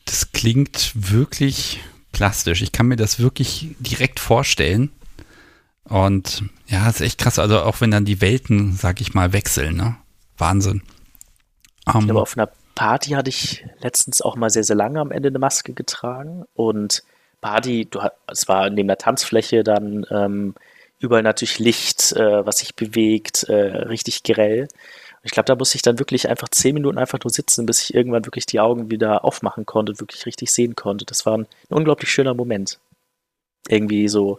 Das 0.04 0.30
klingt 0.30 0.92
wirklich 0.94 1.80
plastisch. 2.12 2.62
Ich 2.62 2.70
kann 2.70 2.86
mir 2.86 2.96
das 2.96 3.18
wirklich 3.18 3.74
direkt 3.80 4.20
vorstellen. 4.20 4.92
Und 5.88 6.44
ja, 6.66 6.88
ist 6.88 7.00
echt 7.00 7.18
krass. 7.18 7.38
Also 7.38 7.60
auch 7.60 7.80
wenn 7.80 7.90
dann 7.90 8.04
die 8.04 8.20
Welten, 8.20 8.72
sag 8.72 9.00
ich 9.00 9.14
mal, 9.14 9.32
wechseln, 9.32 9.76
ne? 9.76 9.96
Wahnsinn. 10.36 10.82
Um, 11.86 12.00
ich 12.00 12.06
glaube, 12.06 12.22
auf 12.22 12.36
einer 12.36 12.50
Party 12.74 13.10
hatte 13.10 13.30
ich 13.30 13.64
letztens 13.80 14.20
auch 14.20 14.36
mal 14.36 14.50
sehr, 14.50 14.64
sehr 14.64 14.76
lange 14.76 15.00
am 15.00 15.12
Ende 15.12 15.28
eine 15.28 15.38
Maske 15.38 15.72
getragen. 15.72 16.44
Und 16.54 17.04
Party, 17.40 17.86
du, 17.86 18.00
es 18.26 18.48
war 18.48 18.68
neben 18.70 18.88
der 18.88 18.98
Tanzfläche 18.98 19.62
dann 19.62 20.04
ähm, 20.10 20.54
überall 20.98 21.22
natürlich 21.22 21.58
Licht, 21.58 22.12
äh, 22.12 22.44
was 22.44 22.58
sich 22.58 22.74
bewegt, 22.74 23.44
äh, 23.44 23.54
richtig 23.54 24.22
grell. 24.24 24.68
Ich 25.22 25.32
glaube, 25.32 25.46
da 25.46 25.56
musste 25.56 25.76
ich 25.76 25.82
dann 25.82 25.98
wirklich 25.98 26.28
einfach 26.28 26.48
zehn 26.48 26.74
Minuten 26.74 26.98
einfach 26.98 27.18
nur 27.22 27.30
sitzen, 27.30 27.66
bis 27.66 27.82
ich 27.82 27.94
irgendwann 27.94 28.26
wirklich 28.26 28.46
die 28.46 28.60
Augen 28.60 28.90
wieder 28.90 29.24
aufmachen 29.24 29.66
konnte, 29.66 29.98
wirklich 29.98 30.26
richtig 30.26 30.52
sehen 30.52 30.76
konnte. 30.76 31.04
Das 31.04 31.26
war 31.26 31.38
ein, 31.38 31.46
ein 31.70 31.74
unglaublich 31.74 32.10
schöner 32.10 32.34
Moment. 32.34 32.78
Irgendwie 33.68 34.08
so 34.08 34.38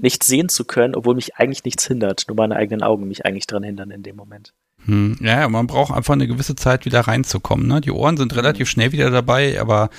nichts 0.00 0.26
sehen 0.26 0.48
zu 0.48 0.64
können, 0.64 0.94
obwohl 0.94 1.14
mich 1.14 1.36
eigentlich 1.36 1.64
nichts 1.64 1.86
hindert. 1.86 2.24
Nur 2.28 2.36
meine 2.36 2.56
eigenen 2.56 2.82
Augen 2.82 3.08
mich 3.08 3.24
eigentlich 3.26 3.46
daran 3.46 3.62
hindern 3.62 3.90
in 3.90 4.02
dem 4.02 4.16
Moment. 4.16 4.54
Hm, 4.84 5.18
ja, 5.20 5.48
man 5.48 5.66
braucht 5.66 5.92
einfach 5.92 6.14
eine 6.14 6.28
gewisse 6.28 6.56
Zeit, 6.56 6.84
wieder 6.84 7.00
reinzukommen. 7.00 7.66
Ne? 7.66 7.80
Die 7.80 7.90
Ohren 7.90 8.16
sind 8.16 8.34
relativ 8.36 8.68
schnell 8.68 8.92
wieder 8.92 9.10
dabei, 9.10 9.60
aber 9.60 9.90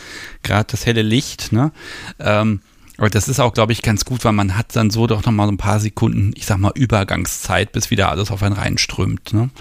gerade 0.42 0.68
das 0.72 0.86
helle 0.86 1.02
Licht, 1.02 1.52
ne? 1.52 1.72
Ähm, 2.20 2.62
aber 3.00 3.10
das 3.10 3.30
ist 3.30 3.40
auch, 3.40 3.54
glaube 3.54 3.72
ich, 3.72 3.82
ganz 3.82 4.04
gut, 4.04 4.26
weil 4.26 4.34
man 4.34 4.58
hat 4.58 4.76
dann 4.76 4.90
so 4.90 5.08
doch 5.08 5.24
nochmal 5.24 5.48
so 5.48 5.54
ein 5.54 5.58
paar 5.58 5.80
Sekunden, 5.80 6.34
ich 6.36 6.46
sag 6.46 6.58
mal, 6.58 6.74
Übergangszeit, 6.76 7.72
bis 7.72 7.92
wieder 7.92 8.10
alles 8.10 8.30
auf 8.30 8.44
einen 8.44 8.56
reinströmt. 8.56 9.32
Ne? 9.32 9.52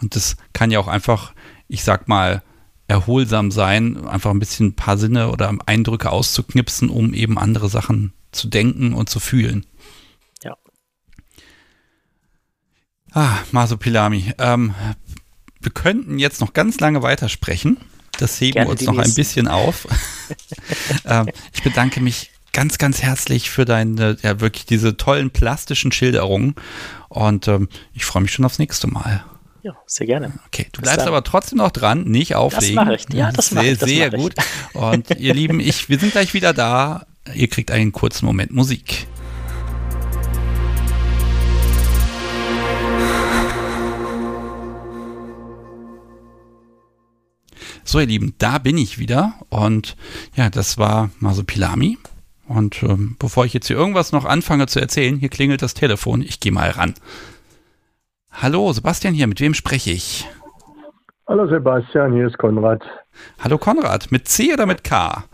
Und 0.00 0.16
das 0.16 0.36
kann 0.52 0.72
ja 0.72 0.80
auch 0.80 0.88
einfach, 0.88 1.32
ich 1.68 1.84
sag 1.84 2.08
mal, 2.08 2.42
erholsam 2.88 3.52
sein, 3.52 4.04
einfach 4.04 4.32
ein 4.32 4.40
bisschen 4.40 4.68
ein 4.68 4.76
paar 4.76 4.98
Sinne 4.98 5.30
oder 5.30 5.56
Eindrücke 5.66 6.10
auszuknipsen, 6.10 6.88
um 6.88 7.14
eben 7.14 7.38
andere 7.38 7.68
Sachen 7.68 8.12
zu 8.32 8.48
denken 8.48 8.94
und 8.94 9.08
zu 9.08 9.20
fühlen. 9.20 9.64
Ja. 10.42 10.56
Ah, 13.14 13.38
Masopilami. 13.50 14.32
Ähm, 14.38 14.74
wir 15.60 15.72
könnten 15.72 16.18
jetzt 16.18 16.40
noch 16.40 16.52
ganz 16.52 16.80
lange 16.80 17.02
weitersprechen. 17.02 17.78
Das 18.18 18.40
heben 18.40 18.54
Gerne 18.54 18.68
wir 18.68 18.72
uns 18.72 18.82
noch 18.82 18.94
nächsten. 18.94 19.10
ein 19.10 19.14
bisschen 19.14 19.48
auf. 19.48 19.86
ähm, 21.06 21.28
ich 21.52 21.62
bedanke 21.62 22.00
mich 22.00 22.30
ganz, 22.52 22.78
ganz 22.78 23.02
herzlich 23.02 23.50
für 23.50 23.64
deine, 23.64 24.16
ja, 24.22 24.40
wirklich 24.40 24.66
diese 24.66 24.96
tollen 24.96 25.30
plastischen 25.30 25.92
Schilderungen. 25.92 26.54
Und 27.08 27.48
ähm, 27.48 27.68
ich 27.94 28.04
freue 28.04 28.22
mich 28.22 28.32
schon 28.32 28.44
aufs 28.44 28.58
nächste 28.58 28.86
Mal. 28.86 29.24
Ja, 29.62 29.76
sehr 29.86 30.06
gerne. 30.06 30.32
Okay, 30.46 30.66
du 30.72 30.80
Bis 30.80 30.88
bleibst 30.88 31.00
dann. 31.00 31.08
aber 31.08 31.22
trotzdem 31.22 31.58
noch 31.58 31.70
dran, 31.70 32.04
nicht 32.04 32.34
auflegen. 32.34 32.76
Das 32.76 32.84
mache 32.84 32.94
ich. 32.96 33.14
Ja, 33.14 33.30
das 33.30 33.52
mache 33.52 33.66
ich. 33.66 33.78
Das 33.78 33.88
sehr, 33.88 34.10
sehr 34.10 34.18
gut. 34.18 34.34
Und 34.72 35.10
ihr 35.18 35.34
Lieben, 35.34 35.60
ich, 35.60 35.88
wir 35.88 35.98
sind 35.98 36.12
gleich 36.12 36.34
wieder 36.34 36.52
da. 36.52 37.06
Ihr 37.32 37.48
kriegt 37.48 37.70
einen 37.70 37.92
kurzen 37.92 38.26
Moment 38.26 38.50
Musik. 38.52 39.06
So, 47.84 47.98
ihr 47.98 48.06
Lieben, 48.06 48.34
da 48.38 48.58
bin 48.58 48.78
ich 48.78 48.98
wieder. 48.98 49.34
Und 49.48 49.96
ja, 50.34 50.50
das 50.50 50.78
war 50.78 51.10
Masopilami. 51.18 51.98
Und 52.48 52.82
ähm, 52.82 53.16
bevor 53.18 53.44
ich 53.44 53.54
jetzt 53.54 53.66
hier 53.68 53.76
irgendwas 53.76 54.12
noch 54.12 54.24
anfange 54.24 54.66
zu 54.66 54.80
erzählen, 54.80 55.16
hier 55.16 55.28
klingelt 55.28 55.62
das 55.62 55.74
Telefon. 55.74 56.22
Ich 56.22 56.40
gehe 56.40 56.52
mal 56.52 56.70
ran. 56.70 56.94
Hallo, 58.30 58.72
Sebastian 58.72 59.14
hier. 59.14 59.26
Mit 59.26 59.40
wem 59.40 59.54
spreche 59.54 59.90
ich? 59.90 60.28
Hallo 61.28 61.46
Sebastian, 61.46 62.12
hier 62.12 62.26
ist 62.26 62.36
Konrad. 62.38 62.82
Hallo 63.38 63.58
Konrad. 63.58 64.10
Mit 64.10 64.28
C 64.28 64.52
oder 64.52 64.66
mit 64.66 64.84
K? 64.84 65.24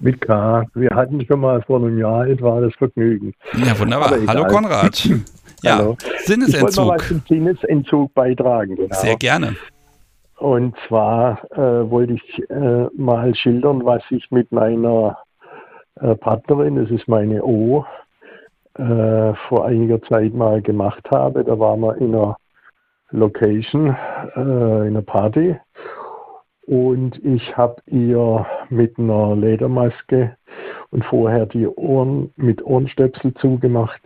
Mit 0.00 0.20
K. 0.20 0.64
Wir 0.74 0.90
hatten 0.90 1.24
schon 1.26 1.40
mal 1.40 1.62
vor 1.62 1.80
einem 1.80 1.98
Jahr 1.98 2.26
etwa 2.26 2.60
das 2.60 2.74
Vergnügen. 2.74 3.34
Ja, 3.56 3.78
wunderbar. 3.78 4.18
Hallo 4.26 4.46
Konrad. 4.46 5.04
ja, 5.62 5.78
Hallo. 5.78 5.96
Sinnesentzug. 6.24 6.70
Ich 6.70 6.76
wollte 6.76 6.88
mal 6.88 6.98
was 6.98 7.08
zum 7.08 7.22
Sinnesentzug 7.28 8.14
beitragen. 8.14 8.76
Genau. 8.76 8.94
Sehr 8.94 9.16
gerne. 9.16 9.56
Und 10.38 10.76
zwar 10.86 11.42
äh, 11.52 11.90
wollte 11.90 12.14
ich 12.14 12.50
äh, 12.50 12.86
mal 12.96 13.34
schildern, 13.34 13.84
was 13.84 14.02
ich 14.10 14.30
mit 14.30 14.52
meiner 14.52 15.18
äh, 16.00 16.14
Partnerin, 16.14 16.76
das 16.76 16.90
ist 16.90 17.08
meine 17.08 17.42
O, 17.44 17.84
äh, 18.74 19.34
vor 19.48 19.66
einiger 19.66 20.00
Zeit 20.02 20.32
mal 20.34 20.62
gemacht 20.62 21.10
habe. 21.10 21.42
Da 21.42 21.58
waren 21.58 21.80
wir 21.80 21.96
in 21.96 22.14
einer 22.14 22.36
Location, 23.10 23.96
äh, 24.36 24.40
in 24.40 24.96
einer 24.96 25.02
Party. 25.02 25.56
Und 26.66 27.18
ich 27.24 27.56
habe 27.56 27.82
ihr 27.86 28.46
mit 28.68 28.96
einer 28.98 29.34
Ledermaske 29.34 30.36
und 30.90 31.04
vorher 31.06 31.46
die 31.46 31.66
Ohren 31.66 32.32
mit 32.36 32.62
Ohrenstöpsel 32.62 33.34
zugemacht, 33.34 34.00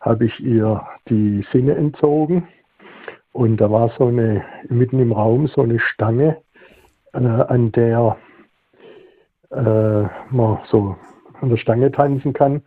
habe 0.00 0.24
ich 0.24 0.40
ihr 0.40 0.82
die 1.08 1.46
Sinne 1.52 1.76
entzogen. 1.76 2.48
Und 3.32 3.58
da 3.58 3.70
war 3.70 3.90
so 3.98 4.06
eine, 4.06 4.44
mitten 4.68 5.00
im 5.00 5.12
Raum 5.12 5.46
so 5.48 5.62
eine 5.62 5.78
Stange, 5.78 6.38
äh, 7.12 7.18
an 7.18 7.72
der 7.72 8.16
äh, 9.50 10.02
man 10.30 10.58
so 10.70 10.96
an 11.40 11.50
der 11.50 11.56
Stange 11.56 11.90
tanzen 11.92 12.32
kann. 12.32 12.62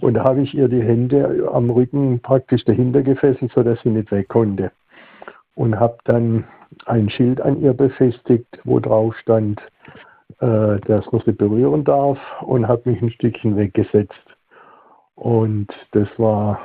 Und 0.00 0.14
da 0.14 0.24
habe 0.24 0.40
ich 0.42 0.54
ihr 0.54 0.68
die 0.68 0.82
Hände 0.82 1.48
am 1.52 1.70
Rücken 1.70 2.20
praktisch 2.20 2.64
dahinter 2.64 3.02
gefesselt, 3.02 3.52
sodass 3.52 3.80
sie 3.82 3.90
nicht 3.90 4.10
weg 4.10 4.28
konnte. 4.28 4.72
Und 5.54 5.78
habe 5.78 5.98
dann 6.04 6.44
ein 6.86 7.08
Schild 7.10 7.40
an 7.40 7.60
ihr 7.60 7.74
befestigt, 7.74 8.58
wo 8.64 8.80
drauf 8.80 9.16
stand, 9.18 9.60
äh, 10.40 10.80
dass 10.80 11.10
man 11.12 11.22
sie 11.24 11.32
berühren 11.32 11.84
darf 11.84 12.18
und 12.42 12.66
habe 12.66 12.90
mich 12.90 13.00
ein 13.02 13.10
Stückchen 13.10 13.56
weggesetzt. 13.56 14.14
Und 15.14 15.68
das 15.92 16.08
war, 16.16 16.58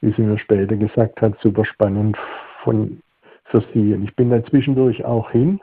wie 0.00 0.12
sie 0.12 0.22
mir 0.22 0.38
später 0.38 0.76
gesagt 0.76 1.22
hat, 1.22 1.38
super 1.40 1.64
spannend 1.64 2.18
von, 2.62 3.00
für 3.44 3.62
sie. 3.72 3.94
Und 3.94 4.04
ich 4.04 4.14
bin 4.16 4.30
dann 4.30 4.44
zwischendurch 4.46 5.04
auch 5.04 5.30
hin, 5.30 5.60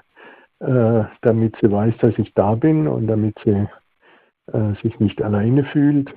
äh, 0.60 1.04
damit 1.22 1.56
sie 1.62 1.72
weiß, 1.72 1.96
dass 2.02 2.18
ich 2.18 2.34
da 2.34 2.56
bin 2.56 2.88
und 2.88 3.08
damit 3.08 3.36
sie 3.44 3.68
äh, 4.54 4.74
sich 4.84 5.00
nicht 5.00 5.22
alleine 5.22 5.64
fühlt. 5.66 6.10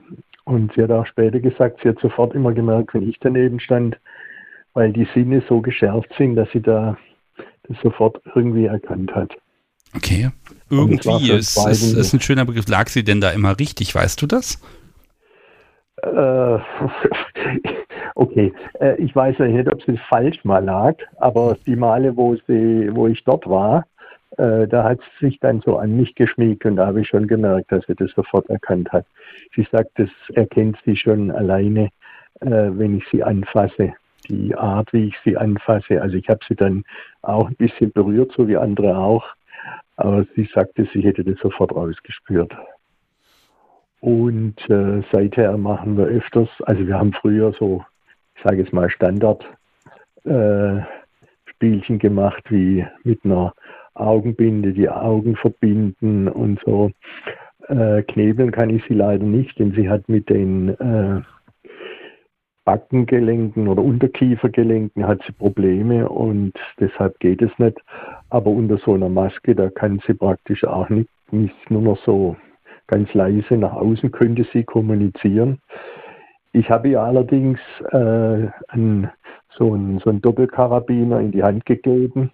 Und 0.44 0.72
sie 0.74 0.82
hat 0.82 0.90
auch 0.90 1.06
später 1.06 1.40
gesagt, 1.40 1.80
sie 1.82 1.88
hat 1.88 2.00
sofort 2.00 2.34
immer 2.34 2.52
gemerkt, 2.52 2.94
wenn 2.94 3.08
ich 3.08 3.18
daneben 3.20 3.60
stand, 3.60 3.96
weil 4.74 4.92
die 4.92 5.06
Sinne 5.14 5.42
so 5.48 5.60
geschärft 5.60 6.12
sind, 6.18 6.36
dass 6.36 6.50
sie 6.52 6.60
da 6.60 6.96
das 7.68 7.76
sofort 7.82 8.20
irgendwie 8.34 8.66
erkannt 8.66 9.14
hat. 9.14 9.30
Okay. 9.94 10.30
Irgendwie 10.70 11.30
ist, 11.30 11.56
ist, 11.68 11.92
ist 11.92 12.12
ein 12.14 12.20
schöner 12.20 12.44
Begriff. 12.44 12.66
Lag 12.66 12.88
sie 12.88 13.04
denn 13.04 13.20
da 13.20 13.30
immer 13.30 13.58
richtig? 13.58 13.94
Weißt 13.94 14.20
du 14.22 14.26
das? 14.26 14.58
Äh, 16.02 16.58
okay, 18.14 18.52
äh, 18.80 18.96
ich 18.96 19.14
weiß 19.14 19.38
ja 19.38 19.46
nicht, 19.46 19.72
ob 19.72 19.86
es 19.88 20.00
falsch 20.08 20.44
mal 20.44 20.64
lag, 20.64 20.96
aber 21.18 21.56
die 21.66 21.76
Male, 21.76 22.16
wo, 22.16 22.34
sie, 22.48 22.90
wo 22.92 23.06
ich 23.06 23.22
dort 23.24 23.48
war, 23.48 23.86
äh, 24.38 24.66
da 24.66 24.84
hat 24.84 24.98
sie 25.20 25.26
sich 25.26 25.38
dann 25.40 25.60
so 25.60 25.78
an 25.78 25.96
mich 25.96 26.14
geschmiegt 26.14 26.64
und 26.64 26.76
da 26.76 26.86
habe 26.86 27.02
ich 27.02 27.08
schon 27.08 27.28
gemerkt, 27.28 27.70
dass 27.70 27.86
sie 27.86 27.94
das 27.94 28.10
sofort 28.12 28.48
erkannt 28.50 28.90
hat. 28.92 29.06
Sie 29.54 29.66
sagt, 29.70 29.90
das 29.96 30.10
erkennt 30.34 30.76
sie 30.84 30.96
schon 30.96 31.30
alleine, 31.30 31.90
wenn 32.40 32.96
ich 32.96 33.04
sie 33.12 33.22
anfasse. 33.22 33.92
Die 34.28 34.54
Art, 34.56 34.92
wie 34.92 35.08
ich 35.08 35.14
sie 35.24 35.36
anfasse. 35.36 36.02
Also 36.02 36.16
ich 36.16 36.28
habe 36.28 36.40
sie 36.48 36.56
dann 36.56 36.82
auch 37.20 37.46
ein 37.46 37.54
bisschen 37.54 37.92
berührt, 37.92 38.32
so 38.36 38.48
wie 38.48 38.56
andere 38.56 38.96
auch. 38.96 39.24
Aber 39.96 40.24
sie 40.34 40.48
sagte, 40.52 40.88
sie 40.92 41.02
hätte 41.02 41.22
das 41.22 41.38
sofort 41.38 41.72
rausgespürt. 41.72 42.52
Und 44.02 44.56
äh, 44.68 45.02
seither 45.12 45.56
machen 45.56 45.96
wir 45.96 46.06
öfters, 46.06 46.48
also 46.62 46.84
wir 46.84 46.98
haben 46.98 47.12
früher 47.12 47.52
so, 47.52 47.84
ich 48.34 48.42
sage 48.42 48.56
jetzt 48.56 48.72
mal 48.72 48.90
Standard 48.90 49.44
äh, 50.24 50.80
Spielchen 51.44 52.00
gemacht, 52.00 52.42
wie 52.48 52.84
mit 53.04 53.24
einer 53.24 53.54
Augenbinde 53.94 54.72
die 54.72 54.88
Augen 54.88 55.36
verbinden 55.36 56.26
und 56.26 56.58
so. 56.64 56.90
Äh, 57.68 58.02
knebeln 58.02 58.50
kann 58.50 58.70
ich 58.70 58.82
sie 58.88 58.94
leider 58.94 59.24
nicht, 59.24 59.56
denn 59.60 59.72
sie 59.72 59.88
hat 59.88 60.08
mit 60.08 60.28
den 60.28 60.70
äh, 60.80 61.20
Backengelenken 62.64 63.68
oder 63.68 63.82
Unterkiefergelenken 63.82 65.06
hat 65.06 65.20
sie 65.24 65.32
Probleme 65.32 66.08
und 66.08 66.54
deshalb 66.80 67.20
geht 67.20 67.40
es 67.40 67.56
nicht. 67.58 67.78
Aber 68.30 68.50
unter 68.50 68.78
so 68.78 68.94
einer 68.94 69.08
Maske, 69.08 69.54
da 69.54 69.70
kann 69.70 70.00
sie 70.08 70.14
praktisch 70.14 70.64
auch 70.64 70.88
nicht, 70.88 71.10
nicht 71.30 71.70
nur 71.70 71.82
noch 71.82 71.98
so 72.04 72.36
ganz 72.86 73.12
leise 73.14 73.56
nach 73.56 73.72
außen 73.72 74.10
könnte 74.12 74.46
sie 74.52 74.64
kommunizieren. 74.64 75.60
Ich 76.52 76.70
habe 76.70 76.88
ihr 76.88 77.00
allerdings 77.00 77.58
äh, 77.92 78.48
ein, 78.68 79.10
so 79.56 79.72
einen 79.72 79.98
so 80.00 80.12
Doppelkarabiner 80.12 81.20
in 81.20 81.32
die 81.32 81.42
Hand 81.42 81.64
gegeben. 81.64 82.30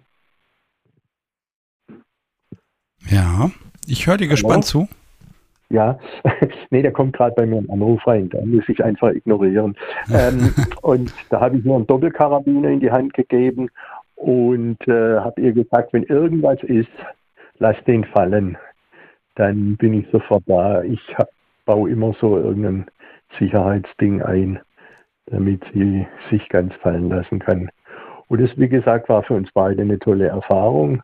Ja, 3.09 3.49
ich 3.87 4.05
höre 4.07 4.17
dir 4.17 4.27
gespannt 4.27 4.65
zu. 4.65 4.87
Ja, 5.69 5.99
nee, 6.71 6.81
der 6.81 6.91
kommt 6.91 7.13
gerade 7.15 7.35
bei 7.35 7.45
mir 7.45 7.59
im 7.59 7.69
Anruf 7.69 8.05
rein, 8.07 8.29
da 8.29 8.43
muss 8.43 8.67
ich 8.67 8.83
einfach 8.83 9.11
ignorieren. 9.11 9.77
ähm, 10.11 10.53
und 10.81 11.13
da 11.29 11.39
habe 11.39 11.57
ich 11.57 11.63
mir 11.63 11.75
einen 11.75 11.87
Doppelkarabiner 11.87 12.69
in 12.69 12.79
die 12.79 12.91
Hand 12.91 13.13
gegeben 13.13 13.69
und 14.15 14.85
äh, 14.87 15.19
habe 15.19 15.39
ihr 15.41 15.53
gesagt, 15.53 15.93
wenn 15.93 16.03
irgendwas 16.03 16.61
ist, 16.63 16.89
lass 17.59 17.77
den 17.85 18.03
fallen 18.03 18.57
dann 19.35 19.77
bin 19.77 19.93
ich 19.93 20.07
sofort 20.11 20.43
da. 20.47 20.83
Ich 20.83 21.01
baue 21.65 21.89
immer 21.89 22.13
so 22.19 22.37
irgendein 22.37 22.85
Sicherheitsding 23.37 24.21
ein, 24.21 24.59
damit 25.27 25.63
sie 25.73 26.07
sich 26.29 26.47
ganz 26.49 26.73
fallen 26.75 27.09
lassen 27.09 27.39
kann. 27.39 27.69
Und 28.27 28.41
das, 28.41 28.51
wie 28.57 28.69
gesagt, 28.69 29.09
war 29.09 29.23
für 29.23 29.35
uns 29.35 29.49
beide 29.53 29.81
eine 29.81 29.99
tolle 29.99 30.27
Erfahrung. 30.27 31.01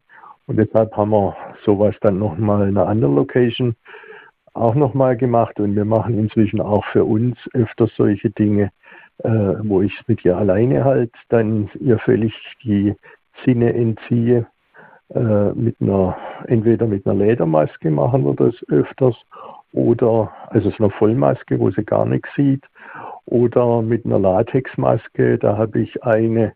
Und 0.48 0.58
deshalb 0.58 0.96
haben 0.96 1.12
wir 1.12 1.36
sowas 1.64 1.96
dann 2.02 2.20
nochmal 2.20 2.68
in 2.68 2.78
einer 2.78 2.88
anderen 2.88 3.16
Location 3.16 3.76
auch 4.54 4.76
nochmal 4.76 5.18
gemacht. 5.18 5.60
Und 5.60 5.76
wir 5.76 5.86
machen 5.86 6.18
inzwischen 6.18 6.62
auch 6.62 6.86
für 6.86 7.04
uns 7.04 7.38
öfters 7.54 7.92
solche 7.96 8.30
Dinge, 8.30 8.72
äh, 9.20 9.30
wo 9.30 9.82
ich 9.82 9.94
mit 10.08 10.24
ihr 10.26 10.38
alleine 10.38 10.84
halt 10.84 11.12
dann 11.30 11.70
ihr 11.80 12.00
völlig 12.00 12.34
die 12.64 12.96
Sinne 13.44 13.74
entziehe 13.74 14.48
äh, 15.14 15.54
mit 15.54 15.76
einer, 15.82 16.18
entweder 16.48 16.88
mit 16.88 17.06
einer 17.06 17.26
Ledermaske 17.26 17.90
machen 17.92 18.26
wir 18.26 18.34
das 18.34 18.56
öfters 18.70 19.16
oder, 19.72 20.32
also 20.50 20.70
so 20.70 20.84
einer 20.84 20.92
Vollmaske, 20.92 21.60
wo 21.60 21.70
sie 21.72 21.84
gar 21.84 22.06
nichts 22.06 22.30
sieht, 22.36 22.64
oder 23.26 23.82
mit 23.82 24.06
einer 24.06 24.20
Latexmaske, 24.20 25.38
da 25.38 25.58
habe 25.58 25.82
ich 25.82 26.04
eine, 26.04 26.54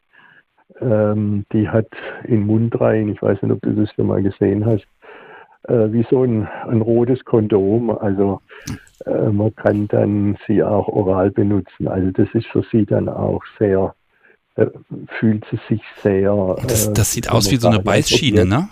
ähm, 0.79 1.45
die 1.51 1.67
hat 1.67 1.89
in 2.23 2.45
Mund 2.45 2.79
rein, 2.79 3.09
ich 3.09 3.21
weiß 3.21 3.41
nicht, 3.41 3.51
ob 3.51 3.61
du 3.61 3.73
das 3.73 3.91
schon 3.93 4.07
mal 4.07 4.23
gesehen 4.23 4.65
hast, 4.65 4.87
äh, 5.67 5.91
wie 5.91 6.05
so 6.09 6.23
ein, 6.23 6.47
ein 6.67 6.81
rotes 6.81 7.23
Kondom. 7.25 7.89
Also 7.89 8.41
äh, 9.05 9.29
man 9.29 9.53
kann 9.55 9.87
dann 9.87 10.37
sie 10.47 10.63
auch 10.63 10.87
oral 10.87 11.31
benutzen. 11.31 11.87
Also 11.87 12.11
das 12.11 12.27
ist 12.33 12.47
für 12.47 12.63
sie 12.71 12.85
dann 12.85 13.09
auch 13.09 13.43
sehr 13.57 13.93
äh, 14.59 14.67
fühlt 15.19 15.45
sie 15.49 15.59
sich 15.67 15.81
sehr. 16.01 16.55
Das, 16.67 16.87
äh, 16.87 16.93
das 16.93 17.13
sieht 17.13 17.29
aus 17.29 17.49
wie 17.51 17.57
so 17.57 17.67
eine 17.67 17.79
Beißschiene, 17.79 18.45
ne? 18.45 18.69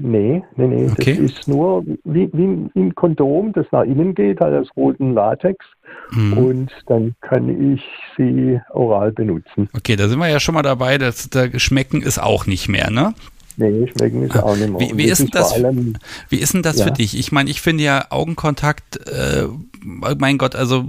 Nee, 0.00 0.44
nee, 0.54 0.66
nee. 0.68 0.88
Okay. 0.90 1.16
Das 1.16 1.32
ist 1.32 1.48
nur 1.48 1.84
wie, 2.04 2.30
wie, 2.32 2.70
ein 2.76 2.94
Kondom, 2.94 3.52
das 3.52 3.66
nach 3.72 3.82
innen 3.82 4.14
geht, 4.14 4.40
halt 4.40 4.54
aus 4.54 4.68
roten 4.76 5.12
Latex. 5.12 5.66
Mhm. 6.12 6.32
Und 6.38 6.70
dann 6.86 7.14
kann 7.20 7.74
ich 7.74 7.82
sie 8.16 8.60
oral 8.70 9.10
benutzen. 9.10 9.68
Okay, 9.76 9.96
da 9.96 10.06
sind 10.08 10.20
wir 10.20 10.28
ja 10.28 10.38
schon 10.38 10.54
mal 10.54 10.62
dabei. 10.62 10.98
Das, 10.98 11.28
da 11.30 11.46
Schmecken 11.58 12.02
ist 12.02 12.22
auch 12.22 12.46
nicht 12.46 12.68
mehr, 12.68 12.90
ne? 12.90 13.14
Nee, 13.60 13.90
schmecken 13.90 14.22
ist 14.22 14.36
auch 14.36 14.54
nicht 14.54 14.70
mehr. 14.70 14.80
Wie, 14.80 14.96
wie 14.96 15.04
ist, 15.04 15.18
ist 15.18 15.34
das, 15.34 15.52
allem, 15.52 15.96
wie 16.28 16.36
ist 16.36 16.54
denn 16.54 16.62
das 16.62 16.78
ja. 16.78 16.84
für 16.84 16.92
dich? 16.92 17.18
Ich 17.18 17.32
meine, 17.32 17.50
ich 17.50 17.60
finde 17.60 17.82
ja 17.82 18.06
Augenkontakt, 18.10 19.04
äh, 19.08 19.48
mein 19.82 20.38
Gott, 20.38 20.54
also 20.54 20.84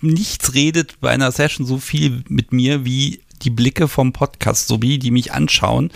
nichts 0.00 0.54
redet 0.54 1.00
bei 1.00 1.10
einer 1.10 1.30
Session 1.32 1.66
so 1.66 1.76
viel 1.76 2.24
mit 2.28 2.50
mir 2.50 2.86
wie 2.86 3.20
die 3.42 3.50
Blicke 3.50 3.88
vom 3.88 4.14
Podcast 4.14 4.68
sowie 4.68 4.98
die 4.98 5.10
mich 5.10 5.32
anschauen. 5.32 5.90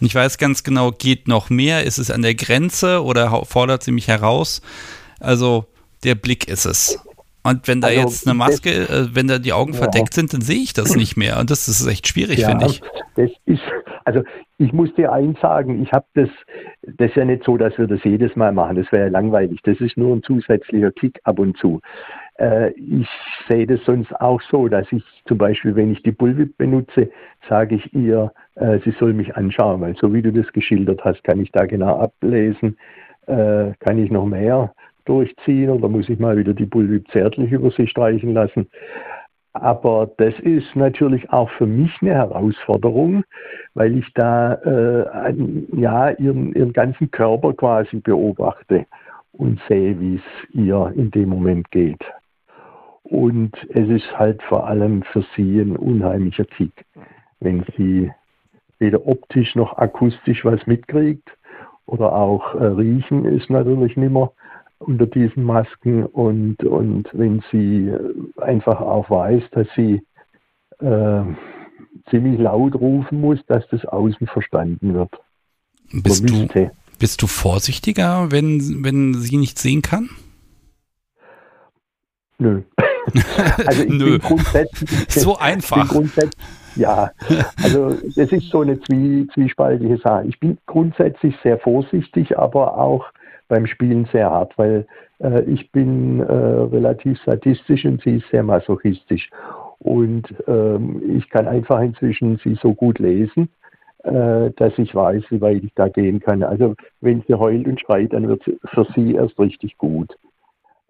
Und 0.00 0.06
ich 0.06 0.16
weiß 0.16 0.38
ganz 0.38 0.64
genau, 0.64 0.90
geht 0.90 1.28
noch 1.28 1.48
mehr? 1.48 1.84
Ist 1.84 1.98
es 1.98 2.10
an 2.10 2.22
der 2.22 2.34
Grenze 2.34 3.04
oder 3.04 3.44
fordert 3.44 3.84
sie 3.84 3.92
mich 3.92 4.08
heraus? 4.08 4.62
Also 5.20 5.66
der 6.02 6.16
Blick 6.16 6.48
ist 6.48 6.64
es. 6.64 6.98
Und 7.44 7.68
wenn 7.68 7.80
da 7.80 7.86
also, 7.86 8.00
jetzt 8.00 8.26
eine 8.26 8.34
Maske, 8.34 8.88
äh, 8.88 9.14
wenn 9.14 9.28
da 9.28 9.38
die 9.38 9.52
Augen 9.52 9.74
ja. 9.74 9.78
verdeckt 9.78 10.12
sind, 10.12 10.32
dann 10.32 10.40
sehe 10.40 10.60
ich 10.60 10.72
das 10.72 10.96
nicht 10.96 11.16
mehr. 11.16 11.38
Und 11.38 11.50
das 11.50 11.68
ist 11.68 11.86
echt 11.86 12.08
schwierig, 12.08 12.40
ja, 12.40 12.48
finde 12.48 12.66
ich. 12.66 12.82
Das 13.14 13.30
ist, 13.46 13.60
also 14.08 14.22
ich 14.56 14.72
muss 14.72 14.94
dir 14.94 15.12
eins 15.12 15.38
sagen, 15.40 15.82
ich 15.82 15.92
habe 15.92 16.06
das, 16.14 16.30
das 16.82 17.10
ist 17.10 17.16
ja 17.16 17.26
nicht 17.26 17.44
so, 17.44 17.58
dass 17.58 17.76
wir 17.76 17.86
das 17.86 18.02
jedes 18.04 18.34
Mal 18.36 18.52
machen. 18.52 18.76
Das 18.76 18.90
wäre 18.90 19.04
ja 19.04 19.10
langweilig. 19.10 19.60
Das 19.64 19.78
ist 19.80 19.98
nur 19.98 20.16
ein 20.16 20.22
zusätzlicher 20.22 20.90
Kick 20.92 21.20
ab 21.24 21.38
und 21.38 21.58
zu. 21.58 21.80
Äh, 22.38 22.70
ich 22.70 23.06
sehe 23.48 23.66
das 23.66 23.84
sonst 23.84 24.18
auch 24.18 24.40
so, 24.50 24.68
dass 24.68 24.90
ich 24.92 25.04
zum 25.26 25.36
Beispiel, 25.36 25.76
wenn 25.76 25.92
ich 25.92 26.02
die 26.02 26.12
Bullwhip 26.12 26.56
benutze, 26.56 27.10
sage 27.48 27.74
ich 27.74 27.94
ihr, 27.94 28.32
äh, 28.54 28.78
sie 28.82 28.94
soll 28.98 29.12
mich 29.12 29.36
anschauen, 29.36 29.82
weil 29.82 29.94
so 29.96 30.14
wie 30.14 30.22
du 30.22 30.32
das 30.32 30.50
geschildert 30.52 31.04
hast, 31.04 31.22
kann 31.24 31.40
ich 31.40 31.52
da 31.52 31.66
genau 31.66 31.98
ablesen, 31.98 32.78
äh, 33.26 33.72
kann 33.80 33.98
ich 33.98 34.10
noch 34.10 34.24
mehr 34.24 34.72
durchziehen 35.04 35.68
oder 35.68 35.88
muss 35.88 36.08
ich 36.08 36.18
mal 36.18 36.38
wieder 36.38 36.54
die 36.54 36.66
Bullwhip 36.66 37.10
zärtlich 37.10 37.52
über 37.52 37.70
sie 37.70 37.86
streichen 37.86 38.32
lassen. 38.32 38.68
Aber 39.52 40.10
das 40.18 40.38
ist 40.40 40.76
natürlich 40.76 41.30
auch 41.30 41.50
für 41.50 41.66
mich 41.66 41.90
eine 42.00 42.14
Herausforderung, 42.14 43.24
weil 43.74 43.96
ich 43.96 44.12
da 44.14 44.54
äh, 44.54 45.34
ja, 45.76 46.10
ihren, 46.10 46.52
ihren 46.54 46.72
ganzen 46.72 47.10
Körper 47.10 47.52
quasi 47.52 48.00
beobachte 48.00 48.86
und 49.32 49.60
sehe, 49.68 49.98
wie 50.00 50.16
es 50.16 50.54
ihr 50.54 50.92
in 50.96 51.10
dem 51.10 51.28
Moment 51.28 51.70
geht. 51.70 52.04
Und 53.02 53.52
es 53.70 53.88
ist 53.88 54.18
halt 54.18 54.42
vor 54.42 54.66
allem 54.66 55.02
für 55.02 55.24
sie 55.34 55.60
ein 55.60 55.76
unheimlicher 55.76 56.44
Kick, 56.44 56.84
wenn 57.40 57.64
sie 57.76 58.10
weder 58.78 59.06
optisch 59.06 59.54
noch 59.54 59.78
akustisch 59.78 60.44
was 60.44 60.66
mitkriegt 60.66 61.28
oder 61.86 62.12
auch 62.12 62.54
äh, 62.54 62.64
riechen 62.64 63.24
ist 63.24 63.48
natürlich 63.48 63.96
nimmer 63.96 64.32
unter 64.78 65.06
diesen 65.06 65.42
Masken 65.42 66.04
und, 66.04 66.62
und 66.64 67.08
wenn 67.12 67.42
sie 67.50 67.88
äh, 67.88 68.42
einfach 68.42 68.80
auch 68.80 69.10
weiß, 69.10 69.42
dass 69.52 69.66
sie 69.74 70.02
äh, 70.80 71.22
ziemlich 72.10 72.38
laut 72.38 72.74
rufen 72.74 73.20
muss, 73.20 73.38
dass 73.46 73.66
das 73.70 73.84
außen 73.84 74.26
verstanden 74.26 74.94
wird. 74.94 75.10
Bist 75.92 76.28
du, 76.28 76.70
bist 76.98 77.22
du 77.22 77.26
vorsichtiger, 77.26 78.30
wenn, 78.30 78.84
wenn 78.84 79.14
sie 79.14 79.36
nicht 79.36 79.58
sehen 79.58 79.82
kann? 79.82 80.10
Nö. 82.38 82.62
also 83.66 83.82
ich 83.82 83.88
Nö. 83.88 84.18
bin 84.18 84.18
grundsätzlich. 84.20 84.90
So 85.08 85.36
einfach. 85.38 85.92
ja, 86.76 87.10
also 87.62 87.96
das 88.14 88.30
ist 88.32 88.50
so 88.50 88.60
eine 88.60 88.80
zwie, 88.80 89.26
zwiespaltige 89.34 89.98
Sache. 89.98 90.26
Ich 90.28 90.38
bin 90.38 90.58
grundsätzlich 90.66 91.34
sehr 91.42 91.58
vorsichtig, 91.58 92.38
aber 92.38 92.78
auch 92.78 93.06
beim 93.48 93.66
Spielen 93.66 94.06
sehr 94.12 94.30
hart, 94.30 94.56
weil 94.58 94.86
äh, 95.20 95.42
ich 95.44 95.72
bin 95.72 96.20
äh, 96.20 96.32
relativ 96.32 97.18
sadistisch 97.24 97.84
und 97.84 98.02
sie 98.02 98.16
ist 98.16 98.28
sehr 98.30 98.42
masochistisch. 98.42 99.30
Und 99.78 100.26
ähm, 100.46 101.02
ich 101.16 101.28
kann 101.30 101.46
einfach 101.46 101.80
inzwischen 101.80 102.38
sie 102.42 102.58
so 102.60 102.74
gut 102.74 102.98
lesen, 102.98 103.48
äh, 104.02 104.50
dass 104.56 104.76
ich 104.76 104.94
weiß, 104.94 105.24
wie 105.30 105.40
weit 105.40 105.62
ich 105.62 105.72
da 105.74 105.88
gehen 105.88 106.20
kann. 106.20 106.42
Also 106.42 106.74
wenn 107.00 107.22
sie 107.28 107.34
heult 107.34 107.66
und 107.66 107.80
schreit, 107.80 108.12
dann 108.12 108.28
wird 108.28 108.46
es 108.46 108.54
für 108.70 108.86
sie 108.94 109.14
erst 109.14 109.38
richtig 109.38 109.78
gut 109.78 110.14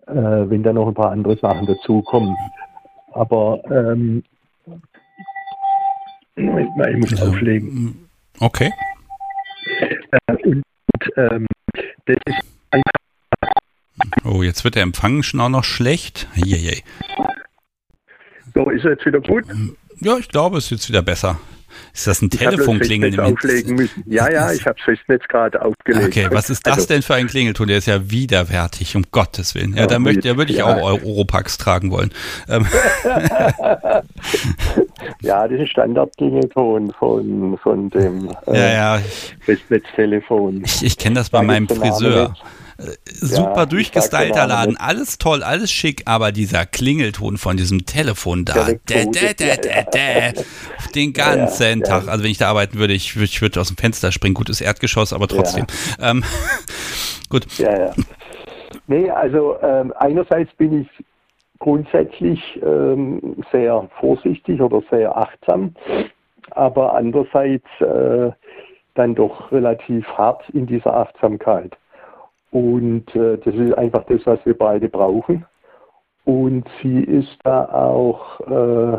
äh, 0.09 0.51
wenn 0.51 0.63
da 0.63 0.73
noch 0.73 0.89
ein 0.89 0.95
paar 0.95 1.11
andere 1.11 1.37
Sachen 1.39 1.67
dazukommen. 1.67 2.35
Aber 3.13 3.61
ähm, 3.71 4.23
Moment 6.37 6.77
mal, 6.77 6.91
ich 6.91 6.99
muss 6.99 7.21
also, 7.21 7.33
auflegen. 7.33 8.09
Okay. 8.41 8.73
Äh, 10.11 10.35
und 10.45 10.63
ähm, 11.17 11.47
das 12.07 12.17
ist 12.27 12.45
Oh, 14.25 14.43
jetzt 14.43 14.65
wird 14.65 14.77
der 14.77 14.83
Empfang 14.83 15.23
schon 15.23 15.41
auch 15.41 15.49
noch 15.49 15.65
schlecht. 15.65 16.29
Eieiei. 16.35 16.83
So, 18.59 18.71
ist 18.71 18.85
jetzt 18.85 19.07
wieder 19.07 19.21
gut? 19.21 19.45
Ja, 20.01 20.17
ich 20.19 20.29
glaube, 20.29 20.59
es 20.59 20.65
ist 20.65 20.71
jetzt 20.71 20.89
wieder 20.89 21.03
besser. 21.03 21.39
Ist 21.95 22.09
das 22.09 22.21
ein 22.23 22.29
müssen. 23.77 24.03
Ja, 24.07 24.29
ja, 24.29 24.53
ich 24.53 24.67
habe 24.67 24.75
das 24.75 24.85
Festnetz 24.85 25.23
gerade 25.29 25.63
aufgelegt. 25.63 26.07
Okay, 26.09 26.27
was 26.33 26.51
ist 26.51 26.67
das 26.67 26.75
Also, 26.75 26.89
denn 26.89 27.03
für 27.03 27.15
ein 27.15 27.29
Klingelton? 27.29 27.69
Der 27.69 27.79
ist 27.79 27.87
ja 27.87 28.11
widerwärtig, 28.11 28.97
um 28.97 29.05
Gottes 29.13 29.55
Willen. 29.55 29.75
Ja, 29.75 29.83
Ja, 29.83 29.87
da 29.87 30.01
möchte, 30.01 30.29
da 30.29 30.37
würde 30.37 30.51
ich 30.51 30.59
ja. 30.59 30.65
auch 30.65 30.83
Europax 30.83 31.57
tragen 31.57 31.93
wollen. 31.93 32.11
Ähm, 32.49 32.67
Ja, 35.21 35.47
das 35.47 35.61
ist 35.61 35.71
Standardklingelton 35.71 36.93
von, 36.99 37.59
von 37.59 37.91
dem 37.91 38.29
ja, 38.47 38.53
äh, 38.53 38.75
ja, 38.75 39.03
Festnetztelefon. 39.41 40.63
ich, 40.65 40.83
ich 40.85 40.99
kenne 40.99 41.15
das 41.17 41.31
bei 41.31 41.39
Da 41.39 41.45
meinem 41.45 41.69
Friseur. 41.69 42.31
nicht. 42.31 42.43
Äh, 42.79 42.97
Super 43.07 43.61
Ja, 43.61 43.67
durchgestylter 43.67 44.47
Laden, 44.47 44.77
alles 44.77 45.19
toll, 45.19 45.43
alles 45.43 45.71
schick, 45.71 46.03
aber 46.07 46.33
dieser 46.33 46.65
Klingelton 46.65 47.37
von 47.37 47.57
diesem 47.57 47.87
Telefon 47.87 48.45
da, 48.45 48.69
dä, 48.89 49.05
dä, 49.07 49.35
dä, 49.35 50.33
den 50.95 51.13
ganzen 51.13 51.81
Ja, 51.81 51.87
ja. 51.87 52.01
Tag. 52.01 52.09
Also 52.09 52.25
wenn 52.25 52.31
ich 52.31 52.39
da 52.39 52.49
arbeiten 52.49 52.79
würde, 52.79 52.95
ich, 52.95 53.17
ich 53.17 53.43
würde 53.43 53.61
aus 53.61 53.69
dem 53.69 53.77
Fenster 53.77 54.13
springen. 54.13 54.35
Gutes 54.35 54.61
Erdgeschoss, 54.61 55.13
aber 55.13 55.27
trotzdem. 55.27 55.67
Ähm, 56.01 56.23
gut, 57.29 57.47
Ja, 57.59 57.87
ja. 57.87 57.95
Nee, 58.87 59.11
also 59.11 59.57
ähm, 59.63 59.93
einerseits 59.97 60.53
bin 60.55 60.83
ich 60.83 61.05
grundsätzlich 61.59 62.41
ähm, 62.63 63.37
sehr 63.53 63.89
vorsichtig 64.01 64.61
oder 64.61 64.83
sehr 64.91 65.17
achtsam, 65.17 65.75
aber 66.53 66.95
andererseits 66.95 67.67
äh, 67.81 68.31
dann 68.95 69.15
doch 69.15 69.53
relativ 69.53 70.07
hart 70.07 70.49
in 70.51 70.67
dieser 70.67 70.95
Achtsamkeit. 70.95 71.77
Und 72.51 73.15
äh, 73.15 73.39
das 73.39 73.55
ist 73.55 73.77
einfach 73.77 74.05
das, 74.05 74.25
was 74.25 74.45
wir 74.47 74.57
beide 74.57 74.89
brauchen. 74.89 75.45
Und 76.25 76.69
sie 76.83 77.01
ist 77.01 77.39
da 77.45 77.65
auch, 77.67 78.41
äh, 78.41 78.99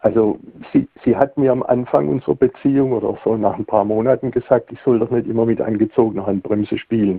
also 0.00 0.38
sie, 0.72 0.88
sie 1.04 1.16
hat 1.16 1.36
mir 1.36 1.52
am 1.52 1.62
Anfang 1.62 2.08
unserer 2.08 2.34
Beziehung 2.34 2.92
oder 2.92 3.18
so 3.24 3.36
nach 3.36 3.58
ein 3.58 3.64
paar 3.64 3.84
Monaten 3.84 4.30
gesagt, 4.30 4.72
ich 4.72 4.78
soll 4.84 4.98
doch 4.98 5.10
nicht 5.10 5.26
immer 5.26 5.46
mit 5.46 5.60
angezogener 5.60 6.26
Handbremse 6.26 6.78
spielen. 6.78 7.18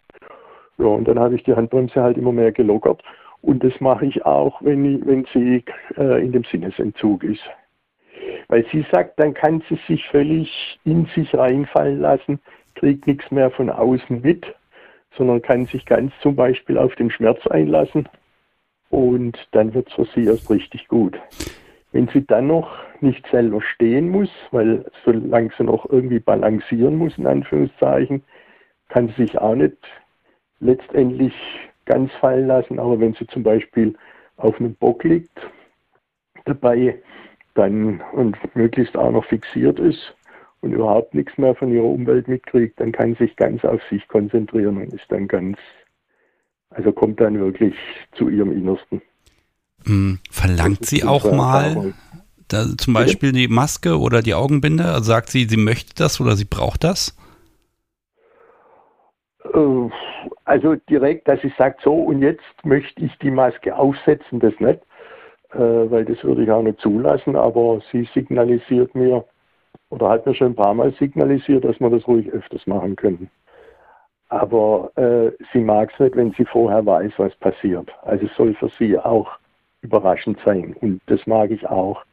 Ja, 0.78 0.86
und 0.86 1.07
dann 1.07 1.20
habe 1.20 1.36
ich 1.36 1.44
die 1.44 1.56
Handbremse 1.56 2.02
halt 2.02 2.18
immer 2.18 2.32
mehr 2.32 2.52
gelockert. 2.52 3.02
Und 3.41 3.64
das 3.64 3.80
mache 3.80 4.07
ich 4.07 4.26
auch, 4.26 4.62
wenn, 4.62 5.06
wenn 5.06 5.26
sie 5.34 5.64
äh, 5.98 6.24
in 6.24 6.32
dem 6.32 6.44
Sinnesentzug 6.44 7.24
ist. 7.24 7.44
Weil 8.48 8.66
sie 8.72 8.86
sagt, 8.91 9.20
dann 9.20 9.34
kann 9.34 9.64
sie 9.70 9.80
sich 9.88 10.07
völlig 10.07 10.80
in 10.84 11.06
sich 11.14 11.36
reinfallen 11.36 11.99
lassen, 11.99 12.40
kriegt 12.76 13.07
nichts 13.07 13.30
mehr 13.32 13.52
von 13.52 13.70
außen 13.70 14.22
mit, 14.22 14.45
sondern 15.17 15.41
kann 15.41 15.65
sich 15.65 15.85
ganz 15.85 16.13
zum 16.21 16.35
Beispiel 16.35 16.77
auf 16.77 16.95
den 16.95 17.11
Schmerz 17.11 17.45
einlassen. 17.47 18.07
Und 18.89 19.37
dann 19.51 19.73
wird 19.73 19.87
es 19.89 19.93
für 19.93 20.05
sie 20.13 20.25
erst 20.25 20.49
richtig 20.49 20.87
gut. 20.87 21.19
Wenn 21.91 22.07
sie 22.09 22.25
dann 22.25 22.47
noch 22.47 22.77
nicht 23.01 23.25
selber 23.31 23.61
stehen 23.61 24.09
muss, 24.09 24.29
weil 24.51 24.85
solange 25.03 25.49
sie 25.57 25.63
noch 25.63 25.89
irgendwie 25.89 26.19
balancieren 26.19 26.97
muss, 26.97 27.17
in 27.17 27.27
Anführungszeichen, 27.27 28.23
kann 28.89 29.07
sie 29.09 29.25
sich 29.25 29.37
auch 29.37 29.55
nicht 29.55 29.77
letztendlich 30.59 31.33
ganz 31.85 32.11
fallen 32.13 32.47
lassen. 32.47 32.79
Aber 32.79 32.99
wenn 32.99 33.13
sie 33.13 33.27
zum 33.27 33.43
Beispiel 33.43 33.95
auf 34.37 34.59
einem 34.59 34.75
Bock 34.75 35.03
liegt, 35.03 35.39
dabei 36.45 36.99
dann 37.53 38.01
und 38.11 38.37
möglichst 38.55 38.97
auch 38.97 39.11
noch 39.11 39.25
fixiert 39.25 39.79
ist 39.79 40.14
und 40.65 40.73
überhaupt 40.73 41.13
nichts 41.15 41.37
mehr 41.37 41.55
von 41.55 41.71
ihrer 41.71 41.85
Umwelt 41.85 42.27
mitkriegt, 42.27 42.79
dann 42.79 42.91
kann 42.91 43.15
sie 43.15 43.25
sich 43.25 43.35
ganz 43.37 43.63
auf 43.65 43.81
sich 43.89 44.07
konzentrieren 44.09 44.77
und 44.77 44.93
ist 44.93 45.05
dann 45.09 45.27
ganz, 45.27 45.57
also 46.71 46.91
kommt 46.91 47.19
dann 47.21 47.39
wirklich 47.39 47.75
zu 48.13 48.29
ihrem 48.29 48.51
Innersten. 48.51 49.01
mh, 49.85 50.17
verlangt 50.31 50.85
sie 50.85 51.03
auch 51.03 51.31
mal 51.31 51.93
da, 52.47 52.65
zum 52.77 52.93
Beispiel 52.93 53.31
die 53.31 53.47
Maske 53.47 53.99
oder 53.99 54.21
die 54.21 54.33
Augenbinde? 54.35 54.85
Also 54.85 55.03
sagt 55.05 55.29
sie, 55.29 55.45
sie 55.45 55.57
möchte 55.57 55.93
das 55.95 56.19
oder 56.21 56.35
sie 56.35 56.45
braucht 56.45 56.83
das? 56.83 57.15
Äh, 59.53 59.89
Also 60.45 60.75
direkt, 60.89 61.27
dass 61.27 61.43
ich 61.43 61.53
sage, 61.57 61.77
so 61.83 61.93
und 61.95 62.21
jetzt 62.21 62.43
möchte 62.63 63.05
ich 63.05 63.17
die 63.19 63.31
Maske 63.31 63.75
aufsetzen, 63.75 64.39
das 64.39 64.53
nicht, 64.59 64.81
äh, 65.53 65.59
weil 65.59 66.05
das 66.05 66.23
würde 66.23 66.43
ich 66.43 66.51
auch 66.51 66.63
nicht 66.63 66.79
zulassen, 66.81 67.35
aber 67.35 67.81
sie 67.91 68.07
signalisiert 68.13 68.95
mir 68.95 69.25
oder 69.90 70.10
hat 70.10 70.26
mir 70.26 70.34
schon 70.36 70.52
ein 70.53 70.56
paar 70.56 70.74
Mal 70.74 70.94
signalisiert, 70.99 71.64
dass 71.64 71.80
wir 71.80 71.90
das 71.90 72.06
ruhig 72.07 72.30
öfters 72.32 72.66
machen 72.68 72.95
können. 72.95 73.30
Aber 74.30 74.91
äh, 74.98 75.32
sie 75.53 75.60
mag 75.60 75.91
es 75.94 75.99
nicht, 75.99 76.16
wenn 76.16 76.32
sie 76.34 76.45
vorher 76.45 76.84
weiß, 76.86 77.12
was 77.18 77.36
passiert. 77.36 77.90
Also 78.03 78.26
es 78.26 78.36
soll 78.36 78.56
für 78.56 78.70
sie 78.78 78.98
auch 78.98 79.30
überraschend 79.82 80.40
sein. 80.44 80.76
Und 80.82 80.99
das 81.06 81.26
mag 81.28 81.52
ich 81.52 81.66
auch, 81.68 82.03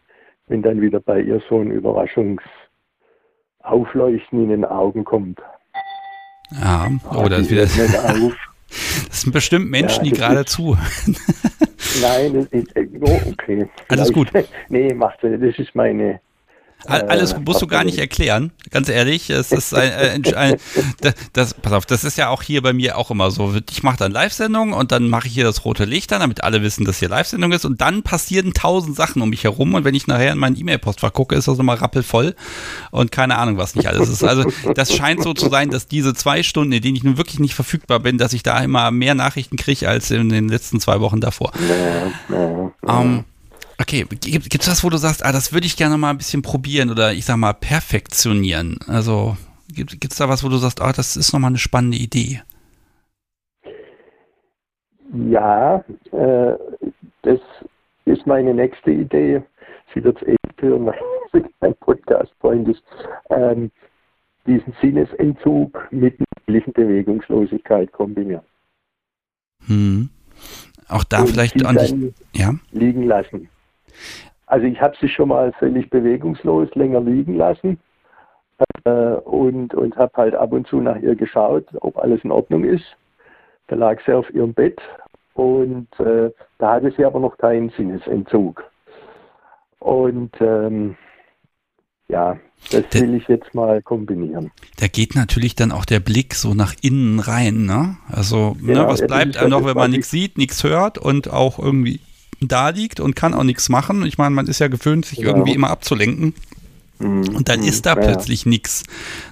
wenn 0.48 0.62
dann 0.62 0.80
wieder 0.80 1.00
bei 1.00 1.20
ihr 1.20 1.40
so 1.48 1.60
ein 1.60 1.70
Überraschungsaufleuchten 1.70 4.42
in 4.42 4.48
den 4.50 4.64
Augen 4.64 5.04
kommt. 5.04 5.40
Ja, 6.60 6.88
oh, 7.10 7.28
das 7.28 7.40
ist 7.42 7.50
Die 7.50 7.54
wieder. 7.56 8.32
Das 9.08 9.20
sind 9.22 9.32
bestimmt 9.34 9.70
Menschen, 9.70 9.98
Ja, 9.98 10.02
die 10.04 10.10
das 10.10 10.18
gerade 10.18 10.44
zuhören. 10.46 11.16
Nein, 12.00 12.32
das 12.34 12.46
ist, 12.46 12.74
äh, 12.74 12.88
oh, 13.02 13.20
okay. 13.30 13.68
Alles 13.88 14.10
Vielleicht- 14.10 14.48
Nee, 14.70 14.94
macht. 14.94 15.18
Das 15.22 15.58
ist 15.58 15.74
meine. 15.74 16.20
All- 16.86 17.02
Alles 17.02 17.32
Äh, 17.32 17.40
musst 17.44 17.62
du 17.62 17.66
gar 17.66 17.84
nicht 17.84 17.98
erklären, 17.98 18.52
ganz 18.70 18.88
ehrlich. 18.88 19.30
Es 19.30 19.52
ist 19.52 19.74
ein, 19.74 20.24
ein, 20.24 20.34
ein 20.34 20.56
das, 21.32 21.54
pass 21.54 21.72
auf, 21.72 21.86
das 21.86 22.04
ist 22.04 22.18
ja 22.18 22.28
auch 22.28 22.42
hier 22.42 22.62
bei 22.62 22.72
mir 22.72 22.98
auch 22.98 23.10
immer 23.10 23.30
so. 23.30 23.54
Ich 23.70 23.82
mache 23.82 23.96
dann 23.98 24.12
Live-Sendung 24.12 24.72
und 24.72 24.92
dann 24.92 25.08
mache 25.08 25.26
ich 25.28 25.34
hier 25.34 25.44
das 25.44 25.64
rote 25.64 25.84
Licht 25.84 26.12
an, 26.12 26.20
damit 26.20 26.42
alle 26.42 26.62
wissen, 26.62 26.84
dass 26.84 26.98
hier 26.98 27.08
Live-Sendung 27.08 27.52
ist. 27.52 27.64
Und 27.64 27.80
dann 27.80 28.02
passieren 28.02 28.52
tausend 28.54 28.96
Sachen 28.96 29.22
um 29.22 29.30
mich 29.30 29.44
herum. 29.44 29.74
Und 29.74 29.84
wenn 29.84 29.94
ich 29.94 30.06
nachher 30.06 30.32
in 30.32 30.38
meinen 30.38 30.56
E-Mail-Postfach 30.58 31.12
gucke, 31.12 31.34
ist 31.36 31.48
das 31.48 31.58
nochmal 31.58 31.76
rappelvoll 31.76 32.34
und 32.90 33.12
keine 33.12 33.38
Ahnung, 33.38 33.56
was 33.58 33.74
nicht 33.74 33.86
alles 33.88 34.08
ist. 34.08 34.24
Also 34.24 34.50
das 34.74 34.92
scheint 34.94 35.22
so 35.22 35.34
zu 35.34 35.48
sein, 35.48 35.70
dass 35.70 35.86
diese 35.88 36.14
zwei 36.14 36.42
Stunden, 36.42 36.72
in 36.72 36.82
denen 36.82 36.96
ich 36.96 37.04
nun 37.04 37.16
wirklich 37.16 37.38
nicht 37.40 37.54
verfügbar 37.54 38.00
bin, 38.00 38.18
dass 38.18 38.32
ich 38.32 38.42
da 38.42 38.58
immer 38.60 38.90
mehr 38.90 39.14
Nachrichten 39.14 39.56
kriege 39.56 39.88
als 39.88 40.10
in 40.10 40.28
den 40.28 40.48
letzten 40.48 40.80
zwei 40.80 41.00
Wochen 41.00 41.20
davor. 41.20 41.52
Ja, 42.30 42.36
ja, 42.36 43.00
Ähm, 43.00 43.24
okay, 43.80 44.06
gibt 44.08 44.50
gibt's 44.50 44.68
was, 44.68 44.84
wo 44.84 44.90
du 44.90 44.96
sagst, 44.96 45.24
ah, 45.24 45.32
das 45.32 45.52
würde 45.52 45.66
ich 45.66 45.76
gerne 45.76 45.98
mal 45.98 46.10
ein 46.10 46.18
bisschen 46.18 46.42
probieren 46.42 46.90
oder 46.90 47.12
ich 47.12 47.24
sag 47.24 47.36
mal 47.36 47.52
perfektionieren? 47.52 48.78
Also 48.86 49.36
gibt 49.74 50.00
gibt's 50.00 50.16
da 50.16 50.28
was, 50.28 50.44
wo 50.44 50.48
du 50.48 50.56
sagst, 50.56 50.80
ah, 50.80 50.92
das 50.92 51.16
ist 51.16 51.32
nochmal 51.32 51.50
eine 51.50 51.58
spannende 51.58 51.96
Idee? 51.96 52.42
ja 55.14 55.84
äh, 56.12 56.56
das 57.22 57.40
ist 58.04 58.26
meine 58.26 58.54
nächste 58.54 58.90
Idee. 58.90 59.42
Sie 59.94 60.02
wird 60.02 60.20
es 60.22 60.28
eh 60.28 60.36
hören, 60.58 60.86
weil 60.86 60.94
sie 61.32 61.44
kein 61.60 61.74
Podcast-Freund 61.76 62.68
ist. 62.68 62.82
Ähm, 63.30 63.70
diesen 64.46 64.74
Sinnesentzug 64.80 65.88
mit 65.92 66.18
natürlichen 66.18 66.72
Bewegungslosigkeit 66.72 67.92
kombinieren. 67.92 68.42
Hm. 69.66 70.08
Auch 70.88 71.04
da 71.04 71.20
Und 71.20 71.28
vielleicht 71.28 71.54
nicht, 71.54 71.66
dann 71.66 72.14
ja. 72.34 72.54
liegen 72.72 73.04
lassen. 73.04 73.48
Also 74.46 74.66
ich 74.66 74.80
habe 74.80 74.94
sie 75.00 75.08
schon 75.08 75.28
mal 75.28 75.52
völlig 75.58 75.88
bewegungslos 75.88 76.74
länger 76.74 77.00
liegen 77.00 77.36
lassen 77.36 77.78
äh, 78.84 78.90
und, 78.90 79.74
und 79.74 79.96
habe 79.96 80.12
halt 80.16 80.34
ab 80.34 80.52
und 80.52 80.66
zu 80.66 80.80
nach 80.80 80.96
ihr 80.96 81.14
geschaut, 81.14 81.66
ob 81.80 81.96
alles 81.98 82.22
in 82.24 82.30
Ordnung 82.30 82.64
ist. 82.64 82.84
Da 83.68 83.76
lag 83.76 83.98
sie 84.04 84.12
auf 84.12 84.28
ihrem 84.34 84.52
Bett 84.52 84.80
und 85.34 85.88
äh, 86.00 86.30
da 86.58 86.74
hatte 86.74 86.92
sie 86.96 87.04
aber 87.04 87.20
noch 87.20 87.38
keinen 87.38 87.70
Sinnesentzug. 87.70 88.64
Und 89.78 90.32
ähm, 90.40 90.96
ja, 92.08 92.36
das 92.70 92.88
Der- 92.90 93.00
will 93.00 93.14
ich 93.14 93.26
jetzt 93.28 93.54
mal 93.54 93.80
kombinieren. 93.82 94.50
Da 94.78 94.86
geht 94.86 95.14
natürlich 95.14 95.54
dann 95.54 95.72
auch 95.72 95.84
der 95.84 96.00
Blick 96.00 96.34
so 96.34 96.54
nach 96.54 96.74
innen 96.82 97.20
rein, 97.20 97.64
ne? 97.64 97.96
Also, 98.10 98.56
ne, 98.60 98.74
Genau, 98.74 98.88
was 98.88 99.00
ja, 99.00 99.06
das 99.06 99.16
bleibt 99.16 99.36
einem 99.38 99.50
noch, 99.50 99.60
wenn 99.60 99.76
man 99.76 99.76
was 99.76 99.88
nichts 99.90 100.10
sieht, 100.10 100.36
nichts 100.36 100.62
hört 100.62 100.98
und 100.98 101.30
auch 101.32 101.58
irgendwie 101.58 102.00
da 102.48 102.70
liegt 102.70 103.00
und 103.00 103.14
kann 103.16 103.34
auch 103.34 103.44
nichts 103.44 103.68
machen. 103.68 104.04
Ich 104.06 104.18
meine, 104.18 104.34
man 104.34 104.46
ist 104.46 104.58
ja 104.58 104.68
gewöhnt, 104.68 105.04
sich 105.06 105.18
Genau. 105.18 105.30
irgendwie 105.30 105.54
immer 105.54 105.70
abzulenken. 105.70 106.34
Mhm. 106.98 107.34
Und 107.36 107.48
dann 107.48 107.60
Mhm. 107.60 107.66
ist 107.66 107.84
da 107.86 107.90
Ja, 107.90 107.96
plötzlich 107.96 108.46
nichts. 108.46 108.84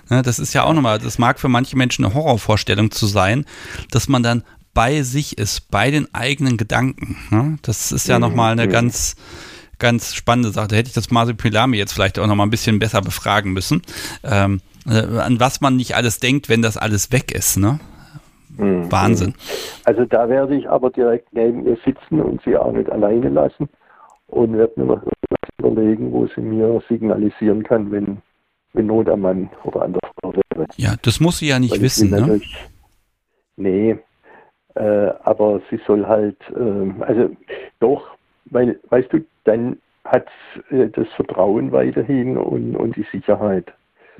Ne, 0.08 0.22
das 0.22 0.38
ist 0.38 0.52
ja 0.54 0.64
auch 0.64 0.72
nochmal, 0.74 0.98
das 0.98 1.18
mag 1.18 1.38
für 1.40 1.48
manche 1.48 1.76
Menschen 1.76 2.04
eine 2.04 2.14
Horrorvorstellung 2.14 2.90
zu 2.90 3.06
sein, 3.06 3.44
dass 3.90 4.08
man 4.08 4.22
dann 4.22 4.42
bei 4.74 5.02
sich 5.02 5.36
ist, 5.38 5.70
bei 5.70 5.90
den 5.90 6.12
eigenen 6.14 6.56
Gedanken. 6.56 7.16
Ne? 7.30 7.58
Das 7.62 7.90
ist 7.92 8.06
ja 8.08 8.18
Mhm, 8.18 8.22
nochmal 8.22 8.52
eine 8.52 8.68
ganz, 8.68 9.16
ganz 9.78 10.14
spannende 10.14 10.52
Sache. 10.52 10.68
Da 10.68 10.76
hätte 10.76 10.88
ich 10.88 10.94
das 10.94 11.10
Masipilami 11.10 11.76
jetzt 11.76 11.92
vielleicht 11.92 12.18
auch 12.18 12.26
nochmal 12.26 12.46
ein 12.46 12.50
bisschen 12.50 12.78
besser 12.78 13.00
befragen 13.02 13.52
müssen. 13.52 13.82
Ähm, 14.22 14.60
äh, 14.86 14.92
an 15.18 15.40
was 15.40 15.60
man 15.60 15.76
nicht 15.76 15.96
alles 15.96 16.20
denkt, 16.20 16.48
wenn 16.48 16.62
das 16.62 16.76
alles 16.76 17.10
weg 17.12 17.32
ist. 17.32 17.56
Ne? 17.56 17.80
Mhm. 18.56 18.90
Wahnsinn. 18.90 19.34
Also 19.84 20.04
da 20.04 20.28
werde 20.28 20.56
ich 20.56 20.68
aber 20.68 20.90
direkt 20.90 21.32
neben 21.32 21.66
ihr 21.66 21.76
sitzen 21.84 22.20
und 22.20 22.42
sie 22.42 22.56
auch 22.56 22.72
nicht 22.72 22.90
alleine 22.90 23.28
lassen 23.28 23.68
und 24.28 24.56
werde 24.56 24.80
mir 24.80 25.02
überlegen, 25.58 26.12
wo 26.12 26.26
sie 26.26 26.40
mir 26.40 26.82
signalisieren 26.88 27.62
kann, 27.62 27.90
wenn, 27.90 28.18
wenn 28.72 28.86
Not 28.86 29.08
am 29.08 29.20
Mann 29.20 29.50
oder 29.64 29.82
an 29.82 29.92
der 29.92 30.10
Frau 30.20 30.34
wäre. 30.34 30.66
Ja, 30.76 30.94
das 31.02 31.20
muss 31.20 31.38
sie 31.38 31.48
ja 31.48 31.58
nicht 31.58 31.80
wissen. 31.80 32.10
Ne? 32.10 32.40
Nee, 33.56 33.98
äh, 34.74 35.10
aber 35.24 35.60
sie 35.70 35.80
soll 35.86 36.06
halt, 36.06 36.38
ähm, 36.56 37.02
also 37.06 37.30
doch, 37.80 38.16
weil, 38.46 38.78
weißt 38.88 39.12
du, 39.12 39.24
dann 39.44 39.78
hat 40.04 40.26
äh, 40.70 40.88
das 40.88 41.08
Vertrauen 41.16 41.72
weiterhin 41.72 42.36
und, 42.36 42.76
und 42.76 42.96
die 42.96 43.06
Sicherheit. 43.12 43.72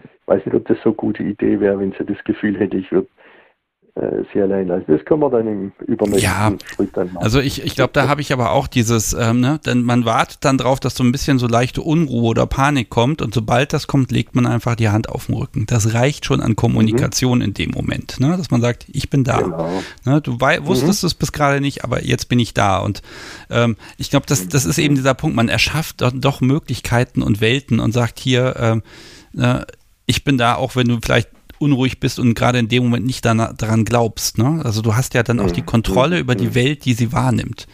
Ich 0.02 0.28
weiß 0.28 0.44
nicht, 0.44 0.55
ob 0.55 0.66
das 0.66 0.78
so 0.82 0.90
eine 0.90 0.97
gute 0.97 1.23
Idee 1.23 1.61
wäre, 1.61 1.78
wenn 1.78 1.93
sie 1.93 2.05
das 2.05 2.23
Gefühl 2.24 2.59
hätte, 2.59 2.77
ich 2.77 2.90
würde 2.93 3.09
äh, 3.09 3.20
sie 4.33 4.41
allein 4.41 4.69
lassen. 4.69 4.85
Das 4.87 5.05
können 5.05 5.21
wir 5.21 5.31
dann 5.31 5.47
im 5.47 5.73
übernächsten 5.87 6.23
ja, 6.23 6.53
Schritt 6.75 6.97
dann 6.97 7.12
machen. 7.12 7.25
Also 7.25 7.41
ich, 7.41 7.65
ich 7.65 7.75
glaube, 7.75 7.91
da 7.93 8.09
habe 8.09 8.21
ich 8.21 8.33
aber 8.33 8.53
auch 8.53 8.67
dieses, 8.67 9.12
ähm, 9.12 9.41
ne, 9.41 9.61
denn 9.65 9.83
man 9.83 10.05
wartet 10.05 10.39
dann 10.43 10.59
drauf, 10.59 10.81
dass 10.81 10.95
so 10.95 11.05
ein 11.05 11.12
bisschen 11.12 11.39
so 11.39 11.47
leichte 11.47 11.83
Unruhe 11.83 12.29
oder 12.31 12.47
Panik 12.47 12.91
kommt 12.91 13.21
und 13.21 13.35
sobald 13.35 13.73
das 13.73 13.87
kommt, 13.87 14.12
legt 14.12 14.35
man 14.35 14.47
einfach 14.47 14.77
die 14.77 14.89
Hand 14.89 15.09
auf 15.09 15.27
den 15.27 15.35
Rücken. 15.35 15.67
Das 15.67 15.95
reicht 15.95 16.25
schon 16.25 16.41
an 16.41 16.57
Kommunikation 16.57 17.39
mhm. 17.39 17.45
in 17.45 17.55
dem 17.55 17.71
Moment, 17.71 18.21
ne, 18.21 18.37
dass 18.37 18.51
man 18.51 18.61
sagt, 18.61 18.87
ich 18.93 19.11
bin 19.11 19.25
da. 19.25 19.41
Genau. 19.41 19.83
Ne, 20.05 20.21
du 20.21 20.41
wusstest 20.41 21.03
mhm. 21.03 21.07
es 21.07 21.15
bis 21.15 21.33
gerade 21.33 21.61
nicht, 21.61 21.85
aber 21.85 22.05
jetzt 22.05 22.29
bin 22.29 22.39
ich 22.39 22.55
da 22.55 22.79
und 22.79 23.03
ähm, 23.51 23.77
ich 23.97 24.11
glaube, 24.11 24.27
das, 24.27 24.49
das 24.49 24.67
ist 24.67 24.79
eben 24.79 24.95
dieser 24.95 25.15
Punkt, 25.15 25.37
man 25.37 25.49
erschafft 25.49 26.01
doch, 26.01 26.12
doch 26.15 26.41
Möglichkeiten 26.41 27.23
und 27.23 27.41
Welten 27.41 27.81
und 27.81 27.93
sagt 27.93 28.19
hier, 28.19 28.55
ähm, 28.59 28.83
äh, 29.37 29.65
ich 30.07 30.25
bin 30.25 30.39
da, 30.39 30.55
auch 30.55 30.77
wenn 30.77 30.89
du 30.89 30.99
vielleicht 31.03 31.29
unruhig 31.61 32.01
bist 32.01 32.19
und 32.19 32.35
gerade 32.35 32.59
in 32.59 32.69
dem 32.69 32.85
Moment 32.85 33.07
nicht 33.07 33.24
daran 33.24 33.85
glaubst. 33.85 34.39
Ne? 34.39 34.61
Also 34.65 34.82
du 34.82 34.97
hast 34.97 35.15
ja 35.15 35.23
dann 35.23 35.41
auch 35.41 35.51
die 35.51 35.62
Kontrolle 35.62 36.19
über 36.19 36.35
die 36.35 36.55
Welt, 36.55 36.85
die 36.85 36.95
sie 36.95 37.12
wahrnimmt. 37.12 37.66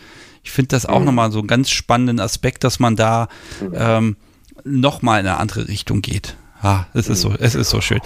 Ich 0.42 0.50
finde 0.50 0.68
das 0.68 0.86
auch 0.86 1.00
mhm. 1.00 1.06
nochmal 1.06 1.32
so 1.32 1.40
einen 1.40 1.48
ganz 1.48 1.70
spannenden 1.70 2.20
Aspekt, 2.20 2.64
dass 2.64 2.78
man 2.78 2.96
da 2.96 3.28
ähm, 3.74 4.16
nochmal 4.64 5.20
in 5.20 5.26
eine 5.26 5.38
andere 5.38 5.68
Richtung 5.68 6.02
geht. 6.02 6.36
Ah, 6.62 6.84
es 6.94 7.08
ist 7.08 7.20
so, 7.20 7.32
es 7.38 7.54
ist 7.54 7.70
so 7.70 7.80
schön. 7.80 8.00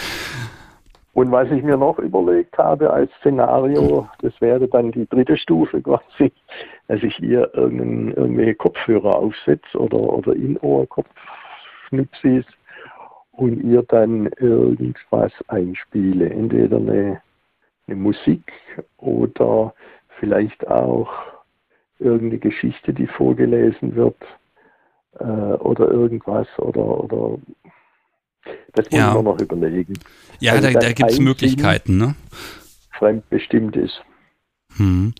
Und 1.12 1.32
was 1.32 1.50
ich 1.50 1.62
mir 1.62 1.76
noch 1.76 1.98
überlegt 1.98 2.56
habe 2.56 2.90
als 2.90 3.10
Szenario, 3.18 4.08
das 4.20 4.32
wäre 4.40 4.68
dann 4.68 4.92
die 4.92 5.08
dritte 5.08 5.36
Stufe 5.36 5.82
quasi, 5.82 6.32
dass 6.88 7.02
ich 7.02 7.20
ihr 7.20 7.50
irgendwelche 7.52 8.54
Kopfhörer 8.54 9.16
aufsetze 9.16 9.78
oder, 9.78 9.98
oder 9.98 10.34
In-Ohr-Kopfschnipsis 10.34 12.46
und 13.40 13.62
ihr 13.62 13.82
dann 13.82 14.26
irgendwas 14.36 15.32
einspiele. 15.48 16.28
Entweder 16.28 16.76
eine, 16.76 17.22
eine 17.86 17.96
Musik 17.96 18.52
oder 18.98 19.72
vielleicht 20.18 20.68
auch 20.68 21.10
irgendeine 21.98 22.38
Geschichte, 22.38 22.92
die 22.92 23.06
vorgelesen 23.06 23.94
wird 23.94 24.16
äh, 25.18 25.24
oder 25.24 25.90
irgendwas 25.90 26.48
oder, 26.58 26.84
oder 27.04 27.38
das 28.74 28.90
muss 28.90 29.00
ja. 29.00 29.14
man 29.14 29.24
noch 29.24 29.40
überlegen. 29.40 29.94
Ja, 30.38 30.52
also 30.52 30.70
da, 30.70 30.78
da 30.78 30.92
gibt 30.92 31.10
es 31.10 31.18
Möglichkeiten, 31.18 31.96
ne? 31.96 32.14
Fremdbestimmt 32.98 33.76
ist. 33.76 34.02
Hm. 34.76 35.14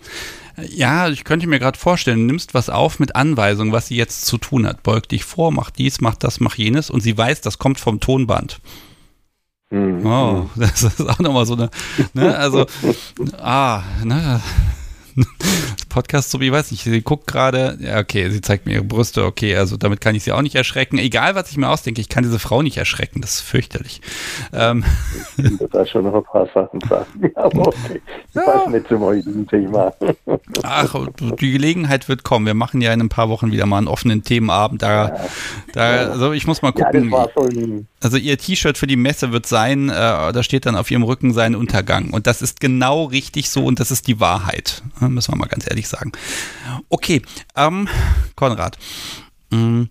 Ja, 0.56 1.09
ich 1.09 1.24
könnte 1.24 1.47
mir 1.47 1.59
gerade 1.59 1.78
vorstellen, 1.78 2.18
du 2.18 2.24
nimmst 2.27 2.55
was 2.55 2.68
auf 2.70 2.98
mit 2.98 3.16
Anweisungen, 3.16 3.72
was 3.72 3.89
sie 3.89 3.97
jetzt 3.97 4.27
zu 4.27 4.39
tun 4.39 4.66
hat. 4.66 4.82
Beug 4.82 5.09
dich 5.09 5.24
vor, 5.24 5.52
mach 5.52 5.70
dies, 5.70 6.01
mach 6.01 6.14
das, 6.14 6.40
mach 6.40 6.56
jenes 6.56 6.90
und 6.90 7.01
sie 7.01 7.16
weiß, 7.16 7.40
das 7.40 7.59
kommt 7.59 7.78
vom 7.81 8.01
Tonband. 8.01 8.60
Mhm. 9.70 10.05
Oh, 10.05 10.51
das 10.56 10.82
ist 10.82 11.01
auch 11.01 11.18
nochmal 11.20 11.47
so 11.47 11.55
eine, 11.55 11.70
ne, 12.12 12.36
also, 12.36 12.66
ah, 13.39 13.82
ne, 14.05 14.40
Podcast, 15.89 16.31
so 16.31 16.41
wie 16.41 16.47
ich 16.47 16.53
weiß 16.53 16.70
nicht, 16.70 16.85
sie 16.85 17.03
guckt 17.03 17.27
gerade, 17.27 17.77
ja, 17.81 17.99
okay, 17.99 18.31
sie 18.31 18.41
zeigt 18.41 18.66
mir 18.66 18.74
ihre 18.74 18.85
Brüste, 18.85 19.24
okay, 19.24 19.57
also 19.57 19.77
damit 19.77 20.01
kann 20.01 20.15
ich 20.15 20.23
sie 20.23 20.32
auch 20.32 20.43
nicht 20.43 20.55
erschrecken. 20.55 20.99
Egal, 20.99 21.35
was 21.35 21.51
ich 21.51 21.57
mir 21.57 21.69
ausdenke, 21.69 22.01
ich 22.01 22.09
kann 22.09 22.23
diese 22.23 22.39
Frau 22.39 22.62
nicht 22.62 22.77
erschrecken, 22.77 23.20
das 23.20 23.35
ist 23.35 23.41
fürchterlich. 23.41 24.01
Ähm. 24.53 24.85
Ich 25.37 25.45
könnte 25.45 25.69
da 25.70 25.87
schon 25.87 26.05
noch 26.05 26.15
ein 26.15 26.24
paar 26.24 26.49
Sachen 26.55 26.81
sagen, 26.89 27.31
aber 27.35 27.69
okay, 27.69 28.01
das 28.32 28.47
ja. 28.47 28.53
passt 28.53 28.69
nicht 28.69 28.89
zum 28.89 29.01
heutigen 29.01 29.47
Thema. 29.47 29.93
Ach, 30.62 30.95
die 31.41 31.53
Gelegenheit 31.53 32.09
wird 32.09 32.23
kommen. 32.23 32.47
Wir 32.47 32.55
machen 32.55 32.81
ja 32.81 32.93
in 32.93 33.01
ein 33.01 33.09
paar 33.09 33.28
Wochen 33.28 33.53
wieder 33.53 33.66
mal 33.66 33.78
einen 33.78 33.89
offenen 33.89 34.23
Themenabend. 34.23 34.82
Da, 34.82 35.09
ja. 35.09 35.20
da 35.73 35.82
also 36.11 36.32
ich 36.32 36.47
muss 36.47 36.62
mal 36.62 36.73
gucken. 36.73 37.87
Also 38.03 38.16
ihr 38.16 38.39
T-Shirt 38.39 38.78
für 38.78 38.87
die 38.87 38.97
Messe 38.97 39.32
wird 39.32 39.47
sein, 39.47 39.91
äh, 39.91 39.93
da 39.93 40.43
steht 40.43 40.65
dann 40.66 40.77
auf 40.77 40.91
ihrem 40.91 41.03
Rücken 41.03 41.32
sein 41.32 41.55
Untergang. 41.55 42.11
Und 42.11 42.27
das 42.27 42.41
ist 42.41 42.61
genau 42.61 43.05
richtig 43.05 43.51
so 43.51 43.65
und 43.65 43.81
das 43.81 43.91
ist 43.91 44.07
die 44.07 44.20
Wahrheit. 44.20 44.82
Müssen 45.01 45.32
wir 45.32 45.39
mal 45.39 45.48
ganz 45.48 45.68
ehrlich 45.68 45.89
sagen. 45.89 46.12
Okay, 46.89 47.22
ähm, 47.56 47.89
Konrad. 48.36 48.78
Mh, 49.51 49.59
mm, 49.59 49.89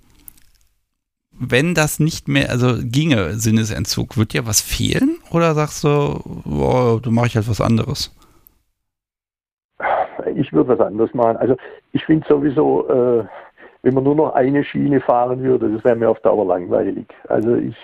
wenn 1.40 1.74
das 1.74 2.00
nicht 2.00 2.28
mehr, 2.28 2.50
also 2.50 2.76
ginge 2.84 3.34
Sinnesentzug, 3.34 4.18
wird 4.18 4.34
dir 4.34 4.46
was 4.46 4.60
fehlen? 4.62 5.20
Oder 5.32 5.54
sagst 5.56 5.84
du, 5.86 6.22
boah, 6.44 7.00
du 7.02 7.12
mache 7.12 7.28
ich 7.28 7.36
halt 7.36 7.48
was 7.48 7.62
anderes? 7.62 8.14
Ich 10.36 10.52
würde 10.52 10.78
was 10.78 10.86
anderes 10.86 11.14
machen. 11.14 11.38
Also 11.38 11.56
ich 11.94 12.04
finde 12.04 12.28
sowieso, 12.28 12.88
äh, 12.90 13.26
wenn 13.84 13.94
man 13.94 14.04
nur 14.04 14.16
noch 14.16 14.34
eine 14.34 14.64
Schiene 14.66 15.00
fahren 15.00 15.42
würde, 15.42 15.72
das 15.72 15.84
wäre 15.86 15.96
mir 15.96 16.10
auf 16.10 16.20
Dauer 16.20 16.46
langweilig. 16.46 17.08
Also 17.30 17.56
ich, 17.56 17.78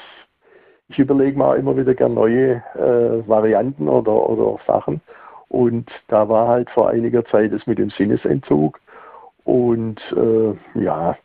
ich 0.90 1.00
überlege 1.00 1.38
mal 1.38 1.58
immer 1.58 1.78
wieder 1.78 1.94
gerne 1.96 2.16
neue 2.16 2.62
äh, 2.76 3.28
Varianten 3.28 3.88
oder, 3.88 4.30
oder 4.30 4.60
Sachen. 4.68 5.00
Und 5.48 5.90
da 6.08 6.28
war 6.28 6.48
halt 6.48 6.70
vor 6.72 6.90
einiger 6.90 7.26
Zeit 7.26 7.54
das 7.54 7.66
mit 7.68 7.78
dem 7.78 7.90
Sinnesentzug. 7.90 8.80
Und 9.44 10.02
äh, 10.16 10.80
ja, 10.80 11.18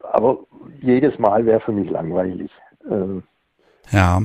aber 0.00 0.38
jedes 0.80 1.18
Mal 1.18 1.44
wäre 1.46 1.60
für 1.60 1.72
mich 1.72 1.90
langweilig. 1.90 2.50
Äh, 2.88 3.22
ja. 3.94 4.22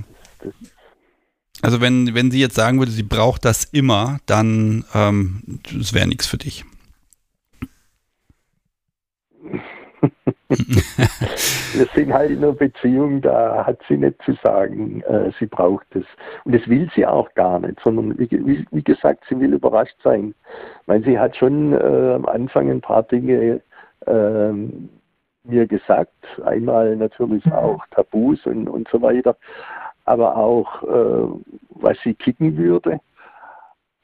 also 1.61 1.81
wenn, 1.81 2.13
wenn 2.13 2.31
sie 2.31 2.39
jetzt 2.39 2.55
sagen 2.55 2.79
würde, 2.79 2.91
sie 2.91 3.03
braucht 3.03 3.45
das 3.45 3.63
immer, 3.65 4.19
dann 4.25 4.85
ähm, 4.93 5.59
das 5.75 5.93
wäre 5.93 6.07
nichts 6.07 6.27
für 6.27 6.37
dich. 6.37 6.65
Wir 10.49 11.87
sind 11.95 12.13
halt 12.13 12.31
in 12.31 12.37
einer 12.37 12.53
Beziehung, 12.53 13.21
da 13.21 13.65
hat 13.65 13.79
sie 13.87 13.97
nicht 13.97 14.21
zu 14.23 14.33
sagen, 14.43 15.01
äh, 15.01 15.31
sie 15.39 15.47
braucht 15.47 15.87
es. 15.95 16.05
Und 16.45 16.55
das 16.55 16.67
will 16.67 16.89
sie 16.95 17.05
auch 17.05 17.33
gar 17.33 17.59
nicht, 17.59 17.79
sondern 17.83 18.17
wie, 18.17 18.65
wie 18.71 18.83
gesagt, 18.83 19.23
sie 19.29 19.39
will 19.39 19.53
überrascht 19.53 19.97
sein. 20.03 20.33
Ich 20.81 20.87
meine, 20.87 21.03
sie 21.03 21.19
hat 21.19 21.35
schon 21.35 21.73
äh, 21.73 22.13
am 22.15 22.25
Anfang 22.25 22.69
ein 22.69 22.81
paar 22.81 23.03
Dinge 23.03 23.61
äh, 24.05 24.51
mir 25.43 25.67
gesagt, 25.67 26.13
einmal 26.45 26.95
natürlich 26.95 27.45
auch 27.51 27.85
Tabus 27.91 28.45
und, 28.45 28.67
und 28.67 28.87
so 28.89 29.01
weiter, 29.01 29.35
aber 30.05 30.37
auch, 30.37 30.83
äh, 30.83 31.27
was 31.69 31.97
sie 32.03 32.13
kicken 32.13 32.57
würde. 32.57 32.99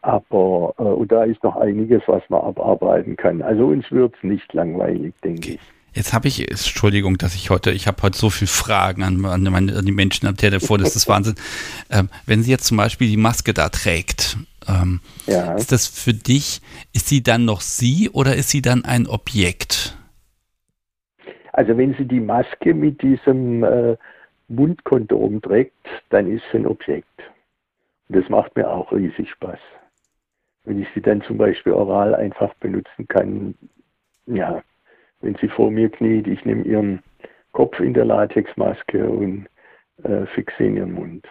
Aber 0.01 0.73
äh, 0.77 0.83
und 0.83 1.11
da 1.11 1.23
ist 1.23 1.43
noch 1.43 1.55
einiges, 1.55 2.01
was 2.07 2.23
man 2.29 2.41
abarbeiten 2.41 3.15
kann. 3.15 3.41
Also 3.41 3.67
uns 3.67 3.89
wird 3.89 4.15
es 4.15 4.23
nicht 4.23 4.51
langweilig, 4.53 5.13
denke 5.23 5.53
ich. 5.53 5.59
Jetzt 5.93 6.13
habe 6.13 6.27
ich, 6.27 6.49
Entschuldigung, 6.49 7.17
dass 7.17 7.35
ich 7.35 7.49
heute, 7.49 7.71
ich 7.71 7.87
habe 7.87 8.01
heute 8.01 8.17
so 8.17 8.29
viele 8.29 8.49
Fragen 8.49 9.03
an, 9.03 9.23
an, 9.25 9.43
meine, 9.43 9.77
an 9.77 9.85
die 9.85 9.91
Menschen 9.91 10.27
am 10.27 10.37
Telefon, 10.37 10.79
das 10.81 10.95
ist 10.95 11.07
Wahnsinn. 11.07 11.35
Ähm, 11.91 12.09
wenn 12.25 12.41
sie 12.41 12.49
jetzt 12.49 12.65
zum 12.65 12.77
Beispiel 12.77 13.07
die 13.07 13.17
Maske 13.17 13.53
da 13.53 13.69
trägt, 13.69 14.37
ähm, 14.67 15.01
ja. 15.27 15.53
ist 15.53 15.71
das 15.71 15.85
für 15.85 16.13
dich, 16.13 16.61
ist 16.93 17.07
sie 17.07 17.21
dann 17.21 17.45
noch 17.45 17.61
sie 17.61 18.09
oder 18.09 18.35
ist 18.35 18.49
sie 18.49 18.61
dann 18.61 18.85
ein 18.85 19.05
Objekt? 19.05 19.95
Also 21.51 21.77
wenn 21.77 21.93
sie 21.95 22.05
die 22.05 22.19
Maske 22.19 22.73
mit 22.73 23.01
diesem 23.03 23.63
äh, 23.63 23.95
Mundkondom 24.47 25.41
trägt, 25.41 25.85
dann 26.09 26.31
ist 26.31 26.43
sie 26.51 26.59
ein 26.59 26.65
Objekt. 26.65 27.21
Und 28.07 28.17
das 28.17 28.29
macht 28.29 28.55
mir 28.55 28.69
auch 28.69 28.91
riesig 28.91 29.29
Spaß. 29.29 29.59
Wenn 30.63 30.81
ich 30.81 30.87
sie 30.95 31.01
dann 31.01 31.21
zum 31.23 31.37
Beispiel 31.37 31.73
oral 31.73 32.15
einfach 32.15 32.53
benutzen 32.55 33.07
kann, 33.07 33.53
ja, 34.25 34.63
wenn 35.23 35.35
sie 35.41 35.47
vor 35.47 35.71
mir 35.71 35.89
kniet, 35.89 36.27
ich 36.27 36.45
nehme 36.45 36.63
ihren 36.63 37.01
Kopf 37.53 37.79
in 37.79 37.93
der 37.93 38.05
Latexmaske 38.05 39.09
und 39.09 39.47
äh, 40.03 40.25
fixe 40.35 40.63
in 40.63 40.77
ihren 40.77 40.93
Mund. 40.93 41.25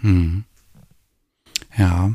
Hm. 0.00 0.44
Ja. 1.76 2.12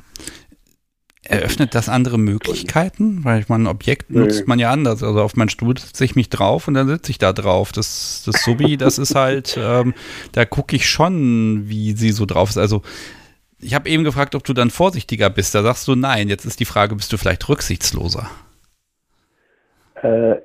Eröffnet 1.24 1.76
das 1.76 1.90
andere 1.90 2.18
Möglichkeiten? 2.18 3.24
Weil 3.24 3.42
ich 3.42 3.50
meine, 3.50 3.66
ein 3.66 3.68
Objekt 3.68 4.10
Nö. 4.10 4.22
nutzt 4.22 4.48
man 4.48 4.58
ja 4.58 4.72
anders. 4.72 5.04
Also 5.04 5.22
auf 5.22 5.36
meinen 5.36 5.50
Stuhl 5.50 5.78
setze 5.78 6.04
ich 6.04 6.16
mich 6.16 6.30
drauf 6.30 6.68
und 6.68 6.74
dann 6.74 6.88
sitze 6.88 7.12
ich 7.12 7.20
da 7.20 7.34
drauf. 7.34 7.72
Das, 7.72 8.24
das 8.26 8.44
Subi, 8.44 8.78
das 8.78 8.98
ist 8.98 9.14
halt, 9.14 9.56
ähm, 9.62 9.94
da 10.32 10.46
gucke 10.46 10.76
ich 10.76 10.90
schon, 10.90 11.70
wie 11.70 11.92
sie 11.92 12.12
so 12.12 12.26
drauf 12.26 12.50
ist. 12.50 12.58
Also 12.58 12.82
ich 13.60 13.76
habe 13.76 13.90
eben 13.90 14.04
gefragt, 14.04 14.34
ob 14.34 14.44
du 14.44 14.54
dann 14.54 14.72
vorsichtiger 14.72 15.30
bist. 15.30 15.54
Da 15.54 15.62
sagst 15.62 15.88
du 15.88 15.96
nein. 15.96 16.30
Jetzt 16.30 16.46
ist 16.46 16.60
die 16.60 16.66
Frage, 16.66 16.96
bist 16.96 17.14
du 17.14 17.18
vielleicht 17.18 17.48
rücksichtsloser? 17.48 18.28
Äh, 20.02 20.38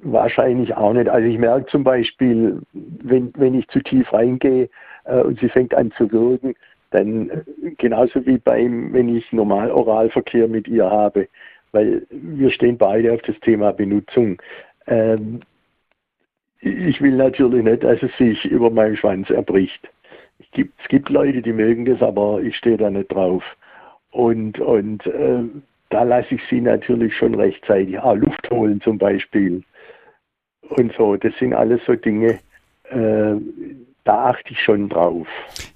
Wahrscheinlich 0.00 0.74
auch 0.74 0.94
nicht. 0.94 1.08
Also 1.08 1.28
ich 1.28 1.38
merke 1.38 1.66
zum 1.66 1.84
Beispiel, 1.84 2.60
wenn, 2.72 3.32
wenn 3.36 3.54
ich 3.54 3.68
zu 3.68 3.80
tief 3.80 4.10
reingehe 4.12 4.70
äh, 5.04 5.20
und 5.20 5.38
sie 5.38 5.50
fängt 5.50 5.74
an 5.74 5.92
zu 5.92 6.10
wirken, 6.10 6.54
dann 6.90 7.28
äh, 7.28 7.42
genauso 7.76 8.24
wie 8.24 8.38
beim, 8.38 8.92
wenn 8.92 9.14
ich 9.14 9.30
normal 9.32 9.70
Oralverkehr 9.70 10.48
mit 10.48 10.66
ihr 10.66 10.90
habe, 10.90 11.28
weil 11.72 12.06
wir 12.10 12.50
stehen 12.50 12.78
beide 12.78 13.12
auf 13.12 13.20
das 13.22 13.38
Thema 13.40 13.72
Benutzung. 13.72 14.40
Ähm, 14.86 15.40
ich 16.60 17.00
will 17.02 17.16
natürlich 17.16 17.62
nicht, 17.62 17.84
dass 17.84 18.02
es 18.02 18.16
sich 18.16 18.44
über 18.46 18.70
meinen 18.70 18.96
Schwanz 18.96 19.28
erbricht. 19.28 19.90
Es 20.38 20.50
gibt, 20.52 20.80
es 20.80 20.88
gibt 20.88 21.10
Leute, 21.10 21.42
die 21.42 21.52
mögen 21.52 21.84
das, 21.84 22.00
aber 22.00 22.40
ich 22.40 22.56
stehe 22.56 22.76
da 22.78 22.88
nicht 22.88 23.12
drauf. 23.12 23.44
Und, 24.10 24.58
und 24.58 25.04
äh, 25.06 25.42
da 25.90 26.02
lasse 26.04 26.36
ich 26.36 26.42
sie 26.48 26.60
natürlich 26.60 27.14
schon 27.14 27.34
rechtzeitig, 27.34 27.98
ah, 28.00 28.12
Luft 28.12 28.48
holen 28.50 28.80
zum 28.80 28.96
Beispiel 28.96 29.62
und 30.70 30.92
so. 30.96 31.16
Das 31.16 31.32
sind 31.38 31.54
alles 31.54 31.80
so 31.86 31.94
Dinge, 31.94 32.38
äh, 32.90 33.34
da 34.04 34.30
achte 34.30 34.50
ich 34.52 34.60
schon 34.60 34.88
drauf. 34.88 35.26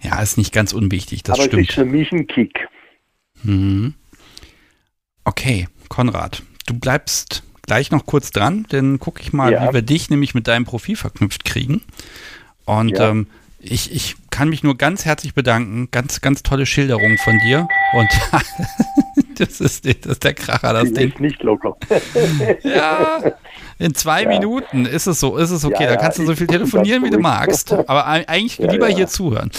Ja, 0.01 0.21
ist 0.23 0.37
nicht 0.39 0.53
ganz 0.53 0.73
unwichtig, 0.73 1.23
das 1.23 1.39
Aber 1.39 1.47
stimmt. 1.47 1.63
es 1.63 1.69
ist 1.71 1.75
für 1.75 1.85
mich 1.85 2.11
ein 2.13 2.27
Kick. 2.27 2.69
Mhm. 3.43 3.95
Okay, 5.25 5.69
Konrad, 5.89 6.43
du 6.67 6.79
bleibst 6.79 7.43
gleich 7.63 7.91
noch 7.91 8.07
kurz 8.07 8.31
dran, 8.31 8.65
dann 8.71 8.99
gucke 9.01 9.21
ich 9.23 9.33
mal, 9.33 9.53
Ja. 9.53 9.69
wie 9.69 9.75
wir 9.75 9.83
dich 9.83 10.09
nämlich 10.11 10.35
mit 10.35 10.47
deinem 10.49 10.65
Profil 10.65 10.97
verknüpft 10.97 11.45
kriegen. 11.45 11.83
Und 12.65 12.91
Ja. 12.91 13.11
ähm, 13.11 13.27
ich, 13.73 13.93
ich 13.95 14.17
kann 14.31 14.49
mich 14.49 14.63
nur 14.63 14.77
ganz 14.77 15.05
herzlich 15.05 15.35
bedanken. 15.35 15.89
Ganz, 15.91 16.21
ganz 16.21 16.43
tolle 16.43 16.67
Schilderung 16.67 17.17
von 17.25 17.39
dir. 17.41 17.67
Und 17.95 18.09
das, 19.39 19.61
ist, 19.61 19.85
das 19.87 19.95
ist 20.13 20.25
der 20.25 20.35
Kracher, 20.35 20.73
das 20.73 20.85
Die 20.89 20.95
Ding. 20.95 21.09
ist 21.11 21.21
nicht 21.21 21.43
locker. 21.43 21.77
Ja, 22.63 23.23
in 23.79 23.95
zwei 23.95 24.23
Ja. 24.23 24.29
Minuten 24.29 24.87
ist 24.87 25.07
es 25.07 25.21
so, 25.21 25.37
ist 25.37 25.51
es 25.51 25.65
okay. 25.65 25.85
Ja, 25.85 25.91
da 25.91 25.97
kannst 25.97 26.19
du 26.19 26.25
so 26.27 26.35
viel 26.35 26.47
telefonieren, 26.47 27.05
wie 27.05 27.11
du 27.11 27.19
magst. 27.19 27.73
Aber 27.73 28.07
ei- 28.09 28.27
eigentlich 28.29 28.59
Ja, 28.59 28.71
lieber 28.71 28.89
hier 28.89 29.07
zuhören. 29.07 29.51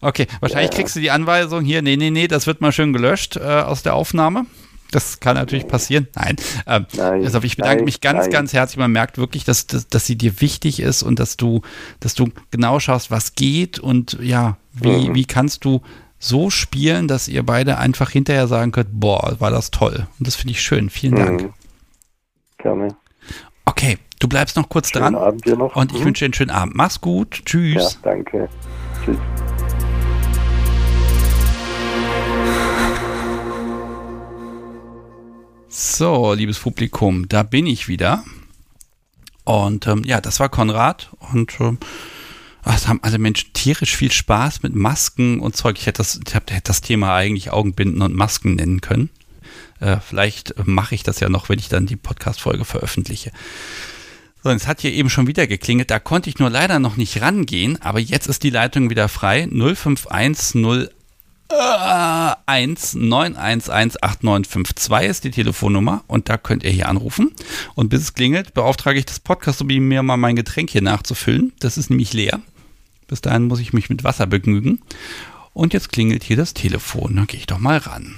Okay, 0.00 0.26
wahrscheinlich 0.40 0.70
kriegst 0.70 0.94
du 0.96 1.00
die 1.00 1.10
Anweisung 1.10 1.64
hier, 1.64 1.82
nee, 1.82 1.96
nee, 1.96 2.10
nee, 2.10 2.28
das 2.28 2.46
wird 2.46 2.60
mal 2.60 2.72
schön 2.72 2.92
gelöscht 2.92 3.36
äh, 3.36 3.40
aus 3.40 3.82
der 3.82 3.94
Aufnahme. 3.94 4.46
Das 4.92 5.18
kann 5.18 5.34
natürlich 5.34 5.66
passieren. 5.66 6.06
Nein. 6.14 6.36
Ähm, 6.66 6.86
Nein, 6.94 7.24
also 7.24 7.42
ich 7.42 7.56
bedanke 7.56 7.78
nein, 7.78 7.84
mich 7.86 8.00
ganz, 8.00 8.20
nein. 8.20 8.30
ganz 8.30 8.52
herzlich. 8.52 8.76
Man 8.78 8.92
merkt 8.92 9.18
wirklich, 9.18 9.42
dass, 9.44 9.66
dass, 9.66 9.88
dass 9.88 10.06
sie 10.06 10.16
dir 10.16 10.40
wichtig 10.40 10.78
ist 10.80 11.02
und 11.02 11.18
dass 11.18 11.36
du, 11.36 11.62
dass 11.98 12.14
du 12.14 12.28
genau 12.52 12.78
schaust, 12.78 13.10
was 13.10 13.34
geht 13.34 13.78
und 13.80 14.16
ja, 14.20 14.56
wie, 14.72 15.08
Mhm. 15.08 15.14
wie 15.16 15.24
kannst 15.24 15.64
du 15.64 15.82
so 16.18 16.50
spielen, 16.50 17.08
dass 17.08 17.26
ihr 17.26 17.42
beide 17.44 17.78
einfach 17.78 18.10
hinterher 18.10 18.46
sagen 18.46 18.70
könnt, 18.70 18.90
boah, 18.92 19.34
war 19.40 19.50
das 19.50 19.72
toll. 19.72 20.06
Und 20.20 20.26
das 20.28 20.36
finde 20.36 20.52
ich 20.52 20.62
schön. 20.62 20.88
Vielen 20.88 21.16
Dank. 21.16 21.42
Mhm. 21.42 21.52
Gerne. 22.58 22.94
Okay, 23.64 23.98
du 24.20 24.28
bleibst 24.28 24.56
noch 24.56 24.68
kurz 24.68 24.90
Schönen 24.90 25.14
dran. 25.14 25.14
Abend 25.16 25.44
dir 25.46 25.56
noch. 25.56 25.74
Und 25.74 25.92
ich 25.92 26.00
Mhm. 26.00 26.04
wünsche 26.04 26.20
dir 26.20 26.26
einen 26.26 26.34
schönen 26.34 26.50
Abend. 26.50 26.74
Mach's 26.76 27.00
gut. 27.00 27.38
Ja, 27.38 27.42
Tschüss. 27.44 27.98
danke. 28.02 28.48
Tschüss. 29.04 29.16
So, 36.02 36.32
liebes 36.32 36.58
Publikum, 36.58 37.28
da 37.28 37.44
bin 37.44 37.64
ich 37.64 37.86
wieder. 37.86 38.24
Und 39.44 39.86
ähm, 39.86 40.02
ja, 40.02 40.20
das 40.20 40.40
war 40.40 40.48
Konrad. 40.48 41.10
Und 41.32 41.60
ähm, 41.60 41.78
haben 42.64 42.98
alle 43.04 43.18
Menschen 43.18 43.52
tierisch 43.52 43.94
viel 43.94 44.10
Spaß 44.10 44.64
mit 44.64 44.74
Masken 44.74 45.38
und 45.38 45.54
Zeug. 45.54 45.78
Ich 45.78 45.86
hätte 45.86 45.98
das, 45.98 46.18
ich 46.26 46.34
hab, 46.34 46.50
hätte 46.50 46.64
das 46.64 46.80
Thema 46.80 47.14
eigentlich 47.14 47.52
Augenbinden 47.52 48.02
und 48.02 48.16
Masken 48.16 48.56
nennen 48.56 48.80
können. 48.80 49.10
Äh, 49.78 49.98
vielleicht 50.00 50.66
mache 50.66 50.96
ich 50.96 51.04
das 51.04 51.20
ja 51.20 51.28
noch, 51.28 51.48
wenn 51.48 51.60
ich 51.60 51.68
dann 51.68 51.86
die 51.86 51.94
Podcast-Folge 51.94 52.64
veröffentliche. 52.64 53.30
So, 54.42 54.50
es 54.50 54.66
hat 54.66 54.80
hier 54.80 54.92
eben 54.92 55.08
schon 55.08 55.28
wieder 55.28 55.46
geklingelt. 55.46 55.92
Da 55.92 56.00
konnte 56.00 56.28
ich 56.28 56.40
nur 56.40 56.50
leider 56.50 56.80
noch 56.80 56.96
nicht 56.96 57.20
rangehen, 57.20 57.80
aber 57.80 58.00
jetzt 58.00 58.26
ist 58.26 58.42
die 58.42 58.50
Leitung 58.50 58.90
wieder 58.90 59.08
frei. 59.08 59.46
0510 59.52 60.88
1 62.46 62.94
911 62.94 63.68
8952 64.02 65.08
ist 65.08 65.24
die 65.24 65.30
Telefonnummer 65.30 66.04
und 66.06 66.28
da 66.28 66.36
könnt 66.36 66.64
ihr 66.64 66.70
hier 66.70 66.88
anrufen. 66.88 67.32
Und 67.74 67.88
bis 67.88 68.02
es 68.02 68.14
klingelt, 68.14 68.54
beauftrage 68.54 68.98
ich 68.98 69.06
das 69.06 69.20
Podcast, 69.20 69.60
um 69.60 69.66
mir 69.66 70.02
mal 70.02 70.16
mein 70.16 70.36
Getränk 70.36 70.70
hier 70.70 70.82
nachzufüllen. 70.82 71.52
Das 71.60 71.78
ist 71.78 71.90
nämlich 71.90 72.12
leer. 72.12 72.40
Bis 73.08 73.20
dahin 73.20 73.46
muss 73.46 73.60
ich 73.60 73.72
mich 73.72 73.90
mit 73.90 74.04
Wasser 74.04 74.26
begnügen. 74.26 74.80
Und 75.52 75.74
jetzt 75.74 75.92
klingelt 75.92 76.24
hier 76.24 76.36
das 76.36 76.54
Telefon. 76.54 77.16
Dann 77.16 77.26
gehe 77.26 77.38
ich 77.38 77.46
doch 77.46 77.58
mal 77.58 77.78
ran. 77.78 78.16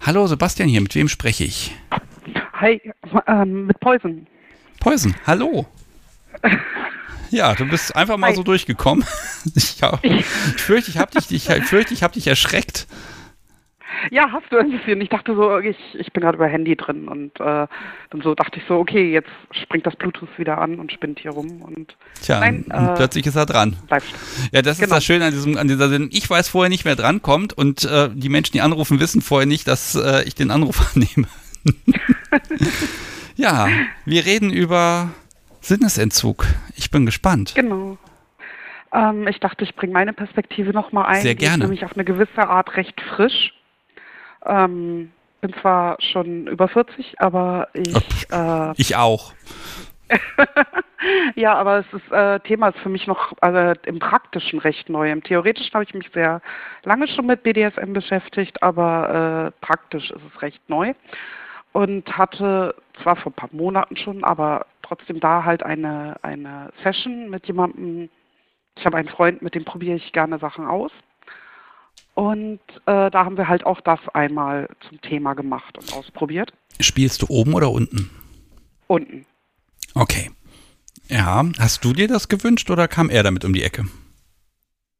Hallo 0.00 0.26
Sebastian 0.26 0.68
hier, 0.68 0.80
mit 0.80 0.94
wem 0.94 1.08
spreche 1.08 1.44
ich? 1.44 1.74
Hi, 2.54 2.80
ähm, 3.26 3.66
mit 3.66 3.78
Poison. 3.80 4.26
Poison, 4.80 5.14
hallo. 5.26 5.66
Ja, 7.30 7.54
du 7.54 7.66
bist 7.66 7.96
einfach 7.96 8.18
mal 8.18 8.28
Hi. 8.30 8.36
so 8.36 8.42
durchgekommen. 8.42 9.04
Ich, 9.56 9.82
hab, 9.82 10.04
ich 10.04 10.24
fürchte, 10.24 10.90
ich 10.92 10.98
habe 10.98 11.10
dich, 11.10 11.30
ich, 11.32 11.48
ich 11.48 11.64
fürchte, 11.64 11.92
ich 11.94 12.04
habe 12.04 12.14
dich 12.14 12.28
erschreckt. 12.28 12.86
Ja, 14.12 14.30
hast 14.32 14.44
du 14.50 14.56
ein 14.58 14.70
bisschen. 14.70 15.00
Ich 15.00 15.08
dachte 15.08 15.34
so, 15.34 15.58
ich, 15.58 15.76
ich 15.94 16.12
bin 16.12 16.22
gerade 16.22 16.36
über 16.36 16.46
Handy 16.46 16.76
drin 16.76 17.08
und 17.08 17.38
äh, 17.40 17.66
dann 18.10 18.20
so 18.22 18.34
dachte 18.36 18.58
ich 18.60 18.64
so, 18.68 18.74
okay, 18.78 19.12
jetzt 19.12 19.28
springt 19.50 19.84
das 19.86 19.96
Bluetooth 19.96 20.28
wieder 20.38 20.58
an 20.58 20.78
und 20.78 20.92
spinnt 20.92 21.18
hier 21.20 21.32
rum 21.32 21.60
und 21.62 21.96
Tja, 22.20 22.38
Nein, 22.40 22.64
und 22.72 22.88
äh, 22.88 22.94
plötzlich 22.94 23.26
ist 23.26 23.34
er 23.36 23.46
dran. 23.46 23.76
bleibt. 23.88 24.06
Ja, 24.52 24.62
das 24.62 24.74
ist 24.78 24.84
Genau. 24.84 24.94
das 24.96 25.04
Schöne 25.04 25.24
an, 25.26 25.32
diesem, 25.32 25.56
an 25.58 25.66
dieser 25.68 25.88
Sendung. 25.88 26.10
Ich 26.12 26.28
weiß 26.30 26.48
vorher 26.48 26.68
nicht, 26.70 26.84
wer 26.84 26.94
drankommt 26.96 27.52
und 27.52 27.84
äh, 27.84 28.10
die 28.12 28.28
Menschen, 28.28 28.52
die 28.52 28.60
anrufen, 28.60 29.00
wissen 29.00 29.22
vorher 29.22 29.46
nicht, 29.46 29.66
dass 29.66 29.94
äh, 29.96 30.22
ich 30.24 30.34
den 30.36 30.50
Anruf 30.52 30.80
annehme. 30.94 31.26
ja, 33.36 33.68
wir 34.04 34.24
reden 34.24 34.50
über 34.50 35.10
Sinnesentzug. 35.62 36.44
Ich 36.76 36.90
bin 36.90 37.06
gespannt. 37.06 37.54
Genau. 37.54 37.96
Ähm, 38.92 39.26
ich 39.26 39.40
dachte, 39.40 39.64
ich 39.64 39.74
bringe 39.74 39.92
meine 39.92 40.12
Perspektive 40.12 40.72
nochmal 40.72 41.06
ein. 41.06 41.22
Sehr 41.22 41.34
Die 41.34 41.44
ist 41.44 41.50
gerne. 41.50 41.64
nämlich 41.64 41.84
auf 41.84 41.94
eine 41.94 42.04
gewisse 42.04 42.48
Art 42.48 42.76
recht 42.76 43.00
frisch. 43.00 43.54
Ähm, 44.44 45.12
bin 45.40 45.54
zwar 45.60 45.96
schon 46.00 46.46
über 46.46 46.68
40, 46.68 47.20
aber 47.20 47.68
ich 47.72 48.26
äh, 48.30 48.72
Ich 48.76 48.96
auch. 48.96 49.32
Ja, 51.34 51.54
aber 51.54 51.78
es 51.78 51.86
ist 51.92 52.12
äh, 52.12 52.38
Thema 52.40 52.68
ist 52.68 52.78
für 52.78 52.88
mich 52.88 53.06
noch 53.06 53.32
also 53.40 53.78
im 53.86 53.98
Praktischen 53.98 54.60
recht 54.60 54.88
neu. 54.88 55.10
Im 55.10 55.22
Theoretischen 55.22 55.72
habe 55.74 55.84
ich 55.84 55.94
mich 55.94 56.08
sehr 56.14 56.40
lange 56.84 57.08
schon 57.08 57.26
mit 57.26 57.42
BDSM 57.42 57.92
beschäftigt, 57.92 58.62
aber 58.62 59.52
äh, 59.60 59.64
praktisch 59.64 60.10
ist 60.10 60.20
es 60.32 60.42
recht 60.42 60.60
neu 60.68 60.94
und 61.72 62.16
hatte 62.16 62.74
zwar 63.02 63.16
vor 63.16 63.32
ein 63.32 63.34
paar 63.34 63.48
Monaten 63.52 63.96
schon, 63.96 64.22
aber 64.22 64.66
trotzdem 64.82 65.20
da 65.20 65.44
halt 65.44 65.62
eine 65.62 66.16
eine 66.22 66.72
Session 66.82 67.30
mit 67.30 67.46
jemandem. 67.46 68.08
Ich 68.76 68.86
habe 68.86 68.96
einen 68.96 69.08
Freund, 69.08 69.42
mit 69.42 69.54
dem 69.54 69.64
probiere 69.64 69.96
ich 69.96 70.12
gerne 70.12 70.38
Sachen 70.38 70.66
aus. 70.66 70.92
Und 72.14 72.60
äh, 72.86 73.10
da 73.10 73.24
haben 73.24 73.36
wir 73.36 73.48
halt 73.48 73.64
auch 73.64 73.80
das 73.80 74.00
einmal 74.12 74.68
zum 74.88 75.00
Thema 75.00 75.34
gemacht 75.34 75.78
und 75.78 75.92
ausprobiert. 75.94 76.52
Spielst 76.80 77.22
du 77.22 77.26
oben 77.28 77.54
oder 77.54 77.70
unten? 77.70 78.10
Unten. 78.86 79.26
Okay. 79.94 80.30
Ja, 81.08 81.44
hast 81.58 81.84
du 81.84 81.92
dir 81.92 82.08
das 82.08 82.28
gewünscht 82.28 82.70
oder 82.70 82.88
kam 82.88 83.10
er 83.10 83.22
damit 83.22 83.44
um 83.44 83.52
die 83.52 83.62
Ecke? 83.62 83.86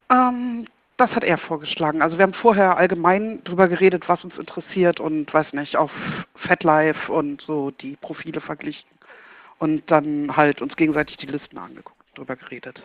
Ähm, 0.09 0.67
das 0.97 1.11
hat 1.11 1.23
er 1.23 1.37
vorgeschlagen. 1.37 2.01
Also 2.01 2.17
wir 2.17 2.23
haben 2.23 2.33
vorher 2.33 2.77
allgemein 2.77 3.43
drüber 3.43 3.67
geredet, 3.67 4.07
was 4.07 4.23
uns 4.23 4.37
interessiert 4.37 4.99
und 4.99 5.33
weiß 5.33 5.53
nicht, 5.53 5.75
auf 5.75 5.91
FatLife 6.35 7.11
und 7.11 7.41
so 7.41 7.71
die 7.71 7.95
Profile 7.95 8.41
verglichen. 8.41 8.87
Und 9.59 9.89
dann 9.89 10.35
halt 10.35 10.61
uns 10.61 10.75
gegenseitig 10.75 11.17
die 11.17 11.27
Listen 11.27 11.57
angeguckt, 11.57 12.03
drüber 12.15 12.35
geredet. 12.35 12.81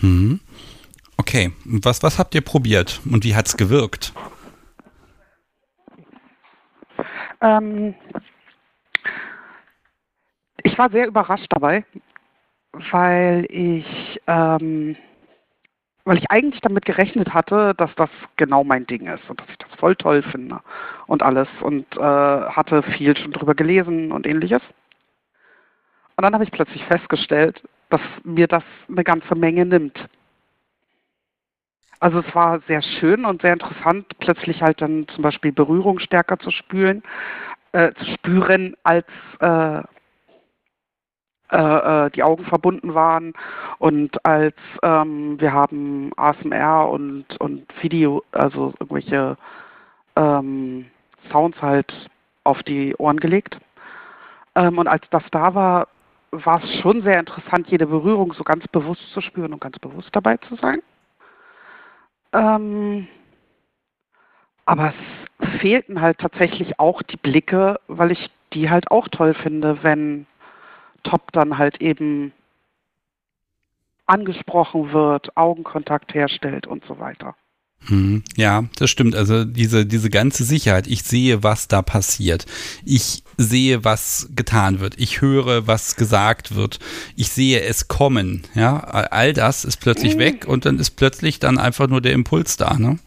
Hm. 0.00 0.40
Okay, 1.16 1.52
was, 1.64 2.02
was 2.02 2.18
habt 2.18 2.34
ihr 2.34 2.40
probiert 2.40 3.00
und 3.10 3.24
wie 3.24 3.34
hat's 3.34 3.56
gewirkt? 3.56 4.12
Ähm, 7.40 7.94
ich 10.62 10.78
war 10.78 10.90
sehr 10.90 11.06
überrascht 11.06 11.46
dabei, 11.50 11.84
weil 12.90 13.46
ich, 13.50 14.20
ähm, 14.26 14.96
weil 16.04 16.18
ich 16.18 16.30
eigentlich 16.30 16.60
damit 16.62 16.84
gerechnet 16.86 17.32
hatte, 17.32 17.74
dass 17.76 17.94
das 17.96 18.10
genau 18.36 18.64
mein 18.64 18.86
Ding 18.86 19.06
ist 19.06 19.28
und 19.28 19.40
dass 19.40 19.48
ich 19.50 19.58
das 19.58 19.78
voll 19.78 19.94
toll 19.94 20.22
finde 20.22 20.60
und 21.06 21.22
alles 21.22 21.48
und 21.60 21.86
äh, 21.96 22.00
hatte 22.00 22.82
viel 22.82 23.16
schon 23.16 23.32
drüber 23.32 23.54
gelesen 23.54 24.10
und 24.10 24.26
ähnliches. 24.26 24.62
Und 26.16 26.22
dann 26.22 26.34
habe 26.34 26.44
ich 26.44 26.50
plötzlich 26.50 26.84
festgestellt, 26.84 27.62
dass 27.90 28.00
mir 28.22 28.46
das 28.46 28.62
eine 28.88 29.04
ganze 29.04 29.34
Menge 29.34 29.64
nimmt. 29.64 30.08
Also 32.00 32.20
es 32.20 32.34
war 32.34 32.60
sehr 32.66 32.82
schön 32.82 33.24
und 33.24 33.42
sehr 33.42 33.54
interessant, 33.54 34.06
plötzlich 34.18 34.62
halt 34.62 34.80
dann 34.80 35.08
zum 35.08 35.22
Beispiel 35.22 35.52
Berührung 35.52 35.98
stärker 35.98 36.38
zu 36.38 36.50
spüren, 36.50 37.02
äh, 37.72 37.92
zu 37.94 38.04
spüren, 38.04 38.76
als 38.82 39.06
äh, 39.40 39.82
äh, 41.54 42.06
äh, 42.06 42.10
die 42.10 42.22
Augen 42.22 42.44
verbunden 42.46 42.94
waren 42.94 43.32
und 43.78 44.24
als 44.24 44.56
ähm, 44.82 45.38
wir 45.38 45.52
haben 45.52 46.10
ASMR 46.16 46.88
und, 46.88 47.26
und 47.38 47.66
Video, 47.80 48.24
also 48.32 48.74
irgendwelche 48.80 49.36
ähm, 50.16 50.86
Sounds 51.30 51.60
halt 51.62 51.92
auf 52.44 52.62
die 52.64 52.96
Ohren 52.96 53.20
gelegt. 53.20 53.58
Ähm, 54.54 54.78
und 54.78 54.88
als 54.88 55.04
das 55.10 55.22
da 55.30 55.54
war, 55.54 55.88
war 56.44 56.62
es 56.62 56.80
schon 56.80 57.02
sehr 57.02 57.18
interessant, 57.20 57.68
jede 57.68 57.86
Berührung 57.86 58.32
so 58.32 58.44
ganz 58.44 58.66
bewusst 58.68 59.02
zu 59.12 59.20
spüren 59.20 59.52
und 59.52 59.60
ganz 59.60 59.78
bewusst 59.78 60.08
dabei 60.12 60.36
zu 60.38 60.56
sein. 60.56 60.82
Ähm, 62.32 63.06
aber 64.66 64.92
es 65.38 65.60
fehlten 65.60 66.00
halt 66.00 66.18
tatsächlich 66.18 66.78
auch 66.80 67.02
die 67.02 67.16
Blicke, 67.16 67.78
weil 67.86 68.10
ich 68.12 68.30
die 68.52 68.70
halt 68.70 68.90
auch 68.90 69.08
toll 69.08 69.34
finde, 69.34 69.82
wenn 69.82 70.26
Top 71.02 71.32
dann 71.32 71.58
halt 71.58 71.80
eben 71.80 72.32
angesprochen 74.06 74.92
wird, 74.92 75.36
Augenkontakt 75.36 76.14
herstellt 76.14 76.66
und 76.66 76.84
so 76.86 76.98
weiter. 76.98 77.34
Hm, 77.86 78.22
ja, 78.36 78.64
das 78.78 78.90
stimmt. 78.90 79.14
Also 79.14 79.44
diese, 79.44 79.84
diese 79.84 80.08
ganze 80.08 80.44
Sicherheit. 80.44 80.86
Ich 80.86 81.02
sehe, 81.02 81.42
was 81.42 81.68
da 81.68 81.82
passiert. 81.82 82.46
Ich 82.84 83.22
sehe, 83.36 83.84
was 83.84 84.30
getan 84.34 84.80
wird. 84.80 84.98
Ich 84.98 85.20
höre, 85.20 85.66
was 85.66 85.96
gesagt 85.96 86.54
wird. 86.54 86.78
Ich 87.16 87.28
sehe 87.28 87.60
es 87.60 87.88
kommen. 87.88 88.42
Ja, 88.54 88.78
all 88.78 89.32
das 89.32 89.64
ist 89.64 89.78
plötzlich 89.78 90.16
mhm. 90.16 90.20
weg 90.20 90.46
und 90.46 90.64
dann 90.64 90.78
ist 90.78 90.92
plötzlich 90.92 91.40
dann 91.40 91.58
einfach 91.58 91.88
nur 91.88 92.00
der 92.00 92.12
Impuls 92.12 92.56
da. 92.56 92.74
Ne? 92.78 92.98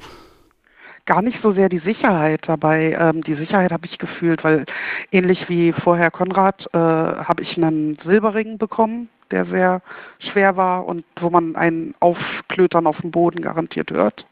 gar 1.07 1.21
nicht 1.21 1.41
so 1.41 1.53
sehr 1.53 1.69
die 1.69 1.79
Sicherheit 1.79 2.41
dabei. 2.45 2.95
Ähm, 2.99 3.23
die 3.23 3.35
Sicherheit 3.35 3.71
habe 3.71 3.87
ich 3.87 3.97
gefühlt, 3.97 4.43
weil 4.43 4.65
ähnlich 5.11 5.49
wie 5.49 5.71
vorher 5.71 6.11
Konrad 6.11 6.67
äh, 6.73 6.77
habe 6.77 7.41
ich 7.41 7.57
einen 7.57 7.97
Silberring 8.03 8.59
bekommen, 8.59 9.09
der 9.31 9.45
sehr 9.45 9.81
schwer 10.19 10.55
war 10.55 10.85
und 10.85 11.05
wo 11.19 11.29
man 11.31 11.55
einen 11.55 11.95
Aufklötern 11.99 12.85
auf 12.85 12.99
dem 13.01 13.11
Boden 13.11 13.41
garantiert 13.41 13.89
hört. 13.89 14.25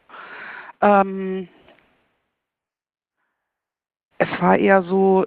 Ähm, 0.82 1.48
es 4.18 4.30
war 4.40 4.58
eher 4.58 4.84
so, 4.84 5.26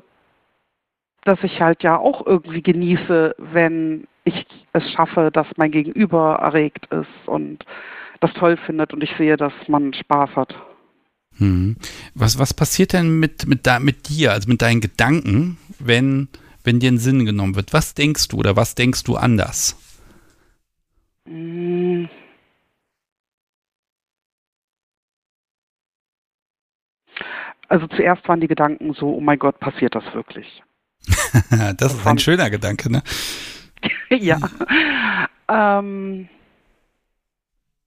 dass 1.25 1.39
ich 1.43 1.61
halt 1.61 1.83
ja 1.83 1.99
auch 1.99 2.27
irgendwie 2.27 2.63
genieße, 2.63 3.35
wenn 3.39 4.07
ich 4.25 4.47
es 4.73 4.91
schaffe, 4.93 5.31
dass 5.33 5.47
mein 5.57 5.71
Gegenüber 5.71 6.37
erregt 6.37 6.87
ist 6.93 7.29
und 7.29 7.65
das 8.21 8.33
toll 8.35 8.57
findet 8.57 8.93
und 8.93 9.03
ich 9.03 9.15
sehe, 9.17 9.37
dass 9.37 9.53
man 9.69 9.93
Spaß 9.93 10.31
hat. 10.37 10.55
Hm. 11.37 11.77
Was, 12.15 12.39
was 12.39 12.53
passiert 12.53 12.93
denn 12.93 13.21
mit, 13.21 13.47
mit, 13.47 13.67
da, 13.67 13.79
mit 13.79 14.09
dir, 14.09 14.33
also 14.33 14.49
mit 14.49 14.61
deinen 14.61 14.81
Gedanken, 14.81 15.59
wenn, 15.79 16.29
wenn 16.65 16.81
dir 16.81 16.91
ein 16.91 16.99
Sinn 16.99 17.25
genommen 17.25 17.55
wird? 17.55 17.73
Was 17.73 17.95
denkst 17.95 18.29
du 18.29 18.39
oder 18.39 18.57
was 18.57 18.75
denkst 18.75 19.05
du 19.05 19.17
anders? 19.17 19.77
Hm. 21.27 22.09
Also 27.69 27.87
zuerst 27.89 28.27
waren 28.29 28.41
die 28.41 28.49
Gedanken 28.49 28.95
so, 28.95 29.15
oh 29.15 29.21
mein 29.21 29.39
Gott, 29.39 29.61
passiert 29.61 29.95
das 29.95 30.05
wirklich? 30.15 30.63
das, 31.07 31.77
das 31.77 31.95
ist 31.95 32.07
ein 32.07 32.19
schöner 32.19 32.51
Gedanke, 32.51 32.91
ne? 32.91 33.03
ja. 34.11 34.39
ähm, 35.49 36.29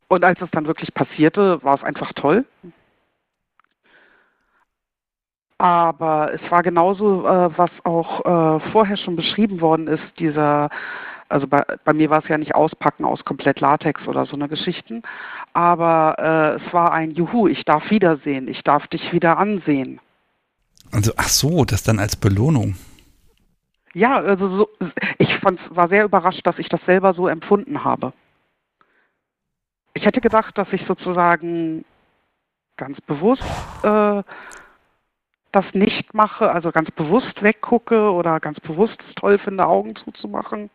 und 0.07 0.23
als 0.23 0.41
es 0.41 0.49
dann 0.51 0.67
wirklich 0.67 0.93
passierte, 0.93 1.63
war 1.63 1.75
es 1.75 1.83
einfach 1.83 2.11
toll. 2.13 2.45
Aber 5.57 6.33
es 6.33 6.41
war 6.51 6.63
genauso, 6.63 7.25
äh, 7.25 7.57
was 7.57 7.69
auch 7.83 8.25
äh, 8.25 8.71
vorher 8.71 8.97
schon 8.97 9.15
beschrieben 9.15 9.61
worden 9.61 9.87
ist, 9.87 10.03
dieser, 10.17 10.69
also 11.31 11.47
bei, 11.47 11.63
bei 11.83 11.93
mir 11.93 12.09
war 12.09 12.19
es 12.23 12.29
ja 12.29 12.37
nicht 12.37 12.55
Auspacken 12.55 13.05
aus 13.05 13.23
komplett 13.25 13.59
Latex 13.59 14.07
oder 14.07 14.25
so 14.25 14.35
eine 14.35 14.47
Geschichten, 14.47 15.01
aber 15.53 16.15
äh, 16.19 16.63
es 16.63 16.73
war 16.73 16.91
ein 16.91 17.11
Juhu, 17.11 17.47
ich 17.47 17.63
darf 17.63 17.89
wiedersehen, 17.89 18.47
ich 18.47 18.63
darf 18.63 18.87
dich 18.87 19.13
wieder 19.13 19.37
ansehen. 19.37 19.99
Also, 20.91 21.13
ach 21.17 21.29
so, 21.29 21.63
das 21.63 21.83
dann 21.83 21.99
als 21.99 22.15
Belohnung. 22.15 22.75
Ja, 23.93 24.17
also 24.17 24.57
so, 24.57 24.69
ich 25.17 25.33
fand, 25.39 25.59
war 25.69 25.87
sehr 25.89 26.03
überrascht, 26.03 26.45
dass 26.45 26.59
ich 26.59 26.69
das 26.69 26.81
selber 26.85 27.13
so 27.13 27.27
empfunden 27.27 27.83
habe. 27.83 28.13
Ich 29.93 30.05
hätte 30.05 30.21
gedacht, 30.21 30.57
dass 30.57 30.71
ich 30.71 30.85
sozusagen 30.85 31.85
ganz 32.77 32.99
bewusst 33.01 33.43
äh, 33.83 34.23
das 35.51 35.65
nicht 35.73 36.13
mache, 36.13 36.51
also 36.51 36.71
ganz 36.71 36.89
bewusst 36.91 37.41
weggucke 37.43 38.11
oder 38.11 38.39
ganz 38.39 38.59
bewusst 38.61 38.97
es 39.07 39.15
toll 39.15 39.37
finde, 39.37 39.67
Augen 39.67 39.95
zuzumachen. 39.95 40.69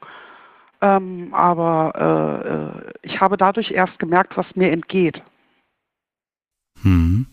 Ähm, 0.80 1.32
aber 1.32 2.82
äh, 2.84 2.88
äh, 2.88 2.92
ich 3.02 3.20
habe 3.20 3.36
dadurch 3.36 3.70
erst 3.70 3.98
gemerkt, 3.98 4.36
was 4.36 4.46
mir 4.54 4.70
entgeht. 4.70 5.22
Hm. 6.82 7.26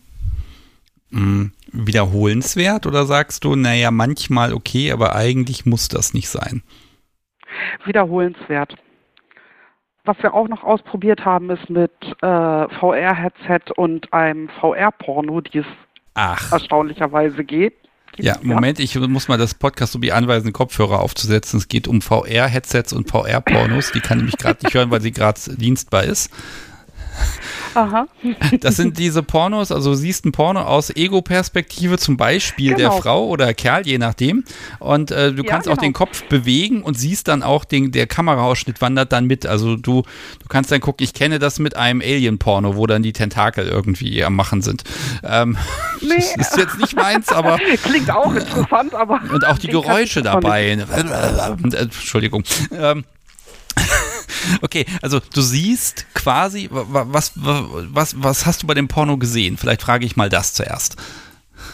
Hm. 1.10 1.52
Wiederholenswert 1.72 2.86
oder 2.86 3.04
sagst 3.04 3.44
du, 3.44 3.56
naja, 3.56 3.90
manchmal 3.90 4.52
okay, 4.54 4.92
aber 4.92 5.14
eigentlich 5.14 5.66
muss 5.66 5.88
das 5.88 6.14
nicht 6.14 6.28
sein? 6.28 6.62
Wiederholenswert. 7.84 8.76
Was 10.04 10.22
wir 10.22 10.34
auch 10.34 10.48
noch 10.48 10.64
ausprobiert 10.64 11.24
haben, 11.24 11.50
ist 11.50 11.70
mit 11.70 11.92
äh, 12.20 12.68
VR-Headset 12.68 13.72
und 13.76 14.12
einem 14.12 14.48
VR-Porno, 14.60 15.40
die 15.40 15.58
es 15.58 15.66
Ach. 16.14 16.52
erstaunlicherweise 16.52 17.42
geht. 17.44 17.74
Ja, 18.18 18.38
Moment, 18.42 18.78
ich 18.78 18.94
muss 18.98 19.28
mal 19.28 19.38
das 19.38 19.54
Podcast 19.54 19.92
so 19.92 20.02
wie 20.02 20.12
anweisen, 20.12 20.52
Kopfhörer 20.52 21.00
aufzusetzen. 21.00 21.58
Es 21.58 21.68
geht 21.68 21.88
um 21.88 22.00
VR-Headsets 22.00 22.92
und 22.92 23.10
VR-Pornos. 23.10 23.92
Die 23.92 24.00
kann 24.00 24.18
ich 24.18 24.24
mich 24.26 24.36
gerade 24.36 24.62
nicht 24.62 24.74
hören, 24.74 24.90
weil 24.90 25.00
sie 25.00 25.12
gerade 25.12 25.40
dienstbar 25.56 26.04
ist. 26.04 26.30
Aha. 27.74 28.06
Das 28.60 28.76
sind 28.76 28.98
diese 28.98 29.22
Pornos, 29.22 29.72
also 29.72 29.90
du 29.90 29.96
siehst 29.96 30.24
ein 30.24 30.32
Porno 30.32 30.60
aus 30.62 30.90
Ego-Perspektive, 30.90 31.98
zum 31.98 32.16
Beispiel 32.16 32.74
genau. 32.74 32.78
der 32.78 33.02
Frau 33.02 33.26
oder 33.26 33.52
Kerl, 33.52 33.86
je 33.86 33.98
nachdem. 33.98 34.44
Und 34.78 35.10
äh, 35.10 35.32
du 35.32 35.42
ja, 35.42 35.50
kannst 35.50 35.66
genau. 35.66 35.76
auch 35.76 35.80
den 35.80 35.92
Kopf 35.92 36.24
bewegen 36.28 36.82
und 36.82 36.94
siehst 36.94 37.28
dann 37.28 37.42
auch, 37.42 37.64
den, 37.64 37.90
der 37.90 38.06
Kameraausschnitt 38.06 38.80
wandert 38.80 39.12
dann 39.12 39.26
mit. 39.26 39.46
Also 39.46 39.76
du, 39.76 40.02
du 40.02 40.48
kannst 40.48 40.70
dann 40.70 40.80
gucken, 40.80 41.04
ich 41.04 41.14
kenne 41.14 41.38
das 41.38 41.58
mit 41.58 41.76
einem 41.76 42.00
Alien-Porno, 42.00 42.76
wo 42.76 42.86
dann 42.86 43.02
die 43.02 43.12
Tentakel 43.12 43.66
irgendwie 43.66 44.22
am 44.24 44.36
Machen 44.36 44.62
sind. 44.62 44.84
Ähm, 45.24 45.56
nee. 46.00 46.14
Das 46.36 46.50
ist 46.50 46.56
jetzt 46.56 46.78
nicht 46.78 46.94
meins, 46.94 47.28
aber. 47.30 47.58
Klingt 47.82 48.10
auch 48.10 48.34
interessant, 48.34 48.94
aber. 48.94 49.20
Und 49.32 49.44
auch 49.44 49.58
die 49.58 49.68
Geräusche 49.68 50.22
dabei. 50.22 50.78
Entschuldigung. 51.72 52.44
Ähm, 52.72 53.04
Okay, 54.62 54.84
also 55.02 55.20
du 55.20 55.40
siehst 55.40 56.06
quasi, 56.14 56.68
was, 56.70 57.32
was, 57.36 58.22
was 58.22 58.46
hast 58.46 58.62
du 58.62 58.66
bei 58.66 58.74
dem 58.74 58.88
Porno 58.88 59.16
gesehen? 59.16 59.56
Vielleicht 59.56 59.82
frage 59.82 60.04
ich 60.06 60.16
mal 60.16 60.28
das 60.28 60.54
zuerst. 60.54 60.96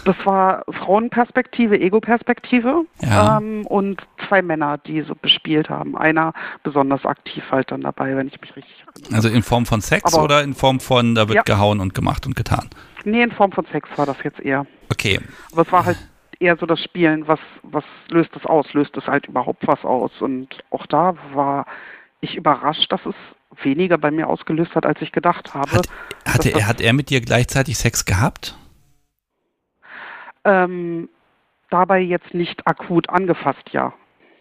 Das 0.05 0.16
war 0.24 0.64
Frauenperspektive, 0.68 1.78
Ego-Perspektive 1.78 2.84
ja. 3.02 3.38
ähm, 3.38 3.66
und 3.66 4.02
zwei 4.28 4.40
Männer, 4.40 4.78
die 4.78 5.02
so 5.02 5.14
bespielt 5.14 5.68
haben. 5.68 5.97
Einer 5.97 6.32
besonders 6.62 7.05
aktiv 7.05 7.42
halt 7.51 7.70
dann 7.70 7.82
dabei, 7.82 8.16
wenn 8.16 8.28
ich 8.28 8.40
mich 8.40 8.55
richtig 8.56 8.84
erinnere. 8.86 9.14
Also 9.14 9.28
in 9.28 9.42
Form 9.42 9.66
von 9.66 9.80
Sex 9.80 10.14
Aber, 10.14 10.24
oder 10.24 10.42
in 10.42 10.55
Form 10.55 10.80
von, 10.80 11.14
da 11.14 11.28
wird 11.28 11.36
ja. 11.36 11.42
gehauen 11.42 11.80
und 11.80 11.94
gemacht 11.94 12.26
und 12.26 12.36
getan? 12.36 12.68
Nee, 13.05 13.22
in 13.22 13.32
Form 13.32 13.52
von 13.52 13.66
Sex 13.72 13.88
war 13.97 14.06
das 14.06 14.16
jetzt 14.22 14.40
eher. 14.40 14.66
Okay. 14.90 15.20
Aber 15.52 15.62
es 15.62 15.72
war 15.72 15.84
halt 15.84 15.98
eher 16.38 16.56
so 16.56 16.66
das 16.66 16.82
Spielen, 16.82 17.28
was, 17.28 17.40
was 17.62 17.84
löst 18.09 18.30
das 18.34 18.47
aus? 18.47 18.72
Löst 18.72 18.97
es 18.97 19.06
halt 19.06 19.26
überhaupt 19.26 19.66
was 19.66 19.84
aus? 19.84 20.12
Und 20.20 20.48
auch 20.70 20.86
da 20.86 21.14
war 21.34 21.66
ich 22.20 22.36
überrascht, 22.36 22.90
dass 22.90 23.01
es 23.06 23.14
weniger 23.62 23.98
bei 23.98 24.10
mir 24.10 24.28
ausgelöst 24.28 24.74
hat, 24.74 24.86
als 24.86 25.01
ich 25.02 25.12
gedacht 25.12 25.55
habe. 25.55 25.70
Hat, 25.72 25.88
hatte 26.26 26.51
er, 26.51 26.66
hat 26.66 26.80
er 26.80 26.92
mit 26.92 27.10
dir 27.10 27.20
gleichzeitig 27.20 27.78
Sex 27.78 28.05
gehabt? 28.05 28.56
Ähm, 30.44 31.09
dabei 31.68 32.01
jetzt 32.01 32.32
nicht 32.34 32.66
akut 32.66 33.09
angefasst, 33.09 33.70
ja. 33.72 33.92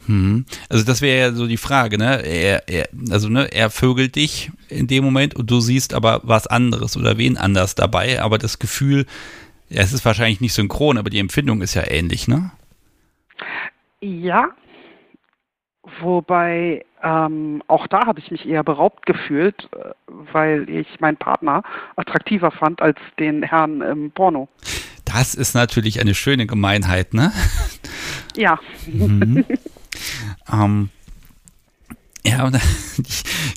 Hm. 0.05 0.45
Also 0.69 0.85
das 0.85 1.01
wäre 1.01 1.19
ja 1.19 1.31
so 1.33 1.45
die 1.45 1.57
Frage, 1.57 1.97
ne? 1.97 2.25
Er, 2.25 2.69
er, 2.69 2.87
also 3.11 3.27
ne, 3.27 3.51
er 3.51 3.69
vögelt 3.69 4.15
dich 4.15 4.49
in 4.69 4.87
dem 4.87 5.03
Moment 5.03 5.35
und 5.35 5.51
du 5.51 5.59
siehst 5.59 5.93
aber 5.93 6.21
was 6.23 6.47
anderes 6.47 6.95
oder 6.95 7.17
wen 7.17 7.37
anders 7.37 7.75
dabei, 7.75 8.21
aber 8.21 8.37
das 8.37 8.59
Gefühl, 8.59 9.05
ja, 9.67 9.81
es 9.81 9.91
ist 9.91 10.05
wahrscheinlich 10.05 10.39
nicht 10.39 10.53
synchron, 10.53 10.97
aber 10.97 11.09
die 11.09 11.19
Empfindung 11.19 11.61
ist 11.61 11.73
ja 11.73 11.83
ähnlich, 11.85 12.29
ne? 12.29 12.51
Ja, 13.99 14.49
Wobei 16.01 16.85
ähm, 17.01 17.63
auch 17.67 17.87
da 17.87 18.05
habe 18.05 18.19
ich 18.19 18.31
mich 18.31 18.47
eher 18.47 18.63
beraubt 18.63 19.05
gefühlt, 19.05 19.69
äh, 19.73 19.91
weil 20.33 20.69
ich 20.69 20.99
meinen 20.99 21.17
Partner 21.17 21.63
attraktiver 21.95 22.51
fand 22.51 22.81
als 22.81 22.97
den 23.19 23.43
Herrn 23.43 23.81
im 23.81 24.11
Porno. 24.11 24.49
Das 25.05 25.33
ist 25.33 25.53
natürlich 25.55 26.01
eine 26.01 26.13
schöne 26.13 26.45
Gemeinheit, 26.45 27.13
ne? 27.13 27.31
Ja. 28.35 28.59
Mhm. 28.85 29.45
ähm, 30.51 30.89
ja, 32.25 32.37
kann 32.49 32.51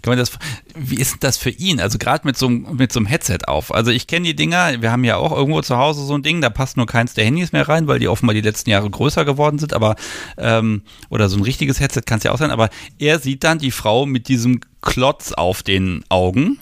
man 0.05 0.19
das, 0.19 0.39
wie 0.75 0.97
ist 0.97 1.25
das 1.25 1.37
für 1.37 1.51
ihn? 1.51 1.81
Also 1.81 1.99
gerade 1.99 2.27
mit 2.27 2.37
so, 2.37 2.49
mit 2.49 2.93
so 2.93 3.01
einem 3.01 3.07
Headset 3.07 3.41
auf. 3.47 3.75
Also 3.75 3.91
ich 3.91 4.07
kenne 4.07 4.27
die 4.27 4.37
Dinger, 4.37 4.81
wir 4.81 4.93
haben 4.93 5.05
ja 5.05 5.17
auch 5.17 5.33
irgendwo 5.33 5.63
zu 5.63 5.77
Hause 5.77 6.05
so 6.05 6.15
ein 6.15 6.23
Ding, 6.23 6.41
da 6.41 6.51
passt 6.51 6.77
nur 6.77 6.87
keins 6.87 7.15
der 7.15 7.25
Handys 7.25 7.53
mehr 7.53 7.69
rein, 7.69 7.89
weil 7.89 7.99
die 7.99 8.09
offenbar 8.09 8.35
die 8.35 8.41
letzten 8.41 8.71
Jahre 8.71 8.89
größer 8.89 9.25
geworden 9.25 9.59
sind, 9.59 9.75
aber 9.75 9.97
ähm, 10.39 10.83
oder 11.11 11.29
so 11.29 11.37
ein 11.37 11.43
richtiges 11.43 11.81
Headset 11.81 12.03
kann 12.07 12.19
es 12.19 12.25
ja 12.25 12.33
auch 12.33 12.39
sein, 12.39 12.51
aber 12.51 12.71
er 12.99 13.19
sieht 13.19 13.43
dann 13.43 13.59
die 13.59 13.73
Frau 13.73 14.07
mit 14.07 14.29
diesem 14.29 14.61
Klotz 14.81 15.33
auf 15.33 15.63
den 15.63 16.05
Augen. 16.09 16.61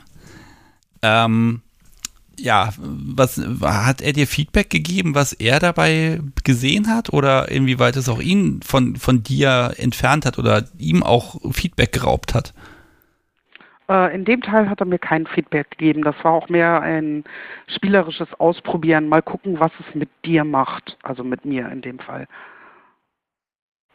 Ähm, 1.03 1.63
ja, 2.39 2.71
was 2.79 3.39
hat 3.63 4.01
er 4.01 4.13
dir 4.13 4.27
Feedback 4.27 4.71
gegeben, 4.71 5.15
was 5.15 5.33
er 5.33 5.59
dabei 5.59 6.21
gesehen 6.45 6.89
hat 6.89 7.13
oder 7.13 7.51
inwieweit 7.51 7.97
es 7.97 8.09
auch 8.09 8.21
ihn 8.21 8.61
von, 8.63 8.97
von 8.97 9.23
dir 9.23 9.75
entfernt 9.77 10.27
hat 10.27 10.39
oder 10.39 10.65
ihm 10.79 11.03
auch 11.03 11.37
Feedback 11.53 11.93
geraubt 11.93 12.35
hat? 12.35 12.55
Äh, 13.89 14.15
in 14.15 14.25
dem 14.25 14.41
Teil 14.41 14.71
hat 14.71 14.81
er 14.81 14.87
mir 14.87 14.99
kein 14.99 15.27
Feedback 15.27 15.71
gegeben. 15.73 16.03
Das 16.03 16.15
war 16.23 16.33
auch 16.33 16.49
mehr 16.49 16.81
ein 16.81 17.25
spielerisches 17.67 18.29
Ausprobieren, 18.39 19.09
mal 19.09 19.23
gucken, 19.23 19.59
was 19.59 19.73
es 19.81 19.95
mit 19.95 20.09
dir 20.25 20.45
macht, 20.45 20.97
also 21.03 21.25
mit 21.25 21.45
mir 21.45 21.69
in 21.71 21.83
dem 21.83 21.99
Fall. 21.99 22.27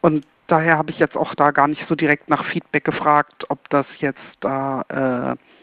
Und 0.02 0.26
daher 0.48 0.78
habe 0.78 0.92
ich 0.92 1.00
jetzt 1.00 1.16
auch 1.16 1.34
da 1.36 1.52
gar 1.52 1.68
nicht 1.68 1.84
so 1.88 1.96
direkt 1.96 2.30
nach 2.30 2.46
Feedback 2.46 2.84
gefragt, 2.84 3.46
ob 3.50 3.70
das 3.70 3.88
jetzt 4.00 4.20
da 4.42 4.82
äh, 5.34 5.55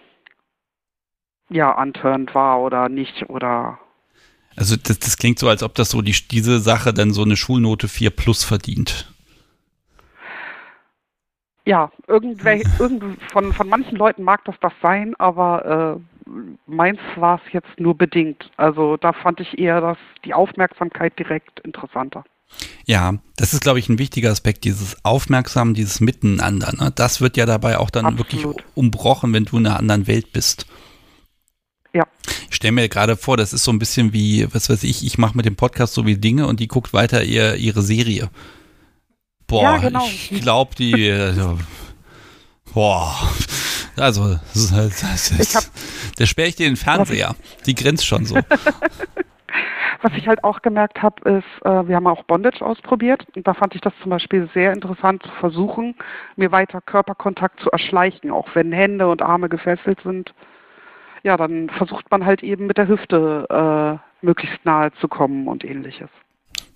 ja 1.53 1.75
antörend 1.75 2.35
war 2.35 2.61
oder 2.61 2.89
nicht 2.89 3.29
oder 3.29 3.79
Also 4.57 4.77
das, 4.77 4.99
das 4.99 5.17
klingt 5.17 5.39
so, 5.39 5.49
als 5.49 5.63
ob 5.63 5.75
das 5.75 5.91
so 5.91 6.03
die, 6.03 6.17
diese 6.31 6.61
Sache 6.61 6.93
dann 6.93 7.13
so 7.13 7.23
eine 7.23 7.37
Schulnote 7.37 7.89
4 7.89 8.11
plus 8.11 8.45
verdient. 8.45 9.13
ja, 11.65 11.91
irgendwel, 12.07 12.63
irgend, 12.79 13.23
von, 13.31 13.53
von 13.53 13.69
manchen 13.69 13.97
Leuten 13.97 14.23
mag 14.23 14.45
das 14.45 14.57
das 14.61 14.73
sein, 14.83 15.15
aber 15.19 16.01
äh, 16.27 16.31
meins 16.67 17.01
war 17.17 17.41
es 17.45 17.53
jetzt 17.53 17.79
nur 17.79 17.97
bedingt. 17.97 18.51
Also 18.57 18.97
da 18.97 19.13
fand 19.13 19.41
ich 19.41 19.59
eher 19.59 19.81
das, 19.81 19.99
die 20.25 20.35
Aufmerksamkeit 20.35 21.19
direkt 21.19 21.61
interessanter. 21.61 22.25
Ja, 22.85 23.15
das 23.37 23.55
ist, 23.55 23.63
glaube 23.63 23.79
ich, 23.79 23.89
ein 23.89 23.99
wichtiger 23.99 24.31
Aspekt, 24.31 24.65
dieses 24.65 25.03
Aufmerksam, 25.05 25.73
dieses 25.73 26.01
Miteinander. 26.01 26.73
Ne? 26.79 26.93
Das 26.95 27.21
wird 27.21 27.37
ja 27.39 27.47
dabei 27.47 27.79
auch 27.79 27.91
dann 27.91 28.05
Absolut. 28.05 28.33
wirklich 28.33 28.67
umbrochen, 28.75 29.33
wenn 29.33 29.47
du 29.47 29.57
in 29.57 29.67
einer 29.67 29.79
anderen 29.79 30.07
Welt 30.07 30.33
bist. 30.33 30.67
Ja. 31.95 32.05
Ich 32.49 32.57
stelle 32.57 32.73
mir 32.73 32.89
gerade 32.89 33.17
vor, 33.17 33.37
das 33.37 33.53
ist 33.53 33.65
so 33.65 33.71
ein 33.73 33.79
bisschen 33.79 34.13
wie, 34.13 34.47
was 34.55 34.71
weiß 34.71 34.83
ich, 34.85 35.05
ich 35.05 35.19
mache 35.19 35.37
mit 35.37 35.47
dem 35.47 35.57
Podcast 35.57 35.95
so 35.95 36.07
wie 36.07 36.17
Dinge 36.17 36.47
und 36.47 36.61
die 36.61 36.69
guckt 36.69 36.93
weiter 36.93 37.23
ihr, 37.23 37.57
ihre 37.57 37.83
Serie. 37.83 38.31
Boah, 39.47 39.63
Ja, 39.63 39.77
genau. 39.79 40.07
ich 40.07 40.41
glaube, 40.41 40.75
die. 40.77 41.11
Also, 41.11 41.59
boah. 42.73 43.15
Also, 43.97 44.39
das 44.55 44.57
ist, 44.57 44.73
halt- 44.73 44.93
das 45.03 45.55
hab- 45.55 46.17
der 46.19 46.27
sperre 46.27 46.49
ich 46.49 46.57
dir 46.57 46.67
den 46.67 46.77
Fernseher. 46.77 47.35
Die 47.67 47.75
grenzt 47.75 48.07
schon 48.07 48.25
so. 48.25 48.37
Was 50.05 50.13
ich 50.17 50.27
halt 50.27 50.43
auch 50.43 50.63
gemerkt 50.63 51.01
habe, 51.03 51.31
ist, 51.39 51.65
äh, 51.65 51.87
wir 51.87 51.95
haben 51.95 52.09
auch 52.09 52.25
Bondage 52.25 52.61
ausprobiert 52.65 53.25
und 53.37 53.47
da 53.47 53.55
fand 53.55 53.75
ich 53.77 53.81
das 53.83 53.93
zum 54.03 54.11
Beispiel 54.11 54.49
sehr 54.53 54.73
interessant 54.73 55.23
zu 55.23 55.29
versuchen, 55.39 55.95
mir 56.35 56.51
weiter 56.51 56.81
Körperkontakt 56.81 57.61
zu 57.61 57.71
erschleichen, 57.71 58.33
auch 58.33 58.49
wenn 58.55 58.73
Hände 58.73 59.07
und 59.09 59.23
Arme 59.23 59.49
gefesselt 59.49 60.01
sind. 60.03 60.35
Ja, 61.23 61.37
dann 61.37 61.71
versucht 61.71 62.11
man 62.11 62.25
halt 62.27 62.43
eben 62.43 62.67
mit 62.67 62.79
der 62.79 62.89
Hüfte 62.89 63.47
äh, 64.23 64.25
möglichst 64.25 64.65
nahe 64.65 64.93
zu 65.01 65.09
kommen 65.09 65.47
und 65.47 65.65
ähnliches. 65.65 66.11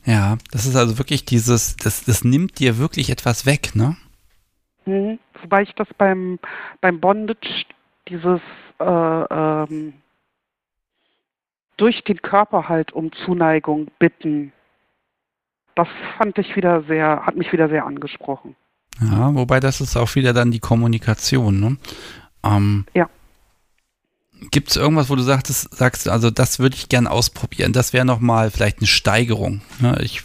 Ja, 0.04 0.36
das 0.52 0.66
ist 0.66 0.76
also 0.76 0.98
wirklich 0.98 1.24
dieses, 1.24 1.76
das, 1.76 2.04
das 2.04 2.22
nimmt 2.22 2.60
dir 2.60 2.78
wirklich 2.78 3.10
etwas 3.10 3.44
weg, 3.44 3.74
ne? 3.74 3.96
Mhm. 4.84 5.18
Wobei 5.42 5.62
ich 5.62 5.74
das 5.74 5.88
beim, 5.98 6.38
beim 6.80 7.00
Bondage, 7.00 7.66
dieses 8.08 8.40
äh, 8.78 8.84
ähm, 8.84 9.94
durch 11.76 12.04
den 12.04 12.22
Körper 12.22 12.68
halt 12.68 12.92
um 12.92 13.10
Zuneigung 13.12 13.88
bitten, 13.98 14.52
das 15.74 15.88
fand 16.16 16.38
ich 16.38 16.54
wieder 16.56 16.82
sehr, 16.84 17.26
hat 17.26 17.36
mich 17.36 17.52
wieder 17.52 17.68
sehr 17.68 17.84
angesprochen. 17.84 18.54
Ja, 19.00 19.34
wobei 19.34 19.60
das 19.60 19.80
ist 19.80 19.96
auch 19.96 20.14
wieder 20.14 20.32
dann 20.32 20.50
die 20.50 20.60
Kommunikation, 20.60 21.60
ne? 21.60 21.76
Ähm, 22.44 22.86
Ja. 22.94 23.10
Gibt 24.50 24.70
es 24.70 24.76
irgendwas, 24.76 25.08
wo 25.08 25.16
du 25.16 25.22
sagtest, 25.22 25.74
sagst, 25.74 26.08
also 26.08 26.30
das 26.30 26.58
würde 26.58 26.76
ich 26.76 26.88
gern 26.88 27.06
ausprobieren? 27.06 27.72
Das 27.72 27.92
wäre 27.92 28.04
nochmal 28.04 28.50
vielleicht 28.50 28.78
eine 28.78 28.86
Steigerung. 28.86 29.62
Ne? 29.80 29.98
Ich 30.02 30.22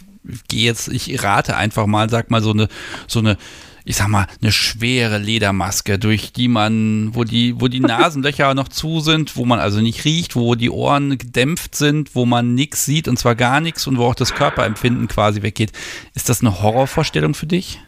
gehe 0.48 0.64
jetzt, 0.64 0.88
ich 0.88 1.22
rate 1.22 1.56
einfach 1.56 1.86
mal, 1.86 2.10
sag 2.10 2.30
mal 2.30 2.42
so 2.42 2.50
eine, 2.50 2.68
so 3.06 3.20
eine, 3.20 3.38
ich 3.84 3.96
sag 3.96 4.08
mal, 4.08 4.26
eine 4.40 4.52
schwere 4.52 5.18
Ledermaske, 5.18 5.98
durch 5.98 6.32
die 6.32 6.48
man, 6.48 7.14
wo 7.14 7.24
die, 7.24 7.60
wo 7.60 7.68
die 7.68 7.80
Nasenlöcher 7.80 8.54
noch 8.54 8.68
zu 8.68 9.00
sind, 9.00 9.36
wo 9.36 9.44
man 9.44 9.58
also 9.58 9.80
nicht 9.80 10.04
riecht, 10.04 10.36
wo 10.36 10.54
die 10.54 10.70
Ohren 10.70 11.18
gedämpft 11.18 11.74
sind, 11.74 12.14
wo 12.14 12.26
man 12.26 12.54
nichts 12.54 12.84
sieht 12.84 13.08
und 13.08 13.18
zwar 13.18 13.34
gar 13.34 13.60
nichts 13.60 13.86
und 13.86 13.98
wo 13.98 14.04
auch 14.04 14.14
das 14.14 14.34
Körperempfinden 14.34 15.08
quasi 15.08 15.42
weggeht. 15.42 15.72
Ist 16.14 16.28
das 16.28 16.40
eine 16.40 16.62
Horrorvorstellung 16.62 17.34
für 17.34 17.46
dich? 17.46 17.80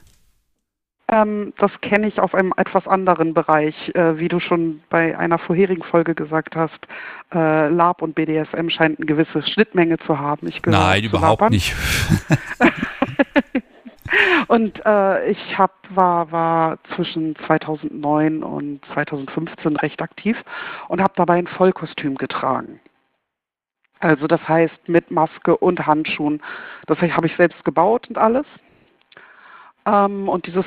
Ähm, 1.09 1.53
das 1.59 1.71
kenne 1.83 2.07
ich 2.07 2.19
auf 2.19 2.35
einem 2.35 2.53
etwas 2.57 2.87
anderen 2.89 3.35
Bereich, 3.35 3.75
äh, 3.95 4.19
wie 4.19 4.29
du 4.29 4.41
schon 4.41 4.83
bei 4.89 5.17
einer 5.19 5.39
vorherigen 5.39 5.83
Folge 5.83 6.15
gesagt 6.15 6.57
hast. 6.57 6.79
Äh, 7.33 7.69
Lab 7.69 8.01
und 8.01 8.15
BDSM 8.15 8.69
scheint 8.71 8.99
eine 8.99 9.07
gewisse 9.07 9.43
Schnittmenge 9.43 9.99
zu 9.99 10.19
haben. 10.19 10.49
Ich 10.49 10.63
Nein, 10.65 11.05
überhaupt 11.05 11.43
Labern. 11.43 11.53
nicht. 11.53 11.75
Und 14.49 14.81
äh, 14.85 15.31
ich 15.31 15.59
hab, 15.59 15.73
war, 15.91 16.31
war 16.31 16.79
zwischen 16.95 17.35
2009 17.47 18.43
und 18.43 18.81
2015 18.93 19.77
recht 19.77 20.01
aktiv 20.03 20.37
und 20.89 21.01
habe 21.01 21.13
dabei 21.17 21.35
ein 21.37 21.47
Vollkostüm 21.47 22.15
getragen. 22.17 22.81
Also 24.01 24.27
das 24.27 24.47
heißt 24.47 24.89
mit 24.89 25.11
Maske 25.11 25.57
und 25.57 25.87
Handschuhen. 25.87 26.43
Das 26.87 26.99
habe 27.01 27.27
ich 27.27 27.37
selbst 27.37 27.65
gebaut 27.65 28.09
und 28.09 28.19
alles. 28.19 28.47
Ähm, 29.87 30.29
und 30.29 30.47
dieses, 30.47 30.67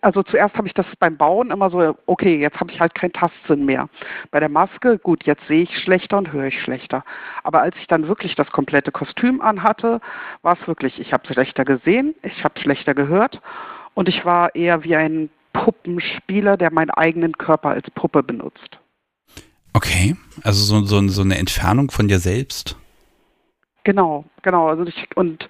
also 0.00 0.22
zuerst 0.22 0.56
habe 0.56 0.66
ich 0.66 0.74
das 0.74 0.86
beim 0.98 1.16
Bauen 1.16 1.50
immer 1.50 1.70
so, 1.70 1.96
okay, 2.06 2.38
jetzt 2.38 2.58
habe 2.58 2.72
ich 2.72 2.80
halt 2.80 2.94
keinen 2.94 3.12
Tastsinn 3.12 3.64
mehr. 3.64 3.88
Bei 4.30 4.40
der 4.40 4.48
Maske, 4.48 4.98
gut, 4.98 5.24
jetzt 5.24 5.46
sehe 5.46 5.62
ich 5.62 5.78
schlechter 5.78 6.18
und 6.18 6.32
höre 6.32 6.46
ich 6.46 6.60
schlechter. 6.60 7.04
Aber 7.44 7.62
als 7.62 7.76
ich 7.80 7.86
dann 7.86 8.08
wirklich 8.08 8.34
das 8.34 8.50
komplette 8.50 8.90
Kostüm 8.90 9.40
anhatte, 9.40 10.00
war 10.42 10.58
es 10.60 10.66
wirklich, 10.66 10.98
ich 10.98 11.12
habe 11.12 11.26
schlechter 11.32 11.64
gesehen, 11.64 12.14
ich 12.22 12.42
habe 12.42 12.58
schlechter 12.58 12.94
gehört 12.94 13.40
und 13.94 14.08
ich 14.08 14.24
war 14.24 14.54
eher 14.54 14.82
wie 14.84 14.96
ein 14.96 15.30
Puppenspieler, 15.52 16.56
der 16.56 16.72
meinen 16.72 16.90
eigenen 16.90 17.32
Körper 17.38 17.70
als 17.70 17.88
Puppe 17.92 18.22
benutzt. 18.22 18.78
Okay, 19.72 20.16
also 20.42 20.64
so, 20.64 20.84
so, 20.84 21.06
so 21.08 21.22
eine 21.22 21.38
Entfernung 21.38 21.90
von 21.90 22.08
dir 22.08 22.18
selbst. 22.18 22.76
Genau, 23.84 24.24
genau. 24.42 24.68
Also 24.68 24.84
ich, 24.84 25.06
und 25.16 25.48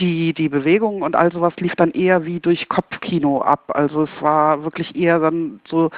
die, 0.00 0.32
die 0.32 0.48
Bewegung 0.48 1.02
und 1.02 1.16
all 1.16 1.32
sowas 1.32 1.54
lief 1.58 1.74
dann 1.76 1.90
eher 1.92 2.24
wie 2.24 2.40
durch 2.40 2.68
Kopfkino 2.68 3.42
ab. 3.42 3.70
Also 3.74 4.04
es 4.04 4.22
war 4.22 4.62
wirklich 4.64 4.94
eher 4.96 5.18
dann 5.18 5.60
so, 5.68 5.90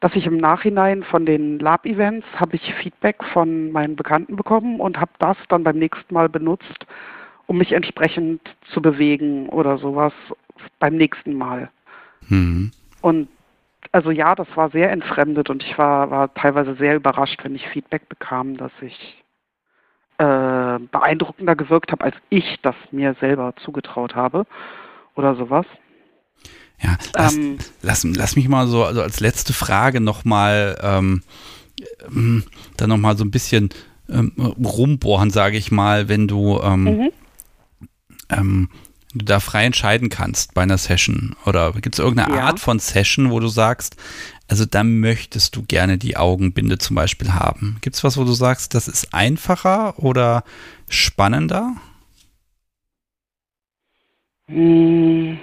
dass 0.00 0.14
ich 0.14 0.26
im 0.26 0.36
Nachhinein 0.36 1.02
von 1.02 1.26
den 1.26 1.58
Lab-Events 1.58 2.26
habe 2.36 2.56
ich 2.56 2.74
Feedback 2.74 3.22
von 3.32 3.72
meinen 3.72 3.96
Bekannten 3.96 4.36
bekommen 4.36 4.80
und 4.80 5.00
habe 5.00 5.10
das 5.18 5.36
dann 5.48 5.64
beim 5.64 5.78
nächsten 5.78 6.14
Mal 6.14 6.28
benutzt, 6.28 6.86
um 7.46 7.58
mich 7.58 7.72
entsprechend 7.72 8.40
zu 8.72 8.80
bewegen 8.80 9.48
oder 9.48 9.78
sowas 9.78 10.12
beim 10.78 10.96
nächsten 10.96 11.34
Mal. 11.34 11.70
Hm. 12.28 12.70
Und 13.00 13.28
also 13.92 14.10
ja, 14.10 14.34
das 14.34 14.48
war 14.54 14.70
sehr 14.70 14.90
entfremdet 14.90 15.50
und 15.50 15.62
ich 15.62 15.78
war, 15.78 16.10
war 16.10 16.34
teilweise 16.34 16.74
sehr 16.74 16.96
überrascht, 16.96 17.42
wenn 17.42 17.54
ich 17.54 17.66
Feedback 17.68 18.08
bekam, 18.08 18.56
dass 18.56 18.72
ich 18.82 19.24
äh, 20.18 20.78
beeindruckender 20.90 21.56
gewirkt 21.56 21.92
habe, 21.92 22.04
als 22.04 22.16
ich 22.30 22.58
das 22.62 22.74
mir 22.90 23.14
selber 23.20 23.54
zugetraut 23.64 24.14
habe 24.14 24.46
oder 25.14 25.34
sowas. 25.36 25.66
Ja, 26.80 26.96
lass, 27.14 27.34
Ähm, 27.34 27.58
lass, 27.82 28.04
lass 28.04 28.36
mich 28.36 28.48
mal 28.48 28.66
so, 28.68 28.84
also 28.84 29.02
als 29.02 29.20
letzte 29.20 29.52
Frage 29.52 30.00
nochmal, 30.00 30.78
ähm, 30.82 31.22
ähm, 32.08 32.44
dann 32.76 32.88
nochmal 32.88 33.16
so 33.16 33.24
ein 33.24 33.30
bisschen 33.30 33.70
ähm, 34.08 34.32
rumbohren, 34.64 35.30
sage 35.30 35.56
ich 35.56 35.70
mal, 35.70 36.08
wenn 36.08 36.28
du, 36.28 36.60
ähm, 36.62 36.84
Mhm. 36.84 37.10
ähm, 38.30 38.70
du 39.14 39.24
da 39.24 39.40
frei 39.40 39.64
entscheiden 39.64 40.08
kannst 40.08 40.54
bei 40.54 40.62
einer 40.62 40.78
Session 40.78 41.34
oder 41.46 41.72
gibt 41.72 41.94
es 41.94 41.98
irgendeine 41.98 42.36
Ja. 42.36 42.44
Art 42.44 42.60
von 42.60 42.78
Session, 42.78 43.30
wo 43.30 43.40
du 43.40 43.48
sagst, 43.48 43.96
also 44.48 44.64
da 44.64 44.82
möchtest 44.82 45.54
du 45.56 45.62
gerne 45.62 45.98
die 45.98 46.16
Augenbinde 46.16 46.78
zum 46.78 46.96
Beispiel 46.96 47.34
haben. 47.34 47.78
Gibt 47.82 47.96
es 47.96 48.04
was, 48.04 48.16
wo 48.16 48.24
du 48.24 48.32
sagst, 48.32 48.74
das 48.74 48.88
ist 48.88 49.12
einfacher 49.12 49.98
oder 49.98 50.42
spannender? 50.88 51.76
Mm. 54.48 55.34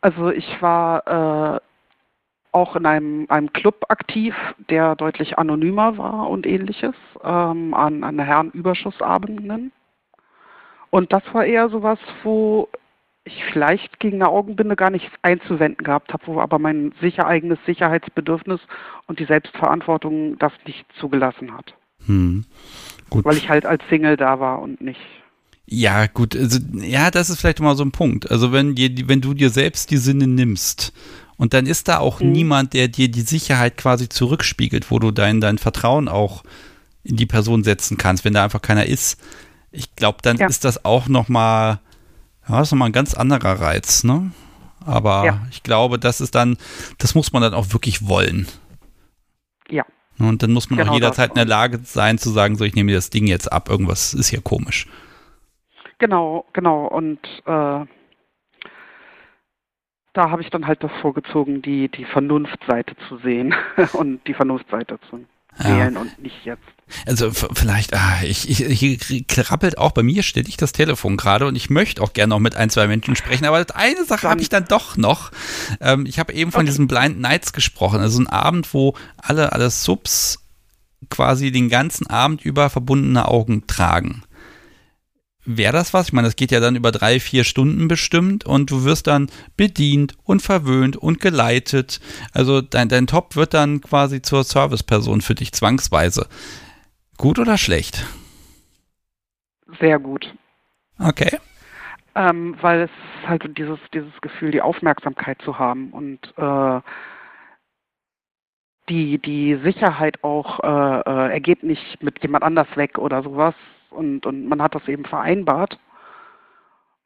Also 0.00 0.30
ich 0.30 0.46
war 0.60 1.56
äh, 1.56 1.60
auch 2.52 2.76
in 2.76 2.86
einem, 2.86 3.26
einem 3.28 3.52
Club 3.52 3.84
aktiv, 3.88 4.34
der 4.68 4.96
deutlich 4.96 5.38
anonymer 5.38 5.96
war 5.98 6.28
und 6.28 6.46
ähnliches, 6.46 6.94
ähm, 7.22 7.74
an, 7.74 8.02
an 8.02 8.18
Herrenüberschussabenden. 8.18 9.72
Und 10.90 11.12
das 11.12 11.22
war 11.32 11.44
eher 11.44 11.68
sowas, 11.68 11.98
wo 12.22 12.68
ich 13.28 13.44
vielleicht 13.52 14.00
gegen 14.00 14.16
eine 14.16 14.28
Augenbinde 14.30 14.76
gar 14.76 14.90
nichts 14.90 15.10
einzuwenden 15.22 15.84
gehabt 15.84 16.12
habe, 16.12 16.26
wo 16.26 16.40
aber 16.40 16.58
mein 16.58 16.92
sicher 17.00 17.26
eigenes 17.26 17.58
Sicherheitsbedürfnis 17.66 18.60
und 19.06 19.18
die 19.20 19.24
Selbstverantwortung 19.24 20.38
das 20.38 20.52
nicht 20.66 20.84
zugelassen 20.98 21.54
hat. 21.54 21.74
Hm. 22.06 22.44
Gut. 23.10 23.24
Weil 23.24 23.36
ich 23.36 23.48
halt 23.48 23.64
als 23.66 23.82
Single 23.88 24.16
da 24.16 24.40
war 24.40 24.60
und 24.60 24.80
nicht. 24.80 25.00
Ja, 25.70 26.06
gut, 26.06 26.34
also, 26.34 26.58
ja, 26.72 27.10
das 27.10 27.28
ist 27.30 27.40
vielleicht 27.40 27.60
mal 27.60 27.76
so 27.76 27.84
ein 27.84 27.92
Punkt. 27.92 28.30
Also 28.30 28.52
wenn 28.52 28.74
dir, 28.74 28.90
wenn 29.06 29.20
du 29.20 29.34
dir 29.34 29.50
selbst 29.50 29.90
die 29.90 29.98
Sinne 29.98 30.26
nimmst 30.26 30.92
und 31.36 31.52
dann 31.52 31.66
ist 31.66 31.88
da 31.88 31.98
auch 31.98 32.20
Mhm. 32.20 32.32
niemand, 32.32 32.72
der 32.72 32.88
dir 32.88 33.10
die 33.10 33.20
Sicherheit 33.20 33.76
quasi 33.76 34.08
zurückspiegelt, 34.08 34.90
wo 34.90 34.98
du 34.98 35.10
dein, 35.10 35.40
dein 35.40 35.58
Vertrauen 35.58 36.08
auch 36.08 36.42
in 37.04 37.16
die 37.16 37.26
Person 37.26 37.64
setzen 37.64 37.98
kannst, 37.98 38.24
wenn 38.24 38.32
da 38.34 38.44
einfach 38.44 38.62
keiner 38.62 38.86
ist. 38.86 39.20
Ich 39.70 39.94
glaube, 39.94 40.18
dann 40.22 40.38
Ja. 40.38 40.46
ist 40.46 40.64
das 40.64 40.84
auch 40.86 41.08
nochmal, 41.08 41.80
ja, 42.48 42.58
das 42.58 42.68
ist 42.68 42.72
nochmal 42.72 42.88
ein 42.88 42.92
ganz 42.92 43.14
anderer 43.14 43.60
Reiz, 43.60 44.04
ne? 44.04 44.30
Aber 44.84 45.24
Ja. 45.24 45.40
ich 45.50 45.62
glaube, 45.62 45.98
das 45.98 46.20
ist 46.20 46.34
dann, 46.34 46.56
das 46.98 47.14
muss 47.14 47.32
man 47.32 47.42
dann 47.42 47.54
auch 47.54 47.72
wirklich 47.72 48.08
wollen. 48.08 48.46
Ja. 49.68 49.84
Und 50.18 50.42
dann 50.42 50.52
muss 50.52 50.70
man 50.70 50.78
Genau 50.78 50.90
auch 50.90 50.94
jederzeit 50.94 51.30
in 51.30 51.36
der 51.36 51.44
Lage 51.44 51.80
sein 51.82 52.18
zu 52.18 52.30
sagen, 52.30 52.56
so, 52.56 52.64
ich 52.64 52.74
nehme 52.74 52.86
mir 52.90 52.96
das 52.96 53.10
Ding 53.10 53.26
jetzt 53.26 53.52
ab, 53.52 53.68
irgendwas 53.68 54.14
ist 54.14 54.28
hier 54.28 54.40
komisch. 54.40 54.86
Genau, 55.98 56.46
genau. 56.52 56.86
Und 56.86 57.20
äh, 57.44 57.84
da 60.14 60.30
habe 60.30 60.42
ich 60.42 60.50
dann 60.50 60.66
halt 60.66 60.82
das 60.82 60.90
vorgezogen, 61.00 61.62
die, 61.62 61.88
die 61.88 62.04
Vernunftseite 62.04 62.96
zu 63.08 63.18
sehen 63.18 63.54
und 63.92 64.26
die 64.26 64.34
Vernunftseite 64.34 64.98
zu 65.10 65.24
wählen 65.58 65.94
ja. 65.94 66.00
und 66.00 66.18
nicht 66.18 66.44
jetzt. 66.44 66.64
Also 67.06 67.30
vielleicht, 67.30 67.94
ah, 67.94 68.18
ich, 68.22 68.48
ich, 68.48 68.82
ich 69.10 69.26
krabbelt 69.26 69.78
auch 69.78 69.92
bei 69.92 70.02
mir 70.02 70.22
ständig 70.22 70.56
das 70.56 70.72
Telefon 70.72 71.16
gerade 71.16 71.46
und 71.46 71.56
ich 71.56 71.70
möchte 71.70 72.02
auch 72.02 72.12
gerne 72.12 72.30
noch 72.30 72.38
mit 72.38 72.56
ein, 72.56 72.70
zwei 72.70 72.86
Menschen 72.86 73.16
sprechen, 73.16 73.44
aber 73.44 73.64
eine 73.74 74.04
Sache 74.04 74.28
habe 74.28 74.40
ich 74.40 74.48
dann 74.48 74.66
doch 74.66 74.96
noch. 74.96 75.30
Ähm, 75.80 76.06
ich 76.06 76.18
habe 76.18 76.32
eben 76.32 76.52
von 76.52 76.60
okay. 76.60 76.70
diesen 76.70 76.88
Blind 76.88 77.20
Nights 77.20 77.52
gesprochen, 77.52 78.00
also 78.00 78.20
ein 78.20 78.26
Abend, 78.26 78.72
wo 78.74 78.94
alle, 79.16 79.52
alle 79.52 79.70
Subs 79.70 80.40
quasi 81.10 81.52
den 81.52 81.68
ganzen 81.68 82.06
Abend 82.08 82.44
über 82.44 82.70
verbundene 82.70 83.28
Augen 83.28 83.66
tragen 83.66 84.22
wäre 85.48 85.72
das 85.72 85.94
was? 85.94 86.08
Ich 86.08 86.12
meine, 86.12 86.28
das 86.28 86.36
geht 86.36 86.50
ja 86.50 86.60
dann 86.60 86.76
über 86.76 86.92
drei, 86.92 87.18
vier 87.18 87.42
Stunden 87.42 87.88
bestimmt 87.88 88.44
und 88.44 88.70
du 88.70 88.84
wirst 88.84 89.06
dann 89.06 89.30
bedient 89.56 90.14
und 90.24 90.42
verwöhnt 90.42 90.96
und 90.96 91.20
geleitet. 91.20 92.00
Also 92.32 92.60
dein, 92.60 92.88
dein 92.88 93.06
Top 93.06 93.34
wird 93.34 93.54
dann 93.54 93.80
quasi 93.80 94.20
zur 94.20 94.44
Serviceperson 94.44 95.22
für 95.22 95.34
dich 95.34 95.52
zwangsweise. 95.52 96.28
Gut 97.18 97.38
oder 97.38 97.58
schlecht? 97.58 98.06
Sehr 99.78 99.98
gut. 99.98 100.34
Okay. 100.98 101.38
Ähm, 102.14 102.56
weil 102.60 102.82
es 102.82 103.28
halt 103.28 103.58
dieses, 103.58 103.78
dieses 103.92 104.18
Gefühl, 104.22 104.50
die 104.50 104.62
Aufmerksamkeit 104.62 105.40
zu 105.42 105.58
haben 105.58 105.92
und 105.92 106.32
äh, 106.38 106.80
die, 108.88 109.18
die 109.18 109.56
Sicherheit 109.62 110.24
auch 110.24 110.60
äh, 110.60 111.00
äh, 111.00 111.32
ergeht 111.32 111.62
nicht 111.62 112.02
mit 112.02 112.22
jemand 112.22 112.44
anders 112.44 112.68
weg 112.76 112.96
oder 112.96 113.22
sowas, 113.22 113.54
und, 113.90 114.26
und 114.26 114.46
man 114.46 114.62
hat 114.62 114.74
das 114.74 114.86
eben 114.88 115.04
vereinbart. 115.04 115.78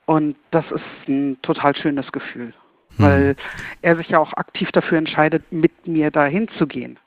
Und 0.05 0.37
das 0.51 0.65
ist 0.71 1.09
ein 1.09 1.41
total 1.43 1.77
schönes 1.77 2.11
Gefühl, 2.13 2.53
hm. 2.97 3.05
weil 3.05 3.37
er 3.83 3.97
sich 3.97 4.09
ja 4.09 4.19
auch 4.19 4.33
aktiv 4.35 4.71
dafür 4.73 4.99
entscheidet, 4.99 5.51
mit 5.53 5.87
mir 5.87 6.11
dahin 6.11 6.49
zu 6.59 6.67
gehen. 6.67 6.99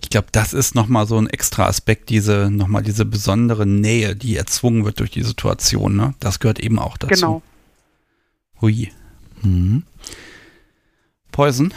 Ich 0.00 0.10
glaube, 0.10 0.28
das 0.32 0.52
ist 0.52 0.74
nochmal 0.74 1.06
so 1.06 1.18
ein 1.18 1.28
extra 1.28 1.66
Aspekt, 1.66 2.08
diese, 2.08 2.50
nochmal 2.50 2.82
diese 2.82 3.04
besondere 3.04 3.66
Nähe, 3.66 4.16
die 4.16 4.36
erzwungen 4.36 4.84
wird 4.84 5.00
durch 5.00 5.10
die 5.10 5.22
Situation. 5.22 5.96
Ne? 5.96 6.14
Das 6.20 6.40
gehört 6.40 6.60
eben 6.60 6.78
auch 6.78 6.96
dazu. 6.96 7.14
Genau. 7.14 7.42
Hui. 8.60 8.92
Mhm. 9.42 9.82
Poison, 11.32 11.72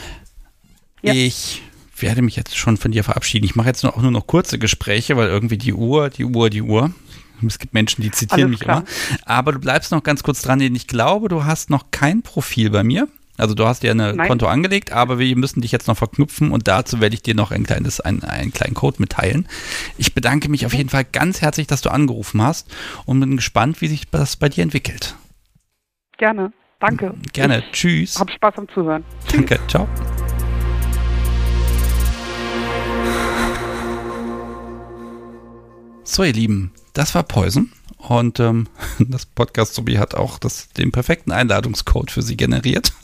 ja. 1.03 1.13
ich 1.13 1.61
werde 1.97 2.21
mich 2.23 2.35
jetzt 2.35 2.57
schon 2.57 2.77
von 2.77 2.91
dir 2.91 3.03
verabschieden. 3.03 3.45
Ich 3.45 3.55
mache 3.55 3.67
jetzt 3.67 3.85
auch 3.85 4.01
nur 4.01 4.11
noch 4.11 4.25
kurze 4.25 4.57
Gespräche, 4.57 5.17
weil 5.17 5.27
irgendwie 5.27 5.57
die 5.57 5.73
Uhr, 5.73 6.09
die 6.09 6.25
Uhr, 6.25 6.49
die 6.49 6.63
Uhr. 6.63 6.91
Es 7.45 7.59
gibt 7.59 7.73
Menschen, 7.73 8.01
die 8.01 8.11
zitieren 8.11 8.45
Alles 8.45 8.51
mich 8.51 8.59
klar. 8.61 8.79
immer. 8.79 9.19
Aber 9.25 9.51
du 9.51 9.59
bleibst 9.59 9.91
noch 9.91 10.03
ganz 10.03 10.23
kurz 10.23 10.41
dran, 10.41 10.59
denn 10.59 10.75
ich 10.75 10.87
glaube, 10.87 11.27
du 11.27 11.43
hast 11.43 11.69
noch 11.69 11.91
kein 11.91 12.21
Profil 12.21 12.69
bei 12.69 12.83
mir. 12.83 13.07
Also 13.41 13.55
du 13.55 13.65
hast 13.65 13.81
dir 13.81 13.91
ein 13.91 14.17
Konto 14.19 14.45
angelegt, 14.45 14.91
aber 14.91 15.17
wir 15.17 15.35
müssen 15.35 15.61
dich 15.61 15.71
jetzt 15.71 15.87
noch 15.87 15.97
verknüpfen 15.97 16.51
und 16.51 16.67
dazu 16.67 17.01
werde 17.01 17.15
ich 17.15 17.23
dir 17.23 17.33
noch 17.33 17.49
ein 17.49 17.63
kleines, 17.63 17.99
ein, 17.99 18.23
einen 18.23 18.53
kleinen 18.53 18.75
Code 18.75 18.97
mitteilen. 18.99 19.47
Ich 19.97 20.13
bedanke 20.13 20.47
mich 20.47 20.67
auf 20.67 20.75
jeden 20.75 20.89
Fall 20.89 21.05
ganz 21.05 21.41
herzlich, 21.41 21.65
dass 21.65 21.81
du 21.81 21.89
angerufen 21.89 22.43
hast 22.43 22.71
und 23.05 23.19
bin 23.19 23.35
gespannt, 23.37 23.81
wie 23.81 23.87
sich 23.87 24.07
das 24.11 24.35
bei 24.35 24.47
dir 24.47 24.61
entwickelt. 24.61 25.15
Gerne. 26.19 26.53
Danke. 26.79 27.15
Gerne. 27.33 27.63
Ich 27.65 27.71
Tschüss. 27.71 28.19
Hab 28.19 28.29
Spaß 28.29 28.53
am 28.57 28.69
Zuhören. 28.69 29.03
Danke. 29.31 29.59
Ciao. 29.67 29.87
So, 36.03 36.23
ihr 36.23 36.33
Lieben, 36.33 36.73
das 36.93 37.15
war 37.15 37.23
Poison. 37.23 37.71
Und 38.07 38.39
ähm, 38.39 38.67
das 38.99 39.25
Podcast 39.25 39.75
Sobi 39.75 39.95
hat 39.95 40.15
auch 40.15 40.39
das, 40.39 40.69
den 40.69 40.91
perfekten 40.91 41.31
Einladungscode 41.31 42.11
für 42.11 42.21
Sie 42.21 42.37
generiert. 42.37 42.93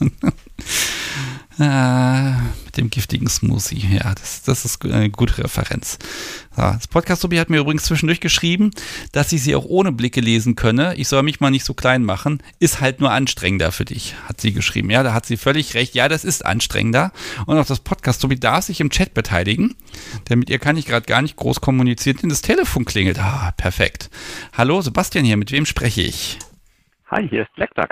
äh, 1.58 2.30
mit 2.64 2.76
dem 2.76 2.90
giftigen 2.90 3.28
Smoothie. 3.28 3.96
Ja, 3.96 4.14
das, 4.14 4.42
das 4.42 4.64
ist 4.64 4.84
eine 4.84 5.10
gute 5.10 5.38
Referenz. 5.38 5.98
Ja, 6.56 6.74
das 6.74 6.86
Podcast 6.86 7.22
Sobi 7.22 7.38
hat 7.38 7.50
mir 7.50 7.58
übrigens 7.58 7.84
zwischendurch 7.84 8.20
geschrieben, 8.20 8.70
dass 9.12 9.32
ich 9.32 9.42
sie 9.42 9.54
auch 9.56 9.64
ohne 9.64 9.92
Blicke 9.92 10.20
lesen 10.20 10.54
könne. 10.56 10.94
Ich 10.96 11.08
soll 11.08 11.22
mich 11.22 11.40
mal 11.40 11.50
nicht 11.50 11.64
so 11.64 11.74
klein 11.74 12.04
machen. 12.04 12.42
Ist 12.60 12.80
halt 12.80 13.00
nur 13.00 13.10
anstrengender 13.10 13.72
für 13.72 13.84
dich, 13.84 14.14
hat 14.28 14.40
sie 14.40 14.52
geschrieben. 14.52 14.90
Ja, 14.90 15.02
da 15.02 15.12
hat 15.12 15.26
sie 15.26 15.36
völlig 15.36 15.74
recht. 15.74 15.94
Ja, 15.94 16.08
das 16.08 16.24
ist 16.24 16.44
anstrengender. 16.44 17.12
Und 17.46 17.58
auch 17.58 17.66
das 17.66 17.80
Podcast 17.80 18.20
Sobi 18.20 18.38
darf 18.38 18.64
sich 18.64 18.80
im 18.80 18.90
Chat 18.90 19.14
beteiligen. 19.14 19.74
Denn 20.28 20.38
mit 20.38 20.50
ihr 20.50 20.58
kann 20.58 20.76
ich 20.76 20.86
gerade 20.86 21.06
gar 21.06 21.22
nicht 21.22 21.36
groß 21.36 21.60
kommunizieren, 21.60 22.18
denn 22.22 22.30
das 22.30 22.42
Telefon 22.42 22.84
klingelt. 22.84 23.18
Ah, 23.18 23.52
perfekt. 23.56 24.10
Hallo, 24.56 24.80
Sebastian 24.80 25.24
hier. 25.24 25.36
Mit 25.36 25.50
wem 25.52 25.66
spreche 25.66 26.02
ich? 26.02 26.38
Hi, 27.10 27.26
hier 27.28 27.42
ist 27.42 27.54
Black 27.54 27.74
Duck. 27.74 27.90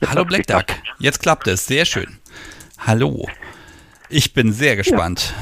Jetzt 0.00 0.10
Hallo 0.10 0.24
Black 0.24 0.46
Duck. 0.46 0.66
Jetzt 0.98 1.20
klappt 1.20 1.48
es. 1.48 1.66
Sehr 1.66 1.84
schön. 1.84 2.18
Hallo. 2.84 3.28
Ich 4.08 4.34
bin 4.34 4.52
sehr 4.52 4.76
gespannt. 4.76 5.34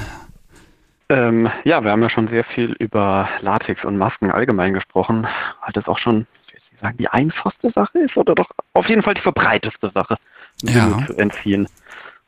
Ja. 1.08 1.28
Ähm, 1.28 1.50
ja, 1.64 1.82
wir 1.82 1.90
haben 1.90 2.02
ja 2.02 2.10
schon 2.10 2.28
sehr 2.28 2.44
viel 2.44 2.72
über 2.78 3.28
Latex 3.40 3.84
und 3.84 3.96
Masken 3.96 4.30
allgemein 4.30 4.74
gesprochen, 4.74 5.22
weil 5.22 5.72
das 5.72 5.88
auch 5.88 5.98
schon, 5.98 6.26
ich 6.52 6.80
sagen, 6.80 6.98
die 6.98 7.08
einfachste 7.08 7.70
Sache 7.70 7.98
ist 8.00 8.16
oder 8.16 8.34
doch 8.34 8.50
auf 8.74 8.88
jeden 8.88 9.02
Fall 9.02 9.14
die 9.14 9.22
verbreiteste 9.22 9.90
Sache, 9.92 10.16
ja. 10.62 11.04
zu 11.06 11.16
entziehen. 11.16 11.66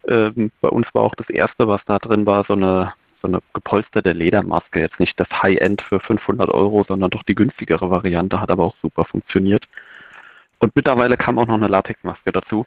Ähm, 0.09 0.51
bei 0.61 0.69
uns 0.69 0.87
war 0.95 1.03
auch 1.03 1.15
das 1.15 1.29
erste, 1.29 1.69
was 1.69 1.81
da 1.87 1.99
drin 1.99 2.27
war, 2.27 2.45
so 2.45 2.55
eine 2.55 2.93
so 3.21 3.29
eine 3.29 3.39
gepolsterte 3.55 4.13
Ledermaske. 4.13 4.81
Jetzt 4.81 4.99
nicht 4.99 5.19
das 5.21 5.29
High-End 5.31 5.83
für 5.83 6.01
500 6.01 6.51
Euro, 6.51 6.85
sondern 6.89 7.11
doch 7.11 7.23
die 7.23 7.37
günstigere 7.37 7.89
Variante, 7.89 8.41
hat 8.41 8.51
aber 8.51 8.65
auch 8.65 8.75
super 8.83 9.05
funktioniert. 9.05 9.69
Und 10.59 10.75
mittlerweile 10.75 11.17
kam 11.17 11.39
auch 11.39 11.47
noch 11.47 11.55
eine 11.55 11.69
Latexmaske 11.69 12.33
dazu. 12.33 12.67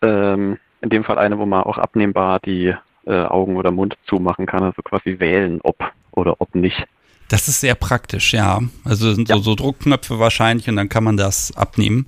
Ähm, 0.00 0.58
in 0.80 0.90
dem 0.90 1.04
Fall 1.04 1.18
eine, 1.18 1.38
wo 1.38 1.46
man 1.46 1.62
auch 1.62 1.78
abnehmbar 1.78 2.40
die 2.40 2.74
äh, 3.06 3.24
Augen 3.24 3.56
oder 3.56 3.70
Mund 3.70 3.96
zumachen 4.06 4.46
kann, 4.46 4.62
also 4.62 4.82
quasi 4.82 5.18
wählen, 5.18 5.60
ob 5.62 5.76
oder 6.12 6.40
ob 6.40 6.54
nicht. 6.54 6.84
Das 7.28 7.46
ist 7.46 7.60
sehr 7.60 7.74
praktisch, 7.74 8.32
ja. 8.32 8.60
Also 8.84 9.12
sind 9.12 9.28
ja. 9.28 9.36
so, 9.36 9.42
so, 9.42 9.54
Druckknöpfe 9.54 10.18
wahrscheinlich 10.18 10.68
und 10.68 10.76
dann 10.76 10.88
kann 10.88 11.04
man 11.04 11.16
das 11.16 11.54
abnehmen. 11.56 12.06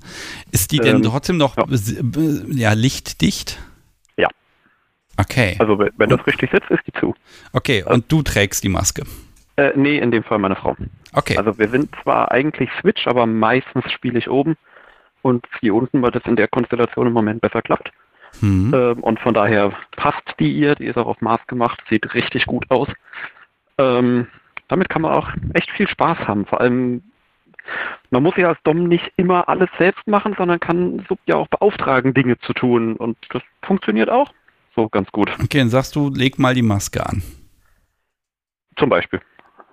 Ist 0.51 0.71
die 0.71 0.79
denn 0.79 0.97
ähm, 0.97 1.03
trotzdem 1.03 1.37
noch 1.37 1.57
ja. 1.57 1.65
ja. 2.49 2.73
lichtdicht? 2.73 3.59
Ja. 4.17 4.29
Okay. 5.17 5.57
Also 5.59 5.77
wenn 5.77 6.09
das 6.09 6.25
richtig 6.25 6.49
sitzt, 6.51 6.71
ist 6.71 6.81
die 6.87 6.93
zu. 6.93 7.13
Okay, 7.53 7.83
und 7.83 8.11
du 8.11 8.23
trägst 8.23 8.63
die 8.63 8.69
Maske? 8.69 9.03
Äh, 9.57 9.71
nee, 9.75 9.99
in 9.99 10.09
dem 10.09 10.23
Fall 10.23 10.39
meine 10.39 10.55
Frau. 10.55 10.75
Okay. 11.13 11.37
Also 11.37 11.57
wir 11.59 11.69
sind 11.69 11.89
zwar 12.01 12.31
eigentlich 12.31 12.69
Switch, 12.79 13.05
aber 13.05 13.27
meistens 13.27 13.91
spiele 13.91 14.17
ich 14.17 14.27
oben 14.27 14.57
und 15.21 15.45
hier 15.59 15.75
unten, 15.75 16.01
weil 16.01 16.11
das 16.11 16.23
in 16.25 16.35
der 16.35 16.47
Konstellation 16.47 17.07
im 17.07 17.13
Moment 17.13 17.41
besser 17.41 17.61
klappt. 17.61 17.91
Mhm. 18.39 18.73
Ähm, 18.73 18.99
und 19.03 19.19
von 19.19 19.33
daher 19.33 19.73
passt 19.95 20.23
die 20.39 20.51
ihr, 20.51 20.75
die 20.75 20.85
ist 20.85 20.97
auch 20.97 21.07
auf 21.07 21.21
Maß 21.21 21.45
gemacht, 21.47 21.81
sieht 21.89 22.13
richtig 22.13 22.45
gut 22.45 22.65
aus. 22.69 22.87
Ähm, 23.77 24.27
damit 24.67 24.89
kann 24.89 25.01
man 25.01 25.13
auch 25.13 25.29
echt 25.53 25.69
viel 25.71 25.87
Spaß 25.87 26.19
haben. 26.19 26.45
Vor 26.45 26.61
allem, 26.61 27.03
man 28.09 28.23
muss 28.23 28.37
ja 28.37 28.49
als 28.49 28.63
Dom 28.63 28.87
nicht 28.87 29.11
immer 29.17 29.49
alles 29.49 29.69
selbst 29.77 30.07
machen, 30.07 30.33
sondern 30.37 30.59
kann 30.59 31.05
Sub 31.09 31.19
ja 31.25 31.35
auch 31.35 31.47
beauftragen, 31.47 32.13
Dinge 32.13 32.39
zu 32.39 32.53
tun. 32.53 32.95
Und 32.95 33.17
das 33.31 33.41
funktioniert 33.63 34.09
auch 34.09 34.31
so 34.75 34.87
ganz 34.87 35.11
gut. 35.11 35.31
Okay, 35.43 35.59
dann 35.59 35.69
sagst 35.69 35.95
du, 35.95 36.09
leg 36.09 36.39
mal 36.39 36.53
die 36.53 36.61
Maske 36.61 37.05
an. 37.05 37.21
Zum 38.77 38.89
Beispiel. 38.89 39.19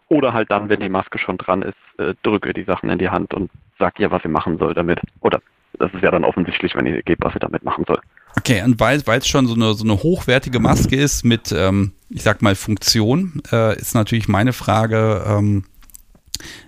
Oder 0.09 0.33
halt 0.33 0.51
dann, 0.51 0.69
wenn 0.69 0.81
die 0.81 0.89
Maske 0.89 1.19
schon 1.19 1.39
dran 1.39 1.63
ist, 1.63 1.77
äh, 1.99 2.15
drücke 2.23 2.53
die 2.53 2.65
Sachen 2.65 2.91
in 2.91 2.99
die 2.99 3.11
Hand 3.11 3.35
und 3.35 3.51
sag 3.79 4.01
ihr, 4.01 4.11
was 4.11 4.23
sie 4.23 4.29
machen 4.29 4.59
soll 4.59 4.75
damit. 4.75 5.01
Oder 5.21 5.41
das 5.79 5.93
ist 5.93 6.03
ja 6.03 6.11
dann 6.11 6.25
offensichtlich, 6.25 6.75
wenn 6.75 6.87
ihr 6.87 7.03
gebt, 7.03 7.23
was 7.23 7.35
sie 7.35 7.39
damit 7.39 7.63
machen 7.63 7.85
soll. 7.87 8.01
Okay, 8.37 8.63
und 8.63 8.79
weil 8.81 9.01
es 9.07 9.27
schon 9.27 9.47
so 9.47 9.55
eine, 9.55 9.75
so 9.75 9.85
eine 9.85 10.03
hochwertige 10.03 10.61
Maske 10.61 10.97
ist 10.97 11.25
mit, 11.25 11.53
ähm, 11.53 11.93
ich 12.09 12.23
sag 12.23 12.43
mal, 12.43 12.55
Funktion, 12.55 13.43
äh, 13.51 13.77
ist 13.79 13.95
natürlich 13.95 14.29
meine 14.29 14.53
Frage, 14.53 15.25
ähm, 15.27 15.65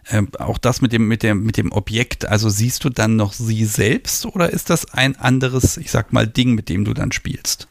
äh, 0.09 0.23
auch 0.39 0.59
das 0.59 0.83
mit 0.83 0.93
dem, 0.93 1.07
mit, 1.07 1.23
dem, 1.23 1.45
mit 1.45 1.57
dem 1.57 1.73
Objekt, 1.73 2.27
also 2.27 2.49
siehst 2.49 2.85
du 2.85 2.89
dann 2.89 3.17
noch 3.17 3.33
sie 3.33 3.65
selbst 3.65 4.27
oder 4.27 4.51
ist 4.51 4.71
das 4.71 4.93
ein 4.93 5.17
anderes, 5.17 5.77
ich 5.77 5.91
sag 5.91 6.13
mal, 6.13 6.27
Ding, 6.27 6.55
mit 6.55 6.69
dem 6.69 6.85
du 6.85 6.93
dann 6.93 7.13
spielst? 7.13 7.69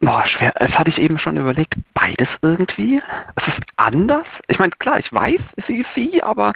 Boah, 0.00 0.26
schwer. 0.26 0.52
Das 0.58 0.70
hatte 0.72 0.90
ich 0.90 0.98
eben 0.98 1.18
schon 1.18 1.38
überlegt. 1.38 1.74
Beides 1.94 2.28
irgendwie. 2.42 3.00
Es 3.36 3.48
ist 3.48 3.62
anders. 3.76 4.26
Ich 4.46 4.58
meine, 4.58 4.72
klar, 4.78 5.00
ich 5.00 5.10
weiß, 5.10 5.40
sie 5.66 5.78
ist 5.78 5.88
sie, 5.94 6.22
aber 6.22 6.52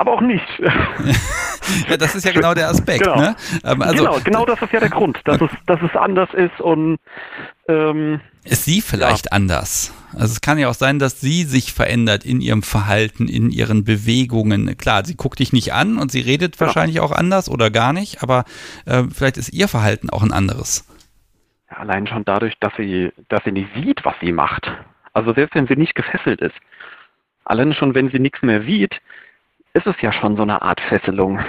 aber 0.00 0.14
auch 0.14 0.22
nicht. 0.22 0.46
ja, 1.90 1.96
das 1.98 2.14
ist 2.14 2.24
ja 2.24 2.32
genau 2.32 2.54
der 2.54 2.70
Aspekt. 2.70 3.04
Genau. 3.04 3.20
Ne? 3.20 3.36
Ähm, 3.64 3.82
also, 3.82 4.04
genau, 4.04 4.18
genau 4.24 4.46
das 4.46 4.62
ist 4.62 4.72
ja 4.72 4.80
der 4.80 4.88
Grund, 4.88 5.20
dass 5.24 5.42
es, 5.42 5.50
dass 5.66 5.78
es 5.82 5.94
anders 5.94 6.32
ist 6.32 6.58
und 6.58 6.98
ähm, 7.68 8.22
ist 8.44 8.64
sie 8.64 8.80
vielleicht 8.80 9.26
ja. 9.26 9.32
anders? 9.32 9.92
Also 10.14 10.32
es 10.32 10.40
kann 10.40 10.58
ja 10.58 10.70
auch 10.70 10.74
sein, 10.74 10.98
dass 10.98 11.20
sie 11.20 11.42
sich 11.42 11.74
verändert 11.74 12.24
in 12.24 12.40
ihrem 12.40 12.62
Verhalten, 12.62 13.28
in 13.28 13.50
ihren 13.50 13.84
Bewegungen. 13.84 14.74
Klar, 14.78 15.04
sie 15.04 15.16
guckt 15.16 15.38
dich 15.38 15.52
nicht 15.52 15.74
an 15.74 15.98
und 15.98 16.10
sie 16.10 16.22
redet 16.22 16.56
genau. 16.56 16.68
wahrscheinlich 16.68 17.00
auch 17.00 17.12
anders 17.12 17.50
oder 17.50 17.70
gar 17.70 17.92
nicht, 17.92 18.22
aber 18.22 18.44
äh, 18.86 19.02
vielleicht 19.14 19.36
ist 19.36 19.52
ihr 19.52 19.68
Verhalten 19.68 20.08
auch 20.08 20.22
ein 20.22 20.32
anderes. 20.32 20.88
Ja, 21.70 21.76
allein 21.76 22.06
schon 22.06 22.24
dadurch, 22.24 22.54
dass 22.58 22.72
sie, 22.78 23.12
dass 23.28 23.44
sie 23.44 23.52
nicht 23.52 23.68
sieht, 23.74 24.02
was 24.06 24.14
sie 24.22 24.32
macht. 24.32 24.72
Also 25.12 25.34
selbst 25.34 25.54
wenn 25.54 25.66
sie 25.66 25.76
nicht 25.76 25.94
gefesselt 25.94 26.40
ist. 26.40 26.56
Allein 27.44 27.74
schon, 27.74 27.94
wenn 27.94 28.10
sie 28.10 28.18
nichts 28.18 28.40
mehr 28.40 28.62
sieht, 28.62 28.98
ist 29.74 29.86
es 29.86 29.96
ja 30.00 30.12
schon 30.12 30.36
so 30.36 30.42
eine 30.42 30.62
Art 30.62 30.80
Fesselung. 30.80 31.40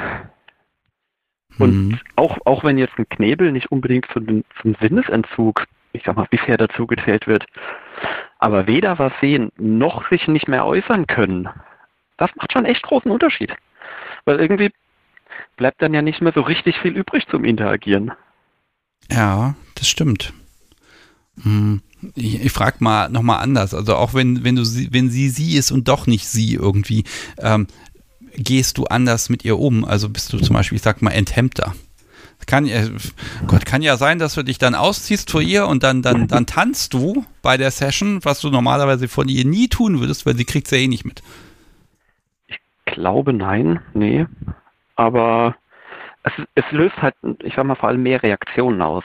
Und 1.60 1.90
mhm. 1.90 2.00
auch, 2.16 2.38
auch 2.46 2.64
wenn 2.64 2.78
jetzt 2.78 2.98
ein 2.98 3.10
Knebel 3.10 3.52
nicht 3.52 3.72
unbedingt 3.72 4.08
zum, 4.14 4.44
zum 4.62 4.76
Sinnesentzug, 4.80 5.66
ich 5.94 6.04
sag 6.06 6.16
mal, 6.16 6.28
bisher 6.30 6.58
dazu 6.58 6.88
gezählt 6.88 7.28
wird, 7.28 7.46
aber 8.40 8.68
weder 8.68 8.98
was 9.00 9.14
sehen 9.20 9.52
noch 9.58 10.10
sich 10.10 10.28
nicht 10.28 10.48
mehr 10.48 10.66
äußern 10.66 11.08
können, 11.08 11.50
das 12.18 12.30
macht 12.36 12.54
schon 12.54 12.66
echt 12.66 12.84
großen 12.84 13.12
Unterschied. 13.12 13.54
Weil 14.26 14.40
irgendwie 14.40 14.72
bleibt 15.58 15.82
dann 15.82 15.94
ja 15.94 16.02
nicht 16.02 16.22
mehr 16.22 16.34
so 16.34 16.42
richtig 16.42 16.78
viel 16.80 16.96
übrig 16.96 17.28
zum 17.28 17.44
Interagieren. 17.44 18.12
Ja, 19.12 19.56
das 19.76 19.90
stimmt. 19.90 20.34
Hm. 21.44 21.82
Ich, 22.16 22.46
ich 22.46 22.52
frage 22.52 22.78
mal 22.80 23.10
nochmal 23.10 23.44
anders. 23.44 23.74
Also 23.74 23.96
auch 23.96 24.14
wenn, 24.14 24.44
wenn 24.44 24.56
du 24.56 24.64
sie, 24.64 24.92
wenn 24.92 25.10
sie 25.10 25.30
sie 25.30 25.56
ist 25.56 25.72
und 25.72 25.88
doch 25.88 26.08
nicht 26.08 26.28
sie 26.28 26.56
irgendwie, 26.56 27.04
ähm, 27.38 27.68
gehst 28.36 28.78
du 28.78 28.86
anders 28.86 29.30
mit 29.30 29.46
ihr 29.46 29.60
um? 29.60 29.86
Also 29.86 30.10
bist 30.10 30.32
du 30.34 30.38
zum 30.40 30.56
Beispiel, 30.56 30.78
ich 30.78 30.82
sag 30.82 31.02
mal, 31.02 31.12
enthemmter. 31.12 31.74
Kann, 32.48 32.68
Gott, 33.48 33.66
kann 33.66 33.82
ja 33.82 33.98
sein, 33.98 34.20
dass 34.20 34.34
du 34.34 34.44
dich 34.44 34.58
dann 34.58 34.76
ausziehst 34.76 35.32
vor 35.32 35.42
ihr 35.42 35.68
und 35.68 35.84
dann, 35.84 36.02
dann, 36.02 36.28
dann 36.28 36.46
tanzt 36.46 36.94
du 36.94 37.26
bei 37.42 37.56
der 37.56 37.72
Session, 37.72 38.20
was 38.24 38.42
du 38.42 38.50
normalerweise 38.50 39.08
von 39.08 39.30
ihr 39.30 39.46
nie 39.46 39.68
tun 39.68 40.00
würdest, 40.00 40.26
weil 40.26 40.36
sie 40.36 40.46
kriegt 40.46 40.66
es 40.66 40.72
ja 40.72 40.80
eh 40.80 40.88
nicht 40.88 41.06
mit. 41.06 41.22
Ich 42.48 42.58
glaube 42.86 43.32
nein, 43.32 43.80
nee. 43.94 44.26
Aber 44.96 45.56
es, 46.24 46.34
es 46.56 46.66
löst 46.72 46.98
halt, 47.02 47.16
ich 47.44 47.54
sag 47.56 47.66
mal, 47.66 47.76
vor 47.76 47.90
allem 47.90 48.04
mehr 48.04 48.22
Reaktionen 48.22 48.82
aus. 48.82 49.04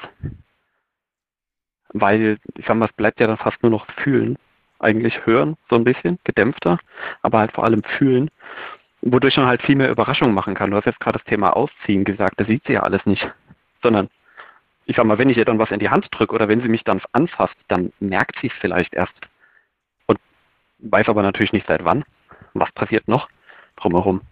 Weil, 1.93 2.39
ich 2.57 2.67
sag 2.67 2.77
mal, 2.77 2.89
es 2.89 2.97
bleibt 2.97 3.21
ja 3.21 3.27
dann 3.27 3.39
fast 3.39 3.63
nur 3.63 3.71
noch 3.71 3.87
fühlen. 4.03 4.39
Eigentlich 4.79 5.25
hören, 5.25 5.57
so 5.71 5.77
ein 5.77 5.85
bisschen, 5.85 6.19
gedämpfter, 6.25 6.79
aber 7.23 7.39
halt 7.39 7.53
vor 7.53 7.65
allem 7.65 7.83
fühlen 7.83 8.31
wodurch 9.13 9.37
man 9.37 9.47
halt 9.47 9.63
viel 9.63 9.77
mehr 9.77 9.91
Überraschungen 9.91 10.35
machen 10.35 10.55
kann. 10.55 10.71
Du 10.71 10.77
hast 10.77 10.87
jetzt 10.87 11.01
gerade 11.01 11.19
das 11.19 11.27
Thema 11.27 11.57
Ausziehen 11.57 12.05
gesagt, 12.05 12.41
das 12.41 12.49
sieht 12.49 12.65
sie 12.67 12.75
ja 12.75 12.81
alles 12.81 13.05
nicht. 13.07 13.27
Sondern, 13.83 14.09
ich 14.87 14.97
sag 14.97 15.05
mal, 15.07 15.19
wenn 15.19 15.31
ich 15.31 15.37
ihr 15.37 15.45
dann 15.45 15.59
was 15.59 15.71
in 15.71 15.79
die 15.79 15.91
Hand 15.91 16.09
drücke 16.11 16.35
oder 16.35 16.49
wenn 16.49 16.61
sie 16.61 16.69
mich 16.69 16.85
dann 16.85 17.01
anfasst, 17.13 17.57
dann 17.69 17.93
merkt 18.01 18.37
sie 18.41 18.49
es 18.49 18.53
vielleicht 18.61 18.95
erst. 18.95 19.15
Und 20.07 20.19
weiß 20.79 21.09
aber 21.09 21.23
natürlich 21.23 21.53
nicht 21.53 21.67
seit 21.67 21.85
wann. 21.85 22.05
Was 22.55 22.73
passiert 22.73 23.07
noch 23.09 23.29
drumherum. 23.77 24.23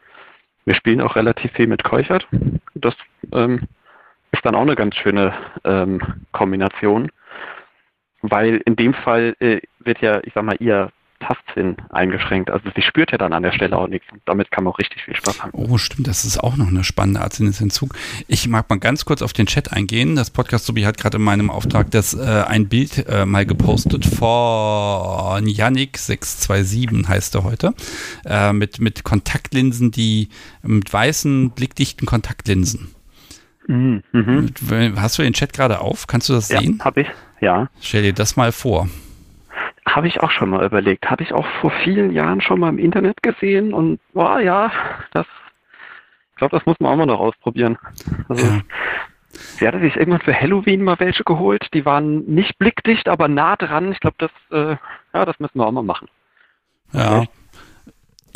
Wir 0.64 0.74
spielen 0.74 1.00
auch 1.00 1.16
relativ 1.16 1.52
viel 1.52 1.66
mit 1.66 1.84
Keuchert. 1.84 2.26
Das 2.74 2.94
ähm, 3.32 3.68
ist 4.32 4.44
dann 4.44 4.54
auch 4.54 4.62
eine 4.62 4.76
ganz 4.76 4.96
schöne 4.96 5.34
ähm, 5.64 6.00
Kombination, 6.32 7.10
weil 8.22 8.62
in 8.64 8.76
dem 8.76 8.94
Fall 8.94 9.36
äh, 9.40 9.60
wird 9.80 10.00
ja, 10.00 10.20
ich 10.24 10.32
sag 10.32 10.44
mal, 10.44 10.56
ihr 10.58 10.90
Tastsinn 11.26 11.76
eingeschränkt. 11.90 12.50
Also 12.50 12.70
sie 12.74 12.82
spürt 12.82 13.12
ja 13.12 13.18
dann 13.18 13.32
an 13.32 13.42
der 13.42 13.52
Stelle 13.52 13.76
auch 13.76 13.88
nichts. 13.88 14.06
Und 14.12 14.22
damit 14.24 14.50
kann 14.50 14.64
man 14.64 14.72
auch 14.72 14.78
richtig 14.78 15.02
viel 15.02 15.16
Spaß 15.16 15.42
haben. 15.42 15.50
Oh, 15.52 15.78
stimmt. 15.78 16.06
Das 16.06 16.24
ist 16.24 16.38
auch 16.38 16.56
noch 16.56 16.68
eine 16.68 16.84
spannende 16.84 17.20
Art 17.20 17.32
Sinnesentzug. 17.32 17.94
Ich 18.28 18.48
mag 18.48 18.68
mal 18.68 18.78
ganz 18.78 19.04
kurz 19.04 19.22
auf 19.22 19.32
den 19.32 19.46
Chat 19.46 19.72
eingehen. 19.72 20.16
Das 20.16 20.30
Podcast 20.30 20.66
Subi 20.66 20.82
hat 20.82 20.98
gerade 20.98 21.16
in 21.16 21.22
meinem 21.22 21.50
Auftrag 21.50 21.90
das 21.90 22.14
äh, 22.14 22.44
ein 22.46 22.68
Bild 22.68 23.06
äh, 23.08 23.24
mal 23.26 23.46
gepostet 23.46 24.04
von 24.04 25.44
Yannick627 25.44 27.08
heißt 27.08 27.34
er 27.34 27.44
heute. 27.44 27.74
Äh, 28.24 28.52
mit, 28.52 28.80
mit 28.80 29.04
Kontaktlinsen, 29.04 29.90
die 29.90 30.28
mit 30.62 30.92
weißen, 30.92 31.50
blickdichten 31.50 32.06
Kontaktlinsen. 32.06 32.94
Mhm. 33.66 34.02
mhm. 34.12 34.52
Hast 34.96 35.18
du 35.18 35.22
den 35.22 35.32
Chat 35.32 35.52
gerade 35.52 35.80
auf? 35.80 36.06
Kannst 36.06 36.28
du 36.28 36.34
das 36.34 36.48
ja, 36.48 36.60
sehen? 36.60 36.80
Habe 36.84 37.02
ich, 37.02 37.08
ja. 37.40 37.68
Stell 37.80 38.02
dir 38.02 38.12
das 38.12 38.36
mal 38.36 38.52
vor. 38.52 38.88
Habe 39.86 40.08
ich 40.08 40.20
auch 40.22 40.30
schon 40.30 40.50
mal 40.50 40.64
überlegt. 40.64 41.10
Hatte 41.10 41.22
ich 41.22 41.32
auch 41.32 41.46
vor 41.60 41.70
vielen 41.70 42.12
Jahren 42.12 42.40
schon 42.40 42.60
mal 42.60 42.70
im 42.70 42.78
Internet 42.78 43.22
gesehen 43.22 43.74
und 43.74 44.00
war 44.12 44.36
oh, 44.36 44.38
ja, 44.38 44.72
das, 45.12 45.26
ich 46.30 46.36
glaube, 46.36 46.56
das 46.56 46.66
muss 46.66 46.80
man 46.80 46.92
auch 46.92 46.96
mal 46.96 47.06
noch 47.06 47.20
ausprobieren. 47.20 47.78
Also, 48.28 48.46
ja. 48.46 48.60
Sie 49.28 49.66
hatte 49.66 49.80
sich 49.80 49.96
irgendwann 49.96 50.20
für 50.20 50.38
Halloween 50.38 50.82
mal 50.82 50.98
welche 51.00 51.24
geholt. 51.24 51.68
Die 51.74 51.84
waren 51.84 52.24
nicht 52.24 52.58
blickdicht, 52.58 53.08
aber 53.08 53.28
nah 53.28 53.56
dran. 53.56 53.92
Ich 53.92 54.00
glaube, 54.00 54.16
das, 54.18 54.30
äh, 54.50 54.76
ja, 55.12 55.24
das 55.24 55.38
müssen 55.40 55.58
wir 55.58 55.66
auch 55.66 55.72
mal 55.72 55.82
machen. 55.82 56.08
Ja, 56.92 57.18
okay. 57.18 57.28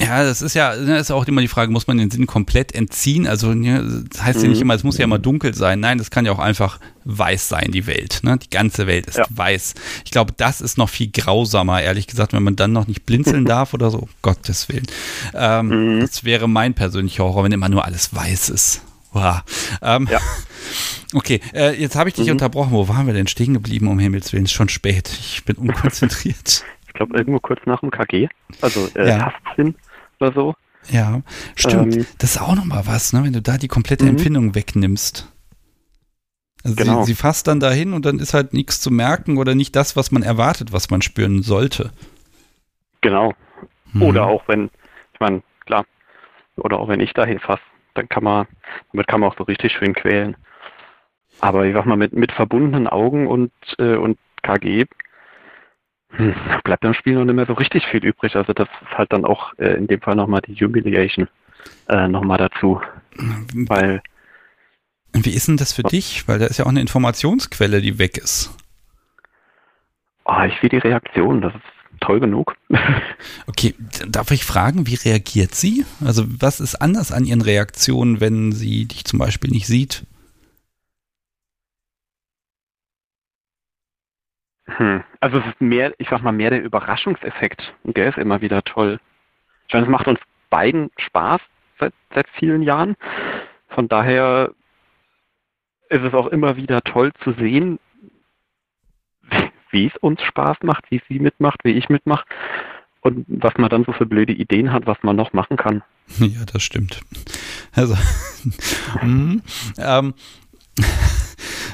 Ja, 0.01 0.23
das 0.23 0.43
ist 0.43 0.55
ja, 0.55 0.77
das 0.77 0.87
ne, 0.87 0.99
ist 0.99 1.11
auch 1.11 1.27
immer 1.27 1.41
die 1.41 1.49
Frage, 1.49 1.73
muss 1.73 1.89
man 1.89 1.99
den 1.99 2.11
Sinn 2.11 2.29
komplett 2.29 2.73
entziehen? 2.73 3.27
Also 3.27 3.53
ne, 3.53 4.05
das 4.09 4.23
heißt 4.23 4.43
ja 4.43 4.49
nicht 4.49 4.59
mhm. 4.59 4.63
immer, 4.63 4.75
es 4.75 4.85
muss 4.85 4.97
ja 4.97 5.05
immer 5.05 5.19
dunkel 5.19 5.55
sein. 5.55 5.81
Nein, 5.81 5.99
das 5.99 6.11
kann 6.11 6.25
ja 6.25 6.31
auch 6.31 6.39
einfach 6.39 6.79
weiß 7.05 7.49
sein, 7.49 7.73
die 7.73 7.87
Welt. 7.87 8.21
Ne? 8.23 8.39
Die 8.39 8.51
ganze 8.51 8.87
Welt 8.87 9.07
ist 9.07 9.19
ja. 9.19 9.27
weiß. 9.29 9.75
Ich 10.05 10.13
glaube, 10.13 10.33
das 10.37 10.61
ist 10.61 10.79
noch 10.79 10.89
viel 10.89 11.11
grausamer, 11.11 11.83
ehrlich 11.83 12.07
gesagt, 12.07 12.33
wenn 12.33 12.45
man 12.45 12.55
dann 12.55 12.73
noch 12.73 12.87
nicht 12.87 13.07
blinzeln 13.07 13.45
darf 13.45 13.75
oder 13.75 13.91
so. 13.91 14.09
Gottes 14.23 14.69
Willen. 14.69 14.87
Ähm, 15.35 15.97
mhm. 15.97 16.01
Das 16.01 16.23
wäre 16.23 16.49
mein 16.49 16.75
persönlicher 16.75 17.25
Horror, 17.25 17.45
wenn 17.45 17.53
immer 17.53 17.69
nur 17.69 17.85
alles 17.85 18.15
weiß 18.15 18.51
ist. 18.51 18.83
Wow. 19.13 19.43
Ähm, 19.83 20.09
ja. 20.11 20.21
Okay, 21.15 21.41
äh, 21.55 21.75
jetzt 21.81 21.97
habe 21.97 22.11
ich 22.11 22.15
dich 22.15 22.27
mhm. 22.27 22.33
unterbrochen. 22.33 22.73
Wo 22.73 22.87
waren 22.89 23.07
wir 23.07 23.15
denn 23.15 23.27
stehen 23.29 23.55
geblieben, 23.55 23.89
um 23.89 23.99
Himmels 23.99 24.35
Willen? 24.35 24.45
Es 24.45 24.51
ist 24.51 24.55
schon 24.55 24.69
spät. 24.69 25.09
Ich 25.09 25.43
bin 25.47 25.57
unkonzentriert. 25.57 26.65
ich 26.87 26.93
glaube, 26.93 27.17
irgendwo 27.17 27.41
kurz 27.41 27.61
nach 27.65 27.81
dem 27.81 27.91
KG. 27.91 28.29
Also 28.61 28.87
äh, 28.95 29.09
ja. 29.09 29.31
Tastsinn 29.31 29.75
oder 30.21 30.33
so. 30.33 30.55
Ja, 30.91 31.23
stimmt. 31.55 31.97
Ähm, 31.97 32.07
das 32.19 32.37
ist 32.37 32.41
auch 32.41 32.55
nochmal 32.55 32.87
was, 32.87 33.13
ne? 33.13 33.25
wenn 33.25 33.33
du 33.33 33.43
da 33.43 33.59
die 33.59 33.69
komplette 33.69 34.05
mhm. 34.05 34.11
Empfindung 34.11 34.55
wegnimmst. 34.55 35.31
Also 36.65 36.77
genau. 36.77 37.03
sie, 37.03 37.13
sie 37.13 37.15
fasst 37.15 37.47
dann 37.47 37.61
dahin 37.61 37.93
und 37.93 38.05
dann 38.05 38.19
ist 38.19 38.35
halt 38.35 38.53
nichts 38.53 38.81
zu 38.81 38.91
merken 38.91 39.39
oder 39.39 39.55
nicht 39.55 39.77
das, 39.77 39.97
was 39.97 40.11
man 40.11 40.23
erwartet, 40.23 40.73
was 40.73 40.91
man 40.91 41.03
spüren 41.03 41.43
sollte. 41.43 41.93
Genau. 43.01 43.35
Mhm. 43.93 44.03
Oder 44.03 44.27
auch 44.27 44.43
wenn, 44.49 44.71
ich 45.15 45.21
meine, 45.21 45.43
klar, 45.67 45.85
oder 46.57 46.79
auch 46.79 46.89
wenn 46.89 47.01
ich 47.01 47.13
dahin 47.13 47.39
fasse, 47.39 47.63
dann 47.95 48.09
kann 48.09 48.25
man, 48.25 48.47
damit 48.93 49.07
kann 49.07 49.21
man 49.21 49.31
auch 49.31 49.37
so 49.37 49.45
richtig 49.45 49.73
schön 49.73 49.95
quälen. 49.95 50.37
Aber 51.41 51.65
ich 51.67 51.75
sag 51.75 51.87
mal, 51.87 51.97
mit, 51.97 52.13
mit 52.13 52.33
verbundenen 52.33 52.89
Augen 52.89 53.27
und, 53.29 53.53
äh, 53.79 53.95
und 53.95 54.19
KG 54.43 54.87
hm, 56.11 56.35
bleibt 56.65 56.85
im 56.85 56.95
Spiel 56.95 57.15
noch 57.15 57.25
nicht 57.25 57.35
mehr 57.35 57.47
so 57.47 57.55
richtig 57.55 57.87
viel 57.87 58.05
übrig. 58.05 58.37
Also 58.37 58.53
das 58.53 58.69
ist 58.83 58.99
halt 58.99 59.13
dann 59.13 59.25
auch 59.25 59.53
äh, 59.59 59.75
in 59.75 59.87
dem 59.87 60.01
Fall 60.01 60.17
nochmal 60.17 60.41
die 60.41 60.55
Humiliation 60.55 61.29
äh, 61.89 62.09
nochmal 62.09 62.39
dazu. 62.39 62.81
Weil 63.55 64.03
wie 65.13 65.31
ist 65.31 65.49
denn 65.49 65.57
das 65.57 65.73
für 65.73 65.83
dich? 65.83 66.29
Weil 66.29 66.39
da 66.39 66.47
ist 66.47 66.59
ja 66.59 66.65
auch 66.65 66.71
eine 66.71 66.81
Informationsquelle, 66.81 67.81
die 67.81 67.99
weg 67.99 68.19
ist. 68.19 68.55
Oh, 70.25 70.43
ich 70.47 70.55
sehe 70.61 70.69
die 70.69 70.79
Reaktion, 70.79 71.41
das 71.41 71.55
ist 71.55 71.63
toll 72.01 72.21
genug. 72.21 72.55
okay, 73.47 73.75
darf 74.07 74.31
ich 74.31 74.45
fragen, 74.45 74.87
wie 74.87 74.95
reagiert 74.95 75.55
sie? 75.55 75.85
Also 76.05 76.25
was 76.29 76.61
ist 76.61 76.77
anders 76.77 77.13
an 77.13 77.25
ihren 77.25 77.41
Reaktionen, 77.41 78.21
wenn 78.21 78.53
sie 78.53 78.87
dich 78.87 79.05
zum 79.05 79.19
Beispiel 79.19 79.51
nicht 79.51 79.67
sieht? 79.67 80.05
Hm. 84.77 85.03
Also 85.21 85.39
es 85.39 85.47
ist 85.47 85.61
mehr, 85.61 85.93
ich 85.99 86.09
sag 86.09 86.23
mal, 86.23 86.33
mehr 86.33 86.51
der 86.51 86.63
Überraschungseffekt. 86.63 87.75
Und 87.83 87.97
der 87.97 88.11
ist 88.11 88.19
immer 88.19 88.41
wieder 88.41 88.63
toll. 88.63 89.01
Ich 89.67 89.75
meine, 89.75 89.87
es 89.87 89.91
macht 89.91 90.07
uns 90.07 90.21
beiden 90.51 90.91
Spaß 90.99 91.41
seit, 91.79 91.95
seit 92.15 92.29
vielen 92.31 92.63
Jahren. 92.63 92.97
Von 93.69 93.89
daher 93.89 94.53
ist 95.89 96.03
es 96.03 96.15
auch 96.15 96.27
immer 96.27 96.57
wieder 96.57 96.83
toll 96.83 97.13
zu 97.25 97.33
sehen, 97.33 97.79
wie 99.71 99.87
es 99.87 99.97
uns 99.97 100.23
Spaß 100.23 100.59
macht, 100.63 100.91
wie 100.91 101.03
sie 101.09 101.19
mitmacht, 101.19 101.61
wie 101.65 101.73
ich 101.73 101.89
mitmache 101.89 102.25
und 103.01 103.25
was 103.29 103.55
man 103.57 103.71
dann 103.71 103.85
so 103.85 103.93
für 103.93 104.07
blöde 104.07 104.33
Ideen 104.33 104.73
hat, 104.73 104.87
was 104.87 104.99
man 105.03 105.17
noch 105.17 105.33
machen 105.33 105.57
kann. 105.57 105.83
Ja, 106.19 106.45
das 106.51 106.63
stimmt. 106.63 107.03
Also, 107.75 107.95
mm, 109.03 109.43
ähm, 109.79 110.15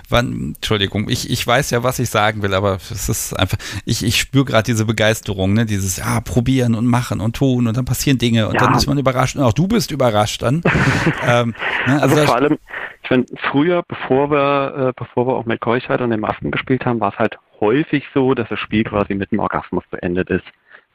wann, 0.08 0.54
Entschuldigung, 0.56 1.08
ich, 1.08 1.30
ich 1.30 1.46
weiß 1.46 1.70
ja, 1.70 1.82
was 1.82 1.98
ich 1.98 2.10
sagen 2.10 2.42
will, 2.42 2.54
aber 2.54 2.74
es 2.74 3.08
ist 3.08 3.38
einfach, 3.38 3.58
ich, 3.84 4.04
ich 4.04 4.18
spüre 4.18 4.44
gerade 4.44 4.64
diese 4.64 4.84
Begeisterung, 4.84 5.52
ne? 5.54 5.66
dieses, 5.66 5.96
ja, 5.98 6.20
probieren 6.20 6.74
und 6.74 6.86
machen 6.86 7.20
und 7.20 7.36
tun 7.36 7.66
und 7.66 7.76
dann 7.76 7.84
passieren 7.84 8.18
Dinge 8.18 8.48
und 8.48 8.54
ja. 8.54 8.60
dann 8.60 8.74
ist 8.74 8.86
man 8.86 8.98
überrascht 8.98 9.36
und 9.36 9.42
auch 9.42 9.52
du 9.52 9.68
bist 9.68 9.90
überrascht 9.90 10.42
dann. 10.42 10.62
ähm, 11.26 11.54
ne? 11.86 12.02
also, 12.02 12.16
also 12.16 12.26
vor 12.26 12.36
allem, 12.36 12.58
ich 13.02 13.10
meine, 13.10 13.24
früher, 13.50 13.82
bevor 13.86 14.30
wir, 14.30 14.88
äh, 14.88 14.92
bevor 14.96 15.26
wir 15.26 15.34
auch 15.34 15.44
mit 15.44 15.60
Keuchheit 15.60 16.00
und 16.00 16.10
den 16.10 16.20
Masken 16.20 16.50
gespielt 16.50 16.84
haben, 16.86 17.00
war 17.00 17.12
es 17.12 17.18
halt 17.18 17.38
häufig 17.60 18.04
so, 18.14 18.34
dass 18.34 18.48
das 18.48 18.58
Spiel 18.58 18.84
quasi 18.84 19.14
mit 19.14 19.32
einem 19.32 19.40
Orgasmus 19.40 19.84
beendet 19.90 20.30
ist. 20.30 20.44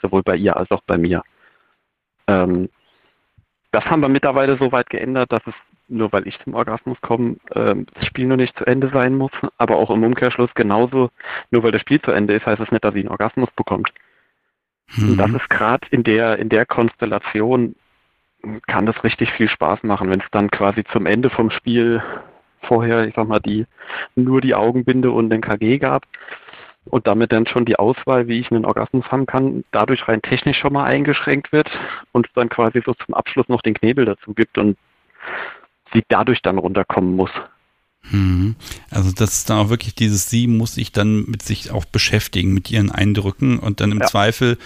Sowohl 0.02 0.23
bei 0.23 0.36
ihr 0.36 0.56
als 0.56 0.72
auch 0.72 0.81
bei 0.88 0.98
mir. 0.98 1.23
Ähm, 2.27 2.69
das 3.72 3.86
haben 3.86 4.02
wir 4.02 4.10
mittlerweile 4.10 4.57
so 4.57 4.72
weit 4.72 4.90
geändert, 4.90 5.31
dass 5.31 5.41
es 5.45 5.53
nur 5.90 6.11
weil 6.14 6.28
ich 6.28 6.40
zum 6.44 6.53
Orgasmus 6.53 6.98
komme, 7.02 7.38
äh, 7.52 7.76
das 7.94 8.06
Spiel 8.06 8.28
noch 8.28 8.38
nicht 8.38 8.57
zu 8.57 8.66
Ende 8.66 8.90
sein 8.94 9.16
muss, 9.16 9.32
aber 9.57 9.78
auch 9.78 9.90
im 9.90 10.03
Umkehrschluss 10.03 10.53
genauso, 10.56 11.10
nur 11.52 11.64
weil 11.64 11.72
das 11.72 11.82
Spiel 11.82 12.02
zu 12.02 12.11
Ende 12.11 12.36
ist, 12.36 12.45
heißt 12.45 12.60
es 12.60 12.66
das 12.66 12.72
nicht, 12.72 12.84
dass 12.84 12.94
sie 12.94 13.02
einen 13.02 13.10
Orgasmus 13.10 13.49
bekommt. 13.56 13.91
Mhm. 14.95 15.11
Und 15.11 15.18
das 15.18 15.32
ist 15.32 15.49
gerade 15.49 15.88
in 15.91 16.03
der, 16.03 16.38
in 16.40 16.49
der 16.49 16.66
Konstellation, 16.66 17.76
kann 18.68 18.86
das 18.86 19.03
richtig 19.03 19.32
viel 19.34 19.49
Spaß 19.49 19.84
machen, 19.84 20.10
wenn 20.10 20.22
es 20.22 20.32
dann 20.32 20.49
quasi 20.49 20.84
zum 20.86 21.06
Ende 21.06 21.30
vom 21.30 21.52
Spiel 21.52 22.02
vorher, 22.61 23.06
ich 23.06 23.16
sag 23.16 23.28
mal, 23.28 23.40
die, 23.40 23.66
nur 24.16 24.41
die 24.41 24.56
Augenbinde 24.56 25.11
und 25.11 25.30
den 25.30 25.41
KG 25.41 25.78
gab 25.78 26.03
und 26.86 27.07
damit 27.07 27.32
dann 27.32 27.48
schon 27.48 27.66
die 27.66 27.78
Auswahl, 27.78 28.28
wie 28.28 28.40
ich 28.40 28.52
einen 28.52 28.66
Orgasmus 28.66 29.06
haben 29.11 29.26
kann, 29.26 29.64
dadurch 29.72 30.07
rein 30.07 30.22
technisch 30.22 30.57
schon 30.60 30.74
mal 30.74 30.86
eingeschränkt 30.86 31.52
wird 31.52 31.70
und 32.11 32.28
dann 32.36 32.49
quasi 32.49 32.82
so 32.86 32.94
zum 32.94 33.14
Abschluss 33.14 33.48
noch 33.49 33.61
den 33.61 33.74
Knebel 33.74 34.06
dazu 34.06 34.34
gibt 34.34 34.57
und 34.57 34.78
sie 35.94 36.03
dadurch 36.10 36.41
dann 36.41 36.57
runterkommen 36.57 37.16
muss. 37.16 37.32
Mhm. 38.11 38.56
Also 38.90 39.11
das 39.11 39.34
ist 39.34 39.49
dann 39.49 39.57
auch 39.57 39.70
wirklich 39.70 39.94
dieses, 39.95 40.30
sie 40.30 40.48
muss 40.48 40.74
sich 40.76 40.91
dann 40.91 41.26
mit 41.26 41.41
sich 41.44 41.70
auch 41.72 41.86
beschäftigen, 41.86 42.53
mit 42.53 42.72
ihren 42.72 42.91
Eindrücken 42.91 43.60
und 43.60 43.82
dann 43.82 43.91
im 43.91 43.99
Ja. 43.99 44.07
Zweifel 44.07 44.57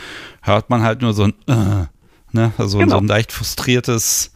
hört 0.42 0.70
man 0.70 0.84
halt 0.84 1.02
nur 1.02 1.14
so 1.14 1.24
ein, 1.24 1.34
äh, 1.48 1.86
ne, 2.32 2.54
also 2.58 2.78
Genau. 2.78 2.92
so 2.92 2.98
ein 2.98 3.08
leicht 3.08 3.32
frustriertes, 3.32 4.34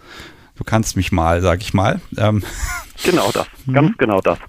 du 0.56 0.64
kannst 0.64 0.98
mich 0.98 1.12
mal, 1.12 1.42
sag 1.42 1.62
ich 1.62 1.74
mal. 1.74 2.02
Ähm, 2.18 2.44
Genau 3.04 3.32
das, 3.32 3.48
Mhm. 3.66 3.74
ganz 3.74 3.98
genau 3.98 4.20
das. 4.22 4.40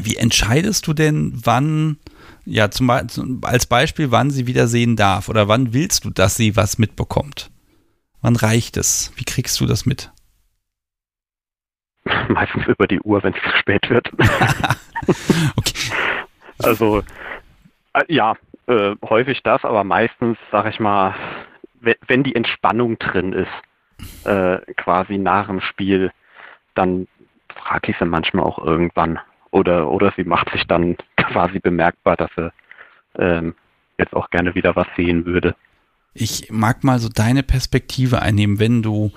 wie 0.00 0.16
entscheidest 0.16 0.86
du 0.86 0.92
denn, 0.94 1.32
wann, 1.44 1.98
ja, 2.46 2.70
zum- 2.70 2.90
als 3.42 3.66
Beispiel, 3.66 4.10
wann 4.10 4.30
sie 4.30 4.46
wieder 4.46 4.66
sehen 4.66 4.96
darf 4.96 5.28
oder 5.28 5.46
wann 5.46 5.72
willst 5.72 6.04
du, 6.04 6.10
dass 6.10 6.36
sie 6.36 6.56
was 6.56 6.78
mitbekommt? 6.78 7.50
Wann 8.22 8.34
reicht 8.36 8.76
es? 8.78 9.12
Wie 9.16 9.24
kriegst 9.24 9.60
du 9.60 9.66
das 9.66 9.84
mit? 9.86 10.10
Meistens 12.28 12.66
über 12.66 12.86
die 12.86 13.00
Uhr, 13.00 13.22
wenn 13.22 13.34
es 13.34 13.42
zu 13.42 13.58
spät 13.58 13.88
wird. 13.90 14.10
Okay. 15.56 15.92
Also 16.62 17.02
äh, 17.92 18.04
ja, 18.08 18.34
äh, 18.68 18.94
häufig 19.06 19.42
das, 19.42 19.64
aber 19.64 19.84
meistens, 19.84 20.38
sag 20.50 20.66
ich 20.66 20.80
mal, 20.80 21.14
we- 21.80 21.96
wenn 22.06 22.22
die 22.22 22.34
Entspannung 22.34 22.98
drin 22.98 23.32
ist, 23.34 24.26
äh, 24.26 24.58
quasi 24.76 25.18
nach 25.18 25.48
dem 25.48 25.60
Spiel, 25.60 26.10
dann 26.74 27.06
frage 27.54 27.90
ich 27.90 27.98
sie 27.98 28.06
manchmal 28.06 28.44
auch 28.46 28.58
irgendwann. 28.64 29.18
Oder, 29.50 29.90
oder 29.90 30.12
sie 30.16 30.24
macht 30.24 30.50
sich 30.50 30.64
dann 30.66 30.96
quasi 31.16 31.58
bemerkbar, 31.58 32.16
dass 32.16 32.30
sie 32.36 32.50
ähm, 33.18 33.54
jetzt 33.98 34.14
auch 34.14 34.30
gerne 34.30 34.54
wieder 34.54 34.74
was 34.74 34.86
sehen 34.96 35.26
würde. 35.26 35.54
Ich 36.14 36.50
mag 36.50 36.82
mal 36.84 36.98
so 36.98 37.08
deine 37.08 37.42
Perspektive 37.42 38.22
einnehmen, 38.22 38.58
wenn 38.58 38.82
du, 38.82 39.12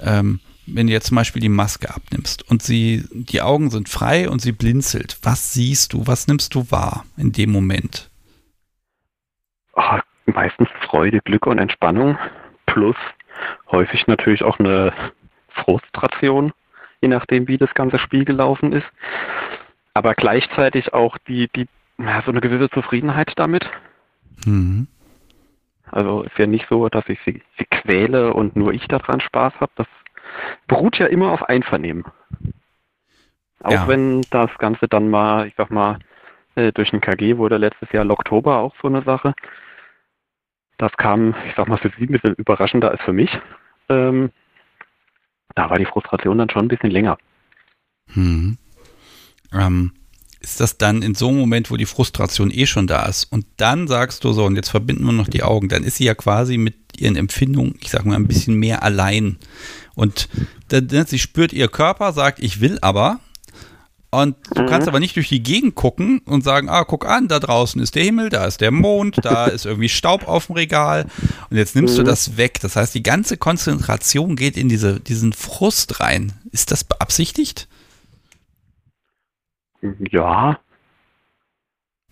ähm, 0.00 0.40
wenn 0.66 0.86
du 0.86 0.92
jetzt 0.92 1.06
zum 1.06 1.16
Beispiel 1.16 1.42
die 1.42 1.48
Maske 1.48 1.94
abnimmst 1.94 2.48
und 2.50 2.62
sie, 2.62 3.04
die 3.12 3.42
Augen 3.42 3.70
sind 3.70 3.88
frei 3.88 4.28
und 4.28 4.40
sie 4.40 4.52
blinzelt. 4.52 5.18
Was 5.22 5.52
siehst 5.52 5.92
du? 5.92 6.06
Was 6.06 6.28
nimmst 6.28 6.54
du 6.54 6.70
wahr 6.70 7.04
in 7.16 7.32
dem 7.32 7.50
Moment? 7.50 8.10
Ah, 9.74 10.00
meistens 10.26 10.68
Freude, 10.86 11.20
Glück 11.20 11.46
und 11.46 11.58
Entspannung 11.58 12.18
plus 12.66 12.96
häufig 13.70 14.06
natürlich 14.06 14.42
auch 14.42 14.58
eine 14.58 14.92
Frustration, 15.48 16.52
je 17.00 17.08
nachdem, 17.08 17.48
wie 17.48 17.58
das 17.58 17.72
ganze 17.74 17.98
Spiel 17.98 18.24
gelaufen 18.24 18.72
ist. 18.72 18.86
Aber 19.94 20.14
gleichzeitig 20.14 20.94
auch 20.94 21.18
die, 21.28 21.48
die, 21.54 21.66
ja, 21.98 22.22
so 22.24 22.30
eine 22.30 22.40
gewisse 22.40 22.70
Zufriedenheit 22.70 23.32
damit. 23.36 23.68
Mhm. 24.46 24.86
Also 25.90 26.22
ist 26.22 26.38
ja 26.38 26.46
nicht 26.46 26.66
so, 26.70 26.88
dass 26.88 27.06
ich 27.08 27.18
sie, 27.26 27.42
sie 27.58 27.66
quäle 27.66 28.32
und 28.32 28.56
nur 28.56 28.72
ich 28.72 28.86
daran 28.88 29.20
Spaß 29.20 29.52
habe. 29.60 29.72
Das 29.76 29.86
beruht 30.66 30.98
ja 30.98 31.06
immer 31.06 31.32
auf 31.32 31.42
Einvernehmen. 31.42 32.04
Auch 33.62 33.72
Ja. 33.72 33.88
wenn 33.88 34.22
das 34.30 34.50
Ganze 34.58 34.88
dann 34.88 35.08
mal, 35.08 35.46
ich 35.46 35.54
sag 35.56 35.70
mal, 35.70 35.98
äh, 36.54 36.72
durch 36.72 36.92
ein 36.92 37.00
KG 37.00 37.36
wurde 37.36 37.56
letztes 37.56 37.90
Jahr 37.92 38.08
Oktober 38.10 38.58
auch 38.58 38.74
so 38.82 38.88
eine 38.88 39.02
Sache. 39.02 39.34
Das 40.78 40.92
kam, 40.96 41.34
ich 41.46 41.54
sag 41.56 41.68
mal, 41.68 41.78
für 41.78 41.92
sie 41.96 42.04
ein 42.04 42.12
bisschen 42.12 42.34
überraschender 42.34 42.90
als 42.90 43.00
für 43.02 43.12
mich. 43.12 43.30
Ähm, 43.88 44.30
da 45.54 45.70
war 45.70 45.78
die 45.78 45.86
Frustration 45.86 46.38
dann 46.38 46.50
schon 46.50 46.64
ein 46.64 46.68
bisschen 46.68 46.90
länger. 46.90 47.18
Mhm. 48.14 48.58
Ähm, 49.52 49.92
ist 50.40 50.60
das 50.60 50.76
dann 50.76 51.02
in 51.02 51.14
so 51.14 51.28
einem 51.28 51.38
Moment, 51.38 51.70
wo 51.70 51.76
die 51.76 51.86
Frustration 51.86 52.50
eh 52.50 52.66
schon 52.66 52.86
da 52.88 53.06
ist 53.06 53.24
und 53.24 53.46
dann 53.58 53.86
sagst 53.86 54.24
du 54.24 54.32
so, 54.32 54.44
und 54.44 54.56
jetzt 54.56 54.70
verbinden 54.70 55.04
wir 55.04 55.12
noch 55.12 55.28
die 55.28 55.44
Augen, 55.44 55.68
dann 55.68 55.84
ist 55.84 55.96
sie 55.96 56.04
ja 56.04 56.14
quasi 56.14 56.58
mit 56.58 56.74
ihren 57.00 57.16
Empfindungen, 57.16 57.76
ich 57.80 57.90
sag 57.90 58.04
mal, 58.04 58.16
ein 58.16 58.26
bisschen 58.26 58.56
mehr 58.56 58.82
allein. 58.82 59.38
Und 59.94 60.28
dann, 60.68 60.88
sie 61.06 61.18
spürt 61.18 61.52
ihr 61.52 61.68
Körper, 61.68 62.12
sagt, 62.12 62.38
ich 62.40 62.60
will 62.60 62.78
aber. 62.80 63.20
Und 64.14 64.36
du 64.54 64.62
Mhm. 64.62 64.66
kannst 64.66 64.88
aber 64.88 65.00
nicht 65.00 65.16
durch 65.16 65.30
die 65.30 65.42
Gegend 65.42 65.74
gucken 65.74 66.18
und 66.26 66.44
sagen, 66.44 66.68
ah, 66.68 66.84
guck 66.84 67.06
an, 67.06 67.28
da 67.28 67.38
draußen 67.40 67.80
ist 67.80 67.94
der 67.94 68.04
Himmel, 68.04 68.28
da 68.28 68.44
ist 68.44 68.60
der 68.60 68.70
Mond, 68.70 69.24
da 69.24 69.46
ist 69.46 69.64
irgendwie 69.64 69.88
Staub 69.88 70.28
auf 70.28 70.46
dem 70.48 70.56
Regal. 70.56 71.06
Und 71.48 71.56
jetzt 71.56 71.74
nimmst 71.74 71.96
du 71.96 72.02
Mhm. 72.02 72.06
das 72.06 72.36
weg. 72.36 72.60
Das 72.60 72.76
heißt, 72.76 72.94
die 72.94 73.02
ganze 73.02 73.38
Konzentration 73.38 74.36
geht 74.36 74.58
in 74.58 74.68
diese, 74.68 75.00
diesen 75.00 75.32
Frust 75.32 76.00
rein. 76.00 76.32
Ist 76.52 76.70
das 76.72 76.84
beabsichtigt? 76.84 77.68
Ja, 80.10 80.60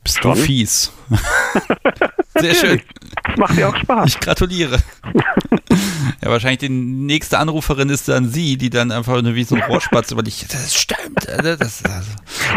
Bist 0.02 0.22
Schon. 0.22 0.34
du 0.34 0.40
fies. 0.40 0.92
Sehr 2.34 2.54
schön. 2.54 2.80
das 3.24 3.36
macht 3.36 3.58
ja 3.58 3.68
auch 3.68 3.76
Spaß. 3.76 4.08
Ich 4.08 4.20
gratuliere. 4.20 4.78
ja, 6.22 6.30
wahrscheinlich 6.30 6.60
die 6.60 6.70
nächste 6.70 7.38
Anruferin 7.38 7.90
ist 7.90 8.08
dann 8.08 8.26
sie, 8.26 8.56
die 8.56 8.70
dann 8.70 8.92
einfach 8.92 9.20
nur 9.20 9.34
wie 9.34 9.44
so 9.44 9.56
ein 9.56 9.62
Rohrspatz 9.62 10.10
über 10.12 10.22
dich. 10.22 10.46
Das 10.48 10.74
stimmt. 10.74 11.26
Das, 11.26 11.58
das, 11.58 11.82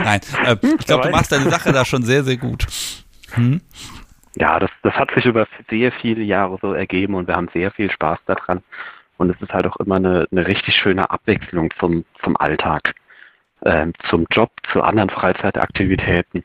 nein, 0.03 0.22
äh, 0.45 0.56
ich 0.80 0.86
glaube, 0.86 1.03
du 1.03 1.10
machst 1.10 1.32
deine 1.32 1.49
Sache 1.49 1.74
da 1.74 1.84
schon 1.84 2.03
sehr, 2.03 2.24
sehr 2.24 2.38
gut. 2.38 2.65
Hm? 3.32 3.61
Ja, 4.36 4.60
das, 4.60 4.72
das 4.82 4.94
hat 4.94 5.11
sich 5.14 5.26
über 5.26 5.48
sehr 5.70 5.91
viele 5.91 6.24
Jahre 6.24 6.57
so 6.61 6.74
ergeben 6.74 7.15
und 7.15 7.28
wir 7.28 7.36
haben 7.36 7.49
sehr 7.53 7.72
viel 7.72 7.91
Spaß 7.91 8.20
daran. 8.26 8.64
Und 9.18 9.30
es 9.30 9.41
ist 9.41 9.53
halt 9.53 9.68
auch 9.68 9.76
immer 9.78 9.95
eine, 9.95 10.28
eine 10.32 10.48
richtig 10.48 10.76
schöne 10.76 11.10
Abwechslung 11.10 11.70
zum, 11.80 12.06
zum 12.24 12.36
Alltag, 12.38 12.95
ähm, 13.64 13.94
zum 14.10 14.26
Job, 14.32 14.52
zu 14.72 14.82
anderen 14.82 15.10
Freizeitaktivitäten. 15.10 16.44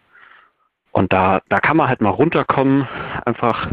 Und 0.98 1.12
da, 1.12 1.42
da 1.48 1.60
kann 1.60 1.76
man 1.76 1.86
halt 1.86 2.00
mal 2.00 2.10
runterkommen, 2.10 2.88
einfach 3.24 3.68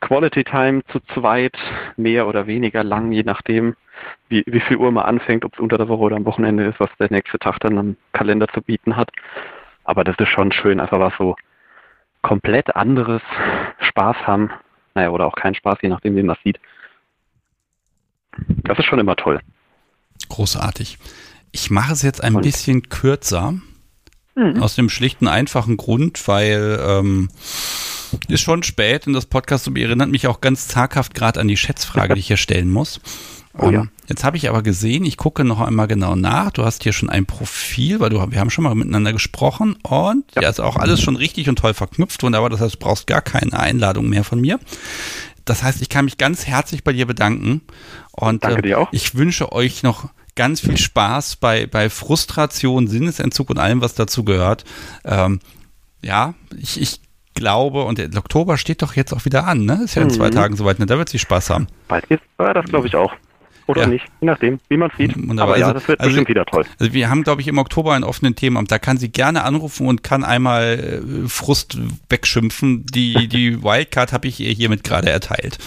Quality 0.00 0.42
Time 0.42 0.82
zu 0.90 0.98
zweit, 1.14 1.56
mehr 1.96 2.26
oder 2.26 2.48
weniger 2.48 2.82
lang, 2.82 3.12
je 3.12 3.22
nachdem, 3.22 3.76
wie, 4.28 4.42
wie 4.48 4.58
viel 4.58 4.78
Uhr 4.78 4.90
man 4.90 5.04
anfängt, 5.04 5.44
ob 5.44 5.54
es 5.54 5.60
unter 5.60 5.78
der 5.78 5.86
Woche 5.86 6.00
oder 6.00 6.16
am 6.16 6.24
Wochenende 6.24 6.64
ist, 6.64 6.80
was 6.80 6.90
der 6.98 7.12
nächste 7.12 7.38
Tag 7.38 7.60
dann 7.60 7.78
am 7.78 7.96
Kalender 8.12 8.48
zu 8.48 8.60
bieten 8.60 8.96
hat. 8.96 9.08
Aber 9.84 10.02
das 10.02 10.16
ist 10.18 10.30
schon 10.30 10.50
schön, 10.50 10.80
einfach 10.80 10.98
was 10.98 11.12
so 11.16 11.36
komplett 12.22 12.74
anderes 12.74 13.22
Spaß 13.78 14.16
haben. 14.26 14.50
Naja, 14.96 15.10
oder 15.10 15.26
auch 15.26 15.36
keinen 15.36 15.54
Spaß, 15.54 15.78
je 15.82 15.90
nachdem, 15.90 16.16
wie 16.16 16.24
man 16.24 16.34
es 16.34 16.42
sieht. 16.42 16.58
Das 18.64 18.80
ist 18.80 18.86
schon 18.86 18.98
immer 18.98 19.14
toll. 19.14 19.38
Großartig. 20.28 20.98
Ich 21.52 21.70
mache 21.70 21.92
es 21.92 22.02
jetzt 22.02 22.24
ein 22.24 22.34
Und? 22.34 22.42
bisschen 22.42 22.88
kürzer. 22.88 23.54
Mhm. 24.34 24.62
Aus 24.62 24.74
dem 24.74 24.88
schlichten, 24.88 25.28
einfachen 25.28 25.76
Grund, 25.76 26.26
weil 26.26 26.78
ähm, 26.82 27.28
ist 28.28 28.40
schon 28.40 28.62
spät 28.62 29.06
und 29.06 29.12
das 29.12 29.26
Podcast 29.26 29.66
erinnert 29.68 30.10
mich 30.10 30.26
auch 30.26 30.40
ganz 30.40 30.68
zaghaft 30.68 31.14
gerade 31.14 31.40
an 31.40 31.48
die 31.48 31.56
Schätzfrage, 31.56 32.14
die 32.14 32.20
ich 32.20 32.28
hier 32.28 32.36
stellen 32.36 32.70
muss. 32.70 33.00
Oh 33.58 33.70
ja. 33.70 33.82
Ähm, 33.82 33.90
Jetzt 34.08 34.24
habe 34.24 34.36
ich 34.36 34.48
aber 34.48 34.62
gesehen, 34.62 35.04
ich 35.04 35.16
gucke 35.16 35.44
noch 35.44 35.60
einmal 35.60 35.86
genau 35.86 36.16
nach. 36.16 36.50
Du 36.50 36.64
hast 36.64 36.82
hier 36.82 36.92
schon 36.92 37.08
ein 37.08 37.24
Profil, 37.24 38.00
weil 38.00 38.10
du, 38.10 38.30
wir 38.30 38.40
haben 38.40 38.50
schon 38.50 38.64
mal 38.64 38.74
miteinander 38.74 39.12
gesprochen 39.12 39.76
und 39.82 40.24
ja, 40.34 40.48
ist 40.48 40.60
auch 40.60 40.76
alles 40.76 41.00
schon 41.00 41.16
richtig 41.16 41.48
und 41.48 41.58
toll 41.58 41.72
verknüpft. 41.72 42.22
Wunderbar, 42.22 42.50
das 42.50 42.60
heißt, 42.60 42.74
du 42.74 42.78
brauchst 42.78 43.06
gar 43.06 43.22
keine 43.22 43.58
Einladung 43.58 44.08
mehr 44.08 44.24
von 44.24 44.40
mir. 44.40 44.58
Das 45.44 45.62
heißt, 45.62 45.80
ich 45.80 45.88
kann 45.88 46.04
mich 46.04 46.18
ganz 46.18 46.46
herzlich 46.46 46.84
bei 46.84 46.92
dir 46.92 47.06
bedanken 47.06 47.62
und 48.12 48.44
Danke 48.44 48.58
äh, 48.58 48.62
dir 48.62 48.80
auch. 48.80 48.88
ich 48.92 49.14
wünsche 49.14 49.50
euch 49.52 49.82
noch 49.82 50.10
ganz 50.34 50.60
viel 50.60 50.76
Spaß 50.78 51.36
bei, 51.36 51.66
bei 51.66 51.90
Frustration, 51.90 52.86
Sinnesentzug 52.88 53.50
und 53.50 53.58
allem, 53.58 53.80
was 53.80 53.94
dazu 53.94 54.24
gehört. 54.24 54.64
Ähm, 55.04 55.40
ja, 56.02 56.34
ich, 56.58 56.80
ich 56.80 57.00
glaube, 57.34 57.84
und 57.84 57.98
der 57.98 58.08
Oktober 58.16 58.56
steht 58.58 58.82
doch 58.82 58.94
jetzt 58.94 59.12
auch 59.12 59.24
wieder 59.24 59.46
an, 59.46 59.64
ne? 59.64 59.80
Ist 59.84 59.94
ja 59.94 60.02
in 60.02 60.10
zwei 60.10 60.28
Mhm. 60.28 60.32
Tagen 60.34 60.56
soweit, 60.56 60.78
ne? 60.78 60.86
Da 60.86 60.98
wird 60.98 61.08
sie 61.08 61.18
Spaß 61.18 61.50
haben. 61.50 61.66
Bald 61.88 62.08
geht's, 62.08 62.22
ja, 62.38 62.52
das 62.54 62.64
glaube 62.66 62.86
ich 62.86 62.94
auch. 62.96 63.12
Oder 63.68 63.82
Ja. 63.82 63.86
nicht, 63.88 64.04
je 64.20 64.26
nachdem, 64.26 64.58
wie 64.68 64.76
man 64.76 64.90
es 64.90 64.96
sieht. 64.98 65.16
Wunderbar. 65.16 65.44
Aber 65.54 65.56
ja, 65.58 65.66
Also- 65.66 65.78
das 65.78 65.88
wird 65.88 66.00
also- 66.00 66.08
bestimmt 66.10 66.28
wieder 66.28 66.44
toll. 66.44 66.64
Also 66.80 66.92
wir 66.92 67.08
haben, 67.08 67.22
glaube 67.22 67.40
ich, 67.40 67.48
im 67.48 67.58
Oktober 67.58 67.94
einen 67.94 68.02
offenen 68.04 68.34
Themenamt. 68.34 68.70
Da 68.72 68.78
kann 68.80 68.96
sie 68.98 69.08
gerne 69.10 69.44
anrufen 69.44 69.86
und 69.86 70.02
kann 70.02 70.24
einmal 70.24 71.02
äh, 71.24 71.28
Frust 71.28 71.78
wegschimpfen. 72.08 72.84
Die, 72.86 73.28
die 73.28 73.62
Wildcard 73.62 74.12
habe 74.12 74.26
ich 74.26 74.40
ihr 74.40 74.52
hiermit 74.52 74.82
gerade 74.82 75.10
erteilt. 75.10 75.58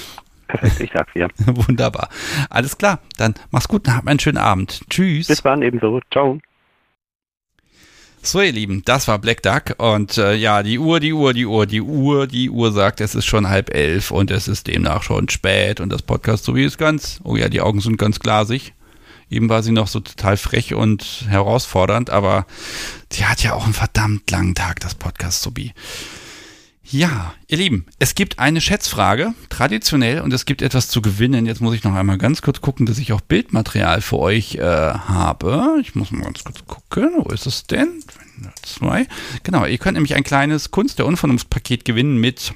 Perfekt, 0.47 0.79
ich 0.79 0.91
sag's 0.93 1.13
dir. 1.13 1.27
Wunderbar. 1.45 2.09
Alles 2.49 2.77
klar. 2.77 2.99
Dann 3.17 3.35
mach's 3.51 3.67
gut 3.67 3.87
und 3.87 3.95
hab 3.95 4.07
einen 4.07 4.19
schönen 4.19 4.37
Abend. 4.37 4.81
Tschüss. 4.89 5.27
Bis 5.27 5.41
dann 5.41 5.61
ebenso. 5.61 5.99
Ciao. 6.11 6.39
So, 8.21 8.41
ihr 8.41 8.53
Lieben, 8.53 8.81
das 8.85 9.07
war 9.07 9.19
Black 9.19 9.43
Duck 9.43 9.75
und 9.77 10.17
äh, 10.17 10.33
ja, 10.33 10.63
die 10.63 10.79
Uhr, 10.79 10.99
die 10.99 11.13
Uhr, 11.13 11.31
die 11.31 11.45
Uhr, 11.45 11.67
die 11.67 11.81
Uhr, 11.81 12.25
die 12.25 12.49
Uhr 12.49 12.71
sagt, 12.71 12.99
es 12.99 13.13
ist 13.13 13.25
schon 13.25 13.49
halb 13.49 13.71
elf 13.71 14.09
und 14.09 14.31
es 14.31 14.47
ist 14.47 14.65
demnach 14.65 15.03
schon 15.03 15.29
spät 15.29 15.79
und 15.79 15.89
das 15.89 16.01
Podcast 16.01 16.43
so 16.43 16.55
wie 16.55 16.63
ist 16.63 16.79
ganz, 16.79 17.19
oh 17.23 17.35
ja, 17.35 17.49
die 17.49 17.61
Augen 17.61 17.81
sind 17.81 17.97
ganz 17.97 18.19
glasig. 18.19 18.73
Eben 19.29 19.47
war 19.47 19.61
sie 19.61 19.71
noch 19.71 19.87
so 19.87 19.99
total 19.99 20.37
frech 20.37 20.73
und 20.73 21.25
herausfordernd, 21.29 22.09
aber 22.09 22.47
die 23.11 23.25
hat 23.25 23.43
ja 23.43 23.53
auch 23.53 23.65
einen 23.65 23.73
verdammt 23.73 24.31
langen 24.31 24.55
Tag, 24.55 24.79
das 24.79 24.95
Podcast 24.95 25.43
Sobi. 25.43 25.73
Ja, 26.87 27.33
ihr 27.47 27.57
Lieben, 27.57 27.87
es 27.97 28.13
gibt 28.13 28.37
eine 28.37 28.61
Schätzfrage, 28.61 29.33
traditionell, 29.49 30.21
und 30.21 30.31
es 30.31 30.45
gibt 30.45 30.61
etwas 30.61 30.87
zu 30.87 31.01
gewinnen. 31.01 31.47
Jetzt 31.47 31.59
muss 31.59 31.73
ich 31.73 31.83
noch 31.83 31.95
einmal 31.95 32.19
ganz 32.19 32.43
kurz 32.43 32.61
gucken, 32.61 32.85
dass 32.85 32.99
ich 32.99 33.11
auch 33.11 33.21
Bildmaterial 33.21 34.01
für 34.01 34.19
euch 34.19 34.55
äh, 34.55 34.61
habe. 34.61 35.77
Ich 35.81 35.95
muss 35.95 36.11
mal 36.11 36.25
ganz 36.25 36.43
kurz 36.43 36.63
gucken, 36.67 37.09
wo 37.17 37.33
ist 37.33 37.47
es 37.47 37.65
denn? 37.65 38.03
Zwei. 38.61 39.07
Genau, 39.41 39.65
ihr 39.65 39.79
könnt 39.79 39.95
nämlich 39.95 40.13
ein 40.13 40.23
kleines 40.23 40.69
Kunst 40.69 40.99
der 40.99 41.07
Unvernunft-Paket 41.07 41.85
gewinnen 41.85 42.17
mit 42.17 42.53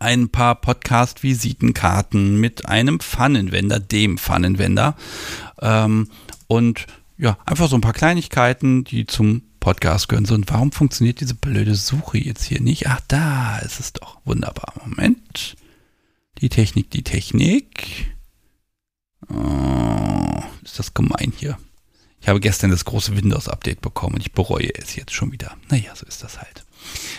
ein 0.00 0.30
paar 0.30 0.54
Podcast-Visitenkarten, 0.54 2.40
mit 2.40 2.66
einem 2.66 2.98
Pfannenwender, 2.98 3.78
dem 3.78 4.16
Pfannenwender. 4.16 4.96
Ähm, 5.60 6.08
und 6.46 6.86
ja, 7.18 7.36
einfach 7.44 7.68
so 7.68 7.76
ein 7.76 7.82
paar 7.82 7.92
Kleinigkeiten, 7.92 8.84
die 8.84 9.06
zum 9.06 9.42
Podcast 9.64 10.10
gehören. 10.10 10.26
So, 10.26 10.34
und 10.34 10.50
warum 10.50 10.72
funktioniert 10.72 11.20
diese 11.20 11.34
blöde 11.34 11.74
Suche 11.74 12.18
jetzt 12.18 12.44
hier 12.44 12.60
nicht? 12.60 12.86
Ach, 12.86 13.00
da 13.08 13.58
ist 13.60 13.80
es 13.80 13.94
doch. 13.94 14.18
Wunderbar. 14.26 14.74
Moment. 14.84 15.56
Die 16.42 16.50
Technik, 16.50 16.90
die 16.90 17.02
Technik. 17.02 18.14
Oh, 19.26 20.42
ist 20.62 20.78
das 20.78 20.92
gemein 20.92 21.32
hier. 21.34 21.58
Ich 22.20 22.28
habe 22.28 22.40
gestern 22.40 22.70
das 22.70 22.84
große 22.84 23.16
Windows-Update 23.16 23.80
bekommen 23.80 24.16
und 24.16 24.20
ich 24.20 24.32
bereue 24.32 24.68
es 24.74 24.96
jetzt 24.96 25.14
schon 25.14 25.32
wieder. 25.32 25.56
Naja, 25.70 25.96
so 25.96 26.04
ist 26.04 26.22
das 26.22 26.38
halt. 26.38 26.66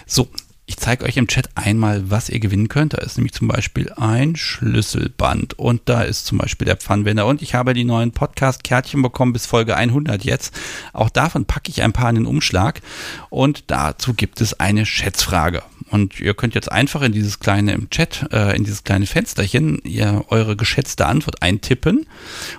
So, 0.05 0.29
ich 0.67 0.77
zeige 0.77 1.05
euch 1.05 1.17
im 1.17 1.27
Chat 1.27 1.49
einmal, 1.53 2.09
was 2.09 2.29
ihr 2.29 2.39
gewinnen 2.39 2.69
könnt. 2.69 2.93
Da 2.93 2.97
ist 2.97 3.17
nämlich 3.17 3.33
zum 3.33 3.47
Beispiel 3.47 3.91
ein 3.93 4.35
Schlüsselband 4.35 5.59
und 5.59 5.81
da 5.85 6.01
ist 6.01 6.25
zum 6.25 6.39
Beispiel 6.39 6.65
der 6.65 6.77
Pfannwender 6.77 7.27
und 7.27 7.43
ich 7.43 7.53
habe 7.53 7.75
die 7.75 7.83
neuen 7.83 8.11
Podcast-Kärtchen 8.11 9.01
bekommen 9.01 9.33
bis 9.33 9.45
Folge 9.45 9.75
100 9.75 10.23
jetzt. 10.23 10.59
Auch 10.91 11.09
davon 11.09 11.45
packe 11.45 11.69
ich 11.69 11.83
ein 11.83 11.93
paar 11.93 12.09
in 12.09 12.15
den 12.15 12.25
Umschlag 12.25 12.81
und 13.29 13.65
dazu 13.67 14.15
gibt 14.15 14.41
es 14.41 14.59
eine 14.59 14.87
Schätzfrage. 14.87 15.61
Und 15.91 16.19
ihr 16.19 16.33
könnt 16.33 16.55
jetzt 16.55 16.71
einfach 16.71 17.03
in 17.03 17.11
dieses 17.11 17.39
kleine 17.39 17.73
im 17.73 17.91
Chat, 17.91 18.27
äh, 18.31 18.55
in 18.55 18.63
dieses 18.63 18.83
kleine 18.83 19.05
Fensterchen, 19.05 19.79
ihr 19.83 20.25
eure 20.29 20.55
geschätzte 20.55 21.05
Antwort 21.05 21.43
eintippen. 21.43 22.07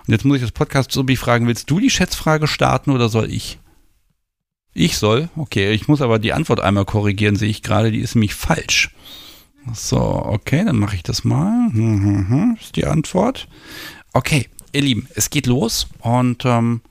Und 0.06 0.12
jetzt 0.12 0.24
muss 0.24 0.36
ich 0.36 0.42
das 0.42 0.52
Podcast 0.52 0.92
so 0.92 1.04
fragen, 1.16 1.48
willst 1.48 1.68
du 1.70 1.80
die 1.80 1.90
Schätzfrage 1.90 2.46
starten 2.46 2.92
oder 2.92 3.08
soll 3.08 3.32
ich? 3.32 3.58
Ich 4.78 4.98
soll? 4.98 5.30
Okay, 5.36 5.72
ich 5.72 5.88
muss 5.88 6.02
aber 6.02 6.18
die 6.18 6.34
Antwort 6.34 6.60
einmal 6.60 6.84
korrigieren, 6.84 7.34
sehe 7.34 7.48
ich 7.48 7.62
gerade, 7.62 7.90
die 7.90 8.00
ist 8.00 8.14
nämlich 8.14 8.34
falsch. 8.34 8.90
So, 9.72 9.98
okay, 9.98 10.66
dann 10.66 10.76
mache 10.76 10.96
ich 10.96 11.02
das 11.02 11.24
mal. 11.24 11.70
Hm, 11.72 12.04
hm, 12.04 12.28
hm, 12.28 12.58
ist 12.60 12.76
die 12.76 12.84
Antwort. 12.84 13.48
Okay, 14.12 14.50
ihr 14.72 14.82
Lieben, 14.82 15.08
es 15.14 15.30
geht 15.30 15.46
los 15.46 15.86
und 16.00 16.44
ähm, 16.44 16.82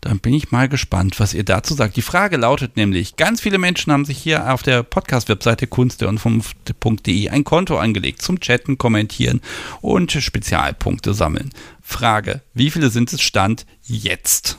dann 0.00 0.20
bin 0.20 0.34
ich 0.34 0.52
mal 0.52 0.68
gespannt, 0.68 1.18
was 1.18 1.34
ihr 1.34 1.42
dazu 1.42 1.74
sagt. 1.74 1.96
Die 1.96 2.02
Frage 2.02 2.36
lautet 2.36 2.76
nämlich, 2.76 3.16
ganz 3.16 3.40
viele 3.40 3.58
Menschen 3.58 3.92
haben 3.92 4.04
sich 4.04 4.18
hier 4.18 4.52
auf 4.54 4.62
der 4.62 4.84
Podcast-Webseite 4.84 5.66
kunstderunvernunft.de 5.66 7.28
ein 7.28 7.42
Konto 7.42 7.76
angelegt 7.76 8.22
zum 8.22 8.38
Chatten, 8.38 8.78
Kommentieren 8.78 9.40
und 9.80 10.12
Spezialpunkte 10.12 11.12
sammeln. 11.12 11.50
Frage, 11.82 12.42
wie 12.54 12.70
viele 12.70 12.88
sind 12.88 13.12
es 13.12 13.20
Stand 13.20 13.66
jetzt? 13.82 14.58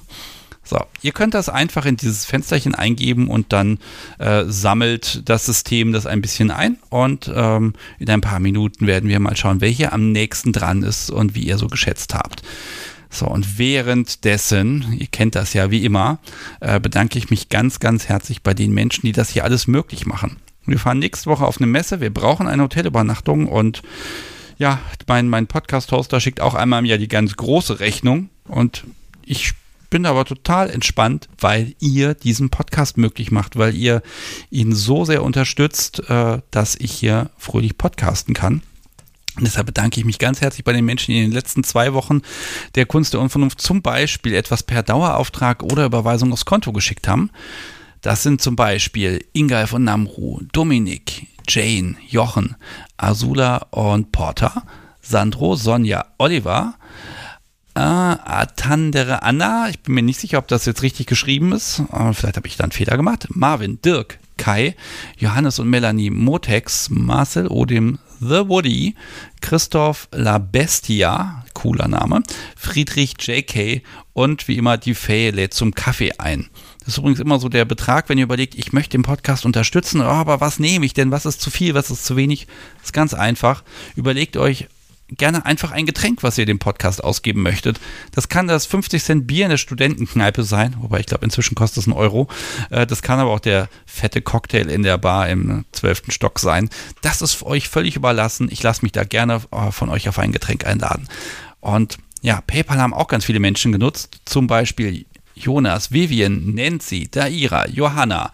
So, 0.72 0.80
ihr 1.02 1.12
könnt 1.12 1.34
das 1.34 1.50
einfach 1.50 1.86
in 1.86 1.98
dieses 1.98 2.24
Fensterchen 2.24 2.76
eingeben 2.76 3.28
und 3.28 3.52
dann 3.52 3.78
äh, 4.20 4.46
sammelt 4.48 5.28
das 5.28 5.46
System 5.46 5.92
das 5.92 6.06
ein 6.06 6.22
bisschen 6.22 6.50
ein 6.50 6.78
und 6.88 7.30
ähm, 7.36 7.74
in 8.00 8.10
ein 8.10 8.22
paar 8.22 8.40
Minuten 8.40 8.88
werden 8.88 9.10
wir 9.10 9.20
mal 9.20 9.36
schauen, 9.36 9.60
wer 9.60 9.92
am 9.92 10.14
nächsten 10.14 10.54
dran 10.54 10.84
ist 10.84 11.10
und 11.10 11.36
wie 11.36 11.44
ihr 11.44 11.58
so 11.58 11.68
geschätzt 11.68 12.14
habt. 12.14 12.42
So, 13.10 13.28
und 13.28 13.60
währenddessen, 13.60 14.96
ihr 14.98 15.08
kennt 15.08 15.36
das 15.36 15.54
ja 15.54 15.72
wie 15.72 15.84
immer, 15.84 16.20
äh, 16.62 16.80
bedanke 16.80 17.20
ich 17.20 17.30
mich 17.30 17.50
ganz, 17.50 17.82
ganz 17.82 18.08
herzlich 18.08 18.42
bei 18.42 18.54
den 18.54 18.72
Menschen, 18.72 19.06
die 19.06 19.12
das 19.12 19.28
hier 19.28 19.44
alles 19.44 19.68
möglich 19.68 20.06
machen. 20.06 20.38
Wir 20.66 20.80
fahren 20.80 21.00
nächste 21.00 21.30
Woche 21.30 21.46
auf 21.46 21.58
eine 21.58 21.68
Messe, 21.68 22.00
wir 22.00 22.14
brauchen 22.14 22.48
eine 22.48 22.64
Hotelübernachtung 22.64 23.48
und 23.48 23.82
ja, 24.58 24.80
mein, 25.06 25.28
mein 25.28 25.48
Podcast-Hoster 25.48 26.22
schickt 26.22 26.40
auch 26.40 26.54
einmal 26.54 26.80
im 26.80 26.86
Jahr 26.86 26.98
die 26.98 27.10
ganz 27.10 27.36
große 27.36 27.82
Rechnung 27.82 28.30
und 28.48 28.86
ich 29.26 29.56
bin 29.92 30.08
aber 30.08 30.26
total 30.26 30.72
entspannt, 30.72 31.30
weil 31.38 31.76
ihr 31.80 32.16
diesen 32.16 32.50
Podcast 32.50 32.98
möglich 32.98 33.30
macht, 33.30 33.58
weil 33.58 33.76
ihr 33.76 34.02
ihn 34.50 34.74
so 34.74 35.06
sehr 35.06 35.22
unterstützt, 35.22 36.10
äh, 36.10 36.40
dass 36.50 36.76
ich 36.76 36.92
hier 36.92 37.30
fröhlich 37.38 37.78
podcasten 37.78 38.34
kann. 38.34 38.64
Und 39.38 39.46
deshalb 39.46 39.68
bedanke 39.68 40.00
ich 40.00 40.06
mich 40.06 40.18
ganz 40.18 40.42
herzlich 40.42 40.64
bei 40.64 40.74
den 40.74 40.86
Menschen, 40.86 41.12
die 41.12 41.20
in 41.20 41.30
den 41.30 41.34
letzten 41.34 41.64
zwei 41.64 41.94
Wochen 41.94 42.22
der 42.76 42.86
Kunst 42.86 43.14
der 43.14 43.20
Unvernunft 43.20 43.62
zum 43.62 43.82
Beispiel 43.82 44.34
etwas 44.34 44.64
per 44.64 44.82
Dauerauftrag 44.82 45.62
oder 45.62 45.86
Überweisung 45.86 46.34
aufs 46.34 46.46
Konto 46.46 46.74
geschickt 46.74 47.08
haben. 47.08 47.30
Das 48.02 48.24
sind 48.24 48.42
zum 48.42 48.56
Beispiel 48.56 49.24
Ingal 49.34 49.68
von 49.68 49.84
Namru, 49.84 50.40
Dominik, 50.52 51.28
Jane, 51.48 51.96
Jochen, 52.10 52.56
Azula 52.98 53.68
und 53.72 54.12
Porter, 54.12 54.64
Sandro, 55.02 55.56
Sonja, 55.56 56.06
Oliver, 56.18 56.76
äh, 57.76 57.80
Atandere 57.80 59.24
Anna, 59.24 59.70
ich 59.70 59.80
bin 59.80 59.96
mir 59.96 60.02
nicht 60.02 60.20
sicher, 60.20 60.38
ob 60.38 60.48
das 60.48 60.66
jetzt 60.66 60.82
richtig 60.82 61.08
geschrieben 61.08 61.52
ist. 61.52 61.80
Äh, 61.92 62.14
vielleicht 62.14 62.38
habe 62.38 62.48
ich 62.48 62.58
da 62.58 62.64
einen 62.64 62.72
Fehler 62.72 62.98
gemacht. 62.98 63.28
Marvin, 63.30 63.80
Dirk, 63.82 64.20
Kai, 64.38 64.76
Johannes 65.18 65.60
und 65.60 65.70
Melanie, 65.70 66.10
Motex, 66.10 66.90
Marcel 66.90 67.48
Odem, 67.48 68.00
The 68.20 68.48
Woody, 68.48 68.96
Christoph 69.42 70.08
La 70.12 70.38
Bestia, 70.38 71.46
cooler 71.54 71.88
Name, 71.88 72.22
Friedrich 72.56 73.16
JK 73.20 73.82
und 74.14 74.48
wie 74.48 74.58
immer 74.58 74.78
die 74.78 74.94
Faye 74.94 75.32
lädt 75.32 75.54
zum 75.54 75.74
Kaffee 75.74 76.12
ein. 76.20 76.50
Das 76.80 76.90
ist 76.90 76.98
übrigens 76.98 77.20
immer 77.20 77.40
so 77.40 77.50
der 77.50 77.66
Betrag, 77.66 78.10
wenn 78.10 78.18
ihr 78.18 78.24
überlegt, 78.24 78.56
ich 78.56 78.74
möchte 78.74 78.98
den 78.98 79.04
Podcast 79.04 79.46
unterstützen, 79.46 80.02
oh, 80.02 80.06
aber 80.06 80.42
was 80.42 80.60
nehme 80.60 80.86
ich 80.86 80.94
denn? 80.94 81.12
Was 81.12 81.26
ist 81.26 81.42
zu 81.42 81.50
viel? 81.50 81.74
Was 81.74 81.92
ist 81.92 82.06
zu 82.06 82.16
wenig? 82.16 82.48
Das 82.78 82.86
ist 82.88 82.94
ganz 82.94 83.14
einfach. 83.14 83.64
Überlegt 83.96 84.38
euch, 84.38 84.68
gerne 85.18 85.46
einfach 85.46 85.72
ein 85.72 85.86
Getränk, 85.86 86.24
was 86.24 86.38
ihr 86.38 86.46
dem 86.46 86.60
Podcast 86.60 87.04
ausgeben 87.04 87.42
möchtet. 87.42 87.80
Das 88.12 88.30
kann 88.30 88.48
das 88.48 88.66
50 88.66 89.04
Cent 89.04 89.28
Bier 89.28 89.46
in 89.46 89.52
der 89.52 89.58
Studentenkneipe 89.58 90.44
sein, 90.44 90.76
wobei 90.80 91.00
ich 91.00 91.06
glaube, 91.06 91.26
inzwischen 91.26 91.56
kostet 91.56 91.84
es 91.84 91.88
einen 91.88 91.98
Euro. 91.98 92.28
Äh, 92.70 92.88
das 92.88 93.02
kann 93.02 93.20
aber 93.20 93.32
auch 93.32 93.40
der 93.40 93.70
fette 93.86 94.22
Cocktail 94.22 94.70
in 94.70 94.84
der 94.84 94.98
Bar 94.98 95.30
im 95.30 95.66
12. 95.72 96.04
Stock 96.10 96.40
sein. 96.40 96.70
Das 97.02 97.22
ist 97.22 97.44
euch 97.44 97.70
völlig 97.70 97.96
überlassen. 97.96 98.50
Ich 98.52 98.64
lasse 98.64 98.84
mich 98.84 98.92
da 98.92 99.04
gerne 99.04 99.42
äh, 99.52 99.72
von 99.72 99.90
euch 99.90 100.08
auf 100.10 100.20
ein 100.20 100.32
Getränk 100.32 100.66
einladen. 100.66 101.08
Und 101.60 101.98
ja, 102.22 102.42
PayPal 102.42 102.80
haben 102.80 102.94
auch 102.94 103.08
ganz 103.08 103.26
viele 103.26 103.40
Menschen 103.40 103.72
genutzt. 103.72 104.22
Zum 104.26 104.48
Beispiel 104.48 105.06
Jonas, 105.36 105.92
Vivian, 105.92 106.54
Nancy, 106.54 107.10
Daira, 107.10 107.68
Johanna, 107.68 108.32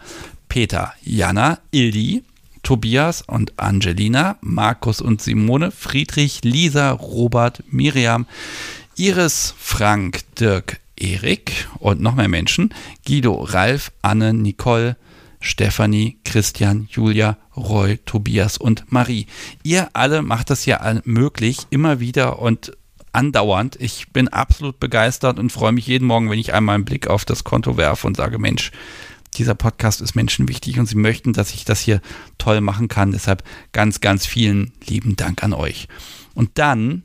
Peter, 0.48 0.94
Jana, 1.02 1.58
Ildi, 1.70 2.22
Tobias 2.62 3.22
und 3.22 3.58
Angelina, 3.58 4.36
Markus 4.40 5.00
und 5.00 5.22
Simone, 5.22 5.70
Friedrich, 5.70 6.40
Lisa, 6.44 6.90
Robert, 6.92 7.62
Miriam, 7.70 8.26
Iris, 8.96 9.54
Frank, 9.58 10.22
Dirk, 10.38 10.80
Erik 10.96 11.68
und 11.78 12.00
noch 12.00 12.14
mehr 12.14 12.28
Menschen, 12.28 12.74
Guido, 13.06 13.34
Ralf, 13.42 13.92
Anne, 14.02 14.34
Nicole, 14.34 14.96
Stefanie, 15.40 16.18
Christian, 16.24 16.88
Julia, 16.90 17.36
Roy, 17.56 17.98
Tobias 18.04 18.58
und 18.58 18.90
Marie. 18.90 19.26
Ihr 19.62 19.88
alle 19.92 20.22
macht 20.22 20.50
das 20.50 20.66
ja 20.66 21.00
möglich, 21.04 21.66
immer 21.70 22.00
wieder 22.00 22.40
und 22.40 22.76
andauernd. 23.12 23.76
Ich 23.80 24.12
bin 24.12 24.28
absolut 24.28 24.80
begeistert 24.80 25.38
und 25.38 25.52
freue 25.52 25.72
mich 25.72 25.86
jeden 25.86 26.06
Morgen, 26.06 26.30
wenn 26.30 26.38
ich 26.38 26.54
einmal 26.54 26.74
einen 26.74 26.84
Blick 26.84 27.06
auf 27.08 27.24
das 27.24 27.44
Konto 27.44 27.76
werfe 27.76 28.06
und 28.06 28.16
sage, 28.16 28.38
Mensch, 28.38 28.72
dieser 29.34 29.54
Podcast 29.54 30.00
ist 30.00 30.14
Menschen 30.14 30.48
wichtig 30.48 30.78
und 30.78 30.86
sie 30.86 30.96
möchten, 30.96 31.32
dass 31.32 31.54
ich 31.54 31.64
das 31.64 31.80
hier 31.80 32.00
toll 32.38 32.60
machen 32.60 32.88
kann. 32.88 33.12
Deshalb 33.12 33.44
ganz, 33.72 34.00
ganz 34.00 34.26
vielen 34.26 34.72
lieben 34.86 35.16
Dank 35.16 35.42
an 35.42 35.52
euch. 35.52 35.88
Und 36.34 36.50
dann 36.54 37.02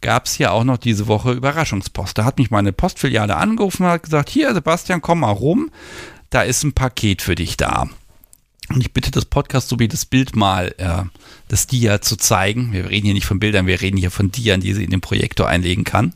gab 0.00 0.26
es 0.26 0.34
hier 0.34 0.52
auch 0.52 0.64
noch 0.64 0.78
diese 0.78 1.06
Woche 1.06 1.32
Überraschungspost. 1.32 2.16
Da 2.18 2.24
hat 2.24 2.38
mich 2.38 2.50
meine 2.50 2.72
Postfiliale 2.72 3.36
angerufen 3.36 3.84
und 3.84 3.90
hat 3.90 4.04
gesagt, 4.04 4.30
hier 4.30 4.52
Sebastian, 4.54 5.02
komm 5.02 5.20
mal 5.20 5.30
rum, 5.30 5.70
da 6.30 6.42
ist 6.42 6.64
ein 6.64 6.72
Paket 6.72 7.22
für 7.22 7.34
dich 7.34 7.56
da. 7.56 7.88
Und 8.68 8.80
ich 8.80 8.92
bitte 8.92 9.12
das 9.12 9.24
Podcast 9.24 9.68
sowie 9.68 9.86
das 9.86 10.04
Bild 10.04 10.34
mal, 10.34 10.74
äh, 10.78 11.04
das 11.46 11.68
Dia 11.68 12.00
zu 12.00 12.16
zeigen. 12.16 12.72
Wir 12.72 12.90
reden 12.90 13.04
hier 13.04 13.14
nicht 13.14 13.26
von 13.26 13.38
Bildern, 13.38 13.66
wir 13.66 13.80
reden 13.80 13.96
hier 13.96 14.10
von 14.10 14.32
Dian, 14.32 14.60
die 14.60 14.74
sie 14.74 14.82
in 14.82 14.90
den 14.90 15.00
Projektor 15.00 15.46
einlegen 15.46 15.84
kann. 15.84 16.14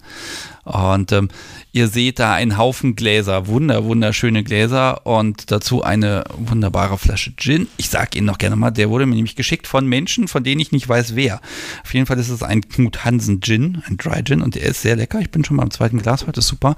Und 0.71 1.11
ähm, 1.11 1.29
ihr 1.73 1.89
seht 1.89 2.21
da 2.21 2.33
einen 2.33 2.57
Haufen 2.57 2.95
Gläser, 2.95 3.49
wunder, 3.49 3.85
wunderschöne 3.85 4.45
Gläser 4.45 5.05
und 5.05 5.51
dazu 5.51 5.83
eine 5.83 6.25
wunderbare 6.37 6.97
Flasche 6.97 7.35
Gin. 7.37 7.67
Ich 7.77 7.91
sage 7.91 8.19
Ihnen 8.19 8.27
noch 8.27 8.39
gerne 8.39 8.55
mal, 8.55 8.71
der 8.71 8.89
wurde 8.89 9.07
mir 9.07 9.17
nämlich 9.17 9.35
geschickt 9.35 9.67
von 9.67 9.87
Menschen, 9.87 10.29
von 10.29 10.45
denen 10.45 10.61
ich 10.61 10.71
nicht 10.71 10.89
weiß 10.89 11.17
wer. 11.17 11.41
Auf 11.83 11.93
jeden 11.93 12.07
Fall 12.07 12.19
ist 12.19 12.29
es 12.29 12.45
ein 12.45 12.69
Knut 12.69 13.05
Hansen 13.05 13.41
Gin, 13.41 13.83
ein 13.89 13.97
Dry 13.97 14.23
Gin 14.23 14.43
und 14.43 14.55
der 14.55 14.63
ist 14.63 14.83
sehr 14.83 14.95
lecker. 14.95 15.21
Ich 15.21 15.31
bin 15.31 15.45
schon 15.45 15.57
mal 15.57 15.65
im 15.65 15.73
zweiten 15.73 15.99
Glas 15.99 16.27
heute, 16.27 16.41
super. 16.41 16.77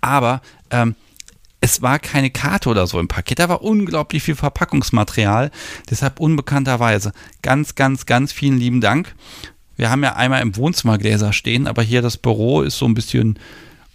Aber 0.00 0.40
ähm, 0.70 0.94
es 1.60 1.80
war 1.82 1.98
keine 1.98 2.30
Karte 2.30 2.68
oder 2.68 2.86
so 2.86 3.00
im 3.00 3.08
Paket, 3.08 3.38
da 3.38 3.48
war 3.48 3.62
unglaublich 3.62 4.22
viel 4.22 4.34
Verpackungsmaterial, 4.34 5.50
deshalb 5.88 6.20
unbekannterweise. 6.20 7.12
Ganz, 7.40 7.74
ganz, 7.74 8.04
ganz 8.04 8.32
vielen 8.32 8.58
lieben 8.58 8.80
Dank. 8.82 9.14
Wir 9.76 9.90
haben 9.90 10.02
ja 10.02 10.14
einmal 10.14 10.42
im 10.42 10.56
Wohnzimmer 10.56 10.98
Gläser 10.98 11.32
stehen, 11.32 11.66
aber 11.66 11.82
hier 11.82 12.02
das 12.02 12.16
Büro 12.16 12.62
ist 12.62 12.78
so 12.78 12.86
ein 12.86 12.94
bisschen 12.94 13.38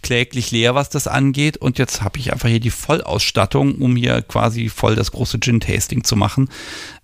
kläglich 0.02 0.50
leer, 0.50 0.74
was 0.74 0.88
das 0.88 1.06
angeht. 1.06 1.56
Und 1.56 1.78
jetzt 1.78 2.02
habe 2.02 2.18
ich 2.18 2.32
einfach 2.32 2.48
hier 2.48 2.60
die 2.60 2.70
Vollausstattung, 2.70 3.76
um 3.76 3.96
hier 3.96 4.22
quasi 4.22 4.68
voll 4.68 4.94
das 4.94 5.12
große 5.12 5.40
Gin-Tasting 5.40 6.04
zu 6.04 6.16
machen. 6.16 6.48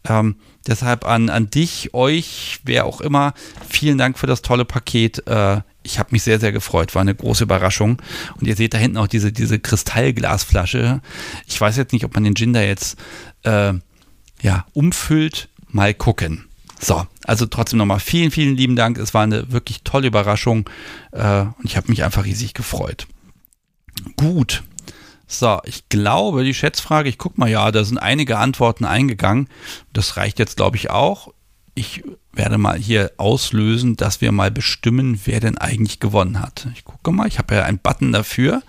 Ähm, 0.09 0.37
deshalb 0.67 1.05
an, 1.05 1.29
an 1.29 1.51
dich, 1.51 1.95
euch, 1.95 2.61
wer 2.65 2.87
auch 2.87 3.01
immer, 3.01 3.35
vielen 3.69 3.99
Dank 3.99 4.19
für 4.19 4.27
das 4.27 4.43
tolle 4.43 4.65
Paket. 4.65 5.27
Äh, 5.27 5.61
ich 5.83 5.99
habe 5.99 6.09
mich 6.13 6.23
sehr, 6.23 6.41
sehr 6.41 6.53
gefreut. 6.53 6.95
War 6.95 7.03
eine 7.03 7.15
große 7.15 7.45
Überraschung. 7.45 8.03
Und 8.41 8.47
ihr 8.47 8.57
seht 8.57 8.75
da 8.75 8.79
hinten 8.79 8.97
auch 8.97 9.07
diese, 9.07 9.33
diese 9.33 9.59
Kristallglasflasche. 9.59 11.01
Ich 11.47 11.61
weiß 11.61 11.77
jetzt 11.77 11.93
nicht, 11.93 12.05
ob 12.05 12.15
man 12.15 12.25
den 12.25 12.35
Gin 12.35 12.53
da 12.53 12.63
jetzt 12.63 12.99
äh, 13.43 13.75
ja, 14.43 14.67
umfüllt. 14.73 15.49
Mal 15.69 15.95
gucken. 15.95 16.46
So, 16.79 17.07
also 17.25 17.47
trotzdem 17.47 17.79
nochmal 17.79 18.01
vielen, 18.01 18.31
vielen 18.31 18.57
lieben 18.57 18.77
Dank. 18.77 18.99
Es 18.99 19.15
war 19.15 19.23
eine 19.23 19.51
wirklich 19.51 19.83
tolle 19.83 20.09
Überraschung 20.09 20.69
äh, 21.13 21.41
und 21.41 21.65
ich 21.65 21.77
habe 21.77 21.89
mich 21.89 22.05
einfach 22.05 22.25
riesig 22.25 22.55
gefreut. 22.55 23.07
Gut. 24.17 24.63
So, 25.27 25.61
ich 25.65 25.89
glaube, 25.89 26.45
die 26.45 26.55
Schätzfrage, 26.55 27.09
ich 27.09 27.19
guck 27.19 27.37
mal, 27.37 27.51
ja, 27.51 27.73
da 27.73 27.83
sind 27.83 27.99
einige 27.99 28.39
Antworten 28.39 28.85
eingegangen. 28.85 29.49
Das 29.93 30.17
reicht 30.17 30.39
jetzt, 30.39 30.57
glaube 30.57 30.77
ich, 30.77 30.91
auch. 30.91 31.33
Ich 31.75 32.05
werde 32.33 32.59
mal 32.59 32.79
hier 32.79 33.11
auslösen, 33.17 33.97
dass 33.97 34.21
wir 34.21 34.31
mal 34.31 34.51
bestimmen, 34.51 35.21
wer 35.25 35.41
denn 35.41 35.59
eigentlich 35.59 35.99
gewonnen 35.99 36.41
hat. 36.41 36.69
Ich 36.75 36.85
gucke 36.85 37.11
mal, 37.11 37.27
ich 37.27 37.39
habe 37.39 37.55
ja 37.57 37.65
einen 37.65 37.79
Button 37.79 38.13
dafür. 38.13 38.63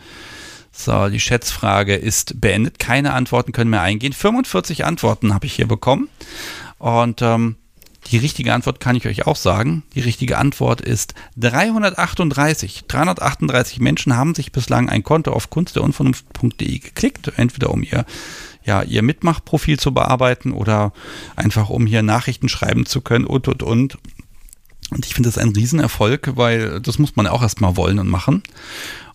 So, 0.71 1.09
die 1.09 1.19
Schätzfrage 1.19 1.95
ist 1.95 2.41
beendet. 2.41 2.79
Keine 2.79 3.13
Antworten 3.13 3.51
können 3.51 3.69
mehr 3.69 3.81
eingehen. 3.81 4.13
45 4.13 4.85
Antworten 4.85 5.33
habe 5.33 5.45
ich 5.45 5.53
hier 5.53 5.67
bekommen. 5.67 6.09
Und 6.79 7.21
ähm, 7.21 7.57
die 8.11 8.17
richtige 8.17 8.53
Antwort 8.53 8.79
kann 8.79 8.95
ich 8.95 9.07
euch 9.07 9.27
auch 9.27 9.35
sagen. 9.35 9.83
Die 9.93 9.99
richtige 9.99 10.37
Antwort 10.37 10.81
ist 10.81 11.13
338. 11.37 12.85
338 12.87 13.79
Menschen 13.79 14.15
haben 14.15 14.35
sich 14.35 14.51
bislang 14.51 14.89
ein 14.89 15.03
Konto 15.03 15.31
auf 15.31 15.49
kunstderunvernunft.de 15.49 16.79
geklickt, 16.79 17.31
entweder 17.37 17.71
um 17.71 17.83
ihr 17.83 18.05
ja, 18.63 18.83
ihr 18.83 19.01
Mitmachprofil 19.01 19.79
zu 19.79 19.93
bearbeiten 19.93 20.51
oder 20.51 20.91
einfach 21.37 21.69
um 21.69 21.85
hier 21.85 22.03
Nachrichten 22.03 22.49
schreiben 22.49 22.85
zu 22.85 22.99
können 22.99 23.25
und 23.25 23.47
und 23.47 23.63
und. 23.63 23.97
Und 24.91 25.05
ich 25.05 25.13
finde 25.13 25.29
das 25.29 25.37
ein 25.37 25.49
Riesenerfolg, 25.49 26.35
weil 26.35 26.81
das 26.81 26.99
muss 26.99 27.15
man 27.15 27.27
auch 27.27 27.41
erstmal 27.41 27.77
wollen 27.77 27.97
und 27.99 28.09
machen. 28.09 28.43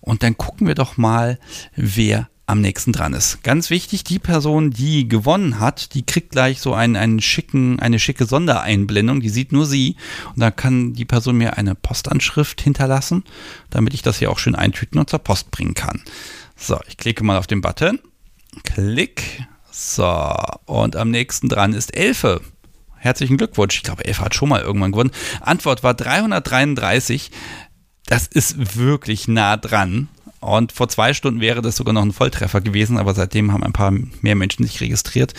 Und 0.00 0.22
dann 0.22 0.36
gucken 0.36 0.66
wir 0.66 0.74
doch 0.74 0.96
mal, 0.96 1.38
wer 1.76 2.28
am 2.52 2.60
nächsten 2.60 2.92
dran 2.92 3.14
ist. 3.14 3.42
Ganz 3.42 3.70
wichtig, 3.70 4.04
die 4.04 4.18
Person, 4.18 4.70
die 4.70 5.08
gewonnen 5.08 5.58
hat, 5.58 5.94
die 5.94 6.04
kriegt 6.04 6.30
gleich 6.30 6.60
so 6.60 6.74
einen, 6.74 6.96
einen 6.96 7.20
schicken, 7.20 7.80
eine 7.80 7.98
schicke 7.98 8.26
Sondereinblendung, 8.26 9.20
die 9.20 9.30
sieht 9.30 9.52
nur 9.52 9.64
sie. 9.64 9.96
Und 10.28 10.40
da 10.40 10.50
kann 10.50 10.92
die 10.92 11.06
Person 11.06 11.38
mir 11.38 11.56
eine 11.56 11.74
Postanschrift 11.74 12.60
hinterlassen, 12.60 13.24
damit 13.70 13.94
ich 13.94 14.02
das 14.02 14.18
hier 14.18 14.30
auch 14.30 14.38
schön 14.38 14.54
eintüten 14.54 15.00
und 15.00 15.08
zur 15.08 15.18
Post 15.20 15.50
bringen 15.50 15.72
kann. 15.72 16.02
So, 16.54 16.78
ich 16.86 16.98
klicke 16.98 17.24
mal 17.24 17.38
auf 17.38 17.46
den 17.46 17.62
Button. 17.62 17.98
Klick. 18.64 19.46
So, 19.70 20.34
und 20.66 20.94
am 20.94 21.10
nächsten 21.10 21.48
dran 21.48 21.72
ist 21.72 21.96
Elfe. 21.96 22.42
Herzlichen 22.96 23.38
Glückwunsch. 23.38 23.76
Ich 23.76 23.82
glaube, 23.82 24.04
Elfe 24.04 24.22
hat 24.22 24.34
schon 24.34 24.50
mal 24.50 24.60
irgendwann 24.60 24.92
gewonnen. 24.92 25.12
Antwort 25.40 25.82
war 25.82 25.94
333. 25.94 27.30
Das 28.04 28.26
ist 28.26 28.76
wirklich 28.76 29.26
nah 29.26 29.56
dran. 29.56 30.08
Und 30.42 30.72
vor 30.72 30.88
zwei 30.88 31.14
Stunden 31.14 31.40
wäre 31.40 31.62
das 31.62 31.76
sogar 31.76 31.94
noch 31.94 32.02
ein 32.02 32.12
Volltreffer 32.12 32.60
gewesen, 32.60 32.98
aber 32.98 33.14
seitdem 33.14 33.52
haben 33.52 33.62
ein 33.62 33.72
paar 33.72 33.92
mehr 34.22 34.34
Menschen 34.34 34.66
sich 34.66 34.80
registriert. 34.80 35.34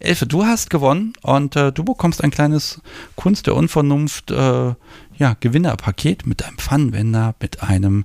Elfe, 0.00 0.26
du 0.26 0.44
hast 0.44 0.68
gewonnen 0.68 1.12
und 1.22 1.54
äh, 1.54 1.70
du 1.70 1.84
bekommst 1.84 2.24
ein 2.24 2.32
kleines 2.32 2.80
Kunst 3.14 3.46
der 3.46 3.54
Unvernunft 3.54 4.32
äh, 4.32 4.74
ja, 5.16 5.36
Gewinnerpaket 5.38 6.26
mit 6.26 6.44
einem 6.44 6.58
Pfannenwender, 6.58 7.36
mit 7.40 7.62
einem 7.62 8.04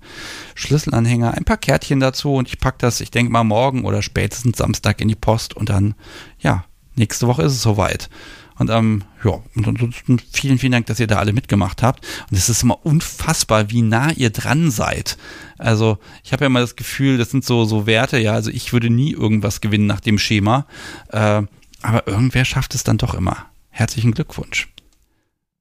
Schlüsselanhänger, 0.54 1.34
ein 1.34 1.44
paar 1.44 1.58
Kärtchen 1.58 2.00
dazu 2.00 2.36
und 2.36 2.48
ich 2.48 2.60
packe 2.60 2.78
das, 2.80 3.02
ich 3.02 3.10
denke 3.10 3.32
mal 3.32 3.44
morgen 3.44 3.84
oder 3.84 4.04
spätestens 4.04 4.60
Samstag 4.60 5.02
in 5.02 5.08
die 5.08 5.16
Post 5.16 5.56
und 5.56 5.70
dann, 5.70 5.96
ja, 6.38 6.66
nächste 6.96 7.26
Woche 7.26 7.42
ist 7.42 7.54
es 7.54 7.64
soweit. 7.64 8.12
Und 8.58 8.70
ähm, 8.70 9.04
ja, 9.24 9.40
und 9.56 9.68
ansonsten 9.68 10.20
vielen, 10.32 10.60
vielen 10.60 10.72
Dank, 10.72 10.86
dass 10.86 11.00
ihr 11.00 11.08
da 11.08 11.18
alle 11.18 11.34
mitgemacht 11.34 11.82
habt. 11.82 12.06
Und 12.30 12.38
es 12.38 12.50
ist 12.50 12.64
immer 12.64 12.86
unfassbar, 12.86 13.70
wie 13.70 13.82
nah 13.82 14.12
ihr 14.12 14.30
dran 14.30 14.72
seid. 14.72 15.18
Also 15.58 15.98
ich 16.24 16.34
habe 16.34 16.44
ja 16.44 16.48
immer 16.48 16.60
das 16.60 16.76
Gefühl, 16.76 17.18
das 17.18 17.32
sind 17.32 17.44
so, 17.44 17.66
so 17.66 17.88
Werte, 17.88 18.20
ja, 18.20 18.34
also 18.34 18.52
ich 18.52 18.74
würde 18.74 18.90
nie 18.90 19.12
irgendwas 19.12 19.62
gewinnen 19.62 19.88
nach 19.88 20.02
dem 20.02 20.20
Schema. 20.20 20.66
Äh, 21.10 21.44
aber 21.82 22.08
irgendwer 22.08 22.46
schafft 22.46 22.76
es 22.76 22.84
dann 22.84 22.98
doch 22.98 23.14
immer. 23.14 23.48
Herzlichen 23.70 24.14
Glückwunsch. 24.14 24.70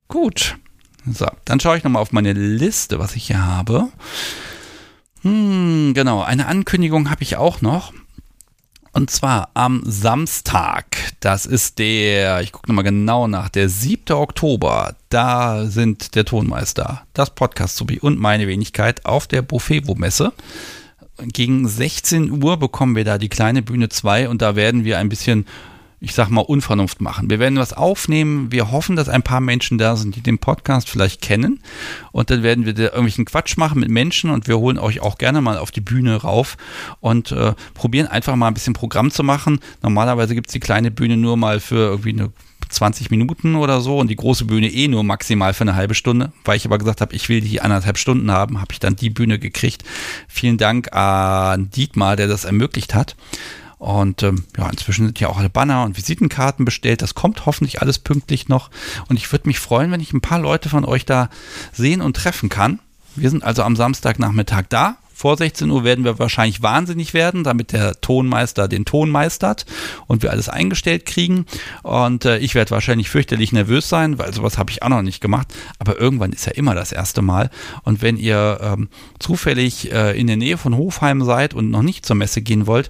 Gut. 0.08 0.56
So, 1.10 1.26
dann 1.44 1.58
schaue 1.58 1.76
ich 1.76 1.84
nochmal 1.84 2.02
auf 2.02 2.12
meine 2.12 2.32
Liste, 2.32 2.98
was 2.98 3.16
ich 3.16 3.26
hier 3.26 3.44
habe. 3.44 3.88
Hm, 5.22 5.94
genau, 5.94 6.22
eine 6.22 6.46
Ankündigung 6.46 7.10
habe 7.10 7.22
ich 7.22 7.36
auch 7.36 7.60
noch. 7.60 7.92
Und 8.94 9.10
zwar 9.10 9.48
am 9.54 9.82
Samstag, 9.86 10.84
das 11.20 11.46
ist 11.46 11.78
der, 11.78 12.42
ich 12.42 12.52
gucke 12.52 12.68
nochmal 12.68 12.84
genau 12.84 13.26
nach, 13.26 13.48
der 13.48 13.70
7. 13.70 14.14
Oktober, 14.14 14.94
da 15.08 15.64
sind 15.64 16.14
der 16.14 16.26
Tonmeister, 16.26 17.02
das 17.14 17.30
Podcast 17.30 17.76
sowie 17.76 18.00
und 18.00 18.18
meine 18.18 18.46
Wenigkeit 18.46 19.06
auf 19.06 19.26
der 19.26 19.40
Buffevo-Messe. 19.40 20.34
Gegen 21.18 21.66
16 21.66 22.42
Uhr 22.42 22.58
bekommen 22.58 22.94
wir 22.94 23.04
da 23.04 23.16
die 23.16 23.30
kleine 23.30 23.62
Bühne 23.62 23.88
2 23.88 24.28
und 24.28 24.42
da 24.42 24.56
werden 24.56 24.84
wir 24.84 24.98
ein 24.98 25.08
bisschen 25.08 25.46
ich 26.02 26.14
sag 26.14 26.30
mal, 26.30 26.40
Unvernunft 26.40 27.00
machen. 27.00 27.30
Wir 27.30 27.38
werden 27.38 27.58
was 27.58 27.72
aufnehmen. 27.72 28.50
Wir 28.50 28.72
hoffen, 28.72 28.96
dass 28.96 29.08
ein 29.08 29.22
paar 29.22 29.40
Menschen 29.40 29.78
da 29.78 29.94
sind, 29.94 30.16
die 30.16 30.20
den 30.20 30.38
Podcast 30.38 30.90
vielleicht 30.90 31.22
kennen. 31.22 31.60
Und 32.10 32.28
dann 32.28 32.42
werden 32.42 32.66
wir 32.66 32.74
da 32.74 32.82
irgendwelchen 32.82 33.24
Quatsch 33.24 33.56
machen 33.56 33.78
mit 33.78 33.88
Menschen 33.88 34.30
und 34.30 34.48
wir 34.48 34.58
holen 34.58 34.78
euch 34.78 35.00
auch 35.00 35.16
gerne 35.16 35.40
mal 35.40 35.58
auf 35.58 35.70
die 35.70 35.80
Bühne 35.80 36.16
rauf 36.16 36.56
und 36.98 37.30
äh, 37.30 37.54
probieren 37.74 38.08
einfach 38.08 38.34
mal 38.34 38.48
ein 38.48 38.54
bisschen 38.54 38.72
Programm 38.72 39.12
zu 39.12 39.22
machen. 39.22 39.60
Normalerweise 39.80 40.34
gibt 40.34 40.48
es 40.48 40.52
die 40.52 40.60
kleine 40.60 40.90
Bühne 40.90 41.16
nur 41.16 41.36
mal 41.36 41.60
für 41.60 41.90
irgendwie 41.90 42.12
eine 42.12 42.32
20 42.68 43.10
Minuten 43.10 43.54
oder 43.54 43.80
so 43.80 43.98
und 43.98 44.08
die 44.08 44.16
große 44.16 44.44
Bühne 44.44 44.68
eh 44.68 44.88
nur 44.88 45.04
maximal 45.04 45.54
für 45.54 45.62
eine 45.62 45.76
halbe 45.76 45.94
Stunde. 45.94 46.32
Weil 46.44 46.56
ich 46.56 46.66
aber 46.66 46.78
gesagt 46.78 47.00
habe, 47.00 47.14
ich 47.14 47.28
will 47.28 47.40
die 47.40 47.60
anderthalb 47.60 47.96
Stunden 47.96 48.32
haben, 48.32 48.60
habe 48.60 48.72
ich 48.72 48.80
dann 48.80 48.96
die 48.96 49.10
Bühne 49.10 49.38
gekriegt. 49.38 49.84
Vielen 50.26 50.58
Dank 50.58 50.92
an 50.92 51.70
Dietmar, 51.70 52.16
der 52.16 52.26
das 52.26 52.44
ermöglicht 52.44 52.92
hat. 52.92 53.14
Und 53.82 54.22
ähm, 54.22 54.44
ja, 54.56 54.70
inzwischen 54.70 55.06
sind 55.06 55.18
ja 55.18 55.28
auch 55.28 55.38
alle 55.38 55.50
Banner 55.50 55.82
und 55.82 55.96
Visitenkarten 55.96 56.64
bestellt. 56.64 57.02
Das 57.02 57.16
kommt 57.16 57.46
hoffentlich 57.46 57.82
alles 57.82 57.98
pünktlich 57.98 58.46
noch. 58.48 58.70
Und 59.08 59.16
ich 59.16 59.32
würde 59.32 59.48
mich 59.48 59.58
freuen, 59.58 59.90
wenn 59.90 59.98
ich 59.98 60.12
ein 60.12 60.20
paar 60.20 60.38
Leute 60.38 60.68
von 60.68 60.84
euch 60.84 61.04
da 61.04 61.30
sehen 61.72 62.00
und 62.00 62.14
treffen 62.14 62.48
kann. 62.48 62.78
Wir 63.16 63.28
sind 63.28 63.42
also 63.42 63.64
am 63.64 63.74
Samstagnachmittag 63.74 64.66
da. 64.68 64.98
Vor 65.12 65.36
16 65.36 65.68
Uhr 65.68 65.82
werden 65.82 66.04
wir 66.04 66.20
wahrscheinlich 66.20 66.62
wahnsinnig 66.62 67.12
werden, 67.12 67.42
damit 67.42 67.72
der 67.72 68.00
Tonmeister 68.00 68.68
den 68.68 68.84
Ton 68.84 69.10
meistert 69.10 69.66
und 70.06 70.22
wir 70.22 70.30
alles 70.30 70.48
eingestellt 70.48 71.04
kriegen. 71.04 71.46
Und 71.82 72.24
äh, 72.24 72.38
ich 72.38 72.54
werde 72.54 72.70
wahrscheinlich 72.70 73.10
fürchterlich 73.10 73.52
nervös 73.52 73.88
sein, 73.88 74.16
weil 74.16 74.32
sowas 74.32 74.58
habe 74.58 74.70
ich 74.70 74.82
auch 74.82 74.90
noch 74.90 75.02
nicht 75.02 75.20
gemacht. 75.20 75.48
Aber 75.80 75.98
irgendwann 75.98 76.32
ist 76.32 76.46
ja 76.46 76.52
immer 76.52 76.76
das 76.76 76.92
erste 76.92 77.20
Mal. 77.20 77.50
Und 77.82 78.00
wenn 78.00 78.16
ihr 78.16 78.60
ähm, 78.62 78.88
zufällig 79.18 79.90
äh, 79.90 80.18
in 80.18 80.28
der 80.28 80.36
Nähe 80.36 80.56
von 80.56 80.76
Hofheim 80.76 81.24
seid 81.24 81.52
und 81.52 81.70
noch 81.70 81.82
nicht 81.82 82.06
zur 82.06 82.14
Messe 82.14 82.42
gehen 82.42 82.68
wollt, 82.68 82.88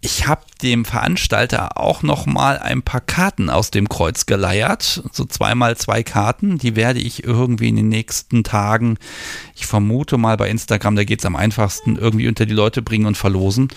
ich 0.00 0.26
habe 0.26 0.42
dem 0.62 0.84
Veranstalter 0.84 1.78
auch 1.78 2.02
noch 2.02 2.26
mal 2.26 2.58
ein 2.58 2.82
paar 2.82 3.00
Karten 3.00 3.50
aus 3.50 3.70
dem 3.70 3.88
Kreuz 3.88 4.26
geleiert, 4.26 5.02
so 5.10 5.24
zweimal 5.24 5.76
zwei 5.76 6.02
Karten. 6.02 6.58
Die 6.58 6.76
werde 6.76 7.00
ich 7.00 7.24
irgendwie 7.24 7.68
in 7.68 7.76
den 7.76 7.88
nächsten 7.88 8.44
Tagen, 8.44 8.98
ich 9.54 9.66
vermute 9.66 10.18
mal 10.18 10.36
bei 10.36 10.48
Instagram, 10.48 10.96
da 10.96 11.04
geht 11.04 11.20
es 11.20 11.26
am 11.26 11.34
einfachsten, 11.34 11.96
irgendwie 11.96 12.28
unter 12.28 12.46
die 12.46 12.54
Leute 12.54 12.82
bringen 12.82 13.06
und 13.06 13.16
verlosen. 13.16 13.68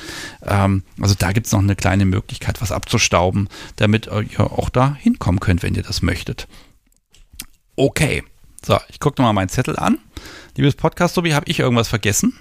Ähm, 0.46 0.84
also 1.02 1.16
da 1.18 1.32
gibt 1.32 1.48
es 1.48 1.54
noch 1.54 1.60
eine 1.60 1.76
kleine 1.76 2.06
Möglichkeit, 2.06 2.62
was 2.62 2.72
abzustauben, 2.72 3.50
damit 3.78 4.08
ihr 4.08 4.52
auch 4.52 4.70
da 4.70 4.96
hinkommen 4.96 5.40
könnt, 5.40 5.64
wenn 5.64 5.76
ihr 5.76 5.84
das 5.84 6.02
möchtet. 6.02 6.48
Okay, 7.76 8.24
so, 8.64 8.78
ich 8.90 9.00
gucke 9.00 9.22
nochmal 9.22 9.34
meinen 9.34 9.50
Zettel 9.50 9.78
an. 9.78 10.00
Liebes 10.56 10.76
Podcast-Sobi, 10.76 11.32
habe 11.32 11.50
ich 11.50 11.60
irgendwas 11.60 11.88
vergessen? 11.88 12.38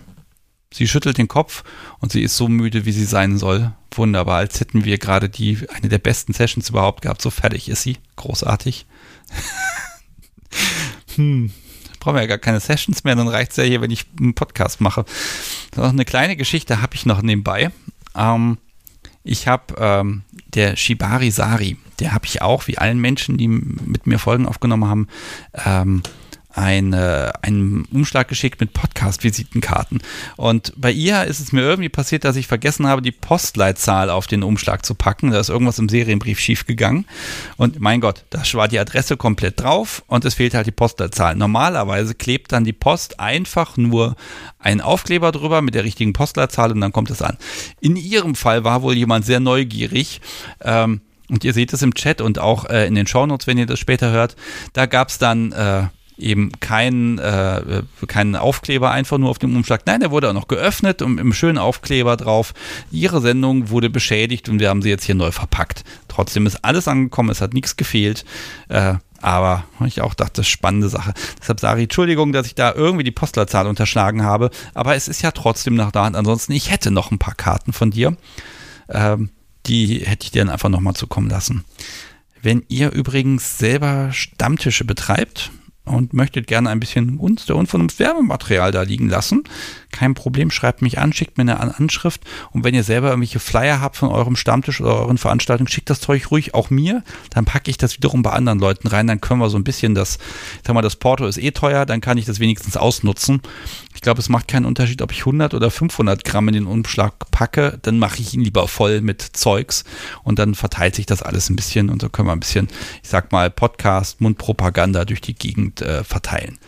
Sie 0.72 0.86
schüttelt 0.86 1.18
den 1.18 1.28
Kopf 1.28 1.64
und 2.00 2.12
sie 2.12 2.22
ist 2.22 2.36
so 2.36 2.48
müde, 2.48 2.84
wie 2.84 2.92
sie 2.92 3.04
sein 3.04 3.38
soll. 3.38 3.72
Wunderbar, 3.92 4.38
als 4.38 4.60
hätten 4.60 4.84
wir 4.84 4.98
gerade 4.98 5.28
die 5.28 5.58
eine 5.74 5.88
der 5.88 5.98
besten 5.98 6.32
Sessions 6.32 6.68
überhaupt 6.68 7.02
gehabt. 7.02 7.22
So 7.22 7.30
fertig 7.30 7.68
ist 7.68 7.82
sie. 7.82 7.96
Großartig. 8.16 8.86
hm. 11.16 11.52
Brauchen 12.00 12.14
wir 12.14 12.22
ja 12.22 12.28
gar 12.28 12.38
keine 12.38 12.60
Sessions 12.60 13.02
mehr, 13.02 13.16
dann 13.16 13.28
reicht 13.28 13.50
es 13.50 13.56
ja 13.56 13.64
hier, 13.64 13.80
wenn 13.80 13.90
ich 13.90 14.06
einen 14.20 14.34
Podcast 14.34 14.80
mache. 14.80 15.04
Noch 15.74 15.88
eine 15.88 16.04
kleine 16.04 16.36
Geschichte 16.36 16.80
habe 16.80 16.94
ich 16.94 17.06
noch 17.06 17.22
nebenbei. 17.22 17.70
Ähm, 18.14 18.58
ich 19.24 19.48
habe 19.48 19.74
ähm, 19.78 20.22
der 20.54 20.76
Shibari 20.76 21.30
Sari, 21.30 21.76
der 21.98 22.12
habe 22.12 22.26
ich 22.26 22.40
auch, 22.40 22.66
wie 22.68 22.78
allen 22.78 22.98
Menschen, 22.98 23.36
die 23.36 23.48
mit 23.48 24.06
mir 24.06 24.18
Folgen 24.18 24.46
aufgenommen 24.46 24.88
haben, 24.88 25.08
ähm, 25.66 26.02
eine, 26.54 27.32
einen 27.42 27.84
Umschlag 27.92 28.26
geschickt 28.28 28.60
mit 28.60 28.72
Podcast-Visitenkarten. 28.72 30.00
Und 30.36 30.72
bei 30.76 30.90
ihr 30.90 31.24
ist 31.24 31.40
es 31.40 31.52
mir 31.52 31.60
irgendwie 31.60 31.88
passiert, 31.88 32.24
dass 32.24 32.36
ich 32.36 32.46
vergessen 32.46 32.86
habe, 32.86 33.02
die 33.02 33.12
Postleitzahl 33.12 34.10
auf 34.10 34.26
den 34.26 34.42
Umschlag 34.42 34.84
zu 34.84 34.94
packen. 34.94 35.30
Da 35.30 35.40
ist 35.40 35.50
irgendwas 35.50 35.78
im 35.78 35.88
Serienbrief 35.88 36.40
schiefgegangen. 36.40 37.06
Und 37.56 37.80
mein 37.80 38.00
Gott, 38.00 38.24
da 38.30 38.42
war 38.54 38.68
die 38.68 38.78
Adresse 38.78 39.16
komplett 39.16 39.60
drauf 39.60 40.02
und 40.06 40.24
es 40.24 40.34
fehlt 40.34 40.54
halt 40.54 40.66
die 40.66 40.72
Postleitzahl. 40.72 41.36
Normalerweise 41.36 42.14
klebt 42.14 42.52
dann 42.52 42.64
die 42.64 42.72
Post 42.72 43.20
einfach 43.20 43.76
nur 43.76 44.16
einen 44.58 44.80
Aufkleber 44.80 45.32
drüber 45.32 45.60
mit 45.62 45.74
der 45.74 45.84
richtigen 45.84 46.12
Postleitzahl 46.12 46.72
und 46.72 46.80
dann 46.80 46.92
kommt 46.92 47.10
es 47.10 47.22
an. 47.22 47.36
In 47.80 47.96
ihrem 47.96 48.34
Fall 48.34 48.64
war 48.64 48.82
wohl 48.82 48.94
jemand 48.94 49.26
sehr 49.26 49.40
neugierig. 49.40 50.20
Ähm, 50.62 51.02
und 51.30 51.44
ihr 51.44 51.52
seht 51.52 51.74
es 51.74 51.82
im 51.82 51.92
Chat 51.92 52.22
und 52.22 52.38
auch 52.38 52.64
äh, 52.64 52.86
in 52.86 52.94
den 52.94 53.06
Shownotes, 53.06 53.46
wenn 53.46 53.58
ihr 53.58 53.66
das 53.66 53.78
später 53.78 54.10
hört. 54.10 54.34
Da 54.72 54.86
gab 54.86 55.10
es 55.10 55.18
dann 55.18 55.52
äh, 55.52 55.88
eben 56.18 56.52
keinen 56.60 57.18
äh, 57.18 57.82
keinen 58.06 58.36
Aufkleber 58.36 58.90
einfach 58.90 59.18
nur 59.18 59.30
auf 59.30 59.38
dem 59.38 59.54
Umschlag. 59.56 59.82
Nein, 59.86 60.00
der 60.00 60.10
wurde 60.10 60.28
auch 60.28 60.34
noch 60.34 60.48
geöffnet 60.48 61.02
und 61.02 61.18
im 61.18 61.32
schönen 61.32 61.58
Aufkleber 61.58 62.16
drauf. 62.16 62.54
Ihre 62.90 63.20
Sendung 63.20 63.70
wurde 63.70 63.90
beschädigt 63.90 64.48
und 64.48 64.58
wir 64.58 64.68
haben 64.68 64.82
sie 64.82 64.90
jetzt 64.90 65.04
hier 65.04 65.14
neu 65.14 65.30
verpackt. 65.30 65.84
Trotzdem 66.08 66.46
ist 66.46 66.64
alles 66.64 66.88
angekommen, 66.88 67.30
es 67.30 67.40
hat 67.40 67.54
nichts 67.54 67.76
gefehlt. 67.76 68.24
Äh, 68.68 68.94
Aber 69.20 69.64
ich 69.84 70.00
auch 70.00 70.14
dachte, 70.14 70.44
spannende 70.44 70.88
Sache. 70.88 71.12
Deshalb 71.40 71.60
sage 71.60 71.80
ich 71.80 71.84
Entschuldigung, 71.84 72.32
dass 72.32 72.46
ich 72.46 72.54
da 72.54 72.72
irgendwie 72.72 73.04
die 73.04 73.10
Postleitzahl 73.10 73.66
unterschlagen 73.66 74.22
habe. 74.22 74.50
Aber 74.74 74.94
es 74.94 75.08
ist 75.08 75.22
ja 75.22 75.32
trotzdem 75.32 75.74
noch 75.74 75.90
da. 75.90 76.06
Und 76.06 76.14
ansonsten, 76.14 76.52
ich 76.52 76.70
hätte 76.70 76.90
noch 76.90 77.10
ein 77.10 77.18
paar 77.18 77.34
Karten 77.34 77.72
von 77.72 77.90
dir. 77.90 78.16
Ähm, 78.88 79.30
die 79.66 80.00
hätte 80.04 80.24
ich 80.24 80.30
dir 80.30 80.44
dann 80.44 80.52
einfach 80.52 80.68
nochmal 80.68 80.94
zukommen 80.94 81.28
lassen. 81.28 81.64
Wenn 82.42 82.64
ihr 82.68 82.92
übrigens 82.92 83.58
selber 83.58 84.12
Stammtische 84.12 84.84
betreibt, 84.84 85.50
und 85.88 86.12
möchtet 86.12 86.46
gerne 86.46 86.70
ein 86.70 86.80
bisschen 86.80 87.18
uns, 87.18 87.46
der 87.46 87.56
Unvernunft 87.56 87.98
Werbematerial 87.98 88.72
da 88.72 88.82
liegen 88.82 89.08
lassen, 89.08 89.44
kein 89.90 90.14
Problem, 90.14 90.50
schreibt 90.50 90.82
mich 90.82 90.98
an, 90.98 91.12
schickt 91.12 91.38
mir 91.38 91.42
eine 91.42 91.78
Anschrift 91.78 92.22
und 92.50 92.64
wenn 92.64 92.74
ihr 92.74 92.84
selber 92.84 93.08
irgendwelche 93.08 93.40
Flyer 93.40 93.80
habt 93.80 93.96
von 93.96 94.10
eurem 94.10 94.36
Stammtisch 94.36 94.80
oder 94.80 95.00
euren 95.00 95.18
Veranstaltungen, 95.18 95.68
schickt 95.68 95.90
das 95.90 96.00
Zeug 96.00 96.30
ruhig 96.30 96.54
auch 96.54 96.70
mir, 96.70 97.02
dann 97.30 97.44
packe 97.44 97.70
ich 97.70 97.78
das 97.78 97.96
wiederum 97.96 98.22
bei 98.22 98.30
anderen 98.30 98.58
Leuten 98.58 98.88
rein, 98.88 99.06
dann 99.06 99.20
können 99.20 99.40
wir 99.40 99.50
so 99.50 99.58
ein 99.58 99.64
bisschen 99.64 99.94
das, 99.94 100.16
ich 100.16 100.66
sag 100.66 100.74
mal, 100.74 100.82
das 100.82 100.96
Porto 100.96 101.26
ist 101.26 101.38
eh 101.38 101.50
teuer, 101.50 101.86
dann 101.86 102.00
kann 102.00 102.18
ich 102.18 102.26
das 102.26 102.40
wenigstens 102.40 102.76
ausnutzen. 102.76 103.40
Ich 103.94 104.00
glaube, 104.00 104.20
es 104.20 104.28
macht 104.28 104.48
keinen 104.48 104.66
Unterschied, 104.66 105.02
ob 105.02 105.12
ich 105.12 105.20
100 105.20 105.54
oder 105.54 105.70
500 105.70 106.24
Gramm 106.24 106.48
in 106.48 106.54
den 106.54 106.66
Umschlag 106.66 107.30
packe, 107.30 107.78
dann 107.82 107.98
mache 107.98 108.20
ich 108.20 108.34
ihn 108.34 108.42
lieber 108.42 108.68
voll 108.68 109.00
mit 109.00 109.22
Zeugs 109.22 109.84
und 110.22 110.38
dann 110.38 110.54
verteilt 110.54 110.94
sich 110.94 111.06
das 111.06 111.22
alles 111.22 111.50
ein 111.50 111.56
bisschen 111.56 111.90
und 111.90 112.02
so 112.02 112.08
können 112.08 112.28
wir 112.28 112.32
ein 112.32 112.40
bisschen, 112.40 112.68
ich 113.02 113.08
sag 113.08 113.32
mal, 113.32 113.50
Podcast, 113.50 114.20
Mundpropaganda 114.20 115.04
durch 115.04 115.20
die 115.20 115.34
Gegend 115.34 115.82
äh, 115.82 116.04
verteilen. 116.04 116.58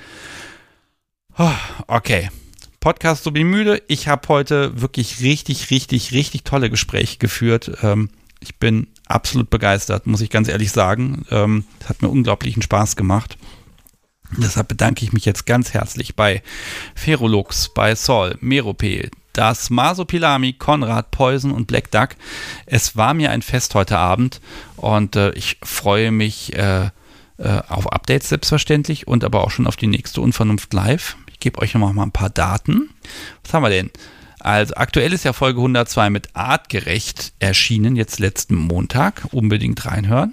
Oh, 1.38 1.50
okay. 1.86 2.28
Podcast 2.80 3.24
so 3.24 3.34
wie 3.34 3.44
müde. 3.44 3.82
Ich 3.88 4.08
habe 4.08 4.26
heute 4.28 4.80
wirklich 4.80 5.20
richtig, 5.20 5.70
richtig, 5.70 6.12
richtig 6.12 6.44
tolle 6.44 6.70
Gespräche 6.70 7.18
geführt. 7.18 7.70
Ähm, 7.82 8.08
ich 8.40 8.56
bin 8.56 8.86
absolut 9.06 9.50
begeistert, 9.50 10.06
muss 10.06 10.22
ich 10.22 10.30
ganz 10.30 10.48
ehrlich 10.48 10.72
sagen. 10.72 11.26
Ähm, 11.30 11.64
hat 11.86 12.00
mir 12.00 12.08
unglaublichen 12.08 12.62
Spaß 12.62 12.96
gemacht. 12.96 13.36
Deshalb 14.38 14.68
bedanke 14.68 15.04
ich 15.04 15.12
mich 15.12 15.24
jetzt 15.24 15.44
ganz 15.44 15.74
herzlich 15.74 16.16
bei 16.16 16.42
Ferolux, 16.94 17.68
bei 17.74 17.94
Sol, 17.94 18.38
Merope, 18.40 19.10
das 19.32 19.70
Masopilami, 19.70 20.54
Konrad, 20.54 21.10
Poison 21.10 21.50
und 21.50 21.66
Black 21.66 21.90
Duck. 21.90 22.10
Es 22.66 22.96
war 22.96 23.12
mir 23.12 23.30
ein 23.30 23.42
Fest 23.42 23.74
heute 23.74 23.98
Abend 23.98 24.40
und 24.76 25.16
äh, 25.16 25.32
ich 25.32 25.58
freue 25.62 26.12
mich 26.12 26.54
äh, 26.54 26.90
äh, 27.36 27.62
auf 27.68 27.92
Updates 27.92 28.28
selbstverständlich 28.28 29.06
und 29.06 29.24
aber 29.24 29.44
auch 29.44 29.50
schon 29.50 29.66
auf 29.66 29.76
die 29.76 29.86
nächste 29.86 30.20
Unvernunft 30.20 30.72
Live 30.72 31.16
gebe 31.40 31.60
euch 31.60 31.74
noch 31.74 31.92
mal 31.92 32.02
ein 32.02 32.12
paar 32.12 32.30
Daten. 32.30 32.90
Was 33.42 33.54
haben 33.54 33.62
wir 33.62 33.70
denn? 33.70 33.90
Also 34.38 34.74
aktuell 34.74 35.12
ist 35.12 35.24
ja 35.24 35.32
Folge 35.32 35.58
102 35.60 36.10
mit 36.10 36.34
Artgerecht 36.34 37.34
erschienen, 37.40 37.96
jetzt 37.96 38.18
letzten 38.18 38.54
Montag. 38.54 39.26
Unbedingt 39.32 39.84
reinhören. 39.84 40.32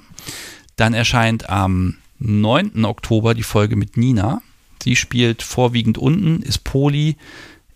Dann 0.78 0.94
erscheint 0.94 1.50
am 1.50 1.98
9. 2.20 2.86
Oktober 2.86 3.34
die 3.34 3.44
Folge 3.44 3.76
mit 3.76 3.98
Nina. 3.98 4.42
Sie 4.82 4.96
spielt 4.96 5.44
vorwiegend 5.44 5.98
unten, 5.98 6.42
ist 6.42 6.64
Poli, 6.64 7.18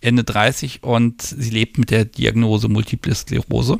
Ende 0.00 0.24
30 0.24 0.82
und 0.82 1.22
sie 1.22 1.50
lebt 1.50 1.78
mit 1.78 1.90
der 1.90 2.04
Diagnose 2.04 2.68
Multiple 2.68 3.14
Sklerose. 3.14 3.78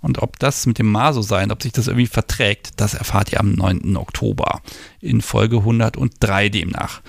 Und 0.00 0.22
ob 0.22 0.38
das 0.38 0.66
mit 0.66 0.78
dem 0.78 0.92
Maso 0.92 1.22
sein, 1.22 1.50
ob 1.50 1.62
sich 1.62 1.72
das 1.72 1.88
irgendwie 1.88 2.06
verträgt, 2.06 2.72
das 2.76 2.94
erfahrt 2.94 3.32
ihr 3.32 3.40
am 3.40 3.52
9. 3.52 3.96
Oktober 3.96 4.60
in 5.00 5.20
Folge 5.22 5.58
103 5.58 6.50
demnach. 6.50 7.00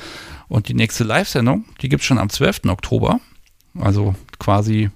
Und 0.48 0.70
die 0.70 0.74
nächste 0.74 1.04
Live-Sendung, 1.04 1.66
die 1.82 1.90
gibt 1.90 2.02
es 2.02 2.08
schon 2.08 2.20
am 2.20 2.30
12. 2.30 2.62
Oktober, 2.68 3.20
also 3.78 4.16
quasi 4.40 4.90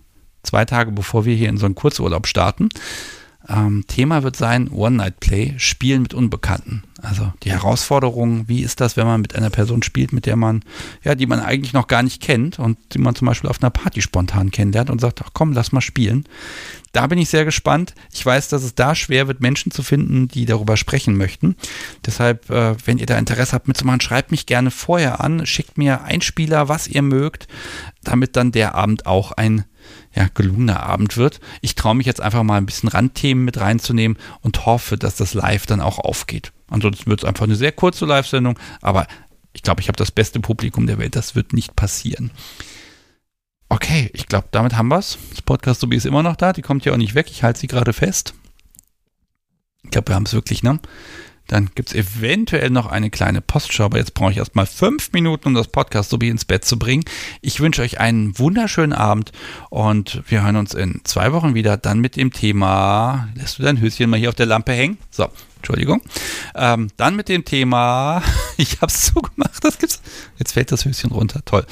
zwei 0.43 0.65
Tage 0.65 0.91
bevor 0.91 1.25
wir 1.25 1.35
hier 1.35 1.49
in 1.49 1.57
so 1.57 1.65
einen 1.65 1.75
Kurzurlaub 1.75 2.27
starten. 2.27 2.69
Ähm, 3.49 3.85
Thema 3.87 4.21
wird 4.21 4.35
sein 4.35 4.69
One-Night-Play, 4.69 5.55
Spielen 5.57 6.03
mit 6.03 6.13
Unbekannten. 6.13 6.83
Also 7.01 7.33
die 7.43 7.51
Herausforderung, 7.51 8.47
wie 8.47 8.61
ist 8.61 8.79
das, 8.81 8.97
wenn 8.97 9.07
man 9.07 9.19
mit 9.19 9.35
einer 9.35 9.49
Person 9.49 9.81
spielt, 9.81 10.13
mit 10.13 10.27
der 10.27 10.35
man, 10.35 10.63
ja, 11.03 11.15
die 11.15 11.25
man 11.25 11.39
eigentlich 11.39 11.73
noch 11.73 11.87
gar 11.87 12.03
nicht 12.03 12.21
kennt 12.21 12.59
und 12.59 12.77
die 12.93 12.99
man 12.99 13.15
zum 13.15 13.25
Beispiel 13.25 13.49
auf 13.49 13.61
einer 13.61 13.71
Party 13.71 14.01
spontan 14.01 14.51
kennenlernt 14.51 14.91
und 14.91 15.01
sagt, 15.01 15.21
ach 15.23 15.31
komm, 15.33 15.53
lass 15.53 15.71
mal 15.71 15.81
spielen. 15.81 16.25
Da 16.91 17.07
bin 17.07 17.18
ich 17.18 17.30
sehr 17.30 17.45
gespannt. 17.45 17.93
Ich 18.13 18.26
weiß, 18.26 18.49
dass 18.49 18.63
es 18.63 18.76
da 18.76 18.95
schwer 18.95 19.27
wird, 19.27 19.39
Menschen 19.39 19.72
zu 19.72 19.81
finden, 19.81 20.27
die 20.27 20.45
darüber 20.45 20.76
sprechen 20.76 21.15
möchten. 21.15 21.55
Deshalb, 22.05 22.49
äh, 22.49 22.76
wenn 22.85 22.97
ihr 22.97 23.05
da 23.05 23.18
Interesse 23.18 23.53
habt 23.53 23.68
mitzumachen, 23.68 24.01
schreibt 24.01 24.31
mich 24.31 24.45
gerne 24.45 24.72
vorher 24.72 25.22
an, 25.22 25.45
schickt 25.45 25.77
mir 25.77 26.03
Einspieler, 26.03 26.68
was 26.68 26.88
ihr 26.88 27.01
mögt, 27.01 27.47
damit 28.03 28.35
dann 28.35 28.51
der 28.51 28.76
Abend 28.76 29.05
auch 29.05 29.31
ein 29.31 29.65
ja, 30.13 30.27
gelungener 30.34 30.84
Abend 30.84 31.18
wird. 31.18 31.39
Ich 31.61 31.76
traue 31.76 31.95
mich 31.95 32.05
jetzt 32.05 32.22
einfach 32.22 32.43
mal 32.43 32.57
ein 32.57 32.65
bisschen 32.65 32.89
Randthemen 32.89 33.45
mit 33.45 33.59
reinzunehmen 33.59 34.18
und 34.41 34.65
hoffe, 34.65 34.97
dass 34.97 35.15
das 35.15 35.34
live 35.34 35.65
dann 35.65 35.81
auch 35.81 35.99
aufgeht. 35.99 36.51
Ansonsten 36.69 37.09
wird 37.09 37.22
es 37.22 37.26
einfach 37.26 37.45
eine 37.45 37.55
sehr 37.55 37.72
kurze 37.72 38.05
Live-Sendung, 38.05 38.59
aber 38.81 39.07
ich 39.53 39.63
glaube, 39.63 39.81
ich 39.81 39.88
habe 39.88 39.97
das 39.97 40.11
beste 40.11 40.39
Publikum 40.39 40.88
der 40.88 40.97
Welt. 40.97 41.15
Das 41.15 41.35
wird 41.35 41.53
nicht 41.53 41.76
passieren. 41.76 42.31
Okay, 43.72 44.10
ich 44.11 44.27
glaube, 44.27 44.49
damit 44.52 44.76
haben 44.76 44.89
wir 44.89 44.98
es. 44.98 45.18
Das 45.30 45.41
Podcast 45.41 45.81
ist 45.81 46.06
immer 46.06 46.23
noch 46.23 46.35
da. 46.35 46.52
Die 46.52 46.61
kommt 46.61 46.84
ja 46.84 46.91
auch 46.91 46.98
nicht 46.98 47.15
weg. 47.15 47.27
Ich 47.31 47.41
halte 47.41 47.57
sie 47.57 47.68
gerade 47.68 47.93
fest. 47.93 48.34
Ich 49.81 49.91
glaube, 49.91 50.10
wir 50.10 50.15
haben 50.15 50.26
es 50.26 50.34
wirklich, 50.34 50.61
ne? 50.61 50.81
Dann 51.48 51.69
gibt 51.73 51.88
es 51.88 51.95
eventuell 51.95 52.69
noch 52.69 52.88
eine 52.88 53.10
kleine 53.10 53.39
Postschau, 53.39 53.85
aber 53.85 53.98
jetzt 53.98 54.14
brauche 54.14 54.31
ich 54.31 54.39
erstmal 54.39 54.65
fünf 54.65 55.14
Minuten, 55.14 55.48
um 55.48 55.53
das 55.53 55.69
Podcast 55.69 56.11
ins 56.11 56.43
Bett 56.43 56.65
zu 56.65 56.77
bringen. 56.77 57.06
Ich 57.39 57.61
wünsche 57.61 57.81
euch 57.81 57.98
einen 58.02 58.38
wunderschönen 58.38 58.91
Abend 58.91 59.31
und 59.69 60.22
wir 60.27 60.43
hören 60.43 60.57
uns 60.57 60.73
in 60.73 60.99
zwei 61.06 61.31
Wochen 61.31 61.56
wieder. 61.56 61.77
Dann 61.77 62.02
mit 62.02 62.18
dem 62.18 62.34
Thema. 62.34 63.30
Lässt 63.35 63.57
du 63.57 63.64
dein 63.64 63.80
Höschen 63.80 64.10
mal 64.10 64.19
hier 64.19 64.27
auf 64.27 64.35
der 64.35 64.48
Lampe 64.48 64.73
hängen? 64.73 64.98
So, 65.11 65.30
Entschuldigung. 65.56 66.02
Ähm, 66.56 66.89
dann 66.98 67.15
mit 67.15 67.30
dem 67.30 67.45
Thema. 67.45 68.22
Ich 68.57 68.81
habe 68.81 68.91
es 68.91 69.06
zugemacht. 69.06 69.64
Das 69.64 69.80
gibt's. 69.80 70.02
Jetzt 70.38 70.52
fällt 70.52 70.72
das 70.73 70.84
Höschen 70.85 71.11
runter. 71.11 71.41
Toll. 71.45 71.65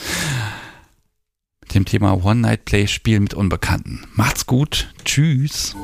Dem 1.73 1.85
Thema 1.85 2.23
One-Night-Play-Spiel 2.23 3.19
mit 3.19 3.35
Unbekannten. 3.35 4.03
Macht's 4.15 4.47
gut. 4.47 4.91
Tschüss. 5.05 5.75